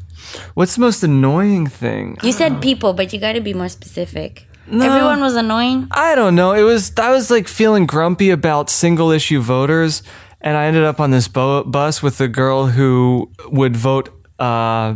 What's 0.56 0.76
the 0.76 0.82
most 0.82 1.04
annoying 1.04 1.68
thing? 1.68 2.18
You 2.22 2.32
said 2.34 2.62
people, 2.62 2.94
but 2.94 3.14
you 3.14 3.20
got 3.20 3.34
to 3.34 3.42
be 3.42 3.54
more 3.54 3.70
specific. 3.70 4.46
Everyone 4.68 5.22
was 5.22 5.36
annoying. 5.36 5.88
I 5.92 6.16
don't 6.16 6.36
know. 6.36 6.54
It 6.54 6.64
was 6.64 6.92
I 6.98 7.12
was 7.12 7.30
like 7.30 7.48
feeling 7.48 7.86
grumpy 7.86 8.32
about 8.32 8.70
single 8.70 9.12
issue 9.12 9.40
voters, 9.40 10.02
and 10.42 10.58
I 10.58 10.66
ended 10.66 10.84
up 10.84 11.00
on 11.00 11.12
this 11.12 11.28
bo- 11.28 11.64
bus 11.64 12.02
with 12.02 12.20
a 12.20 12.28
girl 12.28 12.68
who 12.68 13.30
would 13.52 13.78
vote 13.78 14.10
uh, 14.40 14.96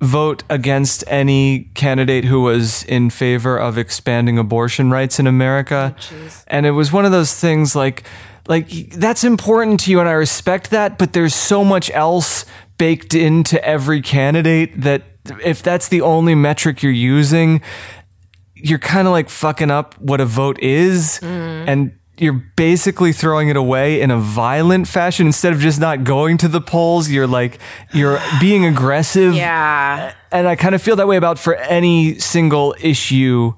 vote 0.00 0.42
against 0.50 1.04
any 1.06 1.70
candidate 1.74 2.24
who 2.24 2.42
was 2.42 2.84
in 2.84 3.10
favor 3.10 3.56
of 3.56 3.78
expanding 3.78 4.38
abortion 4.38 4.90
rights 4.90 5.18
in 5.18 5.26
America, 5.26 5.94
oh, 5.98 6.30
and 6.46 6.66
it 6.66 6.72
was 6.72 6.92
one 6.92 7.04
of 7.04 7.12
those 7.12 7.34
things 7.34 7.74
like 7.74 8.04
like 8.46 8.68
that's 8.90 9.24
important 9.24 9.80
to 9.80 9.90
you, 9.90 10.00
and 10.00 10.08
I 10.08 10.12
respect 10.12 10.70
that, 10.70 10.98
but 10.98 11.12
there's 11.12 11.34
so 11.34 11.64
much 11.64 11.90
else 11.92 12.44
baked 12.76 13.14
into 13.14 13.62
every 13.64 14.02
candidate 14.02 14.80
that 14.82 15.02
if 15.42 15.62
that's 15.62 15.88
the 15.88 16.02
only 16.02 16.34
metric 16.34 16.82
you're 16.82 16.92
using 16.92 17.62
you're 18.64 18.78
kind 18.78 19.06
of 19.06 19.12
like 19.12 19.28
fucking 19.28 19.70
up 19.70 19.94
what 20.00 20.22
a 20.22 20.24
vote 20.24 20.58
is. 20.60 21.20
Mm. 21.22 21.68
And 21.68 21.98
you're 22.16 22.44
basically 22.56 23.12
throwing 23.12 23.48
it 23.48 23.56
away 23.56 24.00
in 24.00 24.10
a 24.10 24.18
violent 24.18 24.86
fashion 24.86 25.26
instead 25.26 25.52
of 25.52 25.58
just 25.58 25.80
not 25.80 26.04
going 26.04 26.36
to 26.38 26.48
the 26.48 26.60
polls 26.60 27.10
you're 27.10 27.26
like 27.26 27.58
you're 27.92 28.20
being 28.40 28.64
aggressive 28.64 29.34
Yeah. 29.34 30.12
and 30.30 30.46
i 30.46 30.54
kind 30.56 30.74
of 30.74 30.82
feel 30.82 30.96
that 30.96 31.08
way 31.08 31.16
about 31.16 31.38
for 31.38 31.54
any 31.56 32.18
single 32.18 32.74
issue 32.80 33.52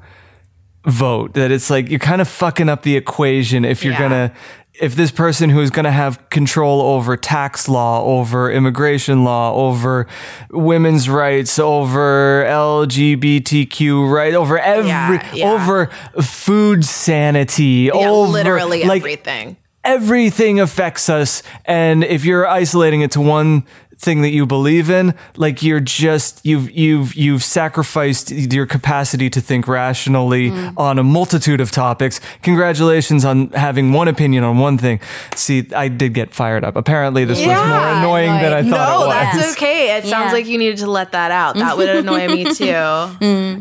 vote 0.86 1.34
that 1.34 1.50
it's 1.50 1.68
like 1.68 1.90
you're 1.90 1.98
kind 1.98 2.20
of 2.20 2.28
fucking 2.28 2.68
up 2.68 2.82
the 2.82 2.96
equation 2.96 3.64
if 3.64 3.84
you're 3.84 3.92
Yeah. 3.94 3.98
gonna 4.00 4.32
if 4.81 4.94
this 4.94 5.11
person 5.11 5.51
who's 5.51 5.70
going 5.70 5.85
to 5.85 5.90
have 5.90 6.28
control 6.31 6.81
over 6.82 7.16
tax 7.16 7.69
law, 7.69 8.03
over 8.05 8.51
immigration 8.51 9.24
law, 9.24 9.55
over 9.55 10.07
women's 10.51 11.09
rights, 11.09 11.59
over 11.59 12.44
LGBTQ 12.47 14.11
right, 14.12 14.35
over 14.35 14.59
every, 14.59 14.89
Yeah, 14.89 15.35
yeah. 15.35 15.51
over 15.53 15.86
food 16.20 16.85
sanity, 16.85 17.90
Yeah, 17.93 18.09
over 18.11 18.31
literally 18.32 18.85
like, 18.85 19.01
everything. 19.03 19.57
everything 19.85 20.61
affects 20.61 21.09
us 21.09 21.43
and 21.65 22.03
if 22.05 22.24
you're 22.24 22.47
isolating 22.47 23.01
it 23.03 23.12
to 23.12 23.20
one 23.20 23.65
thing 23.98 24.20
that 24.23 24.31
you 24.31 24.44
believe 24.44 24.90
in 24.90 25.14
like 25.36 25.62
you're 25.62 25.81
just 25.81 26.44
you've 26.44 26.70
you've 26.70 27.14
you've 27.14 27.43
sacrificed 27.43 28.31
your 28.31 28.66
capacity 28.66 29.31
to 29.31 29.40
think 29.40 29.66
rationally 29.66 30.51
Mm. 30.51 30.74
on 30.77 30.98
a 30.98 31.02
multitude 31.02 31.60
of 31.62 31.70
topics 31.70 32.20
congratulations 32.43 33.24
on 33.24 33.48
having 33.51 33.93
one 33.93 34.06
opinion 34.06 34.44
on 34.44 34.59
one 34.59 34.77
thing 34.78 35.01
see 35.35 35.66
i 35.74 35.89
did 35.89 36.12
get 36.14 36.32
fired 36.35 36.62
up 36.64 36.77
apparently 36.77 37.24
this 37.24 37.39
was 37.39 37.47
more 37.47 37.89
annoying 37.98 38.31
than 38.43 38.52
i 38.52 38.62
thought 38.62 38.89
No, 38.98 39.05
it 39.05 39.06
was 39.06 39.14
that's 39.36 39.52
okay. 39.56 39.97
It 39.97 40.05
sounds 40.05 40.27
Yeah. 40.27 40.32
like 40.32 40.47
you 40.47 40.59
needed 40.59 40.78
to 40.78 40.86
let 40.90 41.12
that 41.12 41.31
out. 41.31 41.56
That 41.56 41.77
would 41.78 41.89
annoy 41.89 42.28
me 42.28 42.44
too. 42.60 42.64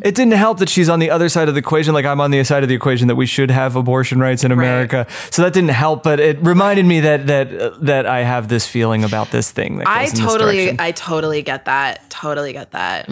it 0.09 0.15
didn't 0.15 0.33
help 0.33 0.59
that 0.59 0.69
she's 0.69 0.89
on 0.89 0.99
the 0.99 1.09
other 1.09 1.29
side 1.29 1.47
of 1.47 1.55
the 1.55 1.59
equation 1.59 1.93
like 1.93 2.05
i'm 2.05 2.19
on 2.21 2.31
the 2.31 2.43
side 2.43 2.63
of 2.63 2.69
the 2.69 2.75
equation 2.75 3.07
that 3.07 3.15
we 3.15 3.25
should 3.25 3.49
have 3.51 3.75
abortion 3.75 4.19
rights 4.19 4.43
in 4.43 4.51
america 4.51 5.07
so 5.31 5.41
that 5.41 5.53
didn't 5.53 5.69
help 5.85 6.03
but 6.03 6.19
it 6.19 6.37
reminded 6.41 6.85
me 6.85 6.99
that 6.99 7.25
that 7.27 7.47
uh, 7.53 7.71
that 7.79 8.05
i 8.05 8.19
have 8.23 8.47
this 8.49 8.67
feeling 8.67 9.03
about 9.03 9.31
this 9.31 9.51
thing 9.51 9.77
that 9.77 9.87
I 9.87 10.03
in 10.03 10.09
this 10.11 10.19
totally, 10.25 10.55
direction. 10.57 10.79
I 10.79 10.91
totally 10.91 11.41
get 11.41 11.65
that. 11.65 12.09
Totally 12.09 12.53
get 12.53 12.71
that. 12.71 13.09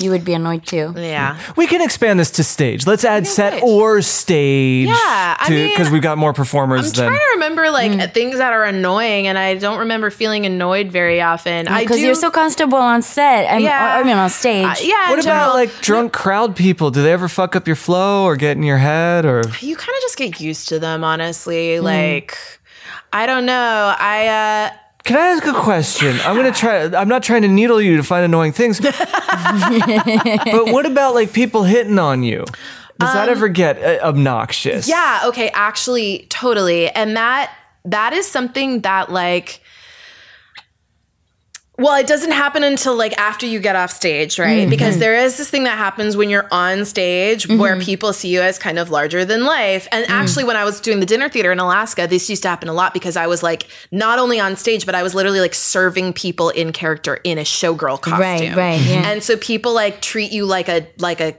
You 0.00 0.12
would 0.12 0.24
be 0.24 0.32
annoyed 0.32 0.64
too. 0.64 0.92
Yeah. 0.96 1.36
We 1.56 1.66
can 1.66 1.82
expand 1.82 2.20
this 2.20 2.30
to 2.32 2.44
stage. 2.44 2.86
Let's 2.86 3.04
add 3.04 3.26
set 3.26 3.54
stage. 3.54 3.62
or 3.64 4.00
stage. 4.00 4.86
Yeah, 4.88 5.36
because 5.48 5.90
we've 5.90 6.02
got 6.02 6.18
more 6.18 6.32
performers 6.32 6.92
than. 6.92 7.06
I'm 7.06 7.12
than. 7.12 7.18
trying 7.18 7.28
to 7.30 7.34
remember 7.34 7.70
like 7.70 8.14
things 8.14 8.38
that 8.38 8.52
are 8.52 8.64
annoying, 8.64 9.26
and 9.26 9.36
I 9.36 9.56
don't 9.56 9.80
remember 9.80 10.10
feeling 10.10 10.46
annoyed 10.46 10.92
very 10.92 11.20
often. 11.20 11.66
I 11.66 11.80
Because 11.82 11.96
do. 11.96 12.04
you're 12.04 12.14
so 12.14 12.30
comfortable 12.30 12.78
on 12.78 13.02
set. 13.02 13.50
I 13.50 13.56
mean, 13.56 13.64
Yeah. 13.64 13.96
I 13.98 14.04
mean 14.04 14.16
on 14.16 14.30
stage. 14.30 14.64
Uh, 14.66 14.74
yeah. 14.82 15.10
what 15.10 15.18
about 15.20 15.54
like 15.54 15.72
drunk 15.80 16.12
crowd 16.12 16.54
people? 16.54 16.92
Do 16.92 17.02
they 17.02 17.12
ever 17.12 17.26
fuck 17.28 17.56
up 17.56 17.66
your 17.66 17.76
flow 17.76 18.24
or 18.24 18.36
get 18.36 18.56
in 18.56 18.62
your 18.62 18.78
head 18.78 19.24
or? 19.24 19.42
you 19.60 19.74
kind 19.76 19.96
of 19.96 20.02
just 20.02 20.16
get 20.16 20.40
used 20.40 20.68
to 20.68 20.78
them, 20.78 21.02
honestly. 21.02 21.80
Like, 21.80 22.38
I 23.12 23.26
don't 23.26 23.46
know. 23.46 23.94
I 23.98 24.28
uh 24.28 24.76
Can 25.04 25.16
I 25.16 25.28
ask 25.28 25.46
a 25.46 25.52
question? 25.54 26.16
I'm 26.24 26.36
gonna 26.36 26.52
try. 26.52 26.84
I'm 26.84 27.08
not 27.08 27.22
trying 27.22 27.42
to 27.42 27.48
needle 27.48 27.80
you 27.80 27.96
to 27.96 28.02
find 28.02 28.24
annoying 28.24 28.52
things, 28.52 28.78
but 28.80 28.92
what 30.72 30.86
about 30.86 31.14
like 31.14 31.32
people 31.32 31.62
hitting 31.64 31.98
on 31.98 32.22
you? 32.22 32.44
Does 32.98 33.12
that 33.14 33.28
ever 33.28 33.48
get 33.48 33.78
uh, 33.82 34.04
obnoxious? 34.04 34.86
Um, 34.88 34.90
Yeah, 34.90 35.20
okay, 35.26 35.50
actually 35.54 36.26
totally. 36.30 36.90
And 36.90 37.16
that 37.16 37.52
that 37.84 38.12
is 38.12 38.26
something 38.26 38.80
that 38.82 39.10
like 39.10 39.60
well, 41.78 41.94
it 41.94 42.08
doesn't 42.08 42.32
happen 42.32 42.64
until 42.64 42.96
like 42.96 43.16
after 43.18 43.46
you 43.46 43.60
get 43.60 43.76
off 43.76 43.92
stage, 43.92 44.36
right? 44.36 44.62
Mm-hmm. 44.62 44.70
Because 44.70 44.98
there 44.98 45.16
is 45.16 45.38
this 45.38 45.48
thing 45.48 45.62
that 45.62 45.78
happens 45.78 46.16
when 46.16 46.28
you're 46.28 46.48
on 46.50 46.84
stage 46.84 47.46
where 47.46 47.76
mm-hmm. 47.76 47.84
people 47.84 48.12
see 48.12 48.28
you 48.28 48.40
as 48.40 48.58
kind 48.58 48.80
of 48.80 48.90
larger 48.90 49.24
than 49.24 49.44
life. 49.44 49.86
And 49.92 50.04
mm. 50.04 50.10
actually, 50.10 50.42
when 50.42 50.56
I 50.56 50.64
was 50.64 50.80
doing 50.80 50.98
the 50.98 51.06
dinner 51.06 51.28
theater 51.28 51.52
in 51.52 51.60
Alaska, 51.60 52.08
this 52.08 52.28
used 52.28 52.42
to 52.42 52.48
happen 52.48 52.68
a 52.68 52.72
lot 52.72 52.94
because 52.94 53.16
I 53.16 53.28
was 53.28 53.44
like 53.44 53.68
not 53.92 54.18
only 54.18 54.40
on 54.40 54.56
stage, 54.56 54.86
but 54.86 54.96
I 54.96 55.04
was 55.04 55.14
literally 55.14 55.38
like 55.38 55.54
serving 55.54 56.14
people 56.14 56.50
in 56.50 56.72
character 56.72 57.20
in 57.22 57.38
a 57.38 57.42
showgirl 57.42 58.00
costume. 58.00 58.20
Right, 58.20 58.56
right, 58.56 58.80
yeah. 58.80 59.08
And 59.10 59.22
so 59.22 59.36
people 59.36 59.72
like 59.72 60.02
treat 60.02 60.32
you 60.32 60.46
like 60.46 60.68
a 60.68 60.88
like 60.98 61.20
a 61.20 61.36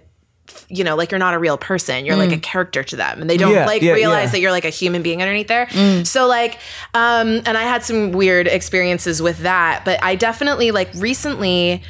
you 0.70 0.84
know, 0.84 0.96
like 0.96 1.12
you're 1.12 1.20
not 1.20 1.34
a 1.34 1.40
real 1.40 1.58
person. 1.58 2.06
You're 2.06 2.16
like 2.16 2.32
a 2.32 2.38
character 2.38 2.84
to 2.84 2.96
them. 2.96 3.22
And 3.22 3.30
they 3.30 3.38
don't 3.38 3.54
Yeah, 3.54 3.66
like 3.66 3.82
yeah, 3.82 3.94
realize 3.94 4.26
yeah. 4.26 4.32
that 4.34 4.40
you're 4.40 4.52
like 4.52 4.66
a 4.66 4.70
human 4.70 5.02
being 5.02 5.22
underneath 5.22 5.48
there. 5.48 5.70
So 6.06 6.28
like 6.28 6.60
um 6.94 7.42
and 7.46 7.58
I 7.58 7.64
had 7.64 7.84
some 7.84 8.12
weird 8.12 8.48
experiences 8.48 9.22
with 9.22 9.40
that, 9.40 9.84
but 9.84 10.02
I 10.04 10.16
definitely 10.16 10.72
like 10.72 10.90
recently 10.96 11.82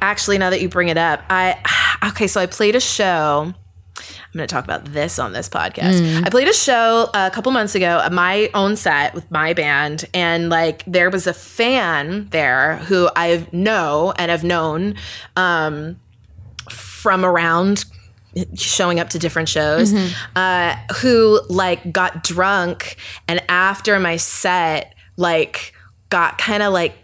actually 0.00 0.38
now 0.38 0.50
that 0.50 0.60
you 0.62 0.68
bring 0.68 0.88
it 0.88 0.96
up, 0.96 1.22
I 1.28 1.58
okay, 2.10 2.26
so 2.26 2.40
I 2.40 2.46
played 2.46 2.76
a 2.76 2.80
show 2.80 3.52
I'm 4.32 4.38
going 4.38 4.46
to 4.46 4.52
talk 4.54 4.64
about 4.64 4.84
this 4.86 5.18
on 5.18 5.32
this 5.32 5.48
podcast. 5.48 6.24
I 6.24 6.30
played 6.30 6.46
a 6.46 6.52
show 6.52 7.10
a 7.12 7.30
couple 7.32 7.50
months 7.50 7.74
ago, 7.74 8.00
at 8.02 8.12
my 8.12 8.48
own 8.54 8.76
set 8.76 9.12
with 9.12 9.28
my 9.28 9.54
band, 9.54 10.04
and 10.14 10.48
like 10.48 10.84
there 10.86 11.10
was 11.10 11.26
a 11.26 11.34
fan 11.34 12.28
there 12.30 12.76
who 12.76 13.10
I 13.16 13.44
know 13.50 14.14
and 14.16 14.30
have 14.30 14.44
known 14.44 14.94
um, 15.34 15.98
from 16.70 17.24
around 17.24 17.84
showing 18.54 19.00
up 19.00 19.08
to 19.10 19.18
different 19.18 19.48
shows 19.48 19.92
uh, 20.36 20.76
who 21.00 21.40
like 21.48 21.92
got 21.92 22.22
drunk 22.22 22.96
and 23.28 23.42
after 23.48 23.98
my 23.98 24.16
set 24.16 24.94
like 25.16 25.72
got 26.10 26.38
kind 26.38 26.62
of 26.62 26.72
like 26.72 26.94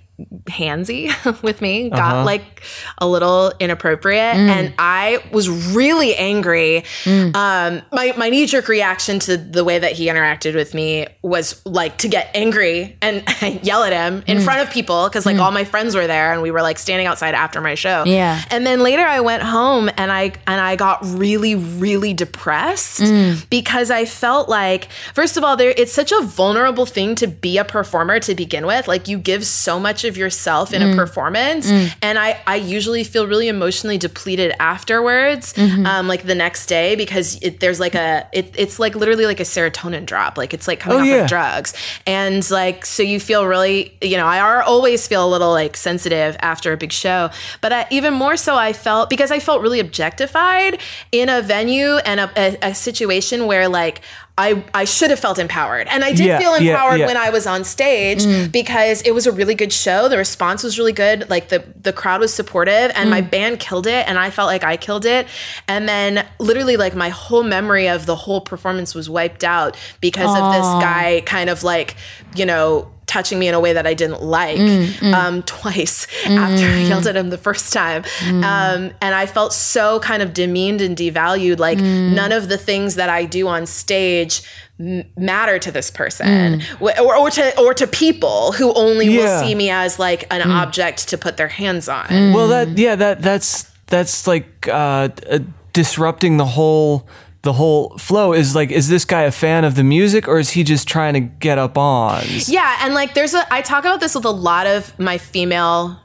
handsy 0.45 1.11
with 1.43 1.61
me 1.61 1.91
got 1.91 2.01
uh-huh. 2.01 2.25
like 2.25 2.63
a 2.99 3.07
little 3.07 3.53
inappropriate 3.61 4.35
mm. 4.37 4.49
and 4.49 4.73
i 4.79 5.23
was 5.31 5.49
really 5.75 6.15
angry. 6.17 6.85
Mm. 7.05 7.35
Um 7.37 7.83
my, 7.93 8.15
my 8.17 8.31
knee-jerk 8.31 8.69
reaction 8.69 9.19
to 9.21 9.37
the 9.37 9.65
way 9.65 9.79
that 9.79 9.93
he 9.93 10.07
interacted 10.07 10.55
with 10.55 10.75
me 10.75 11.07
was 11.23 11.65
like 11.65 11.99
to 11.99 12.09
get 12.09 12.31
angry 12.35 12.97
and 13.03 13.23
yell 13.63 13.83
at 13.83 13.93
him 13.93 14.23
in 14.27 14.39
mm. 14.39 14.45
front 14.45 14.67
of 14.67 14.73
people 14.73 15.09
because 15.09 15.27
like 15.27 15.39
all 15.39 15.51
my 15.51 15.65
friends 15.65 15.95
were 15.95 16.07
there 16.07 16.33
and 16.33 16.43
we 16.43 16.51
were 16.51 16.63
like 16.63 16.79
standing 16.79 17.07
outside 17.07 17.35
after 17.35 17.61
my 17.61 17.75
show. 17.75 18.05
Yeah. 18.07 18.43
and 18.51 18.67
then 18.67 18.81
later 18.81 19.03
I 19.03 19.21
went 19.21 19.43
home 19.43 19.91
and 19.97 20.11
I 20.11 20.33
and 20.47 20.61
I 20.61 20.77
got 20.77 21.01
really 21.05 21.55
really 21.55 22.15
depressed 22.15 23.03
because 23.51 23.91
I 23.91 24.05
felt 24.05 24.49
like 24.49 24.89
first 25.15 25.37
of 25.37 25.45
all 25.45 25.57
there 25.57 25.75
it's 25.77 25.93
such 25.93 26.13
a 26.13 26.23
vulnerable 26.23 26.87
thing 26.87 27.15
to 27.17 27.27
be 27.27 27.59
a 27.59 27.65
performer 27.65 28.21
to 28.21 28.35
begin 28.35 28.67
with. 28.67 28.89
Like 28.89 29.09
you 29.09 29.19
give 29.19 29.47
so 29.47 29.79
much 29.79 30.05
of 30.07 30.17
yourself 30.17 30.73
in 30.73 30.83
a 30.83 30.87
mm. 30.87 30.97
performance. 30.97 31.71
Mm. 31.71 31.95
And 32.03 32.19
I 32.19 32.41
I 32.47 32.57
usually 32.57 33.05
feel 33.05 33.27
really 33.27 33.49
emotionally 33.49 33.99
depleted 33.99 34.53
afterwards 34.59 35.53
mm-hmm. 35.53 35.87
um 35.87 36.09
like 36.09 36.25
the 36.25 36.35
next 36.35 36.67
day 36.67 36.97
because 36.97 37.41
it, 37.43 37.61
there's 37.61 37.81
like 37.81 37.95
a 37.95 38.27
it, 38.33 38.55
it's 38.57 38.79
like 38.79 38.95
literally 38.95 39.27
like 39.27 39.41
a 39.41 39.45
serotonin 39.45 40.07
drop. 40.07 40.39
Like 40.39 40.55
it's 40.55 40.69
like 40.69 40.81
coming 40.81 40.99
Oh, 40.99 41.03
off 41.03 41.07
yeah. 41.07 41.23
of 41.23 41.29
drugs. 41.29 41.75
And 42.07 42.49
like 42.51 42.87
so 42.87 43.03
you 43.03 43.21
feel 43.21 43.47
really 43.47 43.97
you 44.01 44.17
know 44.17 44.27
i 44.27 44.39
are 44.41 44.63
always 44.63 45.07
feel 45.07 45.27
a 45.27 45.31
little 45.31 45.51
like 45.51 45.77
sensitive 45.77 46.37
after 46.41 46.73
a 46.73 46.77
big 46.77 46.93
show. 46.93 47.31
But 47.61 47.73
I, 47.73 47.87
even 47.91 48.15
more 48.15 48.37
so 48.37 48.57
i 48.57 48.73
felt 48.73 49.11
because 49.11 49.31
i 49.31 49.39
felt 49.39 49.63
really 49.63 49.81
objectified 49.81 50.81
in 51.13 51.29
a 51.29 51.43
venue 51.43 51.97
and 52.05 52.21
a, 52.21 52.31
a, 52.37 52.71
a 52.71 52.75
situation 52.75 53.47
where 53.47 53.69
like 53.69 54.01
I, 54.39 54.63
I 54.75 54.85
should 54.85 55.09
have 55.11 55.19
felt 55.19 55.39
empowered. 55.39 55.89
And 55.89 56.05
I 56.05 56.13
did 56.13 56.27
Yeah, 56.27 56.39
feel 56.39 56.55
empowered 56.55 57.01
yeah. 57.01 57.07
when 57.07 57.17
I 57.17 57.31
was 57.31 57.47
on 57.47 57.65
stage 57.65 58.23
mm. 58.23 58.53
because 58.53 59.01
it 59.03 59.13
was 59.13 59.27
a 59.27 59.33
really 59.33 59.55
good 59.55 59.73
show. 59.73 60.09
The 60.09 60.19
response 60.19 60.63
was 60.63 60.79
really 60.79 60.93
good. 60.93 61.31
Like 61.31 61.49
the, 61.49 61.65
the 61.81 61.93
crowd 61.93 62.21
was 62.21 62.35
supportive 62.35 62.93
and 62.95 63.09
my 63.09 63.23
mm. 63.23 63.31
band 63.31 63.61
killed 63.61 63.87
it 63.87 64.07
and 64.07 64.19
I 64.19 64.29
felt 64.29 64.49
like 64.49 64.63
I 64.63 64.77
killed 64.77 65.07
it. 65.07 65.27
And 65.69 65.89
then 65.89 66.27
literally 66.39 66.77
like 66.77 66.95
my 66.95 67.09
whole 67.09 67.45
memory 67.45 67.89
of 67.89 68.05
the 68.05 68.17
whole 68.17 68.43
performance 68.43 68.95
was 68.95 69.09
wiped 69.09 69.43
out 69.43 69.75
because 70.03 70.37
of 70.37 70.53
this 70.53 70.67
guy 70.83 71.23
kind 71.25 71.49
of 71.49 71.63
like, 71.63 71.97
you 72.35 72.45
know, 72.45 72.93
touching 73.07 73.39
me 73.39 73.47
in 73.49 73.55
a 73.55 73.61
way 73.61 73.73
that 73.73 73.87
I 73.87 73.95
didn't 73.95 74.23
like 74.23 74.59
um, 75.03 75.43
twice 75.45 76.07
after 76.27 76.67
I 76.67 76.81
yelled 76.89 77.07
at 77.07 77.17
him 77.17 77.31
the 77.31 77.39
first 77.39 77.73
time. 77.73 78.05
Um, 78.27 78.91
and 79.01 79.15
I 79.15 79.27
felt 79.27 79.53
so 79.53 80.01
kind 80.01 80.23
of 80.23 80.33
demeaned 80.35 80.81
and 80.81 80.97
devalued. 80.97 81.59
Like 81.59 81.79
none 81.79 82.33
of 82.33 82.49
the 82.49 82.59
things 82.59 82.97
that 82.97 83.09
I 83.09 83.25
do 83.25 83.47
on 83.49 83.67
stage 83.67 84.43
m- 84.81 85.05
matter 85.17 85.59
to 85.59 85.71
this 85.71 85.91
person 85.91 86.61
Wh- 86.81 87.01
or, 87.01 87.17
or 87.17 87.31
to 87.31 87.61
or 87.61 87.75
to 87.75 87.87
people 87.87 88.53
who 88.53 88.73
only 88.75 89.07
Yeah. 89.07 89.19
will 89.41 89.47
see 89.47 89.55
me 89.55 89.71
as 89.71 89.99
like 89.99 90.27
an 90.33 90.43
object 90.51 91.09
to 91.09 91.17
put 91.19 91.37
their 91.37 91.49
hands 91.49 91.89
on. 91.89 92.07
Well, 92.33 92.49
that 92.49 92.77
yeah, 92.77 92.97
that 92.97 93.23
that's 93.23 93.71
that's 93.87 94.27
like 94.27 94.67
uh, 94.69 95.09
uh, 95.31 95.39
disrupting 95.73 96.39
the 96.39 96.45
whole 96.45 97.07
the 97.47 97.53
whole 97.53 97.97
flow. 97.97 98.33
Is 98.33 98.55
like, 98.57 98.73
is 98.73 98.89
this 98.89 99.05
guy 99.05 99.23
a 99.23 99.31
fan 99.31 99.65
of 99.65 99.77
the 99.77 99.85
music 99.85 100.27
or 100.27 100.39
is 100.41 100.51
he 100.51 100.65
just 100.65 100.89
trying 100.89 101.15
to 101.15 101.21
get 101.21 101.59
up 101.59 101.79
on? 101.79 102.25
Yeah, 102.47 102.79
and 102.83 102.93
like 102.93 103.15
there's 103.15 103.35
a 103.35 103.47
I 103.55 103.63
talk 103.63 103.85
about 103.85 104.01
this 104.01 104.15
with 104.17 104.25
a 104.25 104.31
lot 104.31 104.67
of 104.67 104.99
my 104.99 105.17
female 105.17 105.99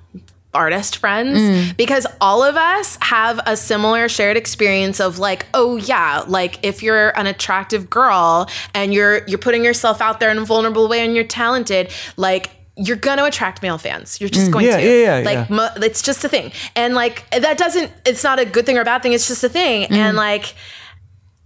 artist 0.53 0.97
friends 0.97 1.39
mm. 1.39 1.75
because 1.77 2.05
all 2.19 2.43
of 2.43 2.57
us 2.57 2.97
have 3.01 3.39
a 3.45 3.55
similar 3.55 4.09
shared 4.09 4.35
experience 4.35 4.99
of 4.99 5.17
like 5.17 5.45
oh 5.53 5.77
yeah 5.77 6.25
like 6.27 6.59
if 6.61 6.83
you're 6.83 7.17
an 7.17 7.25
attractive 7.25 7.89
girl 7.89 8.49
and 8.73 8.93
you're 8.93 9.25
you're 9.27 9.37
putting 9.39 9.63
yourself 9.63 10.01
out 10.01 10.19
there 10.19 10.29
in 10.29 10.37
a 10.37 10.43
vulnerable 10.43 10.89
way 10.89 10.99
and 10.99 11.15
you're 11.15 11.23
talented 11.23 11.89
like 12.17 12.49
you're 12.77 12.97
gonna 12.97 13.25
attract 13.25 13.61
male 13.61 13.77
fans. 13.77 14.19
You're 14.19 14.29
just 14.29 14.47
mm. 14.49 14.53
going 14.53 14.65
Yeah, 14.65 14.77
to. 14.77 14.83
yeah, 14.83 15.19
yeah, 15.19 15.25
like 15.25 15.49
yeah. 15.49 15.55
mo- 15.55 15.73
it's 15.77 16.01
just 16.01 16.23
a 16.23 16.29
thing, 16.29 16.51
and 16.75 16.93
like 16.95 17.29
that 17.29 17.57
doesn't. 17.57 17.91
It's 18.05 18.23
not 18.23 18.39
a 18.39 18.45
good 18.45 18.65
thing 18.65 18.77
or 18.77 18.81
a 18.81 18.85
bad 18.85 19.03
thing. 19.03 19.13
It's 19.13 19.27
just 19.27 19.43
a 19.43 19.49
thing, 19.49 19.87
mm. 19.87 19.91
and 19.91 20.15
like 20.15 20.55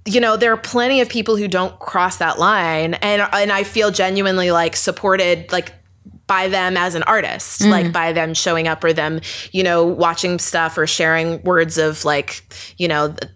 you 0.05 0.21
know 0.21 0.37
there 0.37 0.53
are 0.53 0.57
plenty 0.57 1.01
of 1.01 1.09
people 1.09 1.35
who 1.35 1.47
don't 1.47 1.77
cross 1.79 2.17
that 2.17 2.39
line 2.39 2.93
and 2.95 3.27
and 3.33 3.51
I 3.51 3.63
feel 3.63 3.91
genuinely 3.91 4.51
like 4.51 4.75
supported 4.75 5.51
like 5.51 5.73
by 6.27 6.47
them 6.47 6.77
as 6.77 6.95
an 6.95 7.03
artist 7.03 7.61
mm-hmm. 7.61 7.71
like 7.71 7.91
by 7.91 8.13
them 8.13 8.33
showing 8.33 8.67
up 8.67 8.83
or 8.83 8.93
them 8.93 9.19
you 9.51 9.63
know 9.63 9.85
watching 9.85 10.39
stuff 10.39 10.77
or 10.77 10.87
sharing 10.87 11.41
words 11.43 11.77
of 11.77 12.05
like 12.05 12.43
you 12.77 12.87
know 12.87 13.13
th- 13.13 13.31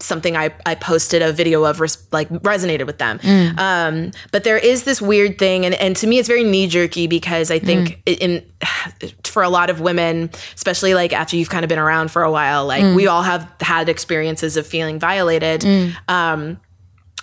something 0.00 0.36
I, 0.36 0.50
I 0.64 0.74
posted 0.74 1.22
a 1.22 1.32
video 1.32 1.64
of 1.64 1.80
res- 1.80 2.06
like 2.12 2.28
resonated 2.28 2.86
with 2.86 2.98
them. 2.98 3.18
Mm. 3.18 3.58
Um, 3.58 4.10
but 4.30 4.44
there 4.44 4.56
is 4.56 4.84
this 4.84 5.02
weird 5.02 5.38
thing 5.38 5.66
and, 5.66 5.74
and 5.74 5.96
to 5.96 6.06
me 6.06 6.18
it's 6.18 6.28
very 6.28 6.44
knee-jerky 6.44 7.06
because 7.06 7.50
I 7.50 7.58
think 7.58 8.02
mm. 8.04 8.18
in 8.18 8.52
for 9.24 9.42
a 9.42 9.48
lot 9.48 9.70
of 9.70 9.80
women 9.80 10.30
especially 10.54 10.94
like 10.94 11.12
after 11.12 11.36
you've 11.36 11.50
kind 11.50 11.64
of 11.64 11.68
been 11.68 11.78
around 11.78 12.10
for 12.10 12.22
a 12.22 12.30
while 12.30 12.66
like 12.66 12.82
mm. 12.82 12.94
we 12.94 13.06
all 13.06 13.22
have 13.22 13.50
had 13.60 13.88
experiences 13.88 14.56
of 14.56 14.66
feeling 14.66 14.98
violated. 14.98 15.64
Um, 16.06 16.60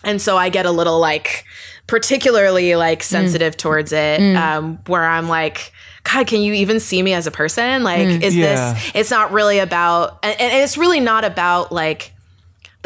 and 0.04 0.22
so 0.22 0.38
I 0.38 0.50
get 0.50 0.66
a 0.66 0.72
little 0.72 1.00
like 1.00 1.46
particularly 1.88 2.76
like 2.76 3.04
sensitive 3.04 3.56
towards 3.58 3.92
it 3.92 4.36
um, 4.36 4.80
where 4.88 5.06
I'm 5.06 5.30
like 5.30 5.72
God, 6.06 6.28
can 6.28 6.42
you 6.42 6.54
even 6.54 6.80
see 6.80 7.02
me 7.02 7.14
as 7.14 7.26
a 7.26 7.32
person? 7.32 7.84
Like, 7.84 8.22
is 8.22 8.36
Yeah. 8.36 8.74
this? 8.74 8.92
It's 8.94 9.10
not 9.10 9.32
really 9.32 9.58
about, 9.58 10.20
and, 10.22 10.40
and 10.40 10.64
it's 10.64 10.78
really 10.78 11.00
not 11.00 11.26
about 11.26 11.72
like 11.72 12.14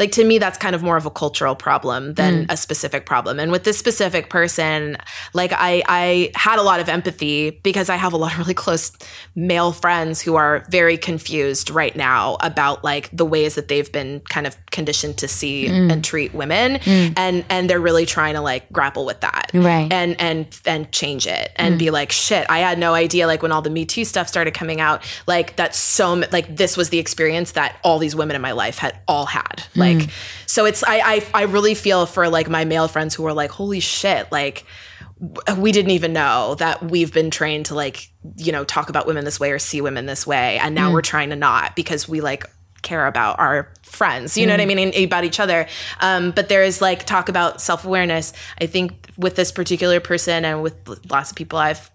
like 0.00 0.12
to 0.12 0.24
me 0.24 0.38
that's 0.38 0.58
kind 0.58 0.74
of 0.74 0.82
more 0.82 0.96
of 0.96 1.06
a 1.06 1.10
cultural 1.10 1.54
problem 1.54 2.14
than 2.14 2.46
mm. 2.46 2.52
a 2.52 2.56
specific 2.56 3.06
problem. 3.06 3.38
And 3.38 3.52
with 3.52 3.64
this 3.64 3.78
specific 3.78 4.30
person 4.30 4.96
like 5.34 5.52
i 5.52 5.82
i 5.86 6.32
had 6.34 6.58
a 6.58 6.62
lot 6.62 6.80
of 6.80 6.88
empathy 6.88 7.50
because 7.62 7.88
i 7.88 7.96
have 7.96 8.12
a 8.12 8.16
lot 8.16 8.32
of 8.32 8.38
really 8.38 8.54
close 8.54 8.92
male 9.34 9.72
friends 9.72 10.20
who 10.20 10.34
are 10.36 10.64
very 10.70 10.96
confused 10.96 11.70
right 11.70 11.94
now 11.94 12.36
about 12.40 12.82
like 12.82 13.10
the 13.12 13.24
ways 13.24 13.54
that 13.54 13.68
they've 13.68 13.92
been 13.92 14.20
kind 14.28 14.46
of 14.46 14.56
conditioned 14.70 15.18
to 15.18 15.28
see 15.28 15.66
mm. 15.66 15.92
and 15.92 16.04
treat 16.04 16.34
women. 16.34 16.76
Mm. 16.76 17.14
And 17.16 17.44
and 17.48 17.68
they're 17.68 17.80
really 17.80 18.06
trying 18.06 18.34
to 18.34 18.40
like 18.40 18.70
grapple 18.72 19.04
with 19.04 19.20
that 19.20 19.50
Right. 19.52 19.92
and 19.92 20.20
and 20.20 20.60
and 20.64 20.90
change 20.92 21.26
it 21.26 21.52
and 21.56 21.78
be 21.78 21.90
like 21.90 22.12
shit 22.12 22.46
i 22.48 22.58
had 22.58 22.78
no 22.78 22.94
idea 22.94 23.26
like 23.26 23.42
when 23.42 23.52
all 23.52 23.62
the 23.62 23.70
me 23.70 23.84
too 23.84 24.04
stuff 24.04 24.28
started 24.28 24.54
coming 24.54 24.80
out 24.80 25.02
like 25.26 25.56
that's 25.56 25.78
so 25.78 26.14
like 26.32 26.56
this 26.56 26.76
was 26.76 26.90
the 26.90 26.98
experience 26.98 27.52
that 27.52 27.78
all 27.82 27.98
these 27.98 28.14
women 28.14 28.36
in 28.36 28.42
my 28.42 28.52
life 28.52 28.78
had 28.78 28.98
all 29.08 29.26
had 29.26 29.64
like 29.74 29.89
Mm. 29.98 30.10
so 30.46 30.64
it's 30.64 30.82
I, 30.82 31.00
I 31.00 31.26
i 31.34 31.42
really 31.42 31.74
feel 31.74 32.06
for 32.06 32.28
like 32.28 32.48
my 32.48 32.64
male 32.64 32.88
friends 32.88 33.14
who 33.14 33.26
are 33.26 33.32
like 33.32 33.50
holy 33.50 33.80
shit 33.80 34.30
like 34.32 34.64
we 35.58 35.70
didn't 35.70 35.90
even 35.90 36.12
know 36.12 36.54
that 36.56 36.82
we've 36.82 37.12
been 37.12 37.30
trained 37.30 37.66
to 37.66 37.74
like 37.74 38.10
you 38.36 38.52
know 38.52 38.64
talk 38.64 38.88
about 38.88 39.06
women 39.06 39.24
this 39.24 39.38
way 39.38 39.50
or 39.50 39.58
see 39.58 39.80
women 39.80 40.06
this 40.06 40.26
way 40.26 40.58
and 40.58 40.74
now 40.74 40.90
mm. 40.90 40.94
we're 40.94 41.02
trying 41.02 41.30
to 41.30 41.36
not 41.36 41.76
because 41.76 42.08
we 42.08 42.20
like 42.20 42.44
care 42.82 43.06
about 43.06 43.38
our 43.38 43.70
friends. 43.82 44.38
You 44.38 44.46
know 44.46 44.54
what 44.54 44.60
i 44.60 44.64
mm. 44.64 44.74
mean? 44.74 44.78
And 44.94 45.04
about 45.04 45.24
each 45.24 45.38
other. 45.38 45.66
Um, 46.00 46.30
but 46.30 46.48
there 46.48 46.62
is 46.62 46.80
like 46.80 47.04
talk 47.04 47.28
about 47.28 47.60
self-awareness. 47.60 48.32
I 48.58 48.64
think 48.64 49.10
with 49.18 49.36
this 49.36 49.52
particular 49.52 50.00
person 50.00 50.46
and 50.46 50.62
with 50.62 50.74
lots 51.10 51.30
of 51.30 51.36
people 51.36 51.58
i've 51.58 51.90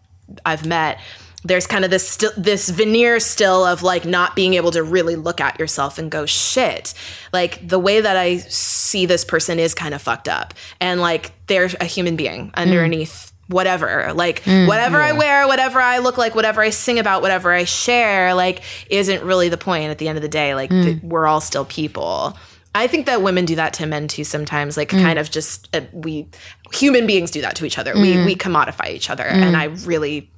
i've 0.45 0.65
met 0.65 0.99
there's 1.45 1.67
kind 1.67 1.85
of 1.85 1.91
this 1.91 2.07
still 2.07 2.31
this 2.35 2.69
veneer 2.69 3.19
still 3.19 3.63
of 3.63 3.83
like 3.83 4.03
not 4.03 4.35
being 4.35 4.55
able 4.55 4.71
to 4.71 4.83
really 4.83 5.15
look 5.15 5.39
at 5.39 5.59
yourself 5.59 5.97
and 5.97 6.09
go 6.09 6.25
shit. 6.25 6.93
Like 7.31 7.65
the 7.65 7.79
way 7.79 8.01
that 8.01 8.17
i 8.17 8.37
see 8.37 9.05
this 9.05 9.23
person 9.23 9.59
is 9.59 9.73
kind 9.73 9.93
of 9.93 10.01
fucked 10.01 10.27
up. 10.27 10.53
And 10.81 10.99
like 10.99 11.31
they're 11.47 11.69
a 11.79 11.85
human 11.85 12.15
being 12.15 12.51
underneath 12.55 13.31
whatever. 13.47 14.11
Like 14.13 14.41
mm, 14.43 14.67
whatever 14.67 14.99
i 14.99 15.11
wear 15.11 15.47
whatever 15.47 15.79
i 15.79 15.99
look 15.99 16.17
like 16.17 16.33
whatever 16.33 16.61
i 16.61 16.71
sing 16.71 16.97
about 16.97 17.21
whatever 17.21 17.53
i 17.53 17.63
share 17.63 18.33
like 18.33 18.63
isn't 18.89 19.23
really 19.23 19.49
the 19.49 19.57
point 19.57 19.91
at 19.91 19.99
the 19.99 20.07
end 20.07 20.17
of 20.17 20.23
the 20.23 20.27
day. 20.27 20.55
Like 20.55 20.71
mm. 20.71 20.83
th- 20.83 21.03
we're 21.03 21.27
all 21.27 21.41
still 21.41 21.65
people. 21.65 22.35
I 22.73 22.87
think 22.87 23.05
that 23.05 23.21
women 23.21 23.45
do 23.45 23.55
that 23.55 23.71
to 23.73 23.85
men 23.85 24.09
too 24.09 24.25
sometimes, 24.25 24.75
like 24.75 24.89
mm. 24.89 25.01
kind 25.01 25.19
of 25.19 25.31
just 25.31 25.73
uh, 25.73 25.81
we 25.93 26.27
human 26.73 27.07
beings 27.07 27.31
do 27.31 27.39
that 27.41 27.55
to 27.57 27.65
each 27.65 27.77
other. 27.77 27.93
We 27.93 28.25
we 28.25 28.35
commodify 28.35 28.89
each 28.89 29.09
other, 29.09 29.23
and 29.23 29.55
I 29.55 29.65
really 29.85 30.29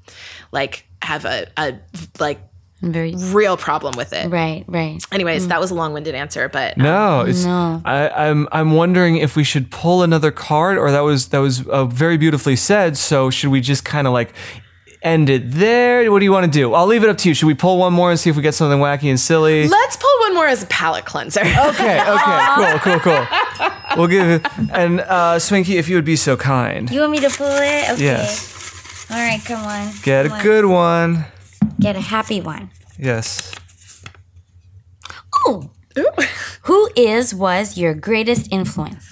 like 0.52 0.87
have 1.02 1.26
a, 1.26 1.48
a 1.58 1.80
like 2.20 2.40
Very 2.82 3.16
real 3.16 3.58
problem 3.58 3.94
with 3.98 4.14
it. 4.14 4.30
right, 4.30 4.64
right. 4.68 5.04
Anyways, 5.12 5.48
that 5.48 5.60
was 5.60 5.72
a 5.72 5.76
long-winded 5.76 6.14
answer, 6.16 6.48
but 6.50 6.78
No, 6.78 7.22
it's. 7.22 7.46
I, 7.46 8.10
I'm 8.10 8.48
I'm 8.52 8.74
wondering 8.74 9.18
if 9.18 9.36
we 9.36 9.44
should 9.44 9.72
pull 9.72 10.04
another 10.04 10.32
card, 10.32 10.78
or 10.78 10.92
that 10.92 11.02
was 11.02 11.30
that 11.30 11.40
was 11.40 11.68
uh, 11.68 11.86
very 11.86 12.18
beautifully 12.18 12.56
said. 12.56 12.98
So 12.98 13.30
should 13.30 13.50
we 13.50 13.62
just 13.62 13.84
kind 13.86 14.06
of 14.08 14.14
like 14.14 14.34
end 15.04 15.30
it 15.30 15.52
there? 15.52 16.12
What 16.12 16.20
do 16.20 16.26
you 16.26 16.32
want 16.32 16.52
to 16.52 16.60
do? 16.60 16.74
I'll 16.74 16.88
leave 16.88 17.04
it 17.04 17.10
up 17.10 17.18
to 17.20 17.30
you. 17.30 17.36
Should 17.36 17.46
we 17.48 17.54
pull 17.54 17.78
one 17.78 17.94
more 17.94 18.10
and 18.12 18.20
see 18.20 18.30
if 18.30 18.36
we 18.36 18.42
get 18.42 18.54
something 18.56 18.80
wacky 18.80 19.10
and 19.10 19.20
silly? 19.20 19.68
let's 19.68 19.96
pull 19.96 20.10
one 20.22 20.34
more 20.36 20.48
as 20.48 20.64
a 20.64 20.68
palate 20.68 21.06
cleanser. 21.06 21.42
Okay, 21.42 22.00
okay, 22.02 22.80
cool, 22.80 22.80
cool, 22.80 23.00
cool. 23.00 23.28
We'll 23.96 24.08
give 24.08 24.28
it. 24.28 24.46
And 24.72 25.00
uh, 25.02 25.40
Swinky, 25.40 25.76
if 25.78 25.88
you 25.90 25.96
would 25.96 26.06
be 26.06 26.16
so 26.16 26.36
kind, 26.36 26.90
You 26.92 27.00
want 27.02 27.12
me 27.12 27.20
to 27.22 27.30
pull 27.30 27.48
it? 27.48 27.92
Okay. 27.92 28.04
Yes. 28.04 28.67
All 29.10 29.18
right, 29.18 29.42
come 29.46 29.64
on. 29.66 29.92
get 30.04 30.26
a 30.26 30.32
on. 30.32 30.42
good 30.44 30.66
one. 30.66 31.26
Get 31.80 31.96
a 31.96 32.02
happy 32.02 32.42
one. 32.42 32.70
Yes. 33.00 33.54
Oh. 35.46 35.70
Who 36.64 36.90
is 36.96 37.34
was 37.34 37.78
your 37.78 37.94
greatest 37.94 38.52
influence? 38.52 39.06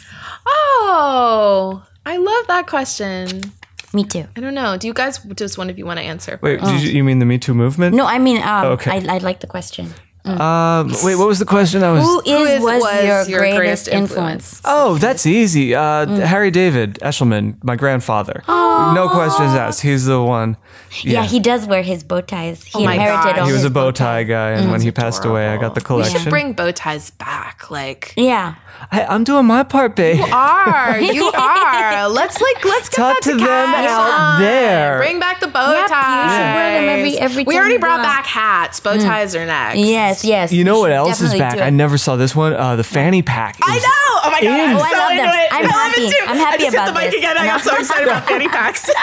oh, 0.45 1.84
I 2.05 2.17
love 2.17 2.47
that 2.47 2.67
question. 2.67 3.53
Me 3.93 4.03
too. 4.03 4.26
I 4.35 4.41
don't 4.41 4.53
know. 4.53 4.77
Do 4.77 4.88
you 4.88 4.93
guys? 4.93 5.19
Does 5.19 5.57
one 5.57 5.69
of 5.69 5.77
you 5.80 5.85
want 5.85 5.99
to 5.99 6.05
answer? 6.05 6.38
Wait, 6.41 6.59
did 6.59 6.81
you, 6.84 6.89
you 6.91 7.03
mean 7.03 7.19
the 7.19 7.26
Me 7.26 7.38
Too 7.38 7.53
movement? 7.53 7.95
No, 7.95 8.05
I 8.05 8.19
mean, 8.19 8.41
um, 8.43 8.65
Okay. 8.73 8.91
I, 8.91 9.15
I 9.15 9.17
like 9.19 9.39
the 9.39 9.47
question. 9.47 9.93
Um, 10.26 10.91
wait, 11.03 11.15
what 11.15 11.27
was 11.27 11.39
the 11.39 11.45
question? 11.45 11.84
I 11.84 11.91
was. 11.91 12.03
Who 12.03 12.22
is, 12.22 12.49
is- 12.49 12.61
was, 12.61 12.81
was 12.81 13.03
your, 13.06 13.23
your 13.30 13.39
greatest, 13.39 13.57
greatest 13.57 13.88
influence? 13.89 14.61
Oh, 14.65 14.97
that's 14.97 15.26
easy. 15.26 15.76
Uh, 15.76 16.06
Harry 16.26 16.49
David 16.52 16.95
Eshelman, 17.02 17.64
my 17.64 17.76
grandfather. 17.76 18.43
No 18.47 19.07
questions 19.11 19.53
asked. 19.53 19.81
He's 19.81 20.06
the 20.06 20.22
one. 20.22 20.57
Yeah. 21.02 21.23
he 21.23 21.39
does 21.39 21.65
wear 21.68 21.84
his 21.84 22.03
bow 22.03 22.22
ties. 22.22 22.64
He 22.64 22.85
my 22.85 22.93
inherited 22.93 23.35
God. 23.35 23.39
all 23.39 23.45
He 23.47 23.52
was 23.53 23.61
his 23.61 23.72
a 23.72 23.73
bow 23.73 23.91
tie 23.91 24.23
guy, 24.23 24.52
and 24.52 24.72
when 24.72 24.81
he 24.81 24.91
passed 24.91 25.26
away, 25.26 25.47
I 25.49 25.57
got 25.57 25.76
the 25.76 25.81
collection. 25.81 26.14
We 26.14 26.19
should 26.19 26.30
collection. 26.30 26.53
bring 26.53 26.53
bow 26.53 26.72
ties 26.72 27.10
back. 27.11 27.69
Like 27.69 28.14
Yeah. 28.15 28.56
Hey, 28.91 29.06
I'm 29.10 29.23
doing 29.23 29.45
my 29.45 29.64
part, 29.64 29.95
babe. 29.95 30.18
You 30.18 30.26
are 30.26 30.99
you 31.14 31.26
are? 31.31 32.07
Let's 32.10 32.39
like 32.39 32.64
let's 32.64 32.89
get 32.89 32.95
Talk 32.97 33.22
to 33.22 33.31
to 33.31 33.38
them 33.38 33.45
cash 33.47 33.89
out 33.89 34.19
on. 34.35 34.41
there. 34.41 34.97
Bring 34.99 35.19
back 35.19 35.39
the 35.39 35.47
bow 35.47 35.72
Yep, 35.73 35.81
you 35.81 35.88
ties. 35.88 36.31
should 36.31 36.56
wear 36.56 36.80
them 36.81 36.89
every- 36.89 37.18
every 37.18 37.43
We 37.43 37.53
time 37.56 37.61
already 37.61 37.77
brought 37.77 37.97
go 37.97 38.03
back 38.03 38.26
hats. 38.26 38.80
Bow 38.80 38.97
ties 38.97 39.35
are 39.35 39.45
next. 39.45 39.80
Yes, 39.80 40.23
yes. 40.23 40.53
You 40.53 40.64
know 40.64 40.80
what 40.80 40.91
else 40.91 41.19
is 41.22 41.34
back? 41.34 41.57
I 41.60 41.69
never 41.72 41.97
saw 41.97 42.15
this 42.15 42.35
one. 42.35 42.53
Uh, 42.53 42.76
the 42.76 42.84
fanny 42.84 43.22
pack. 43.22 43.57
I 43.64 43.77
know. 43.77 44.22
Oh 44.27 44.31
my 44.31 44.41
god! 44.41 44.60
I'm 44.60 44.76
Oh, 44.76 44.80
I 44.80 44.91
so 44.91 44.97
love 44.97 45.11
into 45.11 45.23
them. 45.23 45.30
it. 45.34 45.47
I'm 45.52 45.65
I 45.65 45.68
love 45.68 45.72
happy. 45.91 46.02
it 46.02 46.10
too. 46.11 46.26
I'm 46.27 46.38
happy 46.38 46.56
I 46.56 46.57
just 46.65 46.73
about 46.76 46.85
hit 46.88 46.93
the 46.93 46.99
mic 46.99 47.11
this. 47.11 47.19
again. 47.19 47.38
I 47.38 47.45
got 47.45 47.61
so 47.61 47.76
excited 47.80 48.07
about 48.07 48.27
fanny 48.27 48.47
packs. 48.47 48.89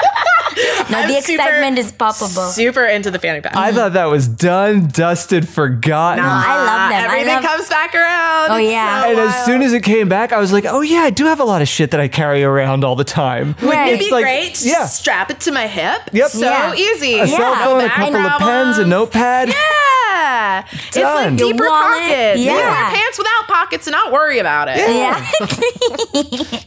No, 0.90 0.98
I'm 0.98 1.08
the 1.08 1.20
super- 1.22 1.40
excitement 1.42 1.78
is 1.78 1.92
palpable. 1.92 2.50
Super 2.50 2.84
into 2.84 3.10
the 3.10 3.18
fanny 3.18 3.40
pack. 3.40 3.56
I 3.56 3.72
thought 3.72 3.94
that 3.94 4.06
was 4.06 4.28
done, 4.28 4.88
dusted, 4.88 5.48
forgotten. 5.48 6.22
I 6.22 6.56
love 6.56 6.90
them. 6.90 7.04
Everything 7.10 7.34
love- 7.36 7.42
comes 7.44 7.68
back 7.70 7.94
around. 7.94 8.50
Oh, 8.50 8.56
yeah. 8.58 9.02
so 9.02 9.08
and 9.10 9.18
as 9.20 9.44
soon 9.46 9.62
as 9.62 9.71
it 9.72 9.82
came 9.82 10.08
back, 10.08 10.32
I 10.32 10.38
was 10.38 10.52
like, 10.52 10.64
"Oh 10.66 10.80
yeah, 10.80 11.00
I 11.00 11.10
do 11.10 11.26
have 11.26 11.40
a 11.40 11.44
lot 11.44 11.62
of 11.62 11.68
shit 11.68 11.90
that 11.92 12.00
I 12.00 12.08
carry 12.08 12.42
around 12.44 12.84
all 12.84 12.96
the 12.96 13.04
time." 13.04 13.54
Right. 13.62 13.88
It'd 13.94 14.00
be 14.06 14.10
like- 14.12 14.24
great. 14.24 14.54
to 14.56 14.68
yeah. 14.68 14.86
strap 14.86 15.30
it 15.30 15.40
to 15.40 15.52
my 15.52 15.66
hip. 15.66 16.02
Yep. 16.12 16.30
So 16.30 16.40
Yeah. 16.40 16.74
easy. 16.74 17.18
A 17.18 17.26
cell 17.26 17.38
Yeah. 17.52 17.64
phone, 17.64 17.80
a 17.80 17.88
Back 17.88 17.96
couple 17.96 18.16
of 18.26 18.38
pens, 18.40 18.78
a 18.78 18.84
notepad. 18.86 19.48
Yeah. 19.48 20.64
It's 20.72 20.90
Done. 20.90 21.30
like 21.30 21.36
deeper 21.36 21.64
wallet. 21.66 21.82
pockets. 22.02 22.40
You 22.40 22.46
can 22.48 22.58
Yeah. 22.58 22.82
wear 22.82 22.90
pants 22.96 23.18
without 23.18 23.48
pockets 23.48 23.86
and 23.86 23.92
not 23.92 24.12
worry 24.12 24.38
about 24.38 24.68
it. 24.70 24.76
Yeah. 24.78 25.24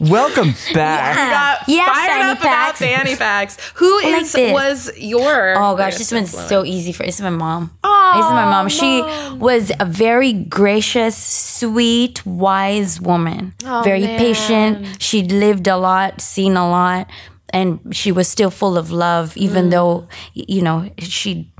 Welcome 0.00 0.54
back. 0.74 1.16
You 1.16 1.30
got 1.32 1.68
Yeah, 1.68 1.86
fired 1.86 2.10
fanny 2.10 2.30
up 2.32 2.38
packs. 2.38 2.80
about 2.80 2.88
fanny 2.88 3.16
packs. 3.26 3.56
Who 3.74 4.02
like 4.02 4.22
is 4.22 4.32
this. 4.32 4.52
was 4.52 4.90
your 4.98 5.54
Oh 5.56 5.76
gosh, 5.76 5.96
this 5.96 6.12
one's 6.12 6.28
influence? 6.28 6.48
so 6.48 6.64
easy 6.64 6.92
for. 6.92 7.04
This 7.04 7.16
is 7.16 7.22
my 7.22 7.30
mom. 7.30 7.70
this 7.82 8.24
is 8.24 8.30
my 8.32 8.44
mom. 8.44 8.68
She 8.68 9.02
was 9.36 9.70
a 9.78 9.84
very 9.84 10.32
gracious, 10.32 11.16
sweet, 11.16 12.24
wise 12.26 12.85
woman. 13.00 13.54
Oh, 13.64 13.82
very 13.84 14.02
man. 14.02 14.18
patient. 14.18 15.02
She'd 15.02 15.32
lived 15.32 15.66
a 15.66 15.76
lot, 15.76 16.20
seen 16.20 16.56
a 16.56 16.68
lot, 16.68 17.10
and 17.50 17.80
she 17.92 18.12
was 18.12 18.28
still 18.28 18.50
full 18.50 18.76
of 18.76 18.90
love. 18.90 19.36
Even 19.36 19.66
mm. 19.66 19.70
though 19.70 20.08
you 20.34 20.62
know 20.62 20.90
she. 20.98 21.52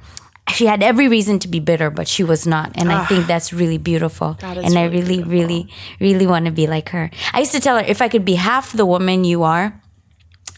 She 0.54 0.66
had 0.66 0.80
every 0.80 1.08
reason 1.08 1.40
to 1.40 1.48
be 1.48 1.58
bitter, 1.58 1.90
but 1.90 2.06
she 2.06 2.22
was 2.22 2.46
not, 2.46 2.70
and 2.78 2.92
I 2.92 3.04
think 3.06 3.24
ah. 3.24 3.26
that's 3.26 3.52
really 3.52 3.78
beautiful. 3.78 4.38
is 4.38 4.62
and 4.62 4.78
I 4.78 4.84
really 4.84 5.18
really, 5.18 5.24
really, 5.24 5.68
really 5.98 6.24
want 6.24 6.46
to 6.46 6.52
be 6.52 6.68
like 6.68 6.90
her. 6.90 7.10
I 7.32 7.40
used 7.40 7.50
to 7.50 7.58
tell 7.58 7.76
her 7.76 7.82
if 7.82 8.00
I 8.00 8.06
could 8.06 8.24
be 8.24 8.36
half 8.36 8.70
the 8.72 8.86
woman 8.86 9.24
you 9.24 9.42
are, 9.42 9.74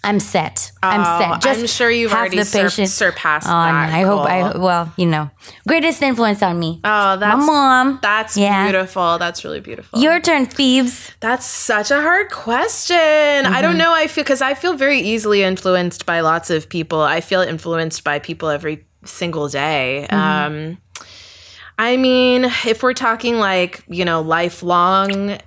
I'm 0.08 0.20
set. 0.20 0.72
I'm 0.82 1.00
Oh, 1.02 1.38
set. 1.40 1.46
I'm 1.58 1.66
sure 1.66 1.90
you've 1.90 2.12
already 2.12 2.38
the 2.38 2.44
sur- 2.44 2.62
patience. 2.64 2.92
surpassed 2.94 3.46
Oh, 3.46 3.50
that 3.50 3.92
I 3.92 4.02
hope. 4.02 4.26
I 4.26 4.56
well, 4.56 4.92
you 4.96 5.06
know, 5.06 5.30
greatest 5.66 6.00
influence 6.02 6.42
on 6.42 6.58
me. 6.58 6.80
Oh, 6.82 7.16
that's 7.18 7.38
my 7.38 7.44
mom. 7.46 7.98
That's 8.02 8.36
Yeah. 8.36 8.64
beautiful. 8.64 9.18
That's 9.18 9.44
really 9.44 9.60
beautiful. 9.60 9.98
Your 10.00 10.18
turn, 10.20 10.46
Phoebes. 10.46 11.12
That's 11.20 11.44
such 11.46 11.90
a 11.90 12.00
hard 12.00 12.30
question. 12.30 12.96
I 12.96 13.42
Mm-hmm. 13.42 13.62
don't 13.62 13.78
know. 13.78 13.92
I 13.92 14.06
feel 14.06 14.24
because 14.24 14.40
I 14.42 14.54
feel 14.54 14.74
very 14.74 15.00
easily 15.00 15.42
influenced 15.42 16.06
by 16.06 16.20
lots 16.20 16.48
of 16.50 16.68
people. 16.68 17.00
I 17.02 17.20
feel 17.20 17.40
influenced 17.42 18.02
by 18.04 18.18
people 18.18 18.48
every 18.48 18.86
single 19.04 19.48
day. 19.48 20.06
Mm-hmm. 20.10 20.16
Um, 20.16 20.78
I 21.78 21.96
mean, 21.96 22.44
if 22.66 22.82
we're 22.82 22.94
talking 22.94 23.38
like 23.38 23.84
you 23.88 24.04
know 24.04 24.20
lifelong. 24.22 25.38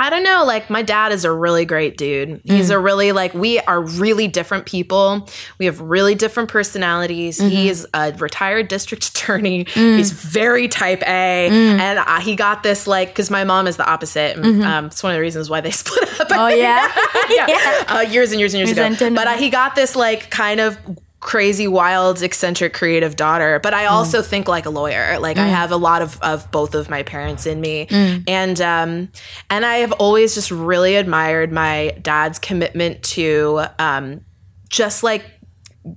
I 0.00 0.08
don't 0.10 0.22
know. 0.24 0.44
Like, 0.46 0.70
my 0.70 0.82
dad 0.82 1.12
is 1.12 1.24
a 1.24 1.30
really 1.30 1.64
great 1.66 1.96
dude. 1.98 2.40
He's 2.44 2.70
Mm. 2.70 2.74
a 2.74 2.78
really, 2.78 3.12
like, 3.12 3.34
we 3.34 3.58
are 3.60 3.80
really 3.80 4.26
different 4.28 4.64
people. 4.66 5.28
We 5.58 5.66
have 5.66 5.80
really 5.80 6.14
different 6.14 6.48
personalities. 6.48 7.38
Mm-hmm. 7.38 7.48
He's 7.50 7.86
a 7.92 8.12
retired 8.18 8.68
district 8.68 9.04
attorney. 9.10 9.66
Mm. 9.66 9.98
He's 9.98 10.10
very 10.12 10.68
type 10.68 11.02
A. 11.02 11.48
And 11.50 11.98
uh, 11.98 12.20
he 12.20 12.34
got 12.34 12.62
this, 12.62 12.86
like, 12.86 13.08
because 13.08 13.30
my 13.30 13.44
mom 13.44 13.66
is 13.66 13.76
the 13.76 13.86
opposite. 13.88 14.38
And, 14.38 14.62
um, 14.64 14.86
it's 14.86 15.02
one 15.02 15.12
of 15.12 15.16
the 15.16 15.20
reasons 15.20 15.50
why 15.50 15.60
they 15.60 15.70
split 15.82 16.02
up. 16.20 16.28
Mm-hmm. 16.28 16.40
Oh 16.40 16.48
yeah. 16.48 16.90
yeah. 17.30 17.84
Uh, 17.88 18.00
years 18.00 18.30
and 18.32 18.40
years 18.40 18.54
and 18.54 18.66
years 18.66 18.72
ago. 18.72 19.14
But 19.14 19.26
uh, 19.26 19.32
he 19.36 19.50
got 19.50 19.74
this, 19.74 19.94
like, 19.94 20.30
kind 20.30 20.60
of 20.60 20.78
crazy 21.20 21.68
wild 21.68 22.22
eccentric 22.22 22.72
creative 22.72 23.14
daughter 23.14 23.60
but 23.62 23.74
i 23.74 23.84
also 23.84 24.22
think 24.22 24.48
like 24.48 24.64
a 24.64 24.70
lawyer. 24.70 25.18
Like 25.18 25.36
i 25.36 25.46
have 25.46 25.70
a 25.70 25.76
lot 25.76 26.00
of 26.00 26.18
of 26.22 26.50
both 26.50 26.74
of 26.74 26.88
my 26.88 27.02
parents 27.02 27.44
in 27.46 27.60
me. 27.60 27.86
And 28.26 28.58
um 28.60 29.10
and 29.50 29.66
i 29.66 29.76
have 29.76 29.92
always 29.92 30.34
just 30.34 30.50
really 30.50 30.96
admired 30.96 31.52
my 31.52 31.94
dad's 32.00 32.38
commitment 32.38 33.02
to 33.02 33.62
um 33.78 34.22
just 34.70 35.02
like 35.02 35.24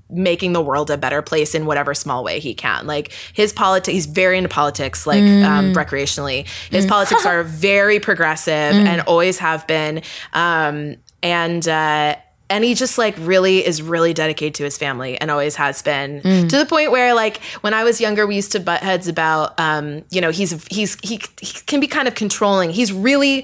making 0.09 0.53
the 0.53 0.61
world 0.61 0.89
a 0.89 0.97
better 0.97 1.21
place 1.21 1.53
in 1.55 1.65
whatever 1.65 1.93
small 1.93 2.23
way 2.23 2.39
he 2.39 2.53
can. 2.53 2.87
Like 2.87 3.11
his 3.33 3.51
politics, 3.51 3.93
he's 3.93 4.05
very 4.05 4.37
into 4.37 4.49
politics, 4.49 5.05
like 5.05 5.21
um, 5.21 5.73
recreationally. 5.73 6.47
His 6.69 6.85
politics 6.85 7.25
are 7.33 7.43
very 7.43 7.99
progressive 7.99 8.53
and 8.53 9.01
always 9.01 9.39
have 9.39 9.67
been. 9.67 10.01
Um, 10.31 10.95
and 11.21 11.67
uh, 11.67 12.15
and 12.53 12.63
he 12.63 12.75
just 12.75 12.99
like 12.99 13.15
really 13.17 13.65
is 13.65 13.81
really 13.81 14.13
dedicated 14.13 14.53
to 14.53 14.63
his 14.63 14.77
family 14.77 15.19
and 15.19 15.31
always 15.31 15.55
has 15.55 15.81
been 15.81 16.21
mm. 16.21 16.47
to 16.47 16.57
the 16.57 16.67
point 16.67 16.91
where 16.91 17.15
like 17.15 17.41
when 17.61 17.73
I 17.73 17.83
was 17.83 17.99
younger, 17.99 18.27
we 18.27 18.35
used 18.35 18.51
to 18.51 18.59
butt 18.59 18.83
heads 18.83 19.07
about, 19.07 19.59
um, 19.59 20.03
you 20.11 20.21
know, 20.21 20.29
he's 20.29 20.63
he's 20.67 20.95
he, 21.01 21.19
he 21.41 21.59
can 21.65 21.79
be 21.79 21.87
kind 21.87 22.07
of 22.07 22.13
controlling. 22.13 22.69
He's 22.69 22.93
really 22.93 23.43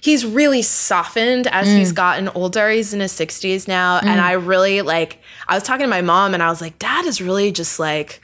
he's 0.00 0.26
really 0.26 0.62
softened 0.62 1.46
as 1.46 1.68
mm. 1.68 1.78
he's 1.78 1.92
gotten 1.92 2.28
older. 2.30 2.68
He's 2.68 2.92
in 2.92 2.98
his 2.98 3.12
60s 3.12 3.68
now. 3.68 4.00
Mm. 4.00 4.06
And 4.06 4.20
I 4.20 4.32
really 4.32 4.82
like, 4.82 5.20
I 5.46 5.54
was 5.54 5.62
talking 5.62 5.84
to 5.84 5.88
my 5.88 6.02
mom 6.02 6.34
and 6.34 6.42
I 6.42 6.50
was 6.50 6.60
like, 6.60 6.80
dad 6.80 7.04
is 7.04 7.20
really 7.20 7.52
just 7.52 7.78
like, 7.78 8.20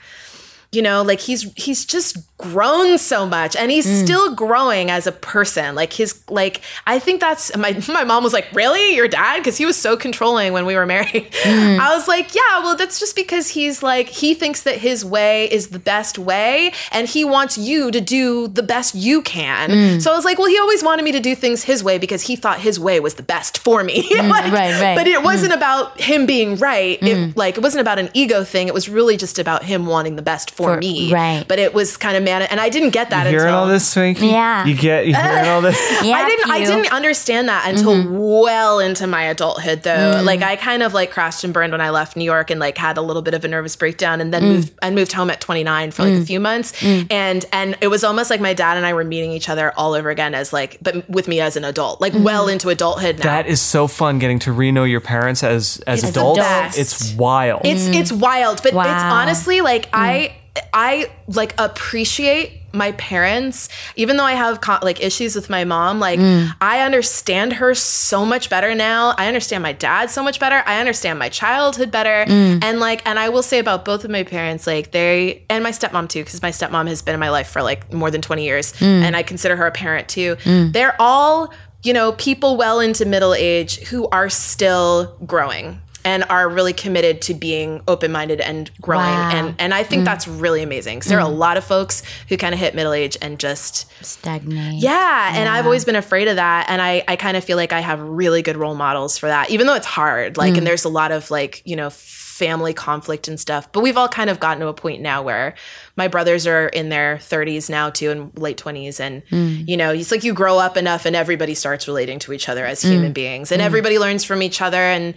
you 0.73 0.81
know, 0.81 1.01
like 1.01 1.21
he's 1.21 1.43
he's 1.53 1.85
just 1.85 2.17
grown 2.37 2.97
so 2.97 3.25
much 3.25 3.55
and 3.55 3.71
he's 3.71 3.87
mm. 3.87 4.03
still 4.03 4.35
growing 4.35 4.91
as 4.91 5.07
a 5.07 5.11
person. 5.11 5.73
Like 5.73 5.93
his 5.93 6.21
like 6.29 6.61
I 6.85 6.99
think 6.99 7.21
that's 7.21 7.55
my 7.55 7.81
my 7.87 8.03
mom 8.03 8.23
was 8.23 8.33
like, 8.33 8.47
"Really? 8.53 8.95
Your 8.95 9.07
dad?" 9.07 9.37
because 9.37 9.57
he 9.57 9.65
was 9.65 9.77
so 9.77 9.95
controlling 9.95 10.51
when 10.53 10.65
we 10.65 10.75
were 10.75 10.85
married. 10.85 11.31
Mm. 11.31 11.79
I 11.79 11.95
was 11.95 12.07
like, 12.07 12.35
"Yeah, 12.35 12.59
well 12.59 12.75
that's 12.75 12.99
just 12.99 13.15
because 13.15 13.49
he's 13.49 13.81
like 13.81 14.09
he 14.09 14.33
thinks 14.33 14.63
that 14.63 14.79
his 14.79 15.05
way 15.05 15.49
is 15.51 15.69
the 15.69 15.79
best 15.79 16.17
way 16.17 16.73
and 16.91 17.07
he 17.07 17.23
wants 17.23 17.57
you 17.57 17.89
to 17.91 18.01
do 18.01 18.47
the 18.49 18.63
best 18.63 18.95
you 18.95 19.21
can." 19.21 19.69
Mm. 19.69 20.01
So 20.01 20.11
I 20.11 20.15
was 20.15 20.25
like, 20.25 20.37
"Well, 20.37 20.49
he 20.49 20.59
always 20.59 20.83
wanted 20.83 21.03
me 21.03 21.13
to 21.13 21.21
do 21.21 21.35
things 21.35 21.63
his 21.63 21.83
way 21.83 21.97
because 21.97 22.23
he 22.23 22.35
thought 22.35 22.59
his 22.59 22.79
way 22.79 22.99
was 22.99 23.15
the 23.15 23.23
best 23.23 23.57
for 23.57 23.83
me." 23.83 24.11
Like, 24.25 24.51
right, 24.51 24.81
right. 24.81 24.95
But 24.97 25.07
it 25.07 25.21
wasn't 25.23 25.53
about 25.53 26.01
him 26.01 26.25
being 26.25 26.55
right. 26.55 27.01
It 27.01 27.37
like 27.37 27.57
it 27.57 27.61
wasn't 27.61 27.81
about 27.81 27.99
an 27.99 28.09
ego 28.13 28.43
thing. 28.43 28.67
It 28.67 28.73
was 28.73 28.89
really 28.89 29.17
just 29.17 29.37
about 29.37 29.63
him 29.63 29.85
wanting 29.85 30.15
the 30.15 30.23
best 30.23 30.51
for, 30.51 30.73
For- 30.73 30.79
me. 30.79 31.13
right. 31.13 31.45
But 31.47 31.59
it 31.59 31.73
was 31.73 31.95
kind 31.95 32.17
of 32.17 32.24
man 32.25 32.41
and 32.41 32.59
I 32.59 32.67
didn't 32.69 32.89
get 32.89 33.09
that 33.11 33.23
You 33.25 33.29
hearing 33.31 33.45
until 33.47 33.59
all 33.61 33.67
this, 33.67 33.87
Swanky? 33.87 34.27
Yeah. 34.27 34.65
You 34.65 34.75
get 34.75 35.07
you 35.07 35.15
hearing 35.15 35.47
all 35.47 35.61
this? 35.61 35.75
Yeah, 36.03 36.17
I 36.17 36.25
didn't 36.27 36.51
I 36.51 36.65
didn't 36.65 36.91
understand 36.91 37.47
that 37.47 37.69
until 37.73 38.19
well 38.29 38.79
into 38.79 39.07
my 39.07 39.23
adulthood 39.23 39.83
though. 39.83 40.15
Mm. 40.15 40.25
Like 40.25 40.41
I 40.41 40.55
kind 40.57 40.83
of 40.83 40.93
like 40.93 41.11
crashed 41.11 41.43
and 41.43 41.53
burned 41.53 41.71
when 41.71 41.81
I 41.81 41.89
left 41.91 42.17
New 42.17 42.23
York 42.25 42.49
and 42.51 42.59
like 42.59 42.77
had 42.77 42.97
a 42.97 43.01
little 43.01 43.21
bit 43.21 43.33
of 43.33 43.45
a 43.45 43.47
nervous 43.47 43.75
breakdown 43.75 44.19
and 44.21 44.33
then 44.33 44.43
Mm. 44.43 44.47
moved 44.55 44.73
and 44.81 44.95
moved 44.95 45.11
home 45.13 45.29
at 45.29 45.39
29 45.41 45.91
for 45.91 46.03
like 46.03 46.21
a 46.21 46.25
few 46.25 46.39
months. 46.39 46.73
And 46.83 47.45
and 47.53 47.77
it 47.81 47.87
was 47.87 48.03
almost 48.03 48.29
like 48.29 48.41
my 48.41 48.53
dad 48.53 48.77
and 48.77 48.85
I 48.85 48.93
were 48.93 49.03
meeting 49.05 49.31
each 49.31 49.47
other 49.49 49.71
all 49.77 49.93
over 49.93 50.09
again 50.09 50.33
as 50.35 50.51
like 50.51 50.77
but 50.81 51.09
with 51.09 51.27
me 51.27 51.39
as 51.39 51.55
an 51.55 51.63
adult. 51.63 52.01
Like 52.01 52.13
Mm-hmm. 52.13 52.23
well 52.23 52.47
into 52.47 52.69
adulthood 52.69 53.17
now. 53.19 53.23
That 53.25 53.47
is 53.47 53.59
so 53.61 53.87
fun 53.87 54.19
getting 54.19 54.39
to 54.39 54.51
re-know 54.51 54.83
your 54.85 55.01
parents 55.01 55.43
as 55.43 55.81
as 55.85 56.01
It's 56.03 56.11
adults. 56.11 56.39
best. 56.39 56.77
It's 56.79 57.13
wild. 57.13 57.61
It's 57.65 57.87
it's 57.87 58.11
wild, 58.11 58.57
but 58.63 58.73
it's 58.73 58.77
honestly 58.77 59.61
like 59.61 59.87
I 59.93 60.35
I 60.73 61.09
like 61.27 61.53
appreciate 61.57 62.61
my 62.71 62.91
parents 62.93 63.69
even 63.95 64.17
though 64.17 64.25
I 64.25 64.33
have 64.33 64.59
co- 64.59 64.79
like 64.81 65.01
issues 65.01 65.33
with 65.33 65.49
my 65.49 65.63
mom 65.63 65.99
like 65.99 66.19
mm. 66.19 66.53
I 66.59 66.81
understand 66.81 67.53
her 67.53 67.73
so 67.73 68.25
much 68.25 68.49
better 68.49 68.75
now. 68.75 69.15
I 69.17 69.27
understand 69.27 69.63
my 69.63 69.71
dad 69.71 70.09
so 70.09 70.21
much 70.21 70.41
better. 70.41 70.61
I 70.65 70.79
understand 70.79 71.17
my 71.17 71.29
childhood 71.29 71.89
better. 71.89 72.29
Mm. 72.29 72.63
And 72.63 72.79
like 72.79 73.01
and 73.07 73.17
I 73.17 73.29
will 73.29 73.43
say 73.43 73.59
about 73.59 73.85
both 73.85 74.03
of 74.03 74.11
my 74.11 74.23
parents 74.23 74.67
like 74.67 74.91
they 74.91 75.43
and 75.49 75.63
my 75.63 75.71
stepmom 75.71 76.09
too 76.09 76.23
cuz 76.25 76.41
my 76.41 76.51
stepmom 76.51 76.87
has 76.87 77.01
been 77.01 77.13
in 77.13 77.19
my 77.19 77.29
life 77.29 77.47
for 77.47 77.61
like 77.63 77.91
more 77.93 78.11
than 78.11 78.21
20 78.21 78.43
years 78.43 78.73
mm. 78.73 78.83
and 78.83 79.15
I 79.15 79.23
consider 79.23 79.55
her 79.55 79.67
a 79.67 79.71
parent 79.71 80.09
too. 80.09 80.37
They're 80.45 80.95
all 80.99 81.53
you 81.85 81.93
know, 81.93 82.13
people 82.13 82.57
well 82.57 82.79
into 82.79 83.05
middle 83.05 83.35
age 83.35 83.79
who 83.83 84.07
are 84.07 84.27
still 84.27 85.15
growing 85.25 85.79
and 86.05 86.23
are 86.29 86.47
really 86.47 86.71
committed 86.71 87.21
to 87.23 87.33
being 87.33 87.81
open-minded 87.87 88.39
and 88.39 88.71
growing 88.79 89.05
Wow. 89.05 89.31
and 89.33 89.55
and 89.59 89.73
I 89.73 89.83
think 89.83 90.03
mm. 90.03 90.05
that's 90.05 90.27
really 90.27 90.63
amazing. 90.63 90.99
'Cause 91.01 91.09
there 91.09 91.19
are 91.19 91.27
a 91.27 91.33
mm. 91.33 91.37
lot 91.37 91.57
of 91.57 91.63
folks 91.65 92.03
who 92.29 92.37
kind 92.37 92.53
of 92.53 92.59
hit 92.59 92.75
middle 92.75 92.93
age 92.93 93.17
and 93.21 93.37
just 93.39 93.87
Stagnate. 94.05 94.75
yeah, 94.75 95.33
and 95.35 95.49
I've 95.49 95.65
always 95.65 95.83
been 95.83 95.95
afraid 95.97 96.27
of 96.27 96.37
that 96.37 96.67
and 96.69 96.81
I 96.81 97.03
I 97.07 97.15
kind 97.17 97.35
of 97.35 97.43
feel 97.43 97.57
like 97.57 97.73
I 97.73 97.81
have 97.81 97.99
really 97.99 98.41
good 98.41 98.55
role 98.55 98.75
models 98.75 99.17
for 99.17 99.27
that 99.27 99.49
even 99.49 99.67
though 99.67 99.73
it's 99.75 99.87
hard 99.87 100.37
like 100.37 100.53
and 100.53 100.61
mm. 100.61 100.65
there's 100.65 100.85
a 100.85 100.89
lot 100.89 101.11
of 101.11 101.31
like, 101.31 101.61
you 101.65 101.75
know, 101.75 101.89
family 101.89 102.73
conflict 102.73 103.29
and 103.29 103.39
stuff. 103.39 103.71
But 103.71 103.79
we've 103.79 103.95
all 103.95 104.09
kind 104.09 104.29
of 104.29 104.41
gotten 104.41 104.59
to 104.59 104.67
a 104.67 104.73
point 104.73 105.01
now 105.01 105.23
where 105.23 105.55
my 105.95 106.09
brothers 106.09 106.45
are 106.45 106.67
in 106.67 106.89
their 106.89 107.15
30s 107.21 107.69
now 107.69 107.89
too 107.89 108.11
and 108.11 108.37
late 108.37 108.57
20s 108.57 108.99
and 108.99 109.23
you 109.67 109.77
know, 109.77 109.91
it's 109.91 110.11
like 110.11 110.25
you 110.25 110.33
grow 110.33 110.59
up 110.59 110.75
enough 110.75 111.05
and 111.05 111.15
everybody 111.15 111.55
starts 111.55 111.87
relating 111.87 112.19
to 112.19 112.33
each 112.33 112.49
other 112.49 112.65
as 112.65 112.81
human 112.81 113.13
beings 113.13 113.51
and 113.53 113.61
everybody 113.61 113.97
learns 113.97 114.25
from 114.25 114.41
each 114.41 114.61
other 114.61 114.77
and 114.81 115.13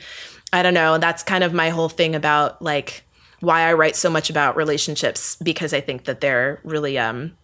I 0.52 0.62
don't 0.62 0.74
know, 0.74 0.98
that's 0.98 1.22
kind 1.22 1.44
of 1.44 1.52
my 1.52 1.68
whole 1.70 1.88
thing 1.88 2.14
about 2.14 2.60
like 2.62 3.04
why 3.40 3.62
I 3.62 3.74
write 3.74 3.96
so 3.96 4.10
much 4.10 4.30
about 4.30 4.56
relationships 4.56 5.36
because 5.42 5.72
I 5.72 5.80
think 5.80 6.04
that 6.04 6.20
they're 6.20 6.60
really 6.64 6.98
um 6.98 7.36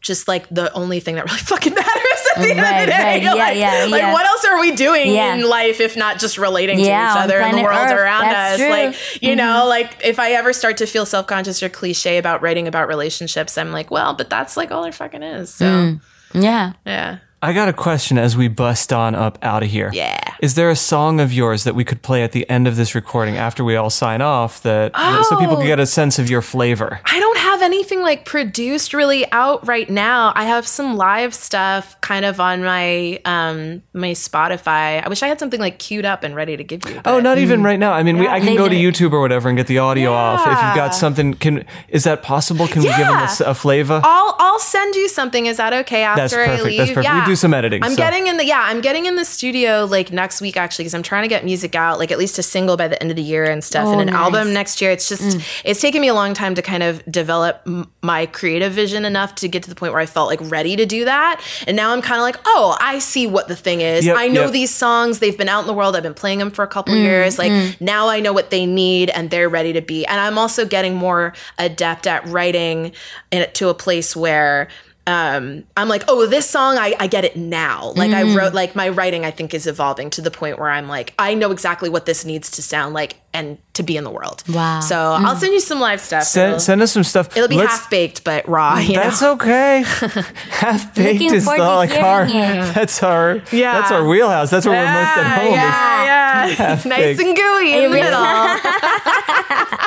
just 0.00 0.28
like 0.28 0.48
the 0.50 0.72
only 0.72 1.00
thing 1.00 1.16
that 1.16 1.24
really 1.24 1.38
fucking 1.52 1.74
matters 1.74 2.26
at 2.36 2.42
the 2.42 2.50
end 2.50 2.60
of 2.60 2.80
the 2.80 2.86
day. 2.86 2.98
right. 3.02 3.22
Yeah, 3.22 3.34
like, 3.34 3.56
yeah, 3.56 3.86
like 3.90 4.02
yeah. 4.02 4.12
what 4.12 4.24
else 4.24 4.44
are 4.44 4.60
we 4.60 4.72
doing 4.76 5.08
in 5.14 5.48
life 5.48 5.80
if 5.80 5.96
not 5.96 6.18
just 6.18 6.38
relating 6.38 6.76
to 6.76 6.82
each 6.82 6.88
other 6.88 7.40
and 7.40 7.58
the 7.58 7.62
world 7.62 7.88
Earth. 7.88 7.98
around 7.98 8.26
us? 8.26 8.58
true. 8.58 8.68
Like, 8.68 9.22
you 9.22 9.34
know, 9.34 9.66
like 9.66 9.96
if 10.04 10.18
I 10.20 10.32
ever 10.32 10.52
start 10.52 10.76
to 10.78 10.86
feel 10.86 11.06
self 11.06 11.26
conscious 11.26 11.62
or 11.62 11.68
cliche 11.68 12.18
about 12.18 12.40
writing 12.42 12.68
about 12.68 12.88
relationships, 12.88 13.58
I'm 13.58 13.72
like, 13.72 13.90
well, 13.90 14.14
but 14.14 14.30
that's 14.30 14.56
like 14.56 14.70
all 14.70 14.82
there 14.82 14.92
fucking 14.92 15.22
is. 15.22 15.52
So 15.52 15.66
Mm. 15.66 16.00
Yeah. 16.34 16.72
yeah. 16.84 17.18
I 17.46 17.52
got 17.52 17.68
a 17.68 17.72
question 17.72 18.18
as 18.18 18.36
we 18.36 18.48
bust 18.48 18.92
on 18.92 19.14
up 19.14 19.38
out 19.40 19.62
of 19.62 19.68
here. 19.70 19.90
Yeah. 19.92 20.18
Is 20.40 20.56
there 20.56 20.68
a 20.68 20.74
song 20.76 21.20
of 21.20 21.32
yours 21.32 21.62
that 21.62 21.74
we 21.76 21.84
could 21.84 22.02
play 22.02 22.24
at 22.24 22.32
the 22.32 22.48
end 22.50 22.66
of 22.66 22.74
this 22.74 22.94
recording 22.94 23.36
after 23.36 23.62
we 23.62 23.76
all 23.76 23.88
sign 23.88 24.20
off 24.20 24.62
that 24.62 24.96
so 25.28 25.36
people 25.38 25.54
Oh. 25.54 25.58
can 25.58 25.66
get 25.66 25.78
a 25.78 25.86
sense 25.86 26.18
of 26.18 26.28
your 26.28 26.42
flavor? 26.42 27.00
I 27.04 27.20
don't 27.20 27.38
have 27.38 27.62
anything 27.62 28.02
like 28.02 28.24
produced 28.24 28.92
really 28.92 29.30
out 29.30 29.64
right 29.66 29.88
now. 29.88 30.32
I 30.34 30.44
have 30.44 30.66
some 30.66 30.96
live 30.96 31.34
stuff 31.34 31.96
kind 32.00 32.24
of 32.24 32.40
on 32.40 32.64
my 32.64 33.20
um 33.24 33.82
my 33.94 34.10
Spotify. 34.10 35.04
I 35.04 35.08
wish 35.08 35.22
I 35.22 35.28
had 35.28 35.38
something 35.38 35.60
like 35.60 35.78
queued 35.78 36.04
up 36.04 36.24
and 36.24 36.34
ready 36.34 36.56
to 36.56 36.64
give 36.64 36.84
you. 36.88 36.96
Oh, 36.98 37.02
but- 37.16 37.22
not 37.22 37.38
even 37.38 37.62
right 37.62 37.78
now. 37.78 37.92
I 37.92 38.02
mean, 38.02 38.18
we, 38.18 38.26
I 38.26 38.40
can 38.40 38.56
go 38.56 38.68
to. 38.68 38.74
YouTube 38.76 39.12
or 39.12 39.20
whatever 39.20 39.48
and 39.48 39.56
get 39.56 39.68
the 39.68 39.78
audio 39.78 40.12
off. 40.12 40.40
If 40.40 40.48
you've 40.52 40.76
got 40.76 40.94
something, 40.94 41.34
can 41.34 41.64
is 41.88 42.04
that 42.04 42.22
possible? 42.22 42.66
Can 42.66 42.82
we 42.82 42.88
give 42.88 42.98
them 42.98 43.16
a, 43.16 43.22
Yeah. 43.40 43.50
a 43.50 43.54
flavor? 43.54 44.00
I'll 44.04 44.34
I'll 44.38 44.58
send 44.58 44.94
you 44.96 45.08
something. 45.08 45.46
Is 45.46 45.56
that 45.58 45.72
okay 45.72 46.02
after 46.02 46.22
That's 46.22 46.34
I 46.34 46.62
leave? 46.62 46.78
That's 46.78 46.92
perfect. 46.92 47.14
We 47.14 47.24
do 47.24 47.35
some 47.36 47.54
editing, 47.54 47.82
I'm 47.84 47.90
so- 47.92 47.96
getting 47.96 48.26
in 48.26 48.36
the 48.36 48.44
yeah. 48.44 48.62
I'm 48.64 48.80
getting 48.80 49.06
in 49.06 49.16
the 49.16 49.24
studio 49.24 49.84
like 49.84 50.12
next 50.12 50.40
week 50.40 50.56
actually 50.56 50.84
because 50.84 50.94
I'm 50.94 51.02
trying 51.02 51.22
to 51.22 51.28
get 51.28 51.44
music 51.44 51.74
out 51.74 51.98
like 51.98 52.10
at 52.10 52.18
least 52.18 52.38
a 52.38 52.42
single 52.42 52.76
by 52.76 52.88
the 52.88 53.00
end 53.00 53.10
of 53.10 53.16
the 53.16 53.22
year 53.22 53.44
and 53.44 53.62
stuff 53.62 53.86
Oh, 53.86 53.92
and 53.92 54.00
an 54.00 54.06
nice. 54.08 54.14
Mm. 54.16 54.18
album 54.18 54.52
next 54.52 54.80
year. 54.80 54.90
It's 54.90 55.08
just 55.08 55.38
it's 55.64 55.80
taken 55.80 56.00
me 56.00 56.08
a 56.08 56.14
long 56.14 56.34
time 56.34 56.54
to 56.54 56.62
kind 56.62 56.82
of 56.82 57.04
develop 57.10 57.60
m- 57.66 57.90
my 58.02 58.26
creative 58.26 58.72
vision 58.72 59.04
enough 59.04 59.34
to 59.36 59.48
get 59.48 59.62
to 59.64 59.68
the 59.68 59.74
point 59.76 59.92
where 59.92 60.00
I 60.02 60.06
felt 60.06 60.28
like 60.28 60.40
ready 60.50 60.76
to 60.76 60.86
do 60.86 61.04
that. 61.04 61.40
And 61.66 61.76
now 61.76 61.92
I'm 61.92 62.02
kind 62.02 62.16
of 62.18 62.22
like, 62.22 62.36
oh, 62.46 62.76
I 62.80 62.98
see 62.98 63.26
what 63.26 63.48
the 63.48 63.56
thing 63.56 63.80
is. 63.80 64.04
Yep, 64.06 64.16
I 64.16 64.28
know 64.28 64.44
yep. 64.44 64.52
these 64.52 64.74
songs. 64.74 65.18
They've 65.18 65.36
been 65.36 65.48
out 65.48 65.60
in 65.60 65.66
the 65.66 65.74
world. 65.74 65.96
I've 65.96 66.02
been 66.02 66.14
playing 66.14 66.38
them 66.38 66.50
for 66.50 66.62
a 66.62 66.68
couple 66.68 66.94
Mm, 66.94 67.02
years. 67.02 67.38
Like 67.38 67.80
now 67.80 68.08
I 68.08 68.20
know 68.20 68.32
what 68.32 68.50
they 68.50 68.64
need 68.66 69.10
and 69.10 69.28
they're 69.30 69.48
ready 69.48 69.72
to 69.72 69.80
be. 69.82 70.06
And 70.06 70.18
I'm 70.20 70.38
also 70.38 70.64
getting 70.64 70.94
more 70.94 71.34
adept 71.58 72.06
at 72.06 72.24
writing 72.26 72.92
in, 73.30 73.46
to 73.54 73.68
a 73.68 73.74
place 73.74 74.14
where 74.16 74.68
um, 75.06 75.64
I'm 75.76 75.88
like, 75.88 76.02
oh, 76.08 76.26
this 76.26 76.48
song, 76.50 76.78
I, 76.78 76.94
I 76.98 77.06
get 77.06 77.24
it 77.24 77.36
now. 77.36 77.92
Like 77.96 78.10
I 78.12 78.24
Mm. 78.24 78.36
wrote, 78.36 78.54
like 78.54 78.74
my 78.74 78.88
writing, 78.88 79.24
I 79.24 79.30
think 79.30 79.54
is 79.54 79.66
evolving 79.66 80.10
to 80.10 80.20
the 80.20 80.30
point 80.30 80.58
where 80.58 80.68
I'm 80.70 80.88
like, 80.88 81.14
I 81.18 81.34
know 81.34 81.50
exactly 81.52 81.88
what 81.88 82.06
this 82.06 82.24
needs 82.24 82.50
to 82.52 82.62
sound 82.62 82.92
like 82.94 83.16
and 83.32 83.58
to 83.74 83.82
be 83.82 83.96
in 83.96 84.04
the 84.04 84.10
world. 84.10 84.42
Wow. 84.48 84.80
So 84.80 84.96
I'll 84.96 85.36
send 85.36 85.52
you 85.52 85.60
some 85.60 85.78
live 85.78 86.00
stuff. 86.00 86.24
Send, 86.24 86.60
send 86.62 86.80
us 86.82 86.90
some 86.92 87.04
stuff. 87.04 87.36
it'll 87.36 87.48
be 87.48 87.56
half 87.58 87.88
baked, 87.90 88.24
but 88.24 88.48
raw. 88.48 88.78
You 88.78 88.94
That's 88.94 89.20
know? 89.22 89.32
okay. 89.32 89.82
Half 90.50 90.94
baked 90.94 91.22
is 91.22 91.44
the, 91.44 91.50
like 91.50 91.90
our 91.92 92.24
hearing 92.24 92.60
it. 92.62 92.62
that's 92.74 93.02
our 93.02 93.42
Yeah. 93.52 93.74
that's 93.80 93.92
our 93.92 94.06
wheelhouse. 94.08 94.50
That's 94.50 94.64
where 94.66 94.74
we're 94.74 94.92
most 94.92 95.16
at 95.18 95.38
home. 95.38 95.48
is- 95.48 95.54
Yeah, 95.54 96.46
yeah. 96.46 96.82
nice 96.86 97.18
and 97.20 97.36
gooey 97.36 97.74
in 97.74 97.82
the 97.84 97.88
middle. 97.90 99.25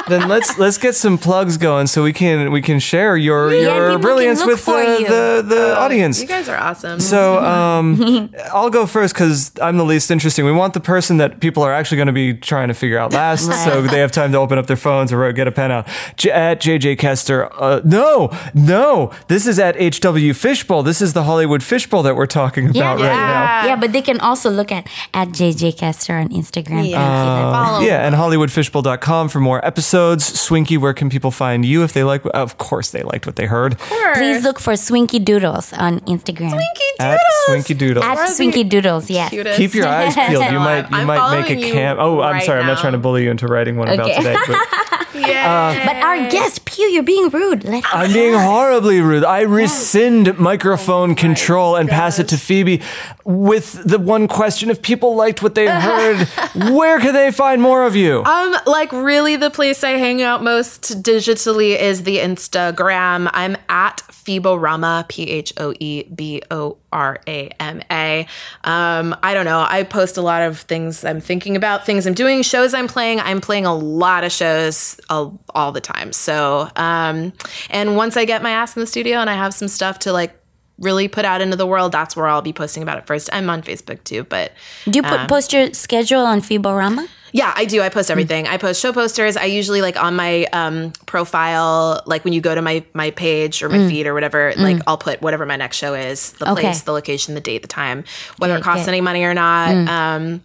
Then 0.10 0.27
let's 0.27 0.57
let's 0.57 0.77
get 0.77 0.95
some 0.95 1.18
plugs 1.18 1.57
going 1.57 1.88
so 1.88 2.03
we 2.03 2.14
can 2.14 2.52
we 2.52 2.61
can 2.61 2.80
share 2.80 3.15
your 3.15 3.53
Yeah, 3.53 3.61
your 3.90 3.99
brilliance 3.99 4.45
with 4.45 4.65
the, 4.65 4.98
you. 4.99 5.07
the 5.07 5.44
the 5.48 5.77
audience. 5.77 6.22
You 6.22 6.27
guys 6.27 6.49
are 6.49 6.57
awesome. 6.57 6.99
So 6.99 7.38
um, 7.44 8.30
I'll 8.53 8.69
go 8.69 8.86
first 8.86 9.14
because 9.14 9.52
I'm 9.61 9.77
the 9.77 9.86
least 9.86 10.11
interesting. 10.11 10.45
We 10.45 10.52
want 10.52 10.73
the 10.73 10.80
person 10.80 11.18
that 11.18 11.40
people 11.40 11.64
are 11.64 11.73
actually 11.73 11.98
going 11.98 12.07
to 12.07 12.14
be 12.14 12.34
trying 12.34 12.68
to 12.69 12.73
figure 12.73 12.98
out 12.98 13.14
last, 13.14 13.45
so 13.64 13.81
they 13.81 13.99
have 13.99 14.11
time 14.11 14.31
to 14.34 14.38
open 14.38 14.57
up 14.57 14.68
their 14.68 14.76
phones 14.77 15.11
or 15.14 15.31
get 15.31 15.48
a 15.48 15.52
pen 15.52 15.72
out. 15.72 15.88
J- 16.18 16.31
at 16.31 16.61
JJ 16.61 16.98
Kester, 16.99 17.49
uh, 17.61 17.81
no, 17.84 18.30
no, 18.53 19.11
this 19.27 19.45
is 19.48 19.60
at 19.60 19.76
HW 19.80 20.34
Fishbowl. 20.34 20.84
This 20.84 21.02
is 21.02 21.14
the 21.14 21.23
Hollywood 21.23 21.61
Fishbowl 21.64 22.03
that 22.03 22.15
we're 22.15 22.26
talking 22.26 22.69
about 22.69 22.98
right 22.99 23.06
now. 23.15 23.65
Yeah, 23.65 23.76
but 23.76 23.91
they 23.94 24.02
can 24.02 24.19
also 24.19 24.49
look 24.49 24.72
at 24.72 24.88
at 25.14 25.30
JJ 25.30 25.77
Kester 25.77 26.15
on 26.15 26.30
Instagram. 26.30 26.80
Thank 26.81 26.88
you, 26.88 26.95
then. 26.95 27.53
Follow. 27.53 27.80
Yeah, 27.81 28.06
and 28.06 28.15
HollywoodFishbowl.com 28.15 29.30
for 29.30 29.40
more 29.40 29.64
episodes. 29.65 29.98
Episodes. 29.99 30.39
Swinky, 30.49 30.77
where 30.77 30.93
can 30.93 31.09
people 31.09 31.31
find 31.31 31.65
you 31.65 31.84
if 31.84 31.93
they 31.93 32.03
like? 32.03 32.21
Of 32.34 32.57
course, 32.57 32.91
they 32.91 33.03
liked 33.03 33.26
what 33.26 33.35
they 33.35 33.45
heard. 33.45 33.77
Please 34.15 34.43
look 34.43 34.59
for 34.59 34.73
Swinky 34.73 35.19
Doodles 35.23 35.73
on 35.73 35.99
Instagram. 36.01 36.59
At 36.99 37.19
Swinky 37.47 37.77
Doodles. 37.77 38.05
At 38.05 38.15
We're 38.15 38.27
the 38.27 38.34
Swinky 38.34 38.63
Doodles, 38.69 39.09
yes. 39.09 39.30
Cutest. 39.30 39.57
Keep 39.57 39.73
your 39.73 39.88
eyes 39.88 40.15
peeled. 40.15 40.45
You 40.49 40.57
might 40.59 40.89
you 40.89 40.97
I'm 40.97 41.05
might 41.07 41.41
make 41.41 41.49
a 41.51 41.55
you 41.59 41.71
cam. 41.73 41.97
Oh, 41.99 42.21
I'm 42.21 42.34
right 42.35 42.43
sorry. 42.43 42.59
I'm 42.61 42.67
not 42.67 42.76
now. 42.76 42.81
trying 42.81 42.93
to 42.93 42.99
bully 42.99 43.23
you 43.23 43.31
into 43.31 43.45
writing 43.47 43.77
one 43.77 43.89
about 43.89 44.09
Okay. 44.09 44.17
today. 44.17 44.35
But 44.47 44.57
Yeah. 45.14 45.86
But 45.86 45.95
our 45.98 46.30
guest, 46.30 46.65
Pew, 46.65 46.86
you're 46.86 47.03
being 47.03 47.30
rude. 47.30 47.64
Let 47.64 47.84
I'm 47.94 48.11
being 48.14 48.34
horribly 48.34 49.02
rude. 49.02 49.23
I 49.23 49.41
rescind 49.41 50.38
microphone 50.38 51.15
control 51.15 51.76
and 51.76 51.90
pass 51.90 52.19
it 52.19 52.27
to 52.30 52.38
Phoebe 52.38 52.81
with 53.26 53.81
the 53.84 53.99
one 53.99 54.27
question: 54.27 54.69
If 54.69 54.81
people 54.81 55.15
liked 55.15 55.41
what 55.41 55.56
they 55.56 55.68
heard, 55.69 56.27
where 56.73 56.99
can 56.99 57.14
they 57.14 57.31
find 57.31 57.61
more 57.61 57.86
of 57.86 57.95
you? 57.95 58.23
Um, 58.23 58.56
like 58.65 58.91
really, 58.91 59.36
the 59.36 59.49
place 59.49 59.84
I 59.84 59.91
hang 59.91 60.22
out 60.22 60.44
most 60.44 61.03
digitally 61.03 61.77
is 61.80 62.03
the 62.03 62.18
Instagram. 62.18 63.30
I'm 63.34 63.57
at 63.68 63.98
Phoeborama, 64.11 65.07
P 65.07 65.30
H 65.30 65.53
O 65.57 65.73
E 65.80 66.03
B 66.03 66.41
O 66.52 66.77
R 66.91 67.19
A 67.27 67.49
M 67.60 67.81
A. 67.91 68.27
Um, 68.64 69.15
I 69.23 69.34
don't 69.34 69.45
know. 69.45 69.65
I 69.68 69.84
post 69.84 70.18
a 70.18 70.22
lot 70.22 70.41
of 70.44 70.60
things 70.60 71.03
I'm 71.03 71.22
thinking 71.22 71.56
about, 71.56 71.86
things 71.86 72.06
I'm 72.06 72.14
doing, 72.14 72.41
shows 72.44 72.73
I'm 72.73 72.88
playing. 72.88 73.19
I'm 73.19 73.41
playing 73.41 73.65
a 73.65 73.73
lot 73.73 74.23
of 74.23 74.31
shows 74.31 74.98
all, 75.09 75.39
all 75.53 75.71
the 75.71 75.81
time. 75.81 76.13
So, 76.13 76.69
um, 76.76 77.34
and 77.69 77.95
once 77.95 78.17
I 78.17 78.26
get 78.26 78.41
my 78.43 78.51
ass 78.51 78.76
in 78.76 78.80
the 78.81 78.88
studio 78.88 79.17
and 79.19 79.30
I 79.30 79.35
have 79.35 79.53
some 79.53 79.67
stuff 79.67 79.99
to 79.99 80.13
like 80.13 80.35
really 80.77 81.07
put 81.07 81.26
out 81.26 81.41
into 81.41 81.57
the 81.57 81.67
world, 81.67 81.91
that's 81.91 82.15
where 82.15 82.27
I'll 82.27 82.41
be 82.41 82.53
posting 82.53 82.84
about 82.84 82.97
it 82.97 83.05
first. 83.07 83.30
I'm 83.34 83.49
on 83.49 83.61
Facebook 83.61 84.03
too, 84.03 84.23
but 84.23 84.53
Do 84.89 84.97
you 84.97 85.03
put, 85.03 85.27
post 85.27 85.51
your 85.53 85.73
schedule 85.73 86.21
on 86.26 86.39
Phoeborama? 86.41 87.07
yeah, 87.31 87.53
I 87.55 87.65
do. 87.65 87.81
I 87.81 87.89
post 87.89 88.09
everything. 88.09 88.47
I 88.47 88.57
post 88.57 88.81
show 88.81 88.91
posters. 88.93 89.38
I 89.38 89.43
usually 89.45 89.81
like 89.81 90.01
on 90.01 90.15
my 90.15 90.45
um, 90.45 90.93
profile, 91.05 92.01
like 92.07 92.23
when 92.23 92.34
you 92.34 92.41
go 92.41 92.55
to 92.55 92.61
my 92.61 92.84
my 92.93 93.11
page 93.11 93.61
or 93.61 93.69
my 93.69 93.88
feed 93.88 94.07
or 94.07 94.13
whatever, 94.15 94.53
like 94.57 94.81
I'll 94.88 94.97
put 94.97 95.21
whatever 95.21 95.45
my 95.45 95.55
next 95.55 95.77
show 95.77 95.93
is, 95.93 96.31
the 96.34 96.49
Okay. 96.53 96.61
place, 96.61 96.81
the 96.84 96.91
location, 96.91 97.35
the 97.35 97.41
date, 97.41 97.61
the 97.61 97.67
time, 97.67 98.03
whether 98.38 98.55
it 98.57 98.63
costs 98.63 98.85
good. 98.85 98.91
any 98.91 99.01
money 99.01 99.23
or 99.26 99.34
not. 99.35 99.76
Um, 99.88 100.41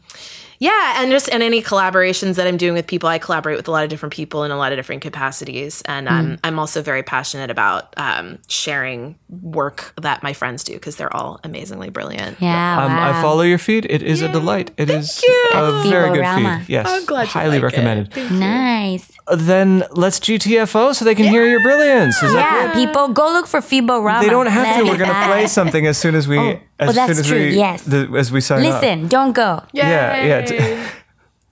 yeah, 0.58 1.02
and 1.02 1.10
just 1.10 1.28
and 1.30 1.42
any 1.42 1.62
collaborations 1.62 2.36
that 2.36 2.46
I'm 2.46 2.56
doing 2.56 2.74
with 2.74 2.86
people, 2.86 3.08
I 3.08 3.18
collaborate 3.18 3.56
with 3.56 3.68
a 3.68 3.70
lot 3.70 3.84
of 3.84 3.90
different 3.90 4.12
people 4.12 4.44
in 4.44 4.50
a 4.50 4.56
lot 4.56 4.72
of 4.72 4.78
different 4.78 5.02
capacities, 5.02 5.82
and 5.82 6.08
um, 6.08 6.38
I'm 6.44 6.58
also 6.58 6.82
very 6.82 7.02
passionate 7.02 7.50
about 7.50 7.92
um, 7.96 8.38
sharing 8.48 9.18
work 9.28 9.94
that 10.00 10.22
my 10.22 10.32
friends 10.32 10.64
do 10.64 10.74
because 10.74 10.96
they're 10.96 11.14
all 11.14 11.40
amazingly 11.44 11.90
brilliant. 11.90 12.40
Yeah. 12.40 12.84
Um, 12.84 12.92
wow. 12.92 13.10
I 13.10 13.22
follow 13.22 13.42
your 13.42 13.58
feed. 13.58 13.86
It 13.88 14.02
is 14.02 14.22
a 14.22 14.28
delight. 14.28 14.70
It 14.76 14.90
is 14.90 15.22
you. 15.22 15.50
a 15.54 15.82
very 15.88 16.16
good 16.16 16.34
feed. 16.34 16.68
Yes, 16.68 16.86
I'm 16.88 17.04
glad 17.04 17.24
you 17.24 17.30
highly 17.30 17.60
like 17.60 17.72
it. 17.72 17.76
recommended. 17.76 18.32
Nice. 18.32 19.10
Then 19.32 19.84
let's 19.92 20.20
GTFO 20.20 20.94
so 20.94 21.04
they 21.04 21.14
can 21.14 21.24
hear 21.24 21.46
your 21.46 21.62
brilliance. 21.62 22.22
Is 22.22 22.32
that 22.34 22.74
Yeah, 22.74 22.74
people, 22.74 23.08
go 23.08 23.32
look 23.32 23.46
for 23.46 23.60
Phoeborama. 23.60 24.20
They 24.20 24.28
don't 24.28 24.46
have 24.46 24.76
to. 24.78 24.84
We're 24.84 24.98
gonna 24.98 25.26
play 25.26 25.46
something 25.46 25.86
as 25.86 25.96
soon 25.96 26.14
as 26.14 26.28
we. 26.28 26.38
Oh, 26.80 26.86
as 26.86 26.90
oh, 26.90 26.92
that's 26.92 27.12
soon 27.12 27.20
as 27.20 27.26
true, 27.28 27.38
we, 27.38 27.56
yes. 27.56 27.82
the- 27.84 28.12
as 28.18 28.32
we 28.32 28.40
sign 28.40 28.66
up. 28.66 28.82
Listen, 28.82 29.06
don't 29.06 29.32
go. 29.32 29.62
Yeah, 29.72 30.24
yeah. 30.24 30.90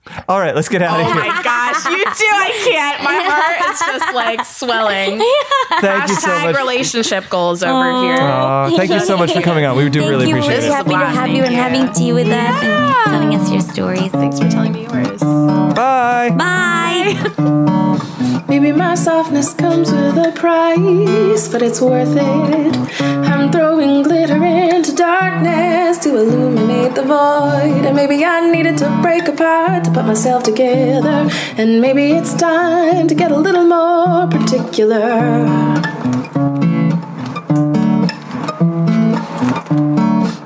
Yay. 0.09 0.23
All 0.27 0.39
right, 0.39 0.53
let's 0.55 0.67
get 0.69 0.81
out 0.81 0.99
of 0.99 1.05
Oh 1.05 1.13
here. 1.13 1.15
my 1.15 1.41
gosh, 1.43 1.85
you 1.85 2.03
two, 2.03 2.35
I 2.35 2.51
can't. 2.69 3.03
My 3.03 3.23
heart 3.23 3.71
is 3.73 3.79
just 3.79 4.13
like 4.13 4.45
swelling. 4.45 5.19
Thank 5.81 6.09
you 6.09 6.15
so 6.15 6.27
Hashtag 6.27 6.43
much. 6.45 6.55
relationship 6.57 7.29
goals 7.29 7.63
over 7.63 8.01
here. 8.03 8.17
Aw, 8.19 8.69
thank 8.75 8.91
you 8.91 8.99
so 8.99 9.17
much 9.17 9.31
for 9.33 9.41
coming 9.41 9.65
on. 9.65 9.75
We 9.77 9.89
do 9.89 9.99
Thank 10.01 10.09
really 10.11 10.27
you. 10.29 10.35
appreciate 10.35 10.59
We're 10.59 10.65
it. 10.65 10.69
so 10.69 10.73
happy 10.73 10.89
to 10.91 10.97
have 10.97 11.29
you 11.29 11.43
and 11.43 11.55
having 11.55 11.91
tea 11.93 12.11
with 12.13 12.27
us 12.27 12.63
and 12.63 12.95
telling 13.05 13.35
us 13.35 13.49
your 13.49 13.61
stories. 13.61 14.11
Thanks 14.11 14.39
for 14.39 14.49
telling 14.49 14.73
me 14.73 14.83
yours. 14.83 15.19
Bye. 15.21 16.31
Bye. 16.37 18.13
Maybe 18.47 18.71
my 18.71 18.95
softness 18.95 19.53
comes 19.53 19.91
with 19.91 20.17
a 20.17 20.31
price, 20.35 21.47
but 21.47 21.61
it's 21.61 21.81
worth 21.81 22.15
it. 22.15 23.01
I'm 23.01 23.51
throwing 23.51 24.03
glitter 24.03 24.43
into 24.43 24.93
darkness 24.93 25.97
to 25.99 26.17
illuminate 26.17 26.93
the 26.95 27.03
void. 27.03 27.85
And 27.85 27.95
maybe 27.95 28.23
I 28.23 28.51
needed 28.51 28.77
to 28.79 28.99
break 29.01 29.27
apart 29.27 29.85
to 29.85 29.91
put 29.91 30.05
myself 30.05 30.43
together. 30.43 31.29
And 31.57 31.81
maybe 31.81 32.11
it's 32.11 32.33
time 32.33 33.07
to 33.07 33.15
get 33.15 33.31
a 33.31 33.37
little 33.37 33.65
more 33.65 34.27
particular. 34.27 35.83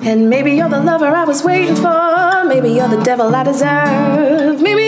And 0.09 0.29
maybe 0.29 0.53
you're 0.53 0.69
the 0.69 0.79
lover 0.79 1.07
I 1.07 1.25
was 1.25 1.43
waiting 1.43 1.75
for. 1.75 2.45
Maybe 2.45 2.69
you're 2.69 2.87
the 2.87 3.03
devil 3.03 3.35
I 3.35 3.43
deserve. 3.43 4.61
Maybe 4.61 4.86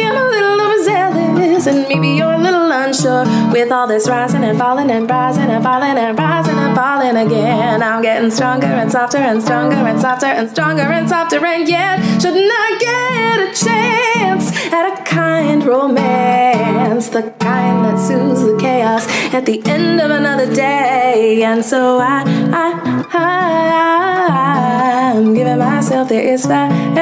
overzealous. 1.59 1.67
And 1.67 1.87
maybe 1.87 2.09
you're 2.17 2.33
a 2.33 2.37
little 2.37 2.71
unsure. 2.71 3.25
With 3.51 3.71
all 3.71 3.87
this 3.87 4.07
rising 4.07 4.43
and 4.43 4.57
falling 4.57 4.89
and 4.91 5.09
rising 5.09 5.49
and 5.49 5.63
falling 5.63 5.97
and 5.97 6.17
rising 6.17 6.57
and 6.57 6.75
falling 6.75 7.17
again. 7.17 7.81
I'm 7.81 8.01
getting 8.01 8.31
stronger 8.31 8.67
and 8.67 8.91
softer 8.91 9.17
and 9.17 9.41
stronger 9.41 9.75
and 9.75 9.99
softer 9.99 10.27
and 10.27 10.49
stronger 10.49 10.83
and 10.83 11.09
softer. 11.09 11.45
And 11.45 11.67
yet, 11.67 11.99
shouldn't 12.21 12.51
I 12.51 12.77
get 12.79 13.49
a 13.49 13.53
chance 13.65 14.51
at 14.73 14.93
a 14.93 14.95
kind 15.03 15.65
romance? 15.65 17.09
The 17.09 17.33
kind 17.39 17.85
that 17.85 17.99
soothes 17.99 18.43
the 18.43 18.57
chaos 18.59 19.07
at 19.33 19.45
the 19.45 19.61
end 19.65 20.01
of 20.01 20.11
another 20.11 20.53
day. 20.53 21.43
And 21.43 21.63
so 21.63 21.99
I, 21.99 22.23
I, 22.53 23.05
I, 23.13 25.13
I'm 25.15 25.33
giving 25.33 25.57
myself 25.57 26.09
this 26.09 26.45
Valentine. 26.45 26.99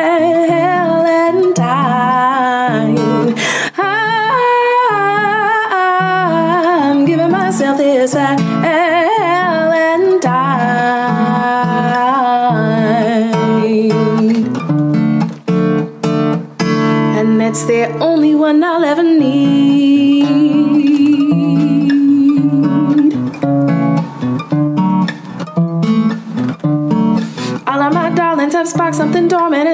I'm 1.27 1.53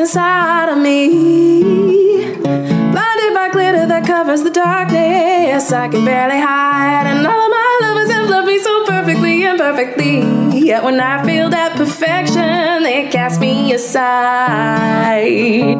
inside 0.03 0.67
of 0.67 0.77
me. 0.79 1.63
Blinded 1.63 3.33
by 3.33 3.47
glitter 3.53 3.87
that 3.87 4.05
covers 4.05 4.43
the 4.43 4.49
darkness, 4.49 5.71
I 5.71 5.87
can 5.87 6.03
barely 6.03 6.41
hide. 6.41 7.07
And 7.07 7.25
all 7.25 7.45
of 7.47 7.49
my 7.49 7.79
lovers 7.83 8.11
have 8.11 8.29
loved 8.29 8.47
me 8.47 8.59
so 8.59 8.85
perfectly 8.85 9.45
and 9.45 9.57
perfectly. 9.57 10.19
Yet 10.59 10.83
when 10.83 10.99
I 10.99 11.23
feel 11.23 11.47
that 11.51 11.77
perfection, 11.77 12.83
they 12.83 13.07
cast 13.09 13.39
me 13.39 13.71
aside. 13.73 15.79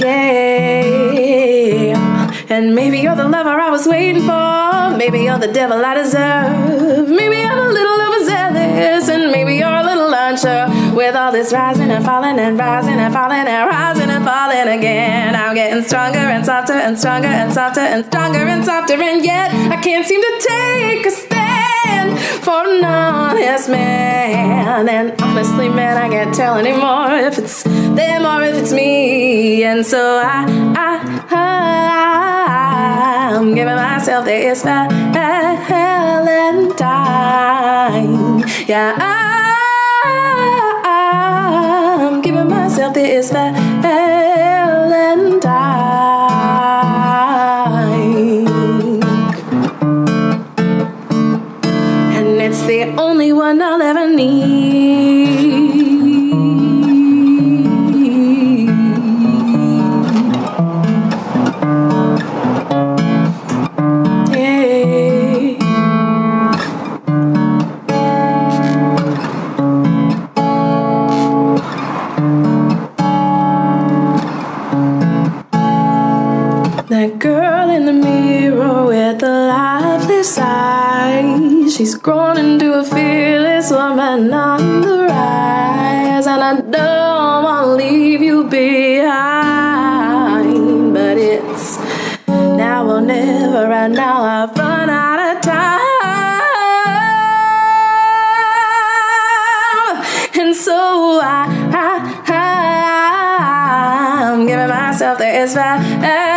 Yeah. 0.00 1.92
And 2.48 2.74
maybe 2.74 3.00
you're 3.00 3.14
the 3.14 3.28
lover 3.28 3.60
I 3.60 3.68
was 3.68 3.86
waiting 3.86 4.22
for. 4.22 4.96
Maybe 4.96 5.24
you're 5.24 5.38
the 5.38 5.52
devil 5.52 5.84
I 5.84 5.96
deserve. 5.96 7.10
Maybe 7.10 7.44
I'm 7.44 7.58
a 7.58 7.68
little 7.78 8.00
overzealous. 8.08 9.10
And 9.10 9.30
maybe 9.30 9.56
you're 9.56 9.68
a 9.68 9.84
little 9.84 10.14
unsure. 10.14 10.79
With 10.94 11.14
all 11.14 11.32
this 11.32 11.52
rising 11.52 11.90
and 11.90 12.04
falling 12.04 12.38
and 12.38 12.58
rising 12.58 12.98
and 12.98 13.12
falling 13.14 13.46
and 13.46 13.70
rising 13.70 14.10
and 14.10 14.24
falling 14.24 14.78
again. 14.78 15.34
I'm 15.34 15.54
getting 15.54 15.82
stronger 15.84 16.18
and 16.18 16.44
softer 16.44 16.72
and 16.72 16.98
stronger 16.98 17.28
and 17.28 17.52
softer 17.52 17.80
and 17.80 18.04
stronger 18.06 18.38
and 18.38 18.64
softer. 18.64 18.94
And 18.94 19.24
yet 19.24 19.50
I 19.70 19.80
can't 19.80 20.06
seem 20.06 20.20
to 20.20 20.46
take 20.48 21.06
a 21.06 21.10
stand 21.10 22.18
for 22.44 22.64
an 22.66 22.84
honest 22.84 23.68
man. 23.68 24.88
And 24.88 25.20
honestly, 25.22 25.68
man, 25.68 25.96
I 25.96 26.08
can't 26.08 26.34
tell 26.34 26.56
anymore 26.56 27.14
if 27.16 27.38
it's 27.38 27.62
them 27.62 28.26
or 28.26 28.42
if 28.44 28.56
it's 28.56 28.72
me. 28.72 29.64
And 29.64 29.86
so 29.86 30.18
I, 30.18 30.44
I, 30.76 31.26
I 31.30 31.90
I'm 33.40 33.54
giving 33.54 33.74
myself 33.76 34.24
this 34.26 34.62
Valentine. 34.62 35.20
Yeah, 38.66 38.94
I, 38.98 39.39
giving 42.94 43.16
myself 43.16 43.56
and 43.56 43.82
Valentine. 45.42 46.19
She's 81.80 81.94
grown 81.94 82.36
into 82.36 82.78
a 82.78 82.84
fearless 82.84 83.70
woman 83.70 84.30
on 84.34 84.82
the 84.82 85.04
rise, 85.04 86.26
and 86.26 86.42
I 86.42 86.60
don't 86.60 87.42
want 87.42 87.64
to 87.68 87.72
leave 87.74 88.20
you 88.20 88.44
behind, 88.44 89.22
but 90.92 91.16
it's 91.16 91.78
now 92.28 92.86
or 92.86 93.00
never. 93.00 93.66
Right 93.66 93.90
now, 93.90 94.20
I've 94.20 94.54
run 94.58 94.90
out 94.90 95.36
of 95.36 95.42
time. 95.42 95.80
And 100.38 100.54
so 100.54 101.20
I, 101.22 101.46
I, 101.72 102.34
I'm 104.34 104.46
giving 104.46 104.68
myself 104.68 105.16
this 105.16 105.54
Valentine. 105.54 106.29